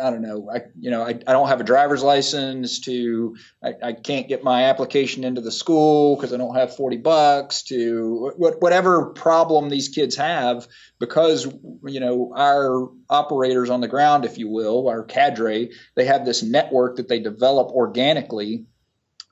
I 0.00 0.10
don't 0.10 0.22
know. 0.22 0.48
I 0.52 0.62
you 0.78 0.90
know 0.90 1.02
I, 1.02 1.10
I 1.10 1.32
don't 1.32 1.48
have 1.48 1.60
a 1.60 1.64
driver's 1.64 2.02
license 2.02 2.80
to 2.80 3.36
I, 3.62 3.74
I 3.82 3.92
can't 3.92 4.28
get 4.28 4.44
my 4.44 4.64
application 4.64 5.24
into 5.24 5.40
the 5.40 5.52
school 5.52 6.16
because 6.16 6.32
I 6.32 6.36
don't 6.36 6.54
have 6.54 6.76
40 6.76 6.98
bucks 6.98 7.62
to 7.64 8.32
whatever 8.36 9.10
problem 9.10 9.68
these 9.68 9.88
kids 9.88 10.16
have 10.16 10.66
because 10.98 11.46
you 11.84 12.00
know 12.00 12.32
our 12.36 12.88
operators 13.08 13.70
on 13.70 13.80
the 13.80 13.88
ground 13.88 14.24
if 14.24 14.38
you 14.38 14.48
will 14.48 14.88
our 14.88 15.04
cadre 15.04 15.70
they 15.94 16.04
have 16.06 16.24
this 16.24 16.42
network 16.42 16.96
that 16.96 17.08
they 17.08 17.20
develop 17.20 17.68
organically 17.68 18.66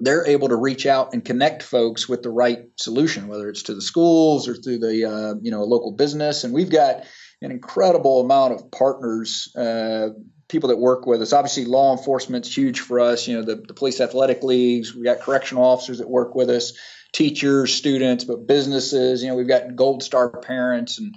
they're 0.01 0.27
able 0.27 0.49
to 0.49 0.57
reach 0.57 0.87
out 0.87 1.12
and 1.12 1.24
connect 1.24 1.62
folks 1.62 2.09
with 2.09 2.23
the 2.23 2.31
right 2.31 2.66
solution 2.77 3.28
whether 3.28 3.49
it's 3.49 3.65
to 3.65 3.74
the 3.74 3.82
schools 3.82 4.49
or 4.49 4.55
through 4.55 4.78
the 4.78 5.05
uh, 5.05 5.35
you 5.41 5.51
know 5.51 5.62
a 5.62 5.65
local 5.65 5.93
business 5.93 6.45
and 6.45 6.53
we've 6.53 6.70
got 6.70 7.05
an 7.43 7.51
incredible 7.51 8.20
amount 8.20 8.53
of 8.53 8.70
partners 8.70 9.55
uh, 9.57 10.09
people 10.51 10.68
that 10.68 10.78
work 10.78 11.06
with 11.06 11.22
us. 11.22 11.32
Obviously, 11.32 11.64
law 11.64 11.97
enforcement's 11.97 12.55
huge 12.55 12.81
for 12.81 13.01
us. 13.01 13.27
You 13.27 13.36
know, 13.36 13.43
the, 13.43 13.56
the 13.56 13.74
police 13.74 14.01
athletic 14.01 14.43
leagues. 14.43 14.94
We 14.94 15.05
got 15.05 15.20
correctional 15.20 15.64
officers 15.64 15.98
that 15.98 16.09
work 16.09 16.35
with 16.35 16.51
us, 16.51 16.72
teachers, 17.12 17.72
students, 17.72 18.24
but 18.24 18.47
businesses. 18.47 19.22
You 19.22 19.28
know, 19.28 19.36
we've 19.36 19.48
got 19.48 19.77
Gold 19.77 20.02
Star 20.02 20.28
parents 20.28 20.98
and 20.98 21.16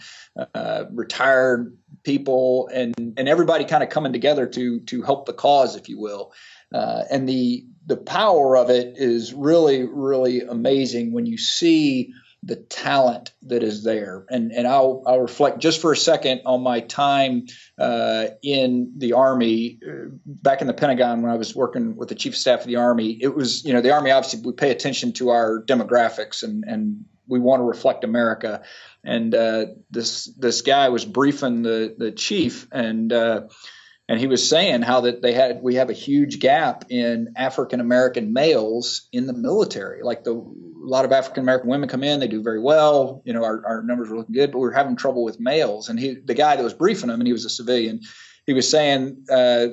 uh, 0.54 0.86
retired 0.92 1.78
people 2.04 2.70
and 2.74 2.94
and 3.18 3.28
everybody 3.30 3.66
kind 3.66 3.84
of 3.84 3.90
coming 3.90 4.14
together 4.14 4.46
to 4.48 4.80
to 4.82 5.02
help 5.02 5.26
the 5.26 5.34
cause, 5.34 5.76
if 5.76 5.90
you 5.90 6.00
will. 6.00 6.34
Uh, 6.74 7.04
and 7.10 7.28
the 7.28 7.66
the 7.86 7.98
power 7.98 8.56
of 8.56 8.70
it 8.70 8.96
is 8.98 9.34
really 9.34 9.84
really 9.84 10.42
amazing 10.42 11.12
when 11.12 11.26
you 11.26 11.38
see 11.38 12.14
the 12.46 12.56
talent 12.56 13.32
that 13.44 13.64
is 13.64 13.84
there. 13.84 14.26
And 14.30 14.52
and 14.52 14.68
I'll 14.68 15.04
I'll 15.06 15.22
reflect 15.22 15.60
just 15.60 15.82
for 15.82 15.92
a 15.92 15.98
second 15.98 16.42
on 16.46 16.62
my 16.62 16.82
time 16.82 17.48
uh, 17.78 18.28
in 18.42 18.94
the 18.98 19.14
Army 19.14 19.80
uh, 19.88 20.10
back 20.26 20.62
in 20.62 20.68
the 20.68 20.74
Pentagon 20.74 21.22
when 21.22 21.32
I 21.32 21.36
was 21.36 21.56
working 21.56 21.96
with 21.96 22.10
the 22.10 22.16
Chief 22.16 22.34
of 22.34 22.38
Staff 22.38 22.62
of 22.62 22.68
the 22.68 22.78
Army. 22.78 23.18
It 23.22 23.34
was 23.34 23.64
you 23.64 23.74
know 23.74 23.82
the 23.82 23.92
Army 23.92 24.12
obviously 24.12 24.42
we 24.44 24.54
pay 24.54 24.72
attention 24.72 25.14
to 25.14 25.30
our 25.30 25.64
demographics 25.64 26.44
and 26.44 26.64
and 26.66 27.06
we 27.28 27.40
want 27.40 27.62
to 27.62 27.66
reflect 27.66 28.04
America. 28.04 28.64
And 29.04 29.34
uh, 29.34 29.66
this 29.90 30.26
this 30.26 30.62
guy 30.62 30.90
was 30.90 31.06
briefing 31.06 31.62
the 31.62 31.96
the 31.98 32.12
chief 32.12 32.68
and 32.72 33.12
uh, 33.12 33.42
and 34.10 34.20
he 34.20 34.28
was 34.28 34.48
saying 34.48 34.82
how 34.82 35.02
that 35.02 35.22
they 35.22 35.34
had 35.34 35.62
we 35.62 35.76
have 35.76 35.90
a 35.90 35.94
huge 35.94 36.40
gap 36.40 36.86
in 36.90 37.34
African 37.36 37.80
American 37.80 38.34
males 38.34 39.08
in 39.12 39.28
the 39.28 39.34
military. 39.34 40.04
Like 40.04 40.24
the 40.24 40.34
a 40.34 40.88
lot 40.88 41.06
of 41.06 41.14
African 41.14 41.44
American 41.44 41.70
women 41.70 41.88
come 41.88 42.04
in, 42.04 42.20
they 42.20 42.28
do 42.28 42.44
very 42.44 42.60
well. 42.60 43.22
You 43.26 43.34
know, 43.34 43.44
our, 43.44 43.66
our 43.66 43.84
numbers 43.84 44.12
are 44.12 44.18
looking 44.18 44.36
good, 44.36 44.52
but 44.52 44.60
we're 44.60 44.74
having 44.74 44.98
trouble 44.98 45.24
with 45.24 45.40
males. 45.40 45.88
And 45.88 45.98
he, 45.98 46.16
the 46.16 46.34
guy 46.34 46.58
that 46.58 46.64
was 46.64 46.74
briefing 46.74 47.10
him, 47.10 47.22
and 47.22 47.28
he 47.28 47.32
was 47.32 47.46
a 47.46 47.50
civilian, 47.50 48.02
he 48.46 48.52
was 48.52 48.70
saying 48.70 49.26
uh, 49.32 49.68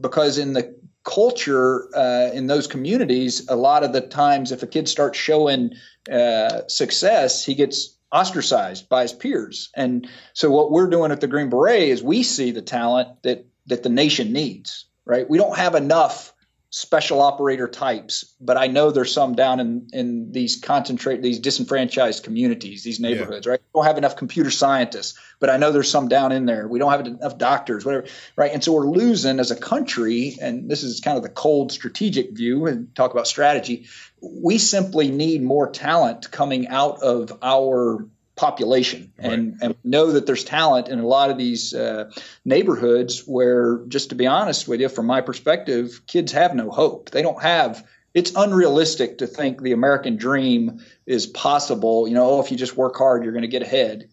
because 0.00 0.36
in 0.36 0.52
the 0.52 0.78
culture 1.02 1.88
uh, 1.96 2.30
in 2.34 2.46
those 2.46 2.66
communities, 2.66 3.48
a 3.48 3.56
lot 3.56 3.84
of 3.84 3.94
the 3.94 4.02
times, 4.02 4.52
if 4.52 4.62
a 4.62 4.66
kid 4.66 4.88
starts 4.88 5.18
showing 5.18 5.70
uh, 6.12 6.66
success, 6.68 7.44
he 7.44 7.54
gets 7.54 7.96
ostracized 8.12 8.88
by 8.88 9.02
his 9.02 9.12
peers. 9.12 9.70
And 9.74 10.08
so, 10.34 10.50
what 10.50 10.70
we're 10.70 10.90
doing 10.90 11.12
at 11.12 11.20
the 11.20 11.26
Green 11.26 11.48
Beret 11.48 11.88
is 11.88 12.02
we 12.02 12.22
see 12.22 12.50
the 12.50 12.62
talent 12.62 13.22
that 13.22 13.46
that 13.70 13.82
the 13.82 13.88
nation 13.88 14.32
needs, 14.32 14.86
right? 15.04 15.28
We 15.28 15.38
don't 15.38 15.56
have 15.56 15.74
enough 15.74 16.32
special 16.72 17.20
operator 17.20 17.66
types, 17.66 18.32
but 18.40 18.56
I 18.56 18.68
know 18.68 18.92
there's 18.92 19.12
some 19.12 19.34
down 19.34 19.58
in, 19.58 19.88
in 19.92 20.30
these 20.30 20.60
concentrate 20.60 21.20
these 21.20 21.40
disenfranchised 21.40 22.22
communities, 22.22 22.84
these 22.84 23.00
neighborhoods, 23.00 23.46
yeah. 23.46 23.52
right? 23.52 23.60
We 23.60 23.78
don't 23.80 23.86
have 23.86 23.98
enough 23.98 24.14
computer 24.14 24.52
scientists, 24.52 25.18
but 25.40 25.50
I 25.50 25.56
know 25.56 25.72
there's 25.72 25.90
some 25.90 26.06
down 26.06 26.30
in 26.30 26.46
there. 26.46 26.68
We 26.68 26.78
don't 26.78 26.92
have 26.92 27.04
enough 27.04 27.38
doctors, 27.38 27.84
whatever, 27.84 28.06
right? 28.36 28.52
And 28.52 28.62
so 28.62 28.72
we're 28.72 28.86
losing 28.88 29.40
as 29.40 29.50
a 29.50 29.56
country, 29.56 30.36
and 30.40 30.70
this 30.70 30.84
is 30.84 31.00
kind 31.00 31.16
of 31.16 31.24
the 31.24 31.28
cold 31.28 31.72
strategic 31.72 32.30
view 32.30 32.66
and 32.66 32.94
talk 32.94 33.10
about 33.10 33.26
strategy. 33.26 33.88
We 34.20 34.58
simply 34.58 35.10
need 35.10 35.42
more 35.42 35.70
talent 35.70 36.30
coming 36.30 36.68
out 36.68 37.02
of 37.02 37.36
our 37.42 38.06
population 38.40 39.12
right. 39.18 39.32
and, 39.32 39.58
and 39.60 39.74
know 39.84 40.12
that 40.12 40.26
there's 40.26 40.44
talent 40.44 40.88
in 40.88 40.98
a 40.98 41.06
lot 41.06 41.30
of 41.30 41.36
these 41.36 41.74
uh, 41.74 42.10
neighborhoods 42.44 43.20
where 43.26 43.84
just 43.88 44.08
to 44.08 44.14
be 44.14 44.26
honest 44.26 44.66
with 44.66 44.80
you 44.80 44.88
from 44.88 45.04
my 45.04 45.20
perspective 45.20 46.00
kids 46.06 46.32
have 46.32 46.54
no 46.54 46.70
hope 46.70 47.10
they 47.10 47.20
don't 47.20 47.42
have 47.42 47.86
it's 48.12 48.32
unrealistic 48.34 49.18
to 49.18 49.26
think 49.26 49.62
the 49.62 49.72
American 49.72 50.16
dream 50.16 50.80
is 51.06 51.26
possible. 51.26 52.08
You 52.08 52.14
know, 52.14 52.32
oh, 52.32 52.40
if 52.40 52.50
you 52.50 52.56
just 52.56 52.76
work 52.76 52.96
hard, 52.96 53.22
you're 53.22 53.32
going 53.32 53.42
to 53.42 53.48
get 53.48 53.62
ahead. 53.62 54.08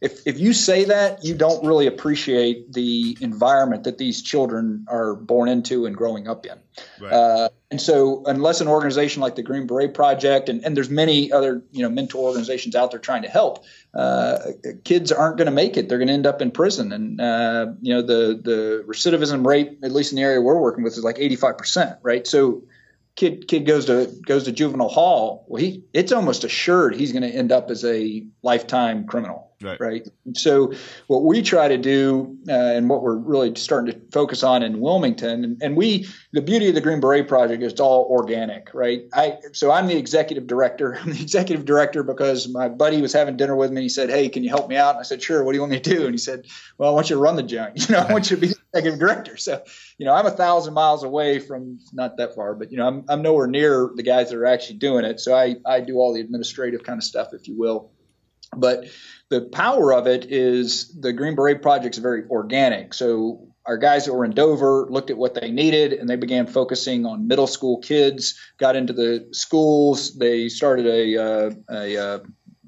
If 0.00 0.26
if 0.26 0.38
you 0.38 0.52
say 0.52 0.84
that, 0.84 1.24
you 1.24 1.34
don't 1.34 1.64
really 1.64 1.86
appreciate 1.86 2.72
the 2.72 3.16
environment 3.20 3.84
that 3.84 3.96
these 3.96 4.20
children 4.20 4.84
are 4.88 5.14
born 5.14 5.48
into 5.48 5.86
and 5.86 5.96
growing 5.96 6.28
up 6.28 6.44
in. 6.44 6.58
Right. 7.00 7.12
Uh, 7.12 7.48
and 7.70 7.80
so, 7.80 8.22
unless 8.26 8.60
an 8.60 8.68
organization 8.68 9.22
like 9.22 9.36
the 9.36 9.42
Green 9.42 9.66
Beret 9.66 9.94
Project 9.94 10.48
and, 10.50 10.64
and 10.64 10.76
there's 10.76 10.90
many 10.90 11.32
other 11.32 11.62
you 11.70 11.82
know 11.82 11.88
mentor 11.88 12.28
organizations 12.28 12.76
out 12.76 12.90
there 12.90 13.00
trying 13.00 13.22
to 13.22 13.28
help, 13.28 13.64
uh, 13.94 14.38
kids 14.84 15.12
aren't 15.12 15.38
going 15.38 15.46
to 15.46 15.52
make 15.52 15.76
it. 15.76 15.88
They're 15.88 15.98
going 15.98 16.08
to 16.08 16.14
end 16.14 16.26
up 16.26 16.42
in 16.42 16.50
prison. 16.50 16.92
And 16.92 17.20
uh, 17.20 17.68
you 17.80 17.94
know 17.94 18.02
the 18.02 18.38
the 18.42 18.84
recidivism 18.86 19.46
rate, 19.46 19.78
at 19.82 19.92
least 19.92 20.12
in 20.12 20.16
the 20.16 20.22
area 20.22 20.40
we're 20.40 20.60
working 20.60 20.84
with, 20.84 20.92
is 20.92 21.04
like 21.04 21.18
85 21.18 21.56
percent. 21.56 21.98
Right. 22.02 22.26
So 22.26 22.64
kid 23.16 23.48
kid 23.48 23.66
goes 23.66 23.86
to 23.86 24.14
goes 24.24 24.44
to 24.44 24.52
juvenile 24.52 24.88
hall, 24.88 25.44
well, 25.48 25.60
he 25.60 25.84
it's 25.92 26.12
almost 26.12 26.44
assured 26.44 26.94
he's 26.94 27.12
going 27.12 27.22
to 27.22 27.28
end 27.30 27.50
up 27.50 27.70
as 27.70 27.84
a 27.84 28.24
lifetime 28.42 29.06
criminal, 29.06 29.45
right? 29.62 29.80
right? 29.80 30.08
So 30.34 30.72
what 31.06 31.24
we 31.24 31.42
try 31.42 31.68
to 31.68 31.78
do, 31.78 32.36
uh, 32.48 32.52
and 32.52 32.88
what 32.88 33.02
we're 33.02 33.16
really 33.16 33.54
starting 33.54 33.94
to 33.94 34.00
focus 34.12 34.42
on 34.42 34.62
in 34.62 34.80
Wilmington, 34.80 35.44
and, 35.44 35.62
and, 35.62 35.76
we 35.76 36.06
the 36.32 36.42
beauty 36.42 36.68
of 36.68 36.74
the 36.74 36.80
Green 36.80 37.00
Beret 37.00 37.28
Project 37.28 37.62
is 37.62 37.72
it's 37.72 37.80
all 37.80 38.06
organic, 38.10 38.72
right? 38.74 39.02
I 39.12 39.38
so 39.52 39.70
I'm 39.70 39.86
the 39.86 39.96
executive 39.96 40.46
director. 40.46 40.96
I'm 41.00 41.12
the 41.12 41.20
executive 41.20 41.64
director 41.64 42.02
because 42.02 42.48
my 42.48 42.68
buddy 42.68 43.00
was 43.00 43.12
having 43.12 43.36
dinner 43.36 43.56
with 43.56 43.70
me. 43.70 43.76
and 43.76 43.82
He 43.82 43.88
said, 43.88 44.10
"Hey, 44.10 44.28
can 44.28 44.42
you 44.42 44.50
help 44.50 44.68
me 44.68 44.76
out?" 44.76 44.90
And 44.90 45.00
I 45.00 45.02
said, 45.02 45.22
"Sure. 45.22 45.44
What 45.44 45.52
do 45.52 45.56
you 45.56 45.62
want 45.62 45.72
me 45.72 45.80
to 45.80 45.90
do?" 45.90 46.04
And 46.04 46.14
he 46.14 46.18
said, 46.18 46.46
"Well, 46.78 46.90
I 46.90 46.92
want 46.92 47.10
you 47.10 47.16
to 47.16 47.22
run 47.22 47.36
the 47.36 47.42
junk. 47.42 47.74
You 47.86 47.94
know, 47.94 48.00
I 48.00 48.12
want 48.12 48.30
you 48.30 48.36
to 48.36 48.40
be 48.40 48.48
the 48.48 48.56
executive 48.72 48.98
director." 48.98 49.36
So 49.36 49.62
you 49.98 50.06
know, 50.06 50.12
I'm 50.12 50.26
a 50.26 50.30
thousand 50.30 50.74
miles 50.74 51.02
away 51.02 51.38
from 51.38 51.78
not 51.92 52.16
that 52.18 52.34
far, 52.34 52.54
but 52.54 52.70
you 52.70 52.78
know, 52.78 52.86
I'm 52.86 53.04
I'm 53.08 53.22
nowhere 53.22 53.46
near 53.46 53.90
the 53.94 54.02
guys 54.02 54.30
that 54.30 54.36
are 54.36 54.46
actually 54.46 54.78
doing 54.78 55.04
it. 55.04 55.20
So 55.20 55.34
I 55.34 55.56
I 55.64 55.80
do 55.80 55.96
all 55.96 56.14
the 56.14 56.20
administrative 56.20 56.82
kind 56.82 56.98
of 56.98 57.04
stuff, 57.04 57.28
if 57.32 57.48
you 57.48 57.56
will. 57.58 57.90
But 58.54 58.86
the 59.28 59.42
power 59.42 59.92
of 59.92 60.06
it 60.06 60.26
is 60.30 60.94
the 60.98 61.12
Green 61.12 61.34
Beret 61.34 61.62
Project 61.62 61.96
is 61.96 62.02
very 62.02 62.24
organic. 62.28 62.94
So 62.94 63.48
our 63.64 63.78
guys 63.78 64.06
that 64.06 64.14
were 64.14 64.24
in 64.24 64.32
Dover 64.32 64.86
looked 64.88 65.10
at 65.10 65.16
what 65.16 65.34
they 65.34 65.50
needed 65.50 65.92
and 65.92 66.08
they 66.08 66.16
began 66.16 66.46
focusing 66.46 67.04
on 67.04 67.26
middle 67.26 67.48
school 67.48 67.78
kids. 67.78 68.38
Got 68.58 68.76
into 68.76 68.92
the 68.92 69.28
schools. 69.32 70.16
They 70.16 70.48
started 70.48 70.86
a 70.86 71.22
uh, 71.22 71.50
a 71.70 71.96
uh, 71.96 72.18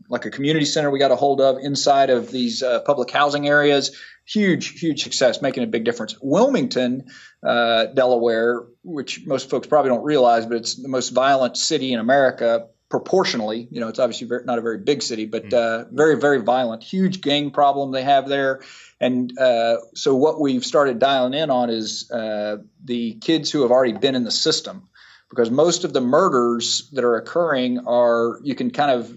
like 0.08 0.24
a 0.24 0.30
community 0.30 0.64
center 0.64 0.90
we 0.90 0.98
got 0.98 1.10
a 1.10 1.16
hold 1.16 1.40
of 1.40 1.58
inside 1.58 2.10
of 2.10 2.30
these 2.30 2.62
uh, 2.62 2.80
public 2.80 3.10
housing 3.10 3.46
areas 3.46 3.94
huge, 4.28 4.78
huge 4.78 5.02
success, 5.02 5.40
making 5.40 5.64
a 5.64 5.66
big 5.66 5.84
difference. 5.84 6.16
Wilmington, 6.20 7.06
uh, 7.42 7.86
Delaware, 7.86 8.66
which 8.82 9.26
most 9.26 9.48
folks 9.48 9.66
probably 9.66 9.88
don't 9.88 10.04
realize, 10.04 10.44
but 10.44 10.56
it's 10.58 10.74
the 10.74 10.88
most 10.88 11.10
violent 11.10 11.56
city 11.56 11.92
in 11.92 11.98
America 11.98 12.66
proportionally. 12.88 13.68
You 13.70 13.80
know, 13.80 13.88
it's 13.88 13.98
obviously 13.98 14.26
very, 14.26 14.44
not 14.44 14.58
a 14.58 14.62
very 14.62 14.78
big 14.78 15.02
city, 15.02 15.26
but 15.26 15.44
hmm. 15.44 15.54
uh, 15.54 15.84
very, 15.90 16.18
very 16.18 16.40
violent. 16.40 16.82
Huge 16.82 17.20
gang 17.20 17.50
problem 17.50 17.92
they 17.92 18.02
have 18.02 18.28
there. 18.28 18.62
And 19.00 19.36
uh, 19.38 19.76
so 19.94 20.16
what 20.16 20.40
we've 20.40 20.64
started 20.64 20.98
dialing 20.98 21.34
in 21.34 21.50
on 21.50 21.70
is 21.70 22.10
uh, 22.10 22.58
the 22.84 23.14
kids 23.14 23.50
who 23.50 23.62
have 23.62 23.70
already 23.70 23.92
been 23.92 24.14
in 24.14 24.24
the 24.24 24.30
system. 24.30 24.88
Because 25.30 25.50
most 25.50 25.84
of 25.84 25.92
the 25.92 26.00
murders 26.00 26.88
that 26.92 27.04
are 27.04 27.16
occurring 27.16 27.80
are, 27.86 28.40
you 28.42 28.54
can 28.54 28.70
kind 28.70 28.90
of, 28.90 29.14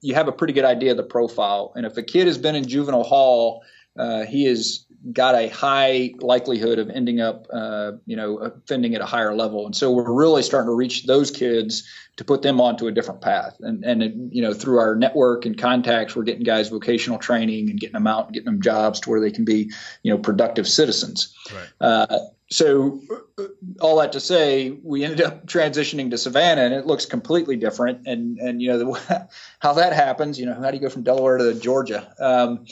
you 0.00 0.14
have 0.14 0.26
a 0.26 0.32
pretty 0.32 0.54
good 0.54 0.64
idea 0.64 0.92
of 0.92 0.96
the 0.96 1.02
profile. 1.02 1.74
And 1.76 1.84
if 1.84 1.98
a 1.98 2.02
kid 2.02 2.26
has 2.28 2.38
been 2.38 2.54
in 2.54 2.66
juvenile 2.66 3.02
hall 3.02 3.62
uh, 3.98 4.24
he 4.24 4.44
has 4.44 4.86
got 5.12 5.34
a 5.34 5.48
high 5.48 6.12
likelihood 6.20 6.78
of 6.78 6.90
ending 6.90 7.20
up, 7.20 7.46
uh, 7.52 7.92
you 8.06 8.16
know, 8.16 8.38
offending 8.38 8.94
at 8.94 9.00
a 9.00 9.06
higher 9.06 9.34
level. 9.34 9.64
And 9.64 9.74
so 9.74 9.90
we're 9.92 10.12
really 10.12 10.42
starting 10.42 10.68
to 10.68 10.74
reach 10.74 11.06
those 11.06 11.30
kids 11.30 11.88
to 12.16 12.24
put 12.24 12.42
them 12.42 12.60
onto 12.60 12.86
a 12.86 12.92
different 12.92 13.22
path. 13.22 13.56
And, 13.60 13.82
and 13.84 14.02
it, 14.02 14.14
you 14.30 14.42
know, 14.42 14.52
through 14.52 14.78
our 14.78 14.94
network 14.94 15.46
and 15.46 15.56
contacts, 15.56 16.14
we're 16.14 16.24
getting 16.24 16.42
guys 16.42 16.68
vocational 16.68 17.18
training 17.18 17.70
and 17.70 17.80
getting 17.80 17.94
them 17.94 18.06
out 18.06 18.26
and 18.26 18.34
getting 18.34 18.46
them 18.46 18.60
jobs 18.60 19.00
to 19.00 19.10
where 19.10 19.20
they 19.20 19.30
can 19.30 19.44
be, 19.44 19.72
you 20.02 20.12
know, 20.12 20.18
productive 20.18 20.68
citizens. 20.68 21.34
Right. 21.52 21.68
Uh, 21.80 22.18
so 22.50 23.00
uh, 23.38 23.44
all 23.80 24.00
that 24.00 24.12
to 24.12 24.20
say, 24.20 24.70
we 24.82 25.04
ended 25.04 25.20
up 25.22 25.46
transitioning 25.46 26.10
to 26.10 26.18
Savannah, 26.18 26.62
and 26.62 26.74
it 26.74 26.84
looks 26.84 27.06
completely 27.06 27.56
different. 27.56 28.06
And 28.06 28.38
and 28.38 28.60
you 28.60 28.68
know 28.68 28.78
the, 28.78 29.28
how 29.60 29.72
that 29.74 29.92
happens. 29.92 30.38
You 30.38 30.46
know, 30.46 30.54
how 30.54 30.70
do 30.70 30.76
you 30.76 30.82
go 30.82 30.88
from 30.88 31.02
Delaware 31.02 31.38
to 31.38 31.54
Georgia? 31.54 32.12
Um, 32.18 32.66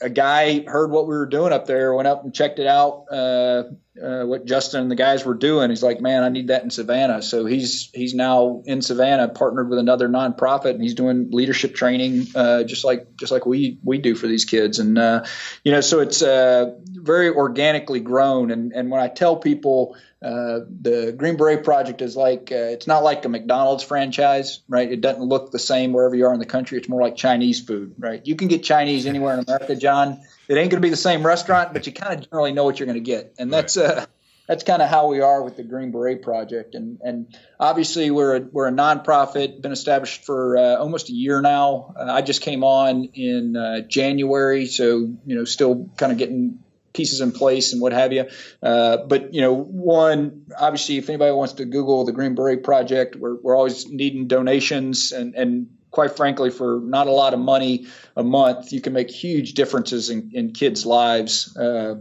a 0.00 0.10
guy 0.10 0.64
heard 0.66 0.90
what 0.90 1.06
we 1.06 1.16
were 1.16 1.26
doing 1.26 1.52
up 1.52 1.66
there, 1.66 1.94
went 1.94 2.08
up 2.08 2.24
and 2.24 2.34
checked 2.34 2.58
it 2.58 2.66
out, 2.66 3.06
uh, 3.10 3.64
uh, 4.02 4.24
what 4.24 4.44
Justin 4.44 4.82
and 4.82 4.90
the 4.90 4.96
guys 4.96 5.24
were 5.24 5.34
doing. 5.34 5.70
He's 5.70 5.82
like, 5.82 6.00
man, 6.00 6.22
I 6.22 6.28
need 6.28 6.48
that 6.48 6.62
in 6.62 6.70
Savannah. 6.70 7.22
So 7.22 7.46
he's 7.46 7.90
he's 7.92 8.14
now 8.14 8.62
in 8.64 8.82
Savannah, 8.82 9.28
partnered 9.28 9.68
with 9.68 9.78
another 9.78 10.08
nonprofit, 10.08 10.70
and 10.70 10.82
he's 10.82 10.94
doing 10.94 11.30
leadership 11.30 11.74
training, 11.74 12.26
uh, 12.34 12.64
just 12.64 12.84
like 12.84 13.16
just 13.16 13.32
like 13.32 13.46
we 13.46 13.78
we 13.82 13.98
do 13.98 14.14
for 14.14 14.26
these 14.26 14.44
kids. 14.44 14.78
And 14.78 14.98
uh, 14.98 15.24
you 15.64 15.72
know, 15.72 15.80
so 15.80 16.00
it's 16.00 16.22
uh, 16.22 16.74
very 16.84 17.30
organically 17.30 18.00
grown. 18.00 18.50
And 18.50 18.72
and 18.72 18.90
when 18.90 19.00
I 19.00 19.08
tell 19.08 19.36
people 19.36 19.96
uh, 20.22 20.60
the 20.80 21.14
Green 21.16 21.36
Beret 21.36 21.62
Project 21.62 22.02
is 22.02 22.16
like 22.16 22.50
uh, 22.50 22.72
it's 22.74 22.86
not 22.86 23.04
like 23.04 23.24
a 23.24 23.28
McDonald's 23.28 23.84
franchise, 23.84 24.60
right? 24.68 24.90
It 24.90 25.00
doesn't 25.00 25.22
look 25.22 25.50
the 25.50 25.58
same 25.58 25.92
wherever 25.92 26.14
you 26.14 26.26
are 26.26 26.34
in 26.34 26.40
the 26.40 26.46
country. 26.46 26.78
It's 26.78 26.88
more 26.88 27.00
like 27.00 27.16
Chinese 27.16 27.60
food, 27.60 27.94
right? 27.98 28.24
You 28.26 28.34
can 28.34 28.48
get 28.48 28.62
Chinese 28.62 29.06
anywhere 29.06 29.34
in 29.34 29.44
America, 29.46 29.76
John 29.76 30.20
it 30.48 30.56
ain't 30.56 30.70
going 30.70 30.80
to 30.80 30.86
be 30.86 30.90
the 30.90 30.96
same 30.96 31.26
restaurant, 31.26 31.72
but 31.72 31.86
you 31.86 31.92
kind 31.92 32.14
of 32.14 32.28
generally 32.28 32.52
know 32.52 32.64
what 32.64 32.78
you're 32.78 32.86
going 32.86 32.94
to 32.94 33.00
get, 33.00 33.34
and 33.38 33.52
that's 33.52 33.76
right. 33.76 33.90
uh, 33.90 34.06
that's 34.46 34.62
kind 34.62 34.80
of 34.80 34.88
how 34.88 35.08
we 35.08 35.20
are 35.20 35.42
with 35.42 35.56
the 35.56 35.64
Green 35.64 35.90
Beret 35.90 36.22
Project. 36.22 36.74
And 36.74 37.00
and 37.02 37.36
obviously 37.58 38.10
we're 38.10 38.36
a, 38.36 38.40
we're 38.40 38.68
a 38.68 38.72
nonprofit, 38.72 39.60
been 39.60 39.72
established 39.72 40.24
for 40.24 40.56
uh, 40.56 40.76
almost 40.76 41.08
a 41.10 41.12
year 41.12 41.40
now. 41.40 41.94
Uh, 41.98 42.04
I 42.04 42.22
just 42.22 42.42
came 42.42 42.64
on 42.64 43.04
in 43.14 43.56
uh, 43.56 43.80
January, 43.80 44.66
so 44.66 44.98
you 45.26 45.36
know 45.36 45.44
still 45.44 45.90
kind 45.96 46.12
of 46.12 46.18
getting 46.18 46.60
pieces 46.92 47.20
in 47.20 47.30
place 47.32 47.72
and 47.72 47.82
what 47.82 47.92
have 47.92 48.12
you. 48.12 48.24
Uh, 48.62 48.98
but 48.98 49.34
you 49.34 49.40
know, 49.40 49.52
one 49.54 50.46
obviously, 50.56 50.96
if 50.96 51.08
anybody 51.08 51.32
wants 51.32 51.54
to 51.54 51.64
Google 51.64 52.04
the 52.04 52.12
Green 52.12 52.34
Beret 52.34 52.62
Project, 52.62 53.16
we're 53.16 53.34
we're 53.34 53.56
always 53.56 53.88
needing 53.88 54.28
donations 54.28 55.12
and 55.12 55.34
and 55.34 55.68
quite 55.90 56.14
frankly, 56.14 56.50
for 56.50 56.78
not 56.82 57.06
a 57.06 57.10
lot 57.10 57.32
of 57.32 57.40
money 57.40 57.86
a 58.16 58.24
month, 58.24 58.72
you 58.72 58.80
can 58.80 58.92
make 58.92 59.10
huge 59.10 59.54
differences 59.54 60.10
in, 60.10 60.30
in 60.32 60.52
kids' 60.52 60.86
lives. 60.86 61.56
Uh, 61.56 61.96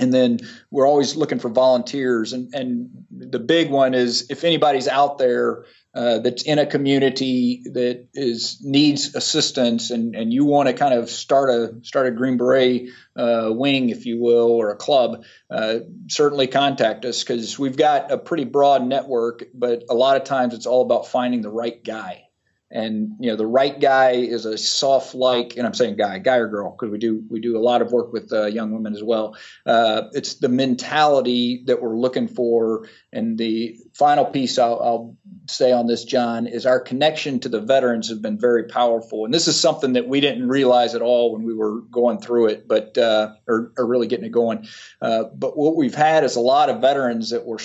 and 0.00 0.14
then 0.14 0.38
we're 0.70 0.86
always 0.86 1.16
looking 1.16 1.38
for 1.38 1.48
volunteers. 1.48 2.32
And, 2.32 2.54
and 2.54 3.06
the 3.10 3.40
big 3.40 3.70
one 3.70 3.94
is 3.94 4.30
if 4.30 4.44
anybody's 4.44 4.86
out 4.86 5.18
there 5.18 5.64
uh, 5.94 6.18
that's 6.18 6.42
in 6.42 6.58
a 6.58 6.66
community 6.66 7.62
that 7.72 8.06
is 8.14 8.60
needs 8.62 9.16
assistance, 9.16 9.90
and, 9.90 10.14
and 10.14 10.32
you 10.32 10.44
want 10.44 10.68
to 10.68 10.74
kind 10.74 10.94
of 10.94 11.10
start 11.10 11.50
a 11.50 11.74
start 11.82 12.06
a 12.06 12.10
Green 12.10 12.36
Beret 12.36 12.90
uh, 13.16 13.48
wing, 13.50 13.88
if 13.88 14.06
you 14.06 14.20
will, 14.20 14.52
or 14.52 14.70
a 14.70 14.76
club, 14.76 15.24
uh, 15.50 15.78
certainly 16.08 16.46
contact 16.46 17.04
us 17.04 17.24
because 17.24 17.58
we've 17.58 17.76
got 17.76 18.12
a 18.12 18.18
pretty 18.18 18.44
broad 18.44 18.84
network. 18.84 19.44
But 19.54 19.84
a 19.90 19.94
lot 19.94 20.16
of 20.16 20.24
times 20.24 20.54
it's 20.54 20.66
all 20.66 20.82
about 20.82 21.08
finding 21.08 21.40
the 21.40 21.50
right 21.50 21.82
guy 21.82 22.27
and 22.70 23.16
you 23.18 23.30
know 23.30 23.36
the 23.36 23.46
right 23.46 23.80
guy 23.80 24.10
is 24.10 24.44
a 24.44 24.58
SOF 24.58 25.14
like 25.14 25.56
and 25.56 25.66
i'm 25.66 25.72
saying 25.72 25.96
guy 25.96 26.18
guy 26.18 26.36
or 26.36 26.48
girl 26.48 26.70
because 26.70 26.92
we 26.92 26.98
do 26.98 27.24
we 27.30 27.40
do 27.40 27.56
a 27.56 27.60
lot 27.60 27.80
of 27.80 27.92
work 27.92 28.12
with 28.12 28.32
uh, 28.32 28.46
young 28.46 28.72
women 28.72 28.94
as 28.94 29.02
well. 29.02 29.36
Uh, 29.64 30.02
it's 30.12 30.34
the 30.34 30.48
mentality 30.48 31.62
that 31.66 31.80
we're 31.80 31.96
looking 31.96 32.28
for. 32.28 32.88
And 33.12 33.38
the 33.38 33.76
final 33.94 34.24
piece 34.24 34.58
I'll, 34.58 34.80
I'll, 34.80 35.16
say 35.50 35.72
on 35.72 35.86
this 35.86 36.04
john 36.04 36.46
is 36.46 36.66
our 36.66 36.78
connection 36.78 37.40
to 37.40 37.48
the 37.48 37.60
veterans 37.60 38.10
has 38.10 38.18
been 38.18 38.38
very 38.38 38.64
powerful. 38.64 39.24
And 39.24 39.32
this 39.32 39.48
is 39.48 39.58
something 39.58 39.94
that 39.94 40.06
we 40.06 40.20
didn't 40.20 40.46
realize 40.46 40.94
at 40.94 41.00
all 41.00 41.32
when 41.32 41.42
we 41.42 41.54
were 41.54 41.80
going 41.80 42.20
through 42.20 42.48
it 42.48 42.68
but 42.68 42.98
uh, 42.98 43.32
or, 43.46 43.72
or, 43.78 43.86
really 43.86 44.06
getting 44.08 44.26
it 44.26 44.32
going. 44.32 44.68
Uh, 45.00 45.24
but 45.34 45.56
what 45.56 45.74
we've 45.74 45.94
had 45.94 46.22
is 46.22 46.36
a 46.36 46.40
lot 46.40 46.68
of 46.68 46.82
veterans 46.82 47.30
that 47.30 47.46
were 47.46 47.58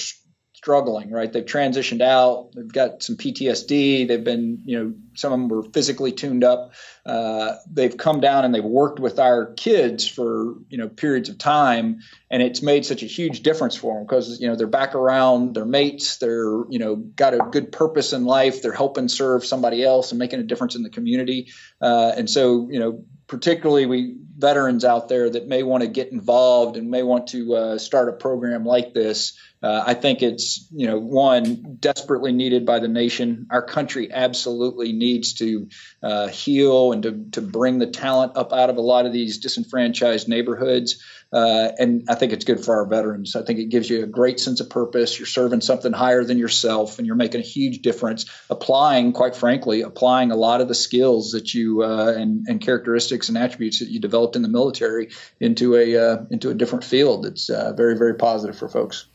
struggling, 0.63 1.11
right? 1.11 1.33
They've 1.33 1.43
transitioned 1.43 2.01
out. 2.01 2.53
They've 2.55 2.71
got 2.71 3.03
some 3.03 3.17
PTSD. 3.17 4.07
They've 4.07 4.23
been, 4.23 4.61
you 4.63 4.79
know, 4.79 4.93
some 5.13 5.33
of 5.33 5.39
them 5.39 5.49
were 5.49 5.63
physically 5.63 6.13
tuned 6.13 6.45
up. 6.45 6.71
Uh, 7.05 7.55
they've 7.69 7.97
come 7.97 8.21
down 8.21 8.45
and 8.45 8.55
they've 8.55 8.63
worked 8.63 8.97
with 8.97 9.19
our 9.19 9.53
kids 9.55 10.07
for, 10.07 10.55
you 10.69 10.77
know, 10.77 10.87
periods 10.87 11.27
of 11.27 11.37
time, 11.37 11.99
and 12.31 12.41
it's 12.41 12.61
made 12.61 12.85
such 12.85 13.03
a 13.03 13.07
huge 13.07 13.43
difference 13.43 13.75
for 13.75 13.95
them 13.95 14.05
because, 14.05 14.39
you 14.39 14.47
know, 14.47 14.55
they're 14.55 14.65
back 14.65 14.95
around 14.95 15.53
their 15.53 15.65
mates. 15.65 16.15
They're, 16.19 16.63
you 16.69 16.79
know, 16.79 16.95
got 16.95 17.33
a 17.33 17.39
good 17.51 17.73
purpose 17.73 18.13
in 18.13 18.23
life. 18.23 18.61
They're 18.61 18.71
helping 18.71 19.09
serve 19.09 19.43
somebody 19.43 19.83
else 19.83 20.13
and 20.13 20.19
making 20.19 20.39
a 20.39 20.43
difference 20.43 20.75
in 20.75 20.83
the 20.83 20.89
community. 20.89 21.51
Uh, 21.81 22.13
and 22.15 22.29
so, 22.29 22.69
you 22.71 22.79
know, 22.79 23.03
particularly 23.27 23.85
we 23.85 24.15
veterans 24.37 24.83
out 24.83 25.09
there 25.09 25.29
that 25.29 25.47
may 25.47 25.63
want 25.63 25.83
to 25.83 25.87
get 25.87 26.11
involved 26.11 26.77
and 26.77 26.89
may 26.89 27.03
want 27.03 27.27
to 27.27 27.55
uh, 27.55 27.77
start 27.77 28.09
a 28.09 28.13
program 28.13 28.65
like 28.65 28.93
this. 28.93 29.37
Uh, 29.63 29.81
I 29.87 29.93
think 29.93 30.21
it's 30.21 30.67
you 30.71 30.87
know 30.87 30.99
one 30.99 31.77
desperately 31.79 32.33
needed 32.33 32.65
by 32.65 32.79
the 32.79 32.89
nation. 32.89 33.47
Our 33.49 33.61
country 33.61 34.11
absolutely 34.11 34.91
needs 34.91 35.35
to 35.35 35.69
uh, 36.03 36.27
heal 36.27 36.91
and 36.91 37.03
to 37.03 37.25
to 37.31 37.41
bring 37.41 37.79
the 37.79 37.87
talent 37.87 38.33
up 38.35 38.51
out 38.51 38.69
of 38.69 38.75
a 38.75 38.81
lot 38.81 39.05
of 39.05 39.13
these 39.13 39.37
disenfranchised 39.37 40.27
neighborhoods. 40.27 41.01
Uh, 41.31 41.71
and 41.79 42.03
I 42.09 42.15
think 42.15 42.31
it's 42.31 42.45
good 42.45 42.63
for 42.63 42.75
our 42.75 42.85
veterans. 42.85 43.35
I 43.35 43.41
think 43.41 43.57
it 43.57 43.69
gives 43.69 43.89
you 43.89 44.03
a 44.03 44.07
great 44.07 44.39
sense 44.39 44.59
of 44.59 44.69
purpose. 44.69 45.17
You're 45.17 45.25
serving 45.25 45.61
something 45.61 45.91
higher 45.91 46.23
than 46.23 46.37
yourself, 46.37 46.99
and 46.99 47.07
you're 47.07 47.15
making 47.15 47.39
a 47.39 47.43
huge 47.43 47.81
difference. 47.81 48.25
Applying, 48.49 49.13
quite 49.13 49.35
frankly, 49.35 49.81
applying 49.81 50.31
a 50.31 50.35
lot 50.35 50.61
of 50.61 50.67
the 50.67 50.75
skills 50.75 51.31
that 51.31 51.53
you 51.53 51.83
uh, 51.83 52.13
and, 52.15 52.45
and 52.47 52.61
characteristics 52.61 53.29
and 53.29 53.37
attributes 53.37 53.79
that 53.79 53.89
you 53.89 53.99
developed 53.99 54.35
in 54.35 54.41
the 54.41 54.49
military 54.49 55.09
into 55.39 55.75
a 55.75 55.97
uh, 55.97 56.17
into 56.29 56.49
a 56.49 56.53
different 56.53 56.83
field. 56.83 57.25
It's 57.25 57.49
uh, 57.49 57.73
very 57.73 57.97
very 57.97 58.15
positive 58.15 58.57
for 58.57 58.67
folks. 58.67 59.07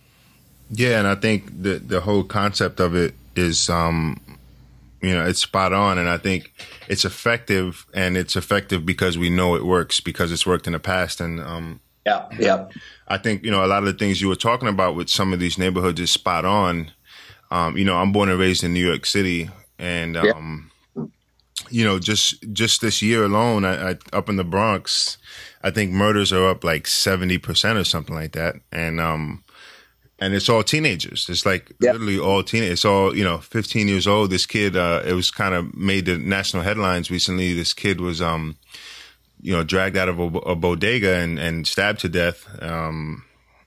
Yeah, 0.71 0.99
and 0.99 1.09
I 1.09 1.15
think 1.15 1.63
the 1.63 1.79
the 1.79 2.01
whole 2.01 2.25
concept 2.25 2.81
of 2.81 2.95
it 2.95 3.15
is 3.35 3.71
um, 3.71 4.21
you 5.01 5.15
know 5.15 5.25
it's 5.25 5.41
spot 5.41 5.73
on 5.73 5.97
and 5.97 6.09
i 6.09 6.19
think 6.19 6.53
it's 6.89 7.05
effective 7.05 7.87
and 7.95 8.17
it's 8.17 8.35
effective 8.35 8.85
because 8.85 9.17
we 9.17 9.31
know 9.31 9.55
it 9.55 9.65
works 9.65 10.01
because 10.01 10.33
it's 10.33 10.45
worked 10.45 10.67
in 10.67 10.73
the 10.73 10.81
past 10.81 11.21
and 11.21 11.39
um, 11.41 11.79
yeah, 12.09 12.27
yeah. 12.39 12.69
I 13.07 13.19
think 13.19 13.45
you 13.45 13.51
know 13.51 13.65
a 13.65 13.67
lot 13.67 13.81
of 13.81 13.87
the 13.87 13.93
things 13.93 14.21
you 14.21 14.29
were 14.29 14.37
talking 14.37 14.69
about 14.69 14.95
with 14.95 15.09
some 15.09 15.33
of 15.33 15.41
these 15.41 15.59
neighborhoods 15.59 16.01
is 16.01 16.11
spot 16.11 16.45
on. 16.45 16.91
Um, 17.51 17.77
you 17.77 17.85
know, 17.85 17.97
I'm 17.97 18.13
born 18.13 18.29
and 18.29 18.39
raised 18.39 18.65
in 18.65 18.73
New 18.75 18.85
York 18.85 19.07
City, 19.07 19.51
and 19.79 20.17
um, 20.17 20.71
yeah. 20.97 21.05
you 21.71 21.85
know, 21.85 21.99
just 21.99 22.43
just 22.53 22.81
this 22.81 23.03
year 23.03 23.25
alone, 23.25 23.65
I, 23.65 23.91
I, 23.91 23.97
up 24.13 24.29
in 24.29 24.37
the 24.37 24.45
Bronx, 24.45 25.19
I 25.63 25.71
think 25.71 25.93
murders 25.93 26.33
are 26.33 26.49
up 26.49 26.65
like 26.65 26.87
seventy 26.87 27.39
percent 27.39 27.79
or 27.79 27.85
something 27.85 28.15
like 28.15 28.33
that, 28.33 28.57
and 28.73 29.01
um, 29.01 29.45
and 30.19 30.35
it's 30.35 30.49
all 30.49 30.63
teenagers. 30.63 31.29
It's 31.29 31.47
like 31.47 31.73
yeah. 31.81 31.93
literally 31.93 32.19
all 32.19 32.43
teenagers. 32.43 32.73
It's 32.79 32.85
all 32.85 33.17
you 33.17 33.25
know, 33.25 33.39
15 33.39 33.89
years 33.89 34.07
old. 34.07 34.31
This 34.31 34.47
kid, 34.47 34.77
uh, 34.77 35.03
it 35.05 35.13
was 35.13 35.31
kind 35.31 35.55
of 35.55 35.75
made 35.75 36.07
the 36.07 36.19
national 36.19 36.63
headlines 36.63 37.11
recently. 37.11 37.55
This 37.55 37.73
kid 37.75 38.01
was 38.01 38.21
um 38.21 38.57
you 39.41 39.53
know, 39.53 39.63
dragged 39.63 39.97
out 39.97 40.09
of 40.09 40.19
a, 40.19 40.39
a 40.39 40.57
bodega 40.57 41.15
and, 41.17 41.39
and 41.39 41.67
stabbed 41.67 42.01
to 42.01 42.09
death. 42.09 42.47
Um, 42.63 43.25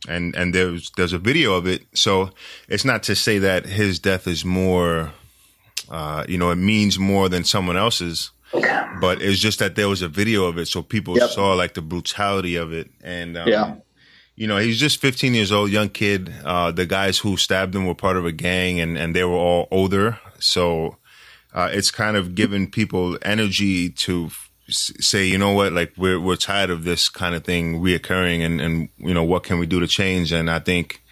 and 0.08 0.36
and 0.36 0.54
there's 0.54 0.92
there's 0.98 1.14
a 1.14 1.20
video 1.20 1.54
of 1.54 1.68
it. 1.68 1.84
So 1.94 2.32
it's 2.68 2.86
not 2.86 3.04
to 3.04 3.16
say 3.16 3.38
that 3.40 3.66
his 3.66 4.00
death 4.00 4.28
is 4.28 4.44
more, 4.44 5.14
uh, 5.90 6.26
you 6.28 6.38
know, 6.38 6.50
it 6.52 6.56
means 6.56 6.98
more 6.98 7.30
than 7.30 7.44
someone 7.44 7.78
else's, 7.78 8.32
but 9.00 9.22
it's 9.22 9.40
just 9.40 9.60
that 9.60 9.76
there 9.76 9.88
was 9.88 10.02
a 10.02 10.08
video 10.08 10.46
of 10.46 10.58
it, 10.58 10.68
so 10.68 10.82
people 10.82 11.18
yep. 11.18 11.30
saw 11.30 11.54
like 11.54 11.76
the 11.76 11.84
brutality 11.84 12.56
of 12.56 12.74
it. 12.74 12.90
And 13.04 13.38
um, 13.38 13.48
yeah, 13.48 13.76
you 14.42 14.48
know, 14.48 14.58
he's 14.58 14.80
just 14.80 15.00
15 15.00 15.36
years 15.36 15.52
old, 15.52 15.70
young 15.70 15.90
kid. 15.90 16.34
Uh, 16.44 16.72
the 16.72 16.88
guys 16.88 17.20
who 17.20 17.38
stabbed 17.38 17.76
him 17.76 17.86
were 17.86 17.94
part 17.94 18.18
of 18.18 18.26
a 18.26 18.32
gang, 18.32 18.80
and 18.80 18.98
and 18.98 19.16
they 19.16 19.24
were 19.24 19.36
all 19.36 19.68
older. 19.70 20.20
So 20.40 20.98
uh, 21.54 21.70
it's 21.72 21.92
kind 21.92 22.18
of 22.18 22.34
given 22.34 22.66
people 22.66 23.20
energy 23.22 23.92
to 23.92 24.32
say, 24.68 25.28
you 25.28 25.38
know 25.38 25.54
what, 25.54 25.74
like 25.74 25.94
we're 25.96 26.20
we're 26.20 26.38
tired 26.38 26.72
of 26.72 26.86
this 26.86 27.08
kind 27.08 27.36
of 27.36 27.44
thing 27.44 27.82
reoccurring, 27.82 28.44
and 28.44 28.60
and 28.60 28.90
you 28.98 29.14
know 29.14 29.24
what 29.24 29.44
can 29.44 29.60
we 29.60 29.68
do 29.68 29.80
to 29.80 29.86
change? 29.86 30.32
And 30.32 30.50
I 30.50 30.58
think 30.58 31.04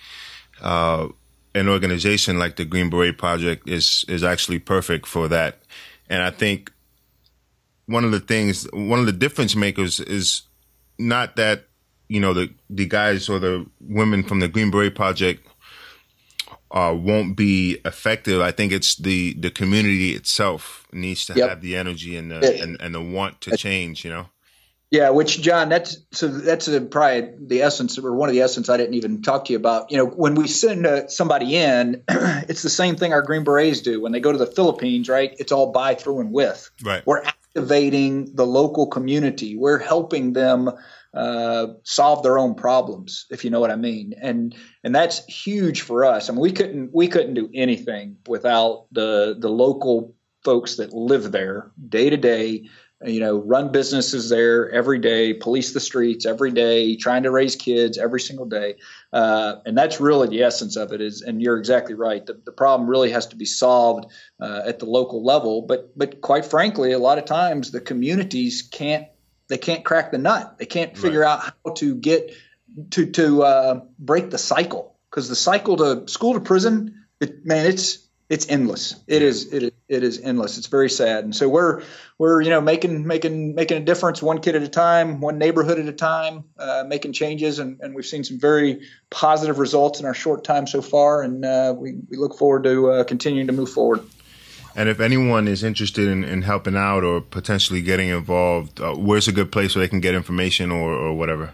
uh, 0.64 1.10
an 1.54 1.70
organization 1.70 2.40
like 2.40 2.56
the 2.56 2.66
Green 2.66 2.90
Beret 2.90 3.20
Project 3.20 3.70
is 3.70 4.06
is 4.08 4.24
actually 4.24 4.58
perfect 4.58 5.06
for 5.06 5.28
that. 5.28 5.60
And 6.10 6.24
I 6.24 6.32
think 6.32 6.72
one 7.86 8.06
of 8.06 8.12
the 8.12 8.22
things, 8.22 8.68
one 8.74 8.98
of 8.98 9.06
the 9.06 9.12
difference 9.12 9.56
makers 9.56 10.00
is 10.00 10.42
not 10.98 11.36
that 11.36 11.69
you 12.10 12.20
know 12.20 12.34
the 12.34 12.50
the 12.70 12.86
guys 12.86 13.30
or 13.30 13.40
the 13.40 13.66
women 13.80 14.24
from 14.24 14.40
the 14.40 14.50
Green 14.50 14.72
Beret 14.72 14.96
Project 14.96 15.48
uh, 16.72 16.96
won't 16.98 17.38
be 17.38 17.80
effective. 17.86 18.42
I 18.42 18.52
think 18.52 18.74
it's 18.74 18.96
the 18.96 19.34
the 19.36 19.52
community 19.52 20.12
itself 20.12 20.86
needs 20.92 21.26
to 21.28 21.34
yep. 21.36 21.50
have 21.50 21.62
the 21.62 21.78
energy 21.78 22.18
and 22.18 22.30
the 22.30 22.62
and, 22.62 22.82
and 22.82 22.94
the 22.94 23.02
want 23.02 23.42
to 23.42 23.56
change. 23.56 24.04
You 24.04 24.12
know. 24.12 24.30
Yeah, 24.92 25.12
which 25.12 25.40
John, 25.40 25.70
that's 25.70 25.98
so 26.12 26.28
that's 26.28 26.68
a, 26.68 26.82
probably 26.82 27.32
the 27.40 27.62
essence, 27.62 28.00
or 28.00 28.12
one 28.16 28.28
of 28.28 28.34
the 28.34 28.42
essence 28.42 28.70
I 28.70 28.78
didn't 28.78 28.96
even 28.96 29.22
talk 29.22 29.46
to 29.46 29.54
you 29.54 29.60
about. 29.60 29.92
You 29.92 29.98
know, 29.98 30.06
when 30.06 30.34
we 30.34 30.48
send 30.48 30.88
uh, 30.88 31.08
somebody 31.08 31.58
in, 31.58 32.04
it's 32.10 32.64
the 32.64 32.72
same 32.72 32.96
thing 32.96 33.14
our 33.14 33.22
Green 33.22 33.44
Berets 33.44 33.82
do 33.82 34.02
when 34.02 34.12
they 34.12 34.20
go 34.20 34.32
to 34.32 34.38
the 34.40 34.48
Philippines, 34.48 35.08
right? 35.08 35.36
It's 35.38 35.52
all 35.52 35.72
by, 35.72 35.94
through, 35.94 36.22
and 36.22 36.32
with. 36.32 36.72
Right. 36.84 37.06
We're 37.06 37.24
activating 37.24 38.36
the 38.36 38.48
local 38.48 38.88
community. 38.88 39.56
We're 39.56 39.78
helping 39.78 40.34
them 40.34 40.72
uh, 41.14 41.68
solve 41.84 42.24
their 42.24 42.38
own 42.38 42.56
problems, 42.56 43.26
if 43.30 43.44
you 43.44 43.50
know 43.50 43.60
what 43.60 43.72
I 43.72 43.76
mean. 43.76 44.14
And 44.22 44.56
and 44.84 44.94
that's 44.94 45.26
huge 45.26 45.82
for 45.82 46.06
us. 46.06 46.30
I 46.30 46.34
mean, 46.34 46.42
we 46.42 46.52
couldn't 46.52 46.92
we 46.94 47.08
couldn't 47.08 47.34
do 47.34 47.50
anything 47.54 48.18
without 48.28 48.86
the 48.92 49.36
the 49.38 49.50
local 49.50 50.16
folks 50.44 50.78
that 50.78 50.94
live 50.94 51.32
there 51.32 51.72
day 51.88 52.10
to 52.10 52.18
day. 52.18 52.70
You 53.06 53.22
know, 53.22 53.38
run 53.38 53.72
businesses 53.72 54.28
there 54.28 54.70
every 54.72 55.00
day, 55.00 55.34
police 55.34 55.72
the 55.72 55.80
streets 55.80 56.26
every 56.26 56.52
day, 56.52 56.98
trying 56.98 57.24
to 57.24 57.32
raise 57.32 57.56
kids 57.56 57.98
every 57.98 58.20
single 58.20 58.46
day, 58.46 58.76
uh, 59.14 59.56
and 59.66 59.78
that's 59.78 60.02
really 60.02 60.28
the 60.28 60.44
essence 60.44 60.76
of 60.76 60.92
it. 60.92 61.00
Is 61.00 61.22
and 61.22 61.42
you're 61.42 61.58
exactly 61.58 61.96
right. 61.96 62.26
The, 62.26 62.42
the 62.44 62.52
problem 62.52 62.90
really 62.90 63.10
has 63.12 63.26
to 63.28 63.38
be 63.38 63.46
solved 63.46 64.12
uh, 64.42 64.64
at 64.66 64.80
the 64.80 64.86
local 64.86 65.24
level. 65.24 65.62
But 65.62 65.98
but 65.98 66.20
quite 66.20 66.44
frankly, 66.44 66.92
a 66.92 67.00
lot 67.00 67.18
of 67.18 67.24
times 67.24 67.72
the 67.72 67.80
communities 67.80 68.62
can't 68.70 69.08
they 69.50 69.58
can't 69.58 69.84
crack 69.84 70.12
the 70.12 70.18
nut. 70.18 70.58
They 70.58 70.66
can't 70.66 70.98
figure 70.98 71.22
right. 71.22 71.32
out 71.32 71.54
how 71.66 71.74
to 71.74 71.96
get 71.96 72.34
to 72.92 73.12
to 73.12 73.44
uh, 73.44 73.82
break 73.98 74.30
the 74.30 74.38
cycle 74.38 74.96
because 75.10 75.28
the 75.28 75.36
cycle 75.36 75.78
to 75.78 76.08
school 76.08 76.36
to 76.36 76.40
prison, 76.40 77.06
it, 77.20 77.46
man, 77.46 77.66
it's 77.66 78.08
it's 78.30 78.48
endless. 78.48 78.96
It 79.08 79.24
is 79.24 79.52
it 79.52 79.74
it 79.88 80.04
is 80.04 80.20
endless. 80.20 80.60
It's 80.60 80.68
very 80.68 80.90
sad. 80.90 81.24
And 81.24 81.36
so 81.36 81.50
we're 81.50 81.82
we're 82.20 82.42
you 82.42 82.52
know 82.52 82.62
making 82.62 83.08
making 83.08 83.56
making 83.56 83.78
a 83.78 83.86
difference 83.86 84.22
one 84.22 84.40
kid 84.40 84.56
at 84.56 84.62
a 84.62 84.68
time, 84.68 85.20
one 85.20 85.40
neighborhood 85.40 85.80
at 85.80 85.88
a 85.88 85.94
time, 85.94 86.44
uh, 86.60 86.86
making 86.88 87.14
changes, 87.14 87.58
and, 87.58 87.82
and 87.82 87.96
we've 87.96 88.06
seen 88.06 88.24
some 88.24 88.40
very 88.40 88.82
positive 89.10 89.58
results 89.58 90.00
in 90.00 90.06
our 90.06 90.14
short 90.14 90.44
time 90.44 90.68
so 90.68 90.84
far, 90.84 91.24
and 91.24 91.44
uh, 91.44 91.74
we 91.76 91.96
we 92.08 92.18
look 92.18 92.38
forward 92.38 92.66
to 92.66 92.92
uh, 92.92 93.04
continuing 93.04 93.48
to 93.48 93.54
move 93.54 93.72
forward. 93.72 94.02
And 94.80 94.88
if 94.88 95.02
anyone 95.02 95.50
is 95.50 95.62
interested 95.62 96.08
in, 96.08 96.24
in 96.24 96.42
helping 96.42 96.78
out 96.78 97.04
or 97.04 97.20
potentially 97.20 97.82
getting 97.82 98.08
involved, 98.08 98.80
uh, 98.80 98.94
where's 98.94 99.28
a 99.28 99.34
good 99.34 99.52
place 99.52 99.76
where 99.76 99.84
they 99.84 99.90
can 99.90 100.00
get 100.00 100.16
information 100.16 100.72
or, 100.72 100.94
or 100.94 101.18
whatever? 101.18 101.52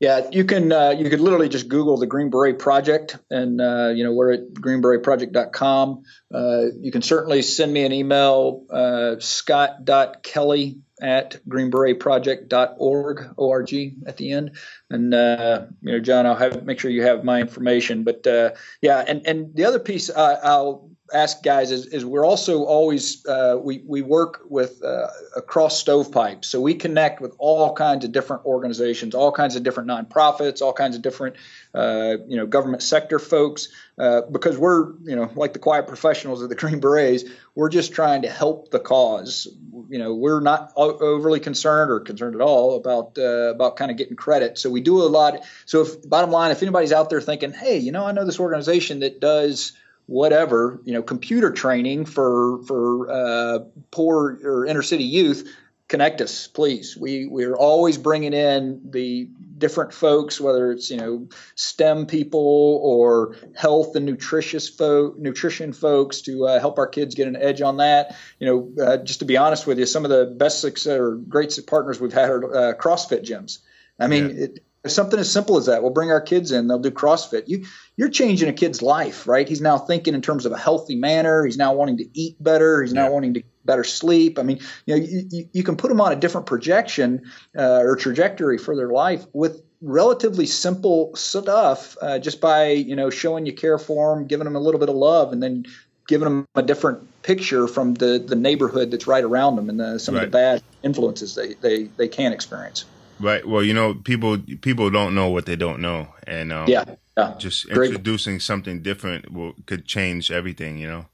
Yeah, 0.00 0.28
you 0.30 0.44
can 0.44 0.70
uh, 0.70 0.90
you 0.90 1.08
could 1.08 1.20
literally 1.20 1.48
just 1.48 1.66
Google 1.70 1.96
the 1.96 2.06
Green 2.06 2.28
Beret 2.28 2.58
Project, 2.58 3.16
and 3.30 3.58
uh, 3.58 3.88
you 3.94 4.04
know 4.04 4.12
we're 4.12 4.32
at 4.32 4.52
greenberetproject.com. 4.52 6.04
Uh, 6.34 6.64
you 6.78 6.92
can 6.92 7.00
certainly 7.00 7.40
send 7.40 7.72
me 7.72 7.86
an 7.86 7.92
email, 7.94 8.66
uh, 8.70 9.16
scott.kelly 9.18 10.76
at 11.00 11.40
greenberetproject.org, 11.48 13.34
O-R-G 13.38 13.94
at 14.06 14.16
the 14.18 14.32
end. 14.32 14.56
And, 14.88 15.12
uh, 15.12 15.66
you 15.82 15.92
know, 15.92 16.00
John, 16.00 16.24
I'll 16.24 16.36
have, 16.36 16.64
make 16.64 16.80
sure 16.80 16.90
you 16.90 17.02
have 17.02 17.22
my 17.22 17.38
information. 17.38 18.02
But, 18.02 18.26
uh, 18.26 18.52
yeah, 18.80 19.04
and, 19.06 19.26
and 19.26 19.54
the 19.54 19.66
other 19.66 19.78
piece 19.78 20.08
uh, 20.08 20.40
I'll 20.42 20.95
ask 21.12 21.42
guys 21.42 21.70
is, 21.70 21.86
is 21.86 22.04
we're 22.04 22.24
also 22.24 22.64
always 22.64 23.24
uh, 23.26 23.58
we 23.60 23.82
we 23.86 24.02
work 24.02 24.42
with 24.48 24.82
uh, 24.82 25.06
across 25.36 25.78
stovepipes. 25.78 26.48
So 26.48 26.60
we 26.60 26.74
connect 26.74 27.20
with 27.20 27.34
all 27.38 27.74
kinds 27.74 28.04
of 28.04 28.12
different 28.12 28.44
organizations 28.44 29.14
all 29.14 29.32
kinds 29.32 29.56
of 29.56 29.62
different 29.62 29.88
nonprofits 29.88 30.62
all 30.62 30.72
kinds 30.72 30.96
of 30.96 31.02
different 31.02 31.36
uh, 31.74 32.16
you 32.26 32.36
know 32.36 32.46
government 32.46 32.82
sector 32.82 33.18
folks 33.18 33.68
uh, 33.98 34.22
because 34.22 34.58
we're 34.58 34.92
you 35.04 35.16
know 35.16 35.30
like 35.36 35.52
the 35.52 35.58
quiet 35.58 35.86
professionals 35.86 36.42
of 36.42 36.48
the 36.48 36.54
green 36.62 36.80
berets 36.80 37.24
we're 37.54 37.70
just 37.70 37.92
trying 37.92 38.22
to 38.22 38.28
help 38.28 38.70
the 38.70 38.80
cause. 38.80 39.48
You 39.88 39.98
know 39.98 40.14
we're 40.14 40.40
not 40.40 40.72
overly 40.76 41.40
concerned 41.40 41.90
or 41.90 42.00
concerned 42.00 42.34
at 42.34 42.40
all 42.40 42.76
about 42.76 43.16
uh, 43.18 43.52
about 43.54 43.76
kind 43.76 43.90
of 43.90 43.96
getting 43.96 44.16
credit. 44.16 44.58
So 44.58 44.70
we 44.70 44.80
do 44.80 45.02
a 45.02 45.04
lot. 45.04 45.44
So 45.64 45.82
if 45.82 46.08
bottom 46.08 46.30
line 46.30 46.50
if 46.50 46.62
anybody's 46.62 46.92
out 46.92 47.10
there 47.10 47.20
thinking 47.20 47.52
hey 47.52 47.78
you 47.78 47.92
know 47.92 48.04
i 48.04 48.12
know 48.12 48.24
this 48.24 48.40
organization 48.40 49.00
that 49.00 49.20
does 49.20 49.72
whatever, 50.06 50.80
you 50.84 50.92
know, 50.92 51.02
computer 51.02 51.52
training 51.52 52.04
for 52.04 52.62
for 52.64 53.10
uh, 53.10 53.58
poor 53.90 54.38
or 54.44 54.66
inner 54.66 54.82
city 54.82 55.04
youth, 55.04 55.48
connect 55.88 56.20
us, 56.20 56.46
please. 56.48 56.96
We 56.96 57.26
we're 57.26 57.56
always 57.56 57.98
bringing 57.98 58.32
in 58.32 58.80
the 58.90 59.28
different 59.58 59.92
folks, 59.92 60.40
whether 60.40 60.72
it's 60.72 60.90
you 60.90 60.96
know 60.96 61.28
STEM 61.54 62.06
people 62.06 62.80
or 62.82 63.36
health 63.54 63.96
and 63.96 64.06
nutritious 64.06 64.68
folk, 64.68 65.18
nutrition 65.18 65.72
folks, 65.72 66.20
to 66.22 66.46
uh, 66.46 66.60
help 66.60 66.78
our 66.78 66.86
kids 66.86 67.14
get 67.14 67.28
an 67.28 67.36
edge 67.36 67.60
on 67.60 67.78
that. 67.78 68.16
You 68.38 68.46
know, 68.46 68.84
uh, 68.84 68.96
just 68.98 69.20
to 69.20 69.24
be 69.24 69.36
honest 69.36 69.66
with 69.66 69.78
you, 69.78 69.86
some 69.86 70.04
of 70.04 70.10
the 70.10 70.26
best 70.26 70.60
success 70.60 70.98
or 70.98 71.16
great 71.16 71.58
partners 71.66 72.00
we've 72.00 72.12
had 72.12 72.30
are 72.30 72.56
uh, 72.56 72.74
CrossFit 72.74 73.24
gyms. 73.24 73.58
I 73.98 74.08
mean, 74.08 74.30
yeah. 74.30 74.44
it, 74.44 74.64
something 74.88 75.18
as 75.18 75.30
simple 75.30 75.56
as 75.56 75.66
that. 75.66 75.82
We'll 75.82 75.92
bring 75.92 76.10
our 76.10 76.20
kids 76.20 76.52
in. 76.52 76.68
They'll 76.68 76.78
do 76.78 76.90
CrossFit. 76.90 77.44
You 77.46 77.66
you're 77.96 78.10
changing 78.10 78.48
a 78.48 78.52
kid's 78.52 78.82
life, 78.82 79.26
right? 79.26 79.48
He's 79.48 79.60
now 79.60 79.78
thinking 79.78 80.14
in 80.14 80.22
terms 80.22 80.46
of 80.46 80.52
a 80.52 80.58
healthy 80.58 80.96
manner. 80.96 81.44
He's 81.44 81.56
now 81.56 81.74
wanting 81.74 81.98
to 81.98 82.06
eat 82.12 82.42
better. 82.42 82.82
He's 82.82 82.92
now 82.92 83.10
wanting 83.10 83.34
to 83.34 83.42
better 83.64 83.84
sleep. 83.84 84.38
I 84.38 84.42
mean, 84.42 84.60
you 84.86 84.96
know, 84.96 85.02
you, 85.02 85.48
you 85.52 85.62
can 85.62 85.76
put 85.76 85.88
them 85.88 86.00
on 86.00 86.12
a 86.12 86.16
different 86.16 86.46
projection 86.46 87.30
uh, 87.56 87.80
or 87.82 87.96
trajectory 87.96 88.58
for 88.58 88.76
their 88.76 88.90
life 88.90 89.24
with 89.32 89.62
relatively 89.80 90.46
simple 90.46 91.14
stuff, 91.14 91.96
uh, 92.00 92.18
just 92.18 92.40
by 92.40 92.70
you 92.70 92.96
know 92.96 93.10
showing 93.10 93.46
you 93.46 93.52
care 93.52 93.78
for 93.78 94.14
them, 94.14 94.26
giving 94.26 94.44
them 94.44 94.56
a 94.56 94.60
little 94.60 94.80
bit 94.80 94.88
of 94.88 94.96
love, 94.96 95.32
and 95.32 95.42
then 95.42 95.66
giving 96.08 96.24
them 96.24 96.46
a 96.54 96.62
different 96.62 97.22
picture 97.22 97.66
from 97.66 97.94
the 97.94 98.22
the 98.24 98.36
neighborhood 98.36 98.90
that's 98.90 99.06
right 99.06 99.24
around 99.24 99.56
them 99.56 99.68
and 99.68 99.80
the, 99.80 99.98
some 99.98 100.14
right. 100.14 100.24
of 100.24 100.30
the 100.30 100.36
bad 100.36 100.62
influences 100.82 101.34
they 101.34 101.54
they 101.54 101.84
they 101.84 102.08
can 102.08 102.32
experience. 102.32 102.84
Right. 103.18 103.46
Well, 103.46 103.62
you 103.62 103.72
know, 103.72 103.94
people 103.94 104.38
people 104.60 104.90
don't 104.90 105.14
know 105.14 105.30
what 105.30 105.46
they 105.46 105.56
don't 105.56 105.80
know, 105.80 106.08
and 106.26 106.52
um, 106.52 106.68
yeah, 106.68 106.84
yeah. 107.16 107.34
just 107.38 107.68
Great. 107.68 107.88
introducing 107.90 108.40
something 108.40 108.82
different 108.82 109.32
will 109.32 109.54
could 109.64 109.86
change 109.86 110.30
everything. 110.30 110.78
You 110.78 110.88
know. 110.88 111.06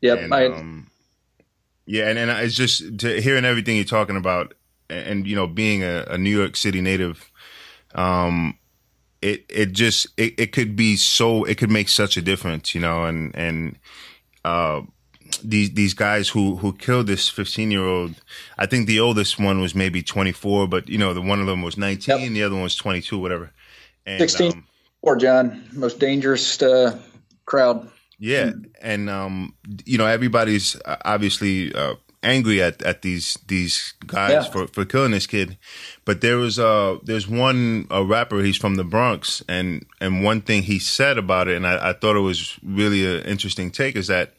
Yep. 0.00 0.18
And, 0.18 0.34
I, 0.34 0.46
um, 0.46 0.90
yeah, 1.86 2.08
and, 2.08 2.18
and 2.18 2.30
it's 2.30 2.54
just 2.54 2.98
to 2.98 3.20
hearing 3.22 3.44
everything 3.44 3.76
you're 3.76 3.84
talking 3.84 4.16
about, 4.16 4.54
and, 4.90 5.06
and 5.06 5.26
you 5.26 5.36
know, 5.36 5.46
being 5.46 5.82
a, 5.82 6.04
a, 6.08 6.18
New 6.18 6.36
York 6.36 6.56
City 6.56 6.80
native, 6.80 7.30
um, 7.94 8.58
it 9.22 9.44
it 9.48 9.72
just 9.72 10.08
it, 10.16 10.34
it 10.38 10.52
could 10.52 10.76
be 10.76 10.96
so 10.96 11.44
it 11.44 11.56
could 11.56 11.70
make 11.70 11.88
such 11.88 12.16
a 12.16 12.22
difference, 12.22 12.74
you 12.74 12.80
know, 12.80 13.04
and 13.04 13.34
and 13.34 13.78
uh, 14.44 14.82
these 15.38 15.72
these 15.72 15.94
guys 15.94 16.28
who 16.28 16.56
who 16.56 16.72
killed 16.72 17.06
this 17.06 17.28
15 17.28 17.70
year 17.70 17.84
old 17.84 18.14
i 18.58 18.66
think 18.66 18.86
the 18.86 19.00
oldest 19.00 19.38
one 19.38 19.60
was 19.60 19.74
maybe 19.74 20.02
24 20.02 20.68
but 20.68 20.88
you 20.88 20.98
know 20.98 21.14
the 21.14 21.20
one 21.20 21.40
of 21.40 21.46
them 21.46 21.62
was 21.62 21.76
19 21.76 22.20
yep. 22.20 22.30
the 22.30 22.42
other 22.42 22.54
one 22.54 22.64
was 22.64 22.76
22 22.76 23.18
whatever. 23.18 23.50
And, 24.06 24.18
16 24.18 24.52
um, 24.52 24.66
or 25.02 25.16
john. 25.16 25.64
Most 25.72 25.98
dangerous 25.98 26.60
uh, 26.62 26.98
crowd. 27.46 27.90
Yeah 28.18 28.52
and 28.80 29.10
um 29.10 29.54
you 29.84 29.98
know 29.98 30.06
everybody's 30.06 30.76
uh, 30.84 30.96
obviously 31.04 31.74
uh, 31.74 31.94
angry 32.24 32.62
at 32.62 32.82
at 32.82 33.02
these 33.02 33.38
these 33.46 33.94
guys 34.06 34.32
yeah. 34.32 34.42
for 34.42 34.66
for 34.68 34.84
killing 34.84 35.12
this 35.12 35.26
kid. 35.26 35.58
But 36.04 36.20
there 36.20 36.38
was 36.38 36.58
uh 36.58 36.98
there's 37.02 37.28
one 37.28 37.86
a 37.90 38.02
rapper 38.02 38.42
he's 38.42 38.56
from 38.56 38.76
the 38.76 38.84
bronx 38.84 39.42
and 39.48 39.86
and 40.00 40.24
one 40.24 40.40
thing 40.40 40.62
he 40.62 40.78
said 40.78 41.18
about 41.18 41.48
it 41.48 41.56
and 41.56 41.66
i, 41.66 41.90
I 41.90 41.92
thought 41.92 42.16
it 42.16 42.20
was 42.20 42.58
really 42.64 43.06
an 43.06 43.24
interesting 43.24 43.70
take 43.70 43.94
is 43.94 44.06
that 44.08 44.34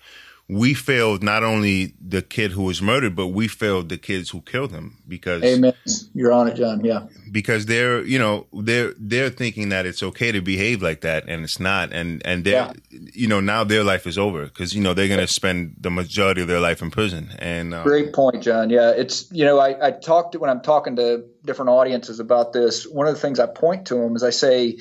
we 0.48 0.76
failed 0.76 1.24
not 1.24 1.44
only 1.44 1.96
the 2.00 2.22
kid 2.22 2.52
who 2.52 2.64
was 2.64 2.80
murdered, 2.80 3.16
but 3.16 3.28
we 3.28 3.48
failed 3.48 3.90
the 3.90 3.98
kids 3.98 4.30
who 4.30 4.42
killed 4.42 4.72
him 4.72 4.98
because 5.08 5.44
Amen. 5.44 5.74
You're 6.14 6.32
on 6.32 6.48
it, 6.48 6.56
John. 6.56 6.86
Yeah. 6.86 7.08
Because 7.32 7.66
they're, 7.66 8.04
you 8.04 8.20
know, 8.20 8.46
they're 8.54 8.94
they're 9.00 9.32
thinking 9.32 9.70
that 9.70 9.88
it's 9.88 10.04
okay 10.04 10.32
to 10.32 10.42
behave 10.42 10.84
like 10.84 11.02
that 11.02 11.28
and 11.28 11.44
it's 11.44 11.60
not. 11.60 11.92
And 11.92 12.22
and 12.26 12.44
they're 12.44 12.72
yeah. 12.92 13.00
you 13.14 13.28
know, 13.28 13.40
now 13.40 13.64
their 13.64 13.84
life 13.84 14.06
is 14.06 14.20
over 14.20 14.46
because, 14.46 14.76
you 14.76 14.84
know, 14.84 14.94
they're 14.94 15.08
gonna 15.08 15.26
spend 15.26 15.78
the 15.80 15.90
majority 15.90 16.42
of 16.42 16.48
their 16.48 16.60
life 16.60 16.84
in 16.84 16.92
prison. 16.92 17.32
And 17.40 17.74
um, 17.74 17.84
great 17.84 18.14
point, 18.14 18.44
John. 18.44 18.70
Yeah. 18.70 18.92
It's 18.92 19.32
you 19.32 19.46
know, 19.46 19.58
I, 19.58 19.88
I 19.88 19.92
talked 19.92 20.34
to 20.34 20.40
when 20.40 20.52
I'm 20.52 20.62
talking 20.62 20.98
to 20.98 21.26
different 21.44 21.70
audiences 21.70 22.20
about 22.20 22.54
this, 22.54 22.86
one 22.86 23.08
of 23.08 23.16
the 23.16 23.20
things 23.20 23.40
I 23.40 23.48
point 23.48 23.88
to 23.88 23.96
them 23.96 24.16
is 24.16 24.22
I 24.22 24.30
say 24.30 24.78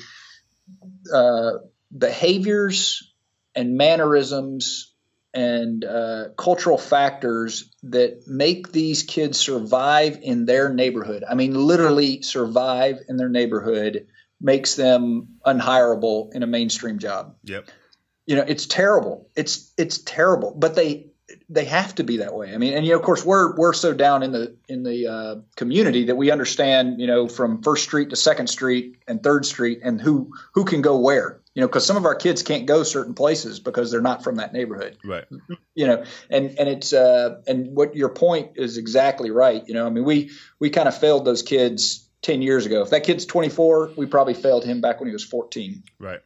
uh, 1.11 1.53
behaviors 1.97 3.11
and 3.55 3.77
mannerisms 3.77 4.94
and 5.35 5.83
uh, 5.83 6.29
cultural 6.37 6.77
factors 6.77 7.69
that 7.83 8.25
make 8.25 8.71
these 8.71 9.03
kids 9.03 9.37
survive 9.37 10.19
in 10.21 10.45
their 10.45 10.73
neighborhood. 10.73 11.25
I 11.29 11.35
mean, 11.35 11.53
literally 11.53 12.21
survive 12.21 12.99
in 13.09 13.17
their 13.17 13.29
neighborhood 13.29 14.07
makes 14.39 14.75
them 14.75 15.37
unhireable 15.45 16.33
in 16.33 16.41
a 16.41 16.47
mainstream 16.47 16.99
job. 16.99 17.35
Yep. 17.43 17.69
You 18.25 18.37
know, 18.37 18.45
it's 18.47 18.65
terrible. 18.65 19.29
It's 19.35 19.71
it's 19.77 19.99
terrible, 19.99 20.55
but 20.57 20.73
they 20.73 21.11
they 21.49 21.65
have 21.65 21.93
to 21.95 22.03
be 22.03 22.17
that 22.17 22.33
way. 22.33 22.53
I 22.53 22.57
mean, 22.57 22.73
and 22.73 22.85
you 22.85 22.93
know, 22.93 22.99
of 22.99 23.03
course, 23.03 23.23
we're 23.25 23.55
we're 23.55 23.73
so 23.73 23.93
down 23.93 24.23
in 24.23 24.31
the 24.31 24.55
in 24.69 24.83
the 24.83 25.07
uh, 25.07 25.35
community 25.57 26.05
that 26.05 26.15
we 26.15 26.31
understand, 26.31 26.99
you 26.99 27.07
know, 27.07 27.27
from 27.27 27.61
First 27.61 27.83
Street 27.83 28.11
to 28.11 28.15
Second 28.15 28.47
Street 28.47 28.97
and 29.07 29.21
Third 29.21 29.45
Street, 29.45 29.81
and 29.83 29.99
who 29.99 30.31
who 30.53 30.65
can 30.65 30.81
go 30.81 30.97
where 30.97 31.41
you 31.55 31.61
know, 31.61 31.67
because 31.67 31.85
some 31.85 31.95
of 31.97 32.05
our 32.05 32.15
kids 32.15 32.43
can't 32.43 32.65
go 32.65 32.83
certain 32.83 33.13
places 33.13 33.61
because 33.61 33.89
they're 33.89 34.01
not 34.01 34.23
from 34.23 34.35
that 34.35 34.53
neighborhood. 34.53 34.97
Right. 35.03 35.25
You 35.77 35.87
know, 35.87 36.05
and 36.29 36.57
and 36.57 36.69
it's 36.69 36.93
uh 36.93 37.41
and 37.47 37.75
what 37.75 37.97
your 37.97 38.07
point 38.07 38.51
is 38.55 38.77
exactly 38.77 39.29
right. 39.29 39.61
You 39.67 39.73
know, 39.73 39.85
I 39.85 39.89
mean, 39.89 40.05
we 40.05 40.31
we 40.57 40.69
kind 40.69 40.87
of 40.87 40.97
failed 40.97 41.25
those 41.25 41.41
kids 41.41 42.07
ten 42.21 42.41
years 42.41 42.65
ago. 42.65 42.81
If 42.81 42.91
that 42.91 43.03
kid's 43.03 43.25
twenty 43.25 43.49
four, 43.49 43.91
we 43.97 44.05
probably 44.05 44.35
failed 44.35 44.63
him 44.63 44.79
back 44.79 45.01
when 45.01 45.07
he 45.07 45.13
was 45.13 45.25
fourteen. 45.25 45.83
Right. 45.99 46.21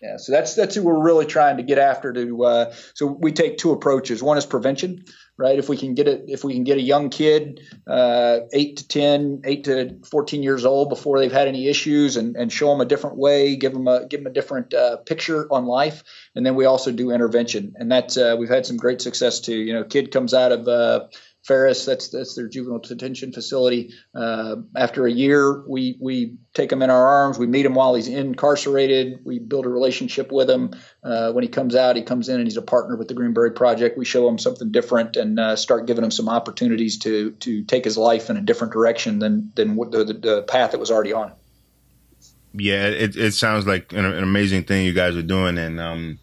Yeah, 0.00 0.16
so 0.16 0.30
that's 0.30 0.54
that's 0.54 0.76
who 0.76 0.84
we're 0.84 1.02
really 1.02 1.26
trying 1.26 1.56
to 1.56 1.64
get 1.64 1.78
after. 1.78 2.12
To 2.12 2.44
uh, 2.44 2.74
so 2.94 3.06
we 3.06 3.32
take 3.32 3.58
two 3.58 3.72
approaches. 3.72 4.22
One 4.22 4.38
is 4.38 4.46
prevention, 4.46 5.04
right? 5.36 5.58
If 5.58 5.68
we 5.68 5.76
can 5.76 5.94
get 5.94 6.06
it, 6.06 6.26
if 6.28 6.44
we 6.44 6.54
can 6.54 6.62
get 6.62 6.78
a 6.78 6.80
young 6.80 7.10
kid, 7.10 7.60
uh, 7.84 8.40
eight 8.52 8.76
to 8.76 8.86
10, 8.86 9.42
8 9.44 9.64
to 9.64 9.96
fourteen 10.08 10.44
years 10.44 10.64
old, 10.64 10.88
before 10.88 11.18
they've 11.18 11.32
had 11.32 11.48
any 11.48 11.66
issues, 11.66 12.16
and, 12.16 12.36
and 12.36 12.52
show 12.52 12.70
them 12.70 12.80
a 12.80 12.84
different 12.84 13.16
way, 13.16 13.56
give 13.56 13.72
them 13.72 13.88
a 13.88 14.06
give 14.06 14.20
them 14.20 14.30
a 14.30 14.32
different 14.32 14.72
uh, 14.72 14.98
picture 14.98 15.52
on 15.52 15.66
life, 15.66 16.04
and 16.36 16.46
then 16.46 16.54
we 16.54 16.64
also 16.64 16.92
do 16.92 17.10
intervention, 17.10 17.74
and 17.76 17.90
that's 17.90 18.16
uh, 18.16 18.36
we've 18.38 18.48
had 18.48 18.66
some 18.66 18.76
great 18.76 19.02
success 19.02 19.40
too. 19.40 19.56
You 19.56 19.72
know, 19.72 19.82
kid 19.82 20.12
comes 20.12 20.32
out 20.32 20.52
of 20.52 20.68
uh, 20.68 21.08
Faris. 21.48 21.86
That's 21.86 22.08
that's 22.08 22.34
their 22.34 22.46
juvenile 22.46 22.78
detention 22.78 23.32
facility. 23.32 23.94
Uh, 24.14 24.56
after 24.76 25.06
a 25.06 25.10
year, 25.10 25.64
we 25.66 25.96
we 25.98 26.36
take 26.52 26.70
him 26.70 26.82
in 26.82 26.90
our 26.90 27.06
arms. 27.06 27.38
We 27.38 27.46
meet 27.46 27.64
him 27.64 27.74
while 27.74 27.94
he's 27.94 28.06
incarcerated. 28.06 29.20
We 29.24 29.38
build 29.38 29.64
a 29.64 29.70
relationship 29.70 30.30
with 30.30 30.50
him. 30.50 30.74
Uh, 31.02 31.32
when 31.32 31.42
he 31.42 31.48
comes 31.48 31.74
out, 31.74 31.96
he 31.96 32.02
comes 32.02 32.28
in 32.28 32.36
and 32.36 32.44
he's 32.44 32.58
a 32.58 32.62
partner 32.62 32.96
with 32.96 33.08
the 33.08 33.14
Green 33.14 33.32
Beret 33.32 33.56
Project. 33.56 33.96
We 33.96 34.04
show 34.04 34.28
him 34.28 34.38
something 34.38 34.70
different 34.70 35.16
and 35.16 35.40
uh, 35.40 35.56
start 35.56 35.86
giving 35.86 36.04
him 36.04 36.10
some 36.10 36.28
opportunities 36.28 36.98
to 36.98 37.30
to 37.30 37.64
take 37.64 37.84
his 37.84 37.96
life 37.96 38.28
in 38.28 38.36
a 38.36 38.42
different 38.42 38.74
direction 38.74 39.18
than 39.18 39.50
than 39.54 39.74
the, 39.74 40.04
the, 40.04 40.12
the 40.12 40.42
path 40.42 40.72
that 40.72 40.78
was 40.78 40.90
already 40.90 41.14
on. 41.14 41.32
Yeah, 42.52 42.88
it 42.88 43.16
it 43.16 43.32
sounds 43.32 43.66
like 43.66 43.94
an, 43.94 44.04
an 44.04 44.22
amazing 44.22 44.64
thing 44.64 44.84
you 44.84 44.92
guys 44.92 45.16
are 45.16 45.22
doing, 45.22 45.56
and 45.56 45.80
um, 45.80 46.18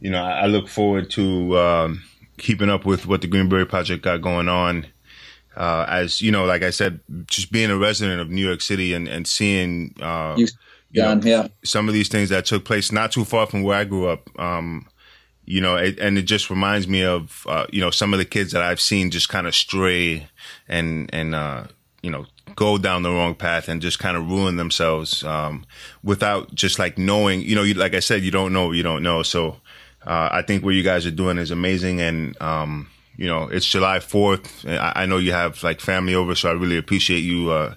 you 0.00 0.10
know, 0.10 0.22
I, 0.22 0.40
I 0.40 0.46
look 0.46 0.68
forward 0.68 1.10
to. 1.10 1.58
Um, 1.58 2.02
keeping 2.38 2.70
up 2.70 2.84
with 2.84 3.06
what 3.06 3.20
the 3.20 3.26
Green 3.26 3.48
Beret 3.48 3.68
Project 3.68 4.02
got 4.02 4.20
going 4.20 4.48
on. 4.48 4.86
Uh, 5.56 5.86
as 5.88 6.20
you 6.20 6.32
know, 6.32 6.44
like 6.44 6.62
I 6.62 6.70
said, 6.70 7.00
just 7.26 7.52
being 7.52 7.70
a 7.70 7.76
resident 7.76 8.20
of 8.20 8.28
New 8.28 8.44
York 8.44 8.60
City 8.60 8.92
and, 8.92 9.06
and 9.06 9.26
seeing, 9.26 9.94
uh, 10.02 10.34
you, 10.36 10.48
you 10.90 11.02
know, 11.02 11.20
yeah. 11.22 11.48
some 11.64 11.86
of 11.86 11.94
these 11.94 12.08
things 12.08 12.28
that 12.30 12.44
took 12.44 12.64
place 12.64 12.90
not 12.90 13.12
too 13.12 13.24
far 13.24 13.46
from 13.46 13.62
where 13.62 13.78
I 13.78 13.84
grew 13.84 14.08
up. 14.08 14.28
Um, 14.38 14.88
you 15.44 15.60
know, 15.60 15.76
it, 15.76 15.98
and 15.98 16.18
it 16.18 16.22
just 16.22 16.50
reminds 16.50 16.88
me 16.88 17.04
of, 17.04 17.46
uh, 17.48 17.66
you 17.70 17.80
know, 17.80 17.90
some 17.90 18.12
of 18.12 18.18
the 18.18 18.24
kids 18.24 18.52
that 18.52 18.62
I've 18.62 18.80
seen 18.80 19.10
just 19.10 19.28
kind 19.28 19.46
of 19.46 19.54
stray 19.54 20.28
and, 20.68 21.08
and, 21.12 21.34
uh, 21.34 21.64
you 22.04 22.10
know 22.10 22.26
go 22.54 22.76
down 22.76 23.02
the 23.02 23.10
wrong 23.10 23.34
path 23.34 23.66
and 23.68 23.80
just 23.80 23.98
kind 23.98 24.16
of 24.16 24.28
ruin 24.28 24.56
themselves 24.56 25.24
um, 25.24 25.64
without 26.02 26.54
just 26.54 26.78
like 26.78 26.98
knowing. 26.98 27.40
You 27.40 27.56
know, 27.56 27.62
you, 27.62 27.74
like 27.74 27.94
I 27.94 28.00
said, 28.00 28.22
you 28.22 28.30
don't 28.30 28.52
know 28.52 28.66
what 28.66 28.76
you 28.76 28.82
don't 28.82 29.02
know. 29.02 29.22
So 29.22 29.56
uh, 30.06 30.28
I 30.32 30.42
think 30.42 30.64
what 30.64 30.74
you 30.74 30.82
guys 30.82 31.06
are 31.06 31.10
doing 31.10 31.38
is 31.38 31.50
amazing, 31.50 32.00
and 32.00 32.40
um, 32.40 32.88
you 33.16 33.26
know, 33.26 33.44
it's 33.44 33.66
July 33.66 34.00
Fourth. 34.00 34.66
I, 34.66 34.92
I, 34.96 35.06
know 35.06 35.18
you 35.18 35.32
have 35.32 35.62
like 35.62 35.80
family 35.80 36.14
over, 36.14 36.34
so 36.34 36.50
I 36.50 36.52
really 36.52 36.78
appreciate 36.78 37.20
you, 37.20 37.50
uh, 37.50 37.74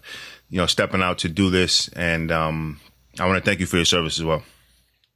you 0.49 0.57
know, 0.57 0.65
stepping 0.65 1.01
out 1.01 1.19
to 1.19 1.29
do 1.29 1.49
this, 1.49 1.87
and 1.89 2.31
um, 2.31 2.79
I 3.19 3.25
want 3.25 3.43
to 3.43 3.49
thank 3.49 3.59
you 3.59 3.65
for 3.65 3.77
your 3.77 3.85
service 3.85 4.19
as 4.19 4.25
well. 4.25 4.43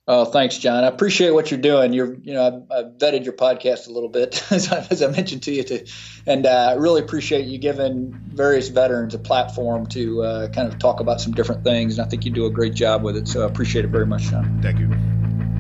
Oh, 0.08 0.26
thanks, 0.26 0.58
John. 0.58 0.84
I 0.84 0.88
appreciate 0.88 1.30
what 1.30 1.52
you're 1.52 1.60
doing. 1.60 1.94
You're, 1.94 2.16
you 2.16 2.34
know, 2.34 2.48
I've, 2.48 2.86
I've 2.86 2.92
vetted 2.94 3.24
your 3.24 3.34
podcast 3.34 3.88
a 3.88 3.92
little 3.92 4.10
bit, 4.10 4.44
as, 4.52 4.72
I, 4.72 4.86
as 4.90 5.02
I 5.02 5.08
mentioned 5.08 5.44
to 5.44 5.52
you, 5.54 5.64
too, 5.64 5.86
and 6.26 6.48
I 6.48 6.74
uh, 6.74 6.76
really 6.78 7.02
appreciate 7.02 7.46
you 7.46 7.58
giving 7.60 8.12
various 8.28 8.70
veterans 8.70 9.14
a 9.14 9.20
platform 9.20 9.86
to 9.88 10.24
uh, 10.24 10.48
kind 10.50 10.68
of 10.68 10.80
talk 10.80 11.00
about 11.00 11.22
some 11.22 11.34
different 11.34 11.64
things. 11.64 11.98
And 11.98 12.06
I 12.06 12.10
think 12.10 12.26
you 12.26 12.32
do 12.32 12.46
a 12.46 12.52
great 12.52 12.74
job 12.74 13.04
with 13.04 13.16
it. 13.16 13.28
So 13.28 13.44
I 13.44 13.46
appreciate 13.46 13.86
it 13.86 13.90
very 13.90 14.08
much, 14.08 14.24
John. 14.24 14.60
Thank 14.62 14.80
you. 14.80 15.51